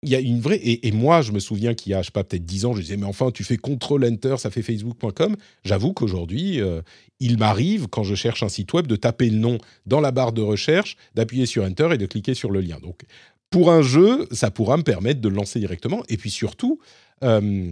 il 0.02 0.10
y 0.10 0.16
a 0.16 0.20
une 0.20 0.39
vraie. 0.39 0.60
Et, 0.64 0.91
moi, 0.91 1.22
je 1.22 1.32
me 1.32 1.39
souviens 1.39 1.74
qu'il 1.74 1.91
y 1.91 1.95
a, 1.95 2.02
je 2.02 2.08
sais 2.08 2.12
pas, 2.12 2.24
peut-être 2.24 2.45
10 2.45 2.66
ans, 2.66 2.74
je 2.74 2.82
disais, 2.82 2.97
mais 2.97 3.06
enfin, 3.06 3.32
tu 3.32 3.43
fais 3.43 3.58
Ctrl 3.58 4.06
Enter, 4.06 4.36
ça 4.38 4.50
fait 4.50 4.62
Facebook.com. 4.62 5.36
J'avoue 5.64 5.93
qu'aujourd'hui, 5.93 6.62
euh, 6.62 6.82
il 7.20 7.38
m'arrive, 7.38 7.88
quand 7.88 8.04
je 8.04 8.16
cherche 8.16 8.41
un 8.43 8.50
site 8.50 8.72
web, 8.74 8.88
de 8.88 8.95
taper 8.95 9.30
le 9.30 9.38
nom 9.38 9.58
dans 9.86 10.00
la 10.00 10.12
barre 10.12 10.32
de 10.32 10.41
recherche, 10.41 10.95
d'appuyer 11.16 11.45
sur 11.45 11.64
Enter 11.64 11.89
et 11.93 11.97
de 11.97 12.06
cliquer 12.06 12.34
sur 12.34 12.52
le 12.52 12.62
lien. 12.62 12.80
Donc, 12.82 13.02
pour 13.50 13.72
un 13.72 13.82
jeu, 13.82 14.28
ça 14.32 14.52
pourra 14.52 14.78
me 14.78 14.84
permettre 14.84 15.20
de 15.20 15.28
le 15.28 15.36
lancer 15.36 15.60
directement. 15.60 16.04
Et 16.08 16.16
puis 16.16 16.30
surtout, 16.30 16.80
euh, 17.24 17.70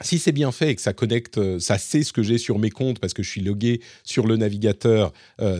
si 0.00 0.18
c'est 0.18 0.32
bien 0.32 0.50
fait 0.50 0.70
et 0.70 0.74
que 0.74 0.82
ça 0.82 0.94
connecte, 0.94 1.38
euh, 1.38 1.60
ça 1.60 1.78
sait 1.78 2.02
ce 2.02 2.12
que 2.12 2.24
j'ai 2.24 2.38
sur 2.38 2.58
mes 2.58 2.70
comptes 2.70 2.98
parce 2.98 3.12
que 3.12 3.22
je 3.22 3.30
suis 3.30 3.42
logué 3.42 3.80
sur 4.02 4.26
le 4.26 4.36
navigateur 4.36 5.12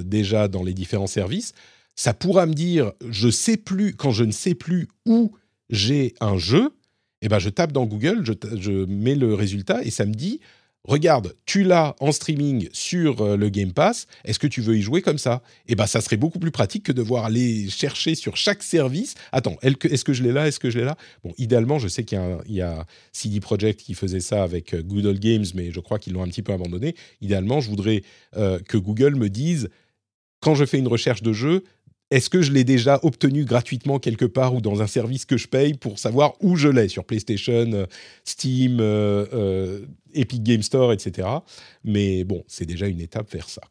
déjà 0.05 0.49
dans 0.49 0.63
les 0.63 0.75
différents 0.75 1.07
services, 1.07 1.53
ça 1.95 2.15
pourra 2.15 2.47
me 2.47 2.55
dire, 2.55 2.93
je 3.09 3.29
sais 3.29 3.57
plus, 3.57 3.95
quand 3.95 4.11
je 4.11 4.25
ne 4.25 4.33
sais 4.33 4.55
plus 4.55 4.89
où 5.07 5.33
j'ai 5.73 6.15
un 6.21 6.39
jeu, 6.39 6.71
eh 7.23 7.29
ben 7.29 7.41
je 7.41 7.49
tape 7.49 7.73
dans 7.73 7.87
Google, 7.87 8.23
je, 8.25 8.85
mets 8.85 9.17
le 9.17 9.35
résultat 9.35 9.83
et 9.83 9.91
ça 9.91 10.07
me 10.07 10.13
dit 10.13 10.39
regarde, 10.85 11.37
tu 11.47 11.63
l'as 11.63 11.95
en 12.01 12.11
streaming 12.11 12.69
sur 12.73 13.23
euh, 13.23 13.37
le 13.37 13.49
Game 13.51 13.73
Pass, 13.73 14.09
est-ce 14.25 14.41
que 14.41 14.49
tu 14.49 14.61
veux 14.61 14.77
y 14.77 14.83
jouer 14.83 15.01
comme 15.01 15.17
ça? 15.17 15.41
Eh 15.69 15.77
bien, 15.77 15.87
ça 15.87 16.01
serait 16.01 16.17
beaucoup 16.17 16.41
plus 16.41 16.51
pratique 16.51 16.83
que 16.83 16.93
de 16.93 16.97
devoir 16.97 17.25
aller 17.25 17.71
chercher 17.71 18.17
sur 18.17 18.37
chaque 18.37 18.65
service. 18.65 19.15
Attends, 19.31 19.57
est-ce 19.63 20.05
que 20.05 20.13
je 20.13 20.25
l'ai 20.25 20.33
là? 20.33 20.49
Est-ce 20.49 20.59
que 20.59 20.71
je 20.71 20.81
l'ai 20.81 20.85
là? 20.85 20.97
Bon, 21.23 21.33
idéalement, 21.39 21.79
je 21.79 21.87
sais 21.87 22.03
qu'il 22.03 22.19
y, 22.49 22.61
a 22.61 22.87
CD 23.13 23.39
Projekt 23.39 23.81
qui 23.81 23.95
faisait 23.95 24.19
ça 24.19 24.43
avec 24.43 24.75
euh, 24.75 24.83
Good 24.83 25.07
Old 25.07 25.21
Games, 25.21 25.47
mais 25.55 25.71
je 25.71 25.79
crois 25.79 26.01
qu'ils 26.01 26.15
l'ont 26.15 26.23
un 26.25 26.29
petit 26.29 26.43
peu 26.43 26.53
abandonné. 26.53 26.97
Idéalement, 27.21 27.61
je 27.61 27.71
voudrais 27.71 28.03
euh, 28.37 28.59
que 28.59 28.77
Google 28.77 29.15
me 29.15 29.29
dise, 29.29 29.69
quand 30.41 30.57
je 30.57 30.65
fais 30.65 30.79
une 30.79 30.89
recherche 30.89 31.23
de 31.23 31.33
jeu, 31.33 31.63
est-ce 32.13 32.29
que 32.29 32.43
je 32.43 32.53
l'ai 32.53 32.63
déjà 32.63 33.01
obtenu 33.03 33.47
gratuitement 33.47 33.99
quelque 33.99 34.27
part 34.27 34.55
ou 34.55 34.61
dans 34.61 34.83
un 34.83 34.87
service 34.87 35.25
que 35.25 35.39
je 35.39 35.49
paye 35.49 35.73
pour 35.73 35.99
savoir 35.99 36.35
où 36.41 36.57
je 36.57 36.69
l'ai 36.69 36.89
sur 36.89 37.05
PlayStation, 37.05 37.71
euh, 37.73 37.87
Steam, 38.25 38.81
euh, 38.81 39.25
euh, 39.33 39.81
Epic 40.13 40.43
Game 40.43 40.61
Store, 40.61 40.93
etc. 40.93 41.27
Mais 41.85 42.25
bon, 42.25 42.45
c'est 42.49 42.67
déjà 42.67 42.87
une 42.87 43.01
étape 43.01 43.33
vers 43.33 43.49
ça. 43.49 43.63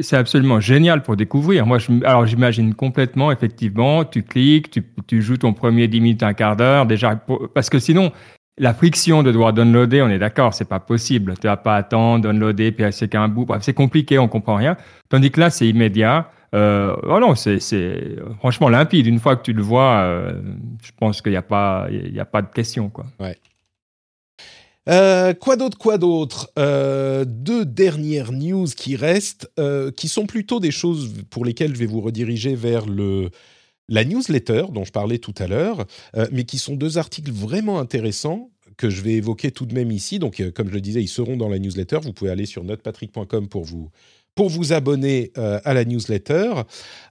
C'est 0.00 0.16
absolument 0.16 0.60
génial 0.60 1.02
pour 1.02 1.16
découvrir. 1.16 1.66
Moi, 1.66 1.78
alors 2.04 2.26
j'imagine 2.26 2.74
complètement, 2.74 3.32
effectivement, 3.32 4.04
tu 4.04 4.22
cliques, 4.22 4.78
tu, 5.08 5.22
joues 5.22 5.38
ton 5.38 5.54
premier 5.54 5.88
10 5.88 6.00
minutes, 6.00 6.22
un 6.22 6.34
quart 6.34 6.56
d'heure, 6.56 6.86
déjà, 6.86 7.16
parce 7.54 7.70
que 7.70 7.78
sinon, 7.78 8.12
la 8.58 8.74
friction 8.74 9.22
de 9.22 9.32
devoir 9.32 9.54
downloader, 9.54 10.02
on 10.02 10.10
est 10.10 10.18
d'accord, 10.18 10.52
c'est 10.52 10.68
pas 10.68 10.78
possible. 10.78 11.34
Tu 11.40 11.46
vas 11.46 11.56
pas 11.56 11.76
attendre, 11.76 12.22
downloader, 12.22 12.70
puis 12.70 12.84
c'est 12.92 13.08
qu'un 13.08 13.28
bout. 13.28 13.46
Bref, 13.46 13.62
c'est 13.62 13.74
compliqué, 13.74 14.18
on 14.18 14.28
comprend 14.28 14.56
rien. 14.56 14.76
Tandis 15.08 15.30
que 15.30 15.40
là, 15.40 15.48
c'est 15.48 15.66
immédiat. 15.66 16.30
Euh, 16.54 16.94
oh 17.04 17.18
non, 17.18 17.34
c'est 17.34 17.58
franchement 18.38 18.68
limpide. 18.68 19.06
Une 19.06 19.18
fois 19.18 19.36
que 19.36 19.42
tu 19.42 19.52
le 19.52 19.62
vois, 19.62 20.02
euh, 20.02 20.42
je 20.82 20.90
pense 20.98 21.22
qu'il 21.22 21.32
n'y 21.32 21.38
a, 21.38 21.42
pas, 21.42 21.88
y 21.90 22.20
a 22.20 22.24
pas 22.24 22.42
de 22.42 22.50
question. 22.52 22.90
Quoi. 22.90 23.06
Ouais. 23.18 23.38
Euh, 24.88 25.32
quoi 25.32 25.56
d'autre, 25.56 25.78
quoi 25.78 25.96
d'autre? 25.96 26.50
Deux 27.24 27.64
dernières 27.64 28.32
news 28.32 28.66
qui 28.66 28.96
restent, 28.96 29.50
qui 29.96 30.08
sont 30.08 30.26
plutôt 30.26 30.60
des 30.60 30.72
choses 30.72 31.14
pour 31.30 31.44
lesquelles 31.44 31.74
je 31.74 31.78
vais 31.78 31.86
vous 31.86 32.00
rediriger 32.00 32.54
vers 32.54 32.86
le, 32.86 33.30
la 33.88 34.04
newsletter 34.04 34.64
dont 34.72 34.84
je 34.84 34.92
parlais 34.92 35.18
tout 35.18 35.34
à 35.38 35.46
l'heure, 35.46 35.86
mais 36.32 36.44
qui 36.44 36.58
sont 36.58 36.74
deux 36.74 36.98
articles 36.98 37.30
vraiment 37.30 37.78
intéressants 37.78 38.50
que 38.76 38.90
je 38.90 39.02
vais 39.02 39.12
évoquer 39.12 39.52
tout 39.52 39.66
de 39.66 39.74
même 39.74 39.92
ici. 39.92 40.18
Donc, 40.18 40.42
comme 40.52 40.68
je 40.68 40.74
le 40.74 40.80
disais, 40.80 41.00
ils 41.00 41.08
seront 41.08 41.36
dans 41.36 41.48
la 41.48 41.58
newsletter. 41.60 41.98
Vous 42.02 42.12
pouvez 42.12 42.30
aller 42.30 42.46
sur 42.46 42.64
notepatrick.com 42.64 43.48
pour 43.48 43.64
vous 43.64 43.90
pour 44.34 44.48
vous 44.48 44.72
abonner 44.72 45.32
euh, 45.38 45.60
à 45.64 45.74
la 45.74 45.84
newsletter. 45.84 46.52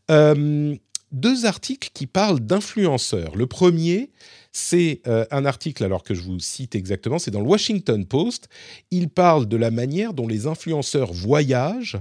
Euh, 0.10 0.76
deux 1.12 1.46
articles 1.46 1.90
qui 1.94 2.08
parlent 2.08 2.40
d'influenceurs. 2.40 3.36
Le 3.36 3.46
premier, 3.46 4.12
c'est 4.54 5.02
euh, 5.08 5.26
un 5.30 5.46
article, 5.46 5.84
alors 5.84 6.04
que 6.04 6.14
je 6.14 6.22
vous 6.22 6.40
cite 6.40 6.74
exactement, 6.74 7.20
c'est 7.20 7.32
dans 7.32 7.42
le 7.42 7.48
Washington 7.48 8.06
Post. 8.06 8.48
Il 8.92 9.10
parle 9.10 9.48
de 9.48 9.58
la 9.58 9.72
manière 9.72 10.14
dont 10.14 10.28
les 10.28 10.48
influenceurs 10.48 11.14
voyagent, 11.14 11.98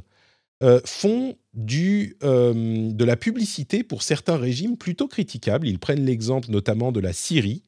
font 0.85 1.37
du, 1.55 2.19
de 2.21 3.05
la 3.07 3.17
publicité 3.17 3.83
pour 3.83 4.03
certains 4.03 4.37
régimes 4.37 4.77
plutôt 4.77 5.09
critiquables. 5.09 5.67
Ils 5.67 5.79
prennent 5.79 6.05
l'exemple 6.05 6.51
notamment 6.51 6.93
de 6.93 7.01
la 7.01 7.15
Syrie, 7.15 7.63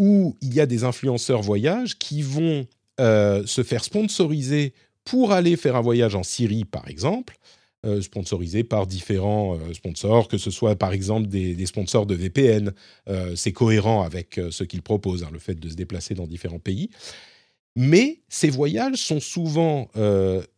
où 0.00 0.36
il 0.40 0.52
y 0.52 0.58
a 0.58 0.66
des 0.66 0.82
influenceurs 0.82 1.42
voyage 1.42 2.00
qui 2.00 2.22
vont 2.22 2.66
se 2.98 3.62
faire 3.64 3.84
sponsoriser 3.84 4.74
pour 5.04 5.32
aller 5.32 5.56
faire 5.56 5.76
un 5.76 5.80
voyage 5.80 6.14
en 6.14 6.22
Syrie, 6.22 6.64
par 6.64 6.88
exemple, 6.88 7.36
euh, 7.84 8.00
sponsorisé 8.00 8.62
par 8.62 8.86
différents 8.86 9.56
euh, 9.56 9.72
sponsors, 9.74 10.28
que 10.28 10.38
ce 10.38 10.52
soit 10.52 10.76
par 10.76 10.92
exemple 10.92 11.26
des, 11.26 11.66
sponsors 11.66 12.06
de 12.06 12.14
VPN. 12.14 12.72
Euh, 13.08 13.34
c'est 13.34 13.50
cohérent 13.50 14.04
avec 14.04 14.38
ce 14.50 14.62
qu'ils 14.62 14.82
proposent, 14.82 15.24
hein, 15.24 15.30
le 15.32 15.40
fait 15.40 15.56
de 15.56 15.68
se 15.68 15.74
déplacer 15.74 16.14
dans 16.14 16.28
différents 16.28 16.60
pays. 16.60 16.90
Mais 17.74 18.20
ces 18.28 18.50
voyages 18.50 18.98
sont 18.98 19.18
souvent 19.18 19.88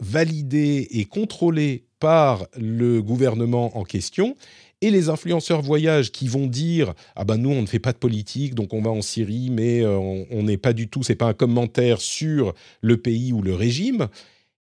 validés 0.00 0.88
et 0.90 1.04
contrôlés 1.04 1.86
par 1.98 2.46
le 2.58 3.00
gouvernement 3.00 3.78
en 3.78 3.84
question. 3.84 4.36
Et 4.82 4.90
les 4.90 5.08
influenceurs 5.08 5.62
voyage 5.62 6.12
qui 6.12 6.26
vont 6.26 6.48
dire 6.48 6.92
ah 7.14 7.24
ben 7.24 7.38
nous 7.38 7.50
on 7.50 7.62
ne 7.62 7.66
fait 7.66 7.78
pas 7.78 7.92
de 7.92 7.98
politique 7.98 8.54
donc 8.54 8.74
on 8.74 8.82
va 8.82 8.90
en 8.90 9.00
Syrie 9.00 9.48
mais 9.50 9.86
on 9.86 10.42
n'est 10.42 10.58
pas 10.58 10.72
du 10.72 10.88
tout 10.88 11.04
c'est 11.04 11.14
pas 11.14 11.26
un 11.26 11.34
commentaire 11.34 12.00
sur 12.00 12.52
le 12.82 12.96
pays 12.96 13.32
ou 13.32 13.40
le 13.40 13.54
régime 13.54 14.08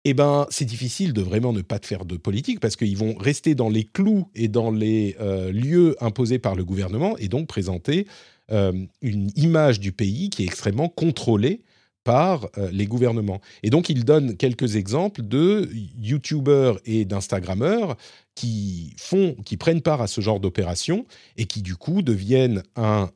eh 0.08 0.14
ben, 0.14 0.46
c'est 0.52 0.66
difficile 0.66 1.14
de 1.14 1.22
vraiment 1.22 1.52
ne 1.52 1.62
pas 1.62 1.80
faire 1.82 2.06
de 2.06 2.16
politique 2.16 2.60
parce 2.60 2.76
qu'ils 2.76 2.96
vont 2.96 3.16
rester 3.16 3.56
dans 3.56 3.70
les 3.70 3.84
clous 3.84 4.30
et 4.36 4.48
dans 4.48 4.70
les 4.70 5.16
euh, 5.20 5.52
lieux 5.52 5.96
imposés 6.00 6.38
par 6.38 6.56
le 6.56 6.64
gouvernement 6.64 7.18
et 7.18 7.28
donc 7.28 7.48
présenter 7.48 8.06
euh, 8.52 8.72
une 9.02 9.32
image 9.36 9.80
du 9.80 9.92
pays 9.92 10.30
qui 10.30 10.44
est 10.44 10.46
extrêmement 10.46 10.90
contrôlée 10.90 11.64
par 12.04 12.48
euh, 12.60 12.70
les 12.72 12.86
gouvernements. 12.86 13.42
Et 13.64 13.72
donc, 13.72 13.90
ils 13.90 14.06
donnent 14.06 14.38
quelques 14.38 14.76
exemples 14.76 15.24
de 15.24 15.68
YouTubeurs 15.98 16.80
et 16.86 17.04
d'Instagrammeurs 17.06 17.98
qui 18.36 18.96
qui 19.44 19.58
prennent 19.58 19.82
part 19.82 20.02
à 20.02 20.08
ce 20.08 20.22
genre 20.22 20.40
d'opération 20.40 21.08
et 21.38 21.46
qui 21.46 21.64
du 21.64 21.76
coup 21.76 22.02
deviennent 22.02 22.64
un 22.76 23.10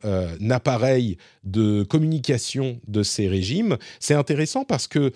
appareil 0.49 1.17
de 1.43 1.83
communication 1.83 2.79
de 2.87 3.03
ces 3.03 3.27
régimes. 3.27 3.77
C'est 3.99 4.13
intéressant 4.13 4.63
parce 4.63 4.87
que 4.87 5.11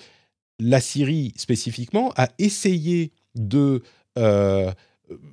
la 0.60 0.82
Syrie 0.82 1.34
spécifiquement 1.36 2.14
a 2.16 2.30
essayé 2.40 3.12
de 3.36 3.84
euh, 4.18 4.72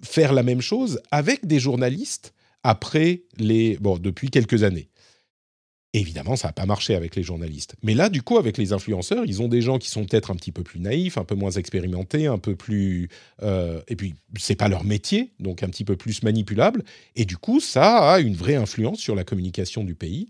faire 0.02 0.32
la 0.32 0.42
même 0.42 0.60
chose 0.60 1.00
avec 1.10 1.46
des 1.46 1.58
journalistes 1.58 2.34
après 2.62 3.22
les 3.38 3.76
bon 3.78 3.98
depuis 3.98 4.30
quelques 4.30 4.62
années. 4.62 4.88
Évidemment, 5.92 6.36
ça 6.36 6.48
n'a 6.48 6.52
pas 6.52 6.66
marché 6.66 6.94
avec 6.94 7.16
les 7.16 7.24
journalistes. 7.24 7.74
Mais 7.82 7.94
là, 7.94 8.08
du 8.08 8.22
coup, 8.22 8.38
avec 8.38 8.58
les 8.58 8.72
influenceurs, 8.72 9.24
ils 9.26 9.42
ont 9.42 9.48
des 9.48 9.60
gens 9.60 9.76
qui 9.78 9.90
sont 9.90 10.04
peut-être 10.04 10.30
un 10.30 10.36
petit 10.36 10.52
peu 10.52 10.62
plus 10.62 10.78
naïfs, 10.78 11.18
un 11.18 11.24
peu 11.24 11.34
moins 11.34 11.50
expérimentés, 11.50 12.28
un 12.28 12.38
peu 12.38 12.54
plus... 12.54 13.08
Euh, 13.42 13.82
et 13.88 13.96
puis, 13.96 14.14
c'est 14.38 14.54
pas 14.54 14.68
leur 14.68 14.84
métier, 14.84 15.32
donc 15.40 15.64
un 15.64 15.68
petit 15.68 15.84
peu 15.84 15.96
plus 15.96 16.22
manipulable. 16.22 16.84
Et 17.16 17.24
du 17.24 17.36
coup, 17.36 17.58
ça 17.58 18.12
a 18.12 18.20
une 18.20 18.36
vraie 18.36 18.54
influence 18.54 19.00
sur 19.00 19.16
la 19.16 19.24
communication 19.24 19.82
du 19.82 19.96
pays. 19.96 20.28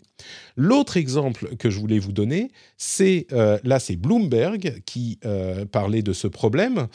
L'autre 0.63 0.99
exemple 0.99 1.57
que 1.57 1.71
je 1.71 1.79
voulais 1.81 1.99
vous 1.99 2.13
donner, 2.13 2.51
c'est... 2.77 3.27
Euh, 3.33 3.59
là, 3.65 3.81
c'est 3.81 3.97
Bloomberg 3.97 4.83
qui 4.85 5.19
euh, 5.25 5.65
parlait 5.65 6.03
de 6.03 6.13
ce 6.13 6.27
problème. 6.27 6.89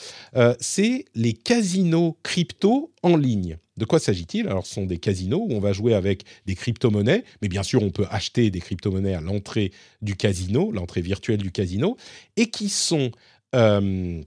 c'est 0.59 1.05
les 1.15 1.33
casinos 1.33 2.17
crypto 2.21 2.93
en 3.01 3.17
ligne. 3.17 3.57
De 3.77 3.85
quoi 3.85 3.99
s'agit-il? 3.99 4.47
Alors, 4.47 4.65
ce 4.65 4.75
sont 4.75 4.85
des 4.85 4.99
casinos 4.99 5.47
où 5.49 5.53
on 5.53 5.59
va 5.59 5.73
jouer 5.73 5.95
avec 5.95 6.23
des 6.45 6.55
crypto-monnaies, 6.55 7.23
mais 7.41 7.49
bien 7.49 7.63
sûr, 7.63 7.83
on 7.83 7.89
peut 7.89 8.05
acheter 8.09 8.49
des 8.49 8.61
crypto-monnaies 8.61 9.15
à 9.15 9.21
l'entrée 9.21 9.71
du 10.01 10.15
casino, 10.15 10.71
l'entrée 10.71 11.01
virtuelle 11.01 11.41
du 11.41 11.51
casino, 11.51 11.97
et 12.37 12.49
qui 12.49 12.69
sont 12.69 13.11
euh, 13.55 14.21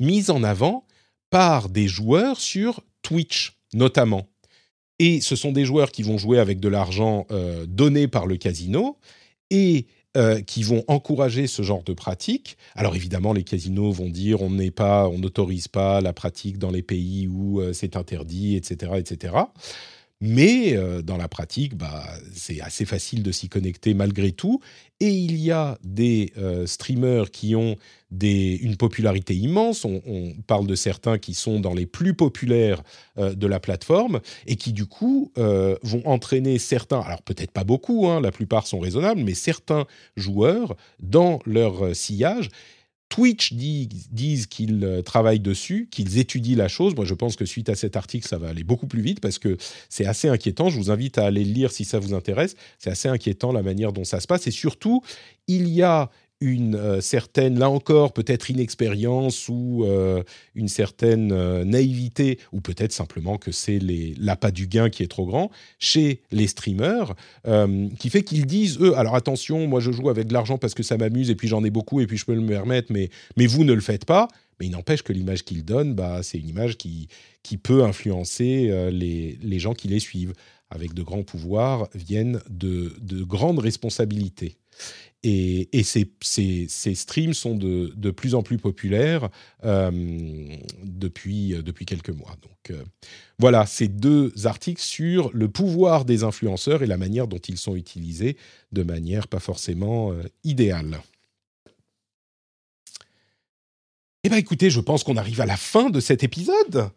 mises 0.00 0.30
en 0.30 0.42
avant 0.42 0.86
par 1.30 1.68
des 1.68 1.86
joueurs 1.86 2.40
sur 2.40 2.82
Twitch, 3.02 3.58
notamment. 3.74 4.28
Et 4.98 5.20
ce 5.20 5.36
sont 5.36 5.52
des 5.52 5.64
joueurs 5.64 5.90
qui 5.90 6.02
vont 6.02 6.18
jouer 6.18 6.38
avec 6.38 6.60
de 6.60 6.68
l'argent 6.68 7.26
euh, 7.30 7.66
donné 7.66 8.08
par 8.08 8.26
le 8.26 8.36
casino, 8.36 8.96
et 9.50 9.86
euh, 10.16 10.40
qui 10.40 10.62
vont 10.62 10.84
encourager 10.86 11.46
ce 11.48 11.62
genre 11.62 11.82
de 11.82 11.92
pratique. 11.92 12.56
Alors 12.76 12.94
évidemment, 12.94 13.32
les 13.32 13.42
casinos 13.42 13.90
vont 13.90 14.08
dire 14.08 14.42
on 14.42 14.50
n'est 14.50 14.70
pas, 14.70 15.08
on 15.08 15.18
n'autorise 15.18 15.68
pas 15.68 16.00
la 16.00 16.12
pratique 16.12 16.58
dans 16.58 16.70
les 16.70 16.82
pays 16.82 17.26
où 17.26 17.60
euh, 17.60 17.72
c'est 17.72 17.96
interdit, 17.96 18.56
etc., 18.56 18.92
etc. 18.96 19.34
Mais 20.20 20.74
dans 21.02 21.18
la 21.18 21.28
pratique, 21.28 21.76
bah, 21.76 22.02
c'est 22.32 22.60
assez 22.62 22.86
facile 22.86 23.22
de 23.22 23.30
s'y 23.30 23.50
connecter 23.50 23.92
malgré 23.92 24.32
tout. 24.32 24.60
Et 25.00 25.10
il 25.10 25.36
y 25.36 25.50
a 25.50 25.76
des 25.82 26.32
streamers 26.64 27.30
qui 27.30 27.54
ont 27.56 27.76
une 28.22 28.76
popularité 28.76 29.34
immense. 29.34 29.84
On, 29.84 30.34
parle 30.46 30.66
de 30.66 30.74
certains 30.74 31.18
qui 31.18 31.34
sont 31.34 31.60
dans 31.60 31.74
les 31.74 31.86
plus 31.86 32.14
populaires 32.14 32.82
euh, 33.18 33.34
de 33.34 33.46
la 33.46 33.60
plateforme 33.60 34.20
et 34.46 34.56
qui 34.56 34.72
du 34.72 34.86
coup 34.86 35.32
vont 35.36 36.02
entraîner 36.04 36.58
certains, 36.58 37.00
alors 37.00 37.22
peut-être 37.22 37.50
pas 37.50 37.64
beaucoup, 37.64 38.08
hein, 38.08 38.20
la 38.20 38.30
plupart 38.30 38.66
sont 38.66 38.78
raisonnables, 38.78 39.20
mais 39.20 39.34
certains 39.34 39.86
joueurs 40.16 40.76
dans 41.00 41.40
leur 41.46 41.94
sillage 41.94 42.50
Twitch 43.14 43.52
disent 43.52 44.46
qu'ils 44.48 44.84
euh, 44.84 45.00
travaillent 45.00 45.38
dessus, 45.38 45.86
qu'ils 45.88 46.18
étudient 46.18 46.56
la 46.56 46.66
chose. 46.66 46.96
Moi, 46.96 47.04
je 47.04 47.14
pense 47.14 47.36
que 47.36 47.44
suite 47.44 47.68
à 47.68 47.76
cet 47.76 47.96
article, 47.96 48.26
ça 48.26 48.38
va 48.38 48.48
aller 48.48 48.64
beaucoup 48.64 48.88
plus 48.88 49.02
vite 49.02 49.20
parce 49.20 49.38
que 49.38 49.56
c'est 49.88 50.04
assez 50.04 50.28
inquiétant. 50.28 50.68
Je 50.68 50.76
vous 50.78 50.90
invite 50.90 51.18
à 51.18 51.26
aller 51.26 51.44
le 51.44 51.52
lire 51.52 51.70
si 51.70 51.84
ça 51.84 52.00
vous 52.00 52.12
intéresse. 52.12 52.56
C'est 52.80 52.90
assez 52.90 53.08
inquiétant 53.08 53.52
la 53.52 53.62
manière 53.62 53.92
dont 53.92 54.02
ça 54.02 54.18
se 54.18 54.26
passe. 54.26 54.48
Et 54.48 54.50
surtout, 54.50 55.00
il 55.46 55.68
y 55.68 55.82
a 55.82 56.10
une 56.44 56.74
euh, 56.74 57.00
certaine, 57.00 57.58
là 57.58 57.70
encore, 57.70 58.12
peut-être 58.12 58.50
inexpérience 58.50 59.48
ou 59.48 59.84
euh, 59.84 60.22
une 60.54 60.68
certaine 60.68 61.32
euh, 61.32 61.64
naïveté, 61.64 62.38
ou 62.52 62.60
peut-être 62.60 62.92
simplement 62.92 63.38
que 63.38 63.50
c'est 63.50 63.80
l'appât 64.18 64.50
du 64.50 64.66
gain 64.66 64.90
qui 64.90 65.02
est 65.02 65.08
trop 65.08 65.26
grand 65.26 65.50
chez 65.78 66.20
les 66.30 66.46
streamers, 66.46 67.14
qui 67.98 68.10
fait 68.10 68.22
qu'ils 68.22 68.46
disent, 68.46 68.78
eux, 68.80 68.96
alors 68.96 69.14
attention, 69.14 69.66
moi 69.66 69.80
je 69.80 69.90
joue 69.90 70.08
avec 70.08 70.26
de 70.26 70.32
l'argent 70.32 70.58
parce 70.58 70.74
que 70.74 70.82
ça 70.82 70.96
m'amuse 70.96 71.30
et 71.30 71.34
puis 71.34 71.48
j'en 71.48 71.64
ai 71.64 71.70
beaucoup 71.70 72.00
et 72.00 72.06
puis 72.06 72.16
je 72.16 72.24
peux 72.24 72.34
me 72.34 72.48
permettre, 72.48 72.92
mais, 72.92 73.10
mais 73.36 73.46
vous 73.46 73.64
ne 73.64 73.72
le 73.72 73.80
faites 73.80 74.04
pas. 74.04 74.28
Mais 74.60 74.66
il 74.66 74.70
n'empêche 74.70 75.02
que 75.02 75.12
l'image 75.12 75.44
qu'ils 75.44 75.64
donnent, 75.64 75.94
bah, 75.94 76.22
c'est 76.22 76.38
une 76.38 76.48
image 76.48 76.76
qui, 76.76 77.08
qui 77.42 77.56
peut 77.56 77.82
influencer 77.82 78.90
les, 78.92 79.38
les 79.42 79.58
gens 79.58 79.74
qui 79.74 79.88
les 79.88 80.00
suivent. 80.00 80.34
Avec 80.70 80.94
de 80.94 81.02
grands 81.02 81.22
pouvoirs 81.22 81.88
viennent 81.94 82.40
de, 82.48 82.94
de 83.00 83.22
grandes 83.22 83.60
responsabilités. 83.60 84.56
Et, 85.26 85.82
ces, 85.82 86.94
streams 86.94 87.32
sont 87.32 87.56
de, 87.56 88.10
plus 88.10 88.34
en 88.34 88.42
plus 88.42 88.58
populaires 88.58 89.30
euh, 89.64 89.90
depuis, 90.82 91.54
depuis 91.62 91.86
quelques 91.86 92.10
mois. 92.10 92.36
Donc 92.42 92.78
voilà, 93.38 93.64
ces 93.64 93.88
deux 93.88 94.32
articles 94.44 94.82
sur 94.82 95.30
le 95.32 95.48
pouvoir 95.48 96.04
des 96.04 96.24
influenceurs 96.24 96.82
et 96.82 96.86
la 96.86 96.98
manière 96.98 97.26
dont 97.26 97.38
ils 97.38 97.56
sont 97.56 97.74
utilisés 97.74 98.36
de 98.72 98.82
manière 98.82 99.26
pas 99.26 99.40
forcément 99.40 100.12
idéale. 100.44 101.00
Eh 104.26 104.30
bien 104.30 104.38
écoutez, 104.38 104.70
je 104.70 104.80
pense 104.80 105.04
qu'on 105.04 105.18
arrive 105.18 105.42
à 105.42 105.46
la 105.46 105.58
fin 105.58 105.90
de 105.90 106.00
cet 106.00 106.24
épisode. 106.24 106.88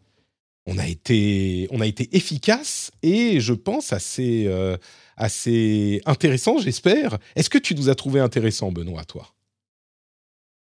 On 0.65 0.77
a 0.77 0.87
été, 0.87 1.67
on 1.71 1.81
a 1.81 1.85
été 1.85 2.07
efficace 2.15 2.89
et 3.03 3.41
je 3.41 3.51
pense 3.53 3.91
assez, 3.91 4.45
euh, 4.47 4.77
assez 5.17 6.01
intéressant, 6.05 6.59
j'espère. 6.59 7.17
Est-ce 7.35 7.49
que 7.49 7.57
tu 7.57 7.75
nous 7.75 7.89
as 7.89 7.95
trouvé 7.95 8.19
intéressant, 8.19 8.71
Benoît, 8.71 9.03
toi? 9.03 9.27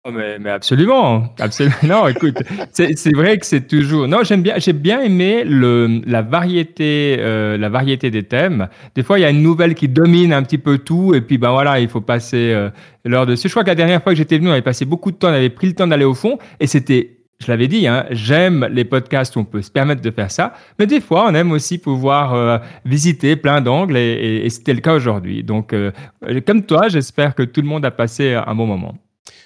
Oh, 0.09 0.12
mais, 0.12 0.39
mais, 0.39 0.51
absolument, 0.51 1.35
absolument. 1.40 1.74
Non, 1.82 2.06
écoute, 2.06 2.36
c'est 2.73 3.12
vrai 3.12 3.39
que 3.39 3.44
c'est 3.44 3.66
toujours. 3.66 4.06
Non, 4.06 4.23
j'aime 4.23 4.40
bien. 4.40 4.55
J'ai 4.59 4.73
bien 4.73 5.01
aimé 5.01 5.43
le 5.44 6.01
la 6.06 6.23
variété, 6.23 7.16
euh, 7.18 7.59
la 7.59 7.68
variété 7.68 8.12
des 8.12 8.23
thèmes. 8.23 8.68
Des 8.94 9.02
fois, 9.02 9.18
il 9.18 9.23
y 9.23 9.24
a 9.24 9.31
une 9.31 9.43
nouvelle 9.43 9.74
qui 9.74 9.89
domine 9.89 10.32
un 10.32 10.44
petit 10.44 10.59
peu 10.59 10.78
tout, 10.78 11.12
et 11.14 11.20
puis 11.23 11.39
ben 11.39 11.51
voilà, 11.51 11.81
il 11.81 11.89
faut 11.89 12.01
passer 12.01 12.52
euh, 12.52 12.70
l'heure 13.05 13.27
dessus. 13.27 13.48
Je 13.48 13.52
crois 13.52 13.64
que 13.64 13.68
la 13.68 13.74
dernière 13.74 14.01
fois 14.01 14.12
que 14.12 14.18
j'étais 14.18 14.39
venu, 14.39 14.48
on 14.48 14.52
avait 14.52 14.62
passé 14.62 14.85
beaucoup 14.85 15.10
de 15.10 15.16
temps, 15.16 15.28
on 15.28 15.32
avait 15.32 15.51
pris 15.51 15.66
le 15.66 15.74
temps 15.74 15.89
d'aller 15.89 16.05
au 16.05 16.14
fond, 16.14 16.39
et 16.60 16.68
c'était. 16.68 17.15
Je 17.38 17.48
l'avais 17.48 17.68
dit, 17.68 17.86
hein, 17.86 18.06
j'aime 18.10 18.66
les 18.70 18.84
podcasts 18.84 19.36
où 19.36 19.40
on 19.40 19.44
peut 19.44 19.60
se 19.60 19.70
permettre 19.70 20.00
de 20.00 20.10
faire 20.10 20.30
ça, 20.30 20.54
mais 20.78 20.86
des 20.86 21.00
fois, 21.00 21.26
on 21.28 21.34
aime 21.34 21.52
aussi 21.52 21.76
pouvoir 21.76 22.34
euh, 22.34 22.58
visiter 22.86 23.36
plein 23.36 23.60
d'angles, 23.60 23.96
et, 23.98 24.48
c'était 24.48 24.72
le 24.72 24.80
cas 24.80 24.94
aujourd'hui. 24.94 25.44
Donc, 25.44 25.74
euh, 25.74 25.92
comme 26.46 26.64
toi, 26.64 26.88
j'espère 26.88 27.34
que 27.34 27.42
tout 27.42 27.60
le 27.60 27.66
monde 27.68 27.84
a 27.84 27.90
passé 27.90 28.34
un 28.34 28.54
bon 28.54 28.66
moment. 28.66 28.94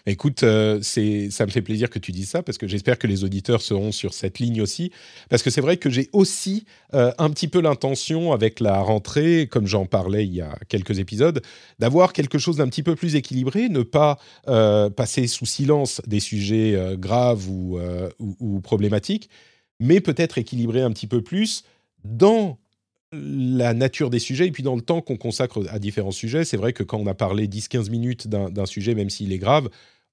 Écoute, 0.07 0.43
euh, 0.43 0.81
ça 0.83 1.47
me 1.47 1.51
fait 1.51 1.63
plaisir 1.63 1.91
que 1.91 1.99
tu 1.99 2.13
dises 2.13 2.31
ça 2.31 2.43
parce 2.43 2.59
que 2.59 2.67
j'espère 2.67 2.99
que 2.99 3.07
les 3.07 3.25
auditeurs 3.25 3.63
seront 3.63 3.93
sur 3.93 4.15
cette 4.15 4.39
ligne 4.39 4.63
aussi. 4.63 4.93
Parce 5.29 5.43
que 5.43 5.51
c'est 5.51 5.61
vrai 5.61 5.77
que 5.77 5.91
j'ai 5.91 6.09
aussi 6.13 6.65
euh, 6.95 7.13
un 7.19 7.31
petit 7.31 7.49
peu 7.49 7.61
l'intention 7.61 8.33
avec 8.33 8.61
la 8.61 8.81
rentrée, 8.81 9.49
comme 9.51 9.67
j'en 9.67 9.87
parlais 9.87 10.25
il 10.25 10.35
y 10.35 10.41
a 10.41 10.57
quelques 10.69 10.99
épisodes, 10.99 11.43
d'avoir 11.79 12.13
quelque 12.13 12.39
chose 12.39 12.57
d'un 12.57 12.69
petit 12.69 12.83
peu 12.83 12.97
plus 12.97 13.15
équilibré, 13.15 13.69
ne 13.69 13.83
pas 13.83 14.19
euh, 14.49 14.91
passer 14.91 15.27
sous 15.27 15.47
silence 15.47 16.01
des 16.07 16.21
sujets 16.21 16.97
graves 16.99 17.49
ou, 17.49 17.79
ou 18.19 18.61
problématiques, 18.61 19.29
mais 19.79 20.01
peut-être 20.01 20.39
équilibrer 20.39 20.83
un 20.83 20.91
petit 20.91 21.07
peu 21.07 21.23
plus 21.23 21.65
dans 22.05 22.59
la 23.13 23.75
nature 23.75 24.11
des 24.11 24.21
sujets 24.21 24.47
et 24.47 24.53
puis 24.53 24.63
dans 24.63 24.77
le 24.77 24.83
temps 24.83 25.01
qu'on 25.01 25.17
consacre 25.17 25.65
à 25.71 25.79
différents 25.79 26.13
sujets. 26.13 26.45
C'est 26.45 26.57
vrai 26.57 26.73
que 26.73 26.83
quand 26.83 26.99
on 26.99 27.07
a 27.07 27.15
parlé 27.15 27.49
10-15 27.49 27.91
minutes 27.91 28.29
d'un 28.29 28.67
sujet, 28.67 28.95
même 28.95 29.11
s'il 29.11 29.33
est 29.33 29.39
grave, 29.39 29.69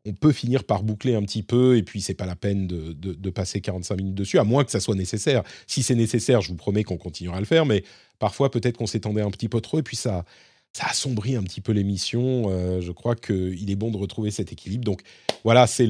on 0.06 0.14
peut 0.14 0.32
finir 0.32 0.64
par 0.64 0.84
boucler 0.84 1.16
un 1.16 1.22
petit 1.22 1.44
peu 1.44 1.78
et 1.78 1.84
puis 1.84 2.02
c'est 2.02 2.14
pas 2.14 2.26
la 2.26 2.36
peine 2.36 2.66
de, 2.66 3.30
passer 3.30 3.62
45 3.62 3.98
minutes 3.98 4.16
dessus, 4.16 4.40
à 4.40 4.44
moins 4.44 4.64
que 4.64 4.72
ça 4.72 4.80
soit 4.80 4.96
nécessaire. 4.96 5.44
Si 5.68 5.84
c'est 5.84 5.96
nécessaire, 5.96 6.42
je 6.42 6.50
vous 6.50 6.56
promets 6.56 6.84
qu'on 6.84 6.98
continuera 6.98 7.38
à 7.38 7.40
le 7.40 7.46
faire, 7.46 7.66
mais 7.66 7.84
parfois 8.18 8.50
peut-être 8.50 8.78
qu'on 8.78 8.88
s'étendait 8.88 9.22
un 9.22 9.32
petit 9.32 9.50
peu 9.50 9.62
trop 9.62 9.80
et 9.80 9.84
puis 9.84 9.98
ça, 9.98 10.26
ça 10.74 10.88
assombrit 10.90 11.36
un 11.36 11.44
petit 11.44 11.62
peu 11.62 11.74
l'émission. 11.74 12.46
Euh, 12.50 12.82
je 12.82 12.92
crois 12.92 13.16
qu'il 13.16 13.70
est 13.70 13.76
bon 13.76 13.92
de 13.92 13.98
retrouver 13.98 14.32
cet 14.32 14.52
équilibre. 14.52 14.86
Donc 14.86 15.02
voilà, 15.44 15.68
c'est 15.68 15.88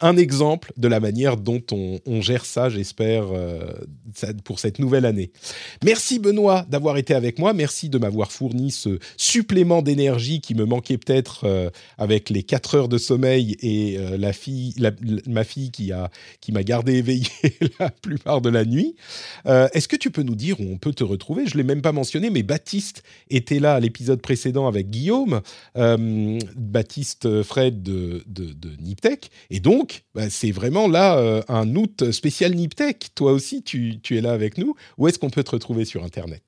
un 0.00 0.16
exemple 0.16 0.72
de 0.76 0.88
la 0.88 1.00
manière 1.00 1.36
dont 1.36 1.62
on, 1.72 2.20
gère 2.20 2.44
ça, 2.44 2.68
j'espère, 2.68 3.24
euh, 3.32 3.72
pour 4.44 4.58
cette 4.58 4.78
nouvelle 4.78 5.04
année. 5.04 5.30
Merci 5.84 6.18
Benoît 6.18 6.64
d'avoir 6.68 6.96
été 6.96 7.14
avec 7.14 7.38
moi. 7.38 7.52
Merci 7.52 7.88
de 7.88 7.98
m'avoir 7.98 8.32
fourni 8.32 8.70
ce 8.70 8.98
supplément 9.16 9.82
d'énergie 9.82 10.40
qui 10.40 10.54
me 10.54 10.64
manquait 10.64 10.98
peut-être 10.98 11.44
euh, 11.44 11.70
avec 11.98 12.30
les 12.30 12.42
4 12.42 12.74
heures 12.76 12.88
de 12.88 12.98
sommeil 12.98 13.56
et 13.60 13.98
la 14.18 14.32
fille, 14.32 14.74
ma 15.26 15.44
fille 15.44 15.70
qui 15.70 15.90
m'a 15.90 16.10
qui 16.40 16.52
gardé 16.52 16.94
éveillé 16.94 17.26
la 17.80 17.90
plupart 17.90 18.40
de 18.40 18.48
la 18.48 18.64
nuit. 18.64 18.94
Est-ce 19.44 19.88
que 19.88 19.96
tu 19.96 20.10
peux 20.10 20.22
nous 20.22 20.34
dire 20.34 20.60
où 20.60 20.64
on 20.64 20.78
peut 20.78 20.92
te 20.92 21.04
retrouver? 21.04 21.46
Je 21.46 21.54
ne 21.54 21.58
l'ai 21.58 21.64
même 21.64 21.82
pas 21.82 21.92
mentionné, 21.92 22.30
mais 22.30 22.42
Baptiste 22.42 23.02
était 23.30 23.58
là 23.58 23.74
à 23.74 23.80
l'épisode 23.80 24.20
précédent 24.20 24.66
avec 24.66 24.90
Guillaume, 24.90 25.40
euh, 25.76 26.38
Baptiste 26.56 27.42
Fred 27.42 27.82
de, 27.82 28.22
de, 28.26 28.54
Niptech. 28.80 29.30
Et 29.50 29.60
donc, 29.60 30.04
bah, 30.14 30.30
c'est 30.30 30.50
vraiment 30.50 30.88
là 30.88 31.18
euh, 31.18 31.42
un 31.48 31.74
août 31.74 32.10
spécial 32.10 32.54
Niptech. 32.54 33.08
Toi 33.14 33.32
aussi, 33.32 33.62
tu, 33.62 34.00
es 34.10 34.20
là 34.20 34.32
avec 34.32 34.58
nous. 34.58 34.74
Où 34.98 35.08
est-ce 35.08 35.18
qu'on 35.18 35.30
peut 35.30 35.44
te 35.44 35.50
retrouver 35.50 35.84
sur 35.84 36.04
Internet? 36.04 36.42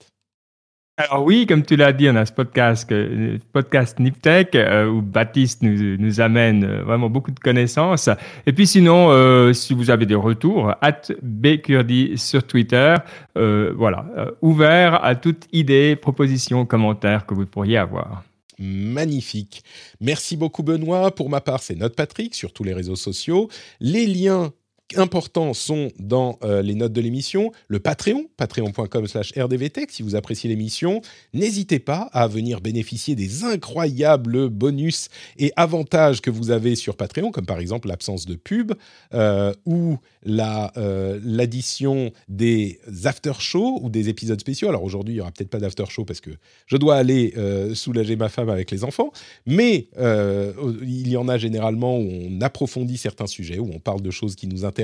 Alors 0.99 1.25
oui, 1.25 1.45
comme 1.47 1.63
tu 1.63 1.77
l'as 1.77 1.93
dit, 1.93 2.09
on 2.09 2.17
a 2.17 2.25
ce 2.25 2.33
podcast, 2.33 2.91
euh, 2.91 3.37
podcast 3.53 3.99
Niptech 4.01 4.57
où 4.91 5.03
Baptiste 5.03 5.61
nous, 5.63 6.21
amène 6.23 6.65
vraiment 6.65 7.11
beaucoup 7.11 7.33
de 7.33 7.39
connaissances. 7.39 8.09
Et 8.47 8.53
puis 8.55 8.67
sinon, 8.67 9.53
si 9.53 9.75
vous 9.75 9.91
avez 9.91 10.07
des 10.07 10.15
retours, 10.15 10.73
at 10.81 11.03
Bkurdi 11.23 12.17
sur 12.17 12.47
Twitter, 12.47 12.95
voilà, 13.35 14.07
ouvert 14.41 15.05
à 15.05 15.17
toute 15.17 15.47
idée, 15.53 15.97
proposition, 15.97 16.65
commentaire 16.65 17.27
que 17.27 17.35
vous 17.35 17.45
pourriez 17.45 17.77
avoir. 17.77 18.23
Magnifique. 18.59 19.63
Merci 20.01 20.37
beaucoup 20.37 20.63
Benoît. 20.63 21.15
Pour 21.15 21.29
ma 21.29 21.41
part, 21.41 21.63
c'est 21.63 21.75
Note 21.75 21.97
Patrick 21.97 22.35
sur 22.35 22.53
tous 22.53 22.65
les 22.65 22.75
réseaux 22.75 22.97
sociaux. 22.97 23.49
Les 23.81 24.07
liens 24.07 24.53
importants 24.95 25.53
sont 25.53 25.91
dans 25.99 26.39
euh, 26.45 26.63
les 26.63 26.75
notes 26.75 26.93
de 26.93 27.01
l'émission, 27.01 27.51
le 27.67 27.81
Patreon, 27.81 28.27
patreon.com 28.37 29.07
slash 29.07 29.33
rdvtech. 29.37 29.91
Si 29.91 30.03
vous 30.03 30.15
appréciez 30.15 30.49
l'émission, 30.49 31.01
n'hésitez 31.35 31.81
pas 31.81 32.09
à 32.13 32.29
venir 32.29 32.61
bénéficier 32.61 33.17
des 33.17 33.45
incroyables 33.45 34.49
bonus 34.49 35.09
et 35.39 35.53
avantages 35.57 36.21
que 36.21 36.31
vous 36.31 36.51
avez 36.51 36.77
sur 36.77 36.97
Patreon, 36.97 37.33
comme 37.33 37.47
par 37.47 37.59
exemple 37.59 37.89
l'absence 37.89 38.27
de 38.27 38.37
pub 38.37 38.73
euh, 39.13 39.53
ou 39.65 39.99
euh, 40.29 41.21
l'addition 41.23 42.13
des 42.29 42.79
after-shows 43.05 43.81
ou 43.83 43.91
des 43.91 44.09
épisodes 44.09 44.41
spéciaux. 44.41 44.69
Alors 44.69 44.85
aujourd'hui, 44.85 45.15
il 45.15 45.17
n'y 45.17 45.21
aura 45.21 45.33
peut-être 45.33 45.51
pas 45.51 45.61
d'after-show 45.61 46.05
parce 46.05 46.21
que 46.21 46.31
je 46.67 46.77
dois 46.77 46.97
aller 46.97 47.35
soulager 47.75 48.17
ma 48.17 48.29
femme 48.29 48.49
avec 48.49 48.71
les 48.71 48.85
enfants, 48.85 49.11
mais 49.47 49.89
il 49.99 51.09
y 51.09 51.17
en 51.17 51.29
a 51.29 51.39
généralement 51.39 51.99
où 51.99 52.09
on 52.09 52.41
approfondit 52.41 52.97
certains 52.97 53.27
sujets, 53.27 53.59
où 53.59 53.71
on 53.73 53.79
parle 53.79 54.01
de 54.01 54.11
choses 54.11 54.37
qui 54.37 54.47
nous 54.47 54.65
intéressent 54.65 54.76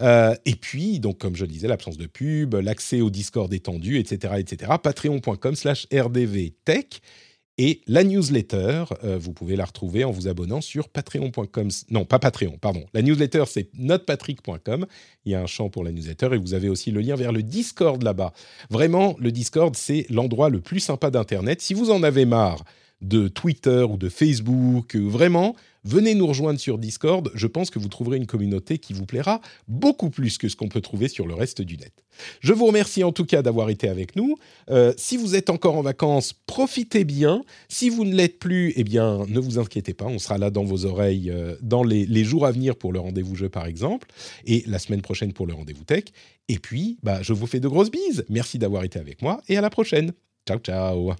Euh, 0.00 0.34
et 0.44 0.54
puis, 0.54 1.00
donc, 1.00 1.18
comme 1.18 1.36
je 1.36 1.44
le 1.44 1.50
disais, 1.50 1.68
l'absence 1.68 1.96
de 1.96 2.06
pub, 2.06 2.54
l'accès 2.54 3.00
au 3.00 3.10
Discord 3.10 3.52
étendu, 3.52 3.98
etc., 3.98 4.34
etc. 4.38 4.72
Patreon.com 4.82 5.54
slash 5.54 5.86
rdvtech. 5.92 7.00
Et 7.58 7.82
la 7.86 8.02
newsletter, 8.02 8.84
euh, 9.04 9.18
vous 9.18 9.34
pouvez 9.34 9.56
la 9.56 9.66
retrouver 9.66 10.04
en 10.04 10.10
vous 10.10 10.26
abonnant 10.26 10.62
sur 10.62 10.88
patreon.com. 10.88 11.68
Non, 11.90 12.06
pas 12.06 12.18
Patreon, 12.18 12.56
pardon. 12.58 12.86
La 12.94 13.02
newsletter, 13.02 13.44
c'est 13.46 13.68
notrepatrick.com. 13.74 14.86
Il 15.26 15.32
y 15.32 15.34
a 15.34 15.42
un 15.42 15.46
champ 15.46 15.68
pour 15.68 15.84
la 15.84 15.92
newsletter 15.92 16.30
et 16.32 16.38
vous 16.38 16.54
avez 16.54 16.70
aussi 16.70 16.90
le 16.90 17.00
lien 17.00 17.14
vers 17.14 17.30
le 17.30 17.42
Discord 17.42 18.02
là-bas. 18.02 18.32
Vraiment, 18.70 19.16
le 19.18 19.30
Discord, 19.30 19.76
c'est 19.76 20.06
l'endroit 20.08 20.48
le 20.48 20.60
plus 20.60 20.80
sympa 20.80 21.10
d'Internet. 21.10 21.60
Si 21.60 21.74
vous 21.74 21.90
en 21.90 22.02
avez 22.02 22.24
marre 22.24 22.64
de 23.02 23.28
Twitter 23.28 23.84
ou 23.88 23.98
de 23.98 24.08
Facebook, 24.08 24.96
vraiment, 24.96 25.54
venez 25.84 26.14
nous 26.14 26.26
rejoindre 26.26 26.58
sur 26.58 26.78
Discord. 26.78 27.30
Je 27.34 27.46
pense 27.46 27.70
que 27.70 27.78
vous 27.78 27.88
trouverez 27.88 28.16
une 28.16 28.26
communauté 28.26 28.78
qui 28.78 28.92
vous 28.92 29.06
plaira 29.06 29.40
beaucoup 29.68 30.10
plus 30.10 30.38
que 30.38 30.48
ce 30.48 30.56
qu'on 30.56 30.68
peut 30.68 30.80
trouver 30.80 31.08
sur 31.08 31.26
le 31.26 31.34
reste 31.34 31.62
du 31.62 31.76
net. 31.76 31.92
Je 32.40 32.52
vous 32.52 32.66
remercie 32.66 33.04
en 33.04 33.12
tout 33.12 33.24
cas 33.24 33.42
d'avoir 33.42 33.70
été 33.70 33.88
avec 33.88 34.16
nous. 34.16 34.36
Euh, 34.70 34.92
si 34.96 35.16
vous 35.16 35.34
êtes 35.34 35.50
encore 35.50 35.76
en 35.76 35.82
vacances, 35.82 36.34
profitez 36.46 37.04
bien. 37.04 37.42
Si 37.68 37.88
vous 37.88 38.04
ne 38.04 38.14
l'êtes 38.14 38.38
plus, 38.38 38.72
eh 38.76 38.84
bien, 38.84 39.24
ne 39.26 39.40
vous 39.40 39.58
inquiétez 39.58 39.94
pas. 39.94 40.06
On 40.06 40.18
sera 40.18 40.38
là 40.38 40.50
dans 40.50 40.64
vos 40.64 40.84
oreilles 40.84 41.30
euh, 41.30 41.56
dans 41.62 41.82
les, 41.82 42.24
jours 42.24 42.46
à 42.46 42.52
venir 42.52 42.76
pour 42.76 42.92
le 42.92 43.00
rendez-vous 43.00 43.34
jeu, 43.34 43.48
par 43.48 43.66
exemple, 43.66 44.08
et 44.44 44.62
la 44.66 44.78
semaine 44.78 45.02
prochaine 45.02 45.32
pour 45.32 45.46
le 45.46 45.54
rendez-vous 45.54 45.84
tech. 45.84 46.04
Et 46.48 46.58
puis, 46.58 46.98
bah, 47.02 47.22
je 47.22 47.32
vous 47.32 47.46
fais 47.46 47.60
de 47.60 47.68
grosses 47.68 47.90
bises. 47.90 48.24
Merci 48.28 48.58
d'avoir 48.58 48.84
été 48.84 48.98
avec 48.98 49.22
moi 49.22 49.40
et 49.48 49.56
à 49.56 49.60
la 49.60 49.70
prochaine. 49.70 50.12
Ciao, 50.46 50.58
ciao. 50.58 51.14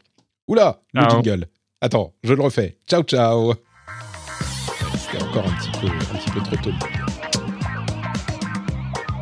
Oula, 0.48 0.82
le 0.92 1.02
jingle. 1.08 1.46
Attends, 1.80 2.14
je 2.22 2.34
le 2.34 2.42
refais. 2.42 2.76
Ciao, 2.88 3.02
ciao 3.02 3.54
encore 5.32 5.50
un 5.50 5.54
petit 5.54 5.70
peu, 5.80 5.86
un 5.86 6.18
petit 6.18 6.30
peu 6.30 6.40
trop 6.40 6.56
tôt. 6.56 6.72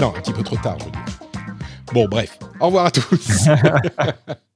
Non, 0.01 0.09
un 0.09 0.21
petit 0.21 0.33
peu 0.33 0.43
trop 0.43 0.57
tard, 0.57 0.77
je 0.81 0.85
veux 0.87 0.91
dire. 0.91 1.05
Bon, 1.93 2.09
bref. 2.09 2.37
Au 2.59 2.67
revoir 2.67 2.87
à 2.87 2.91
tous. 2.91 3.49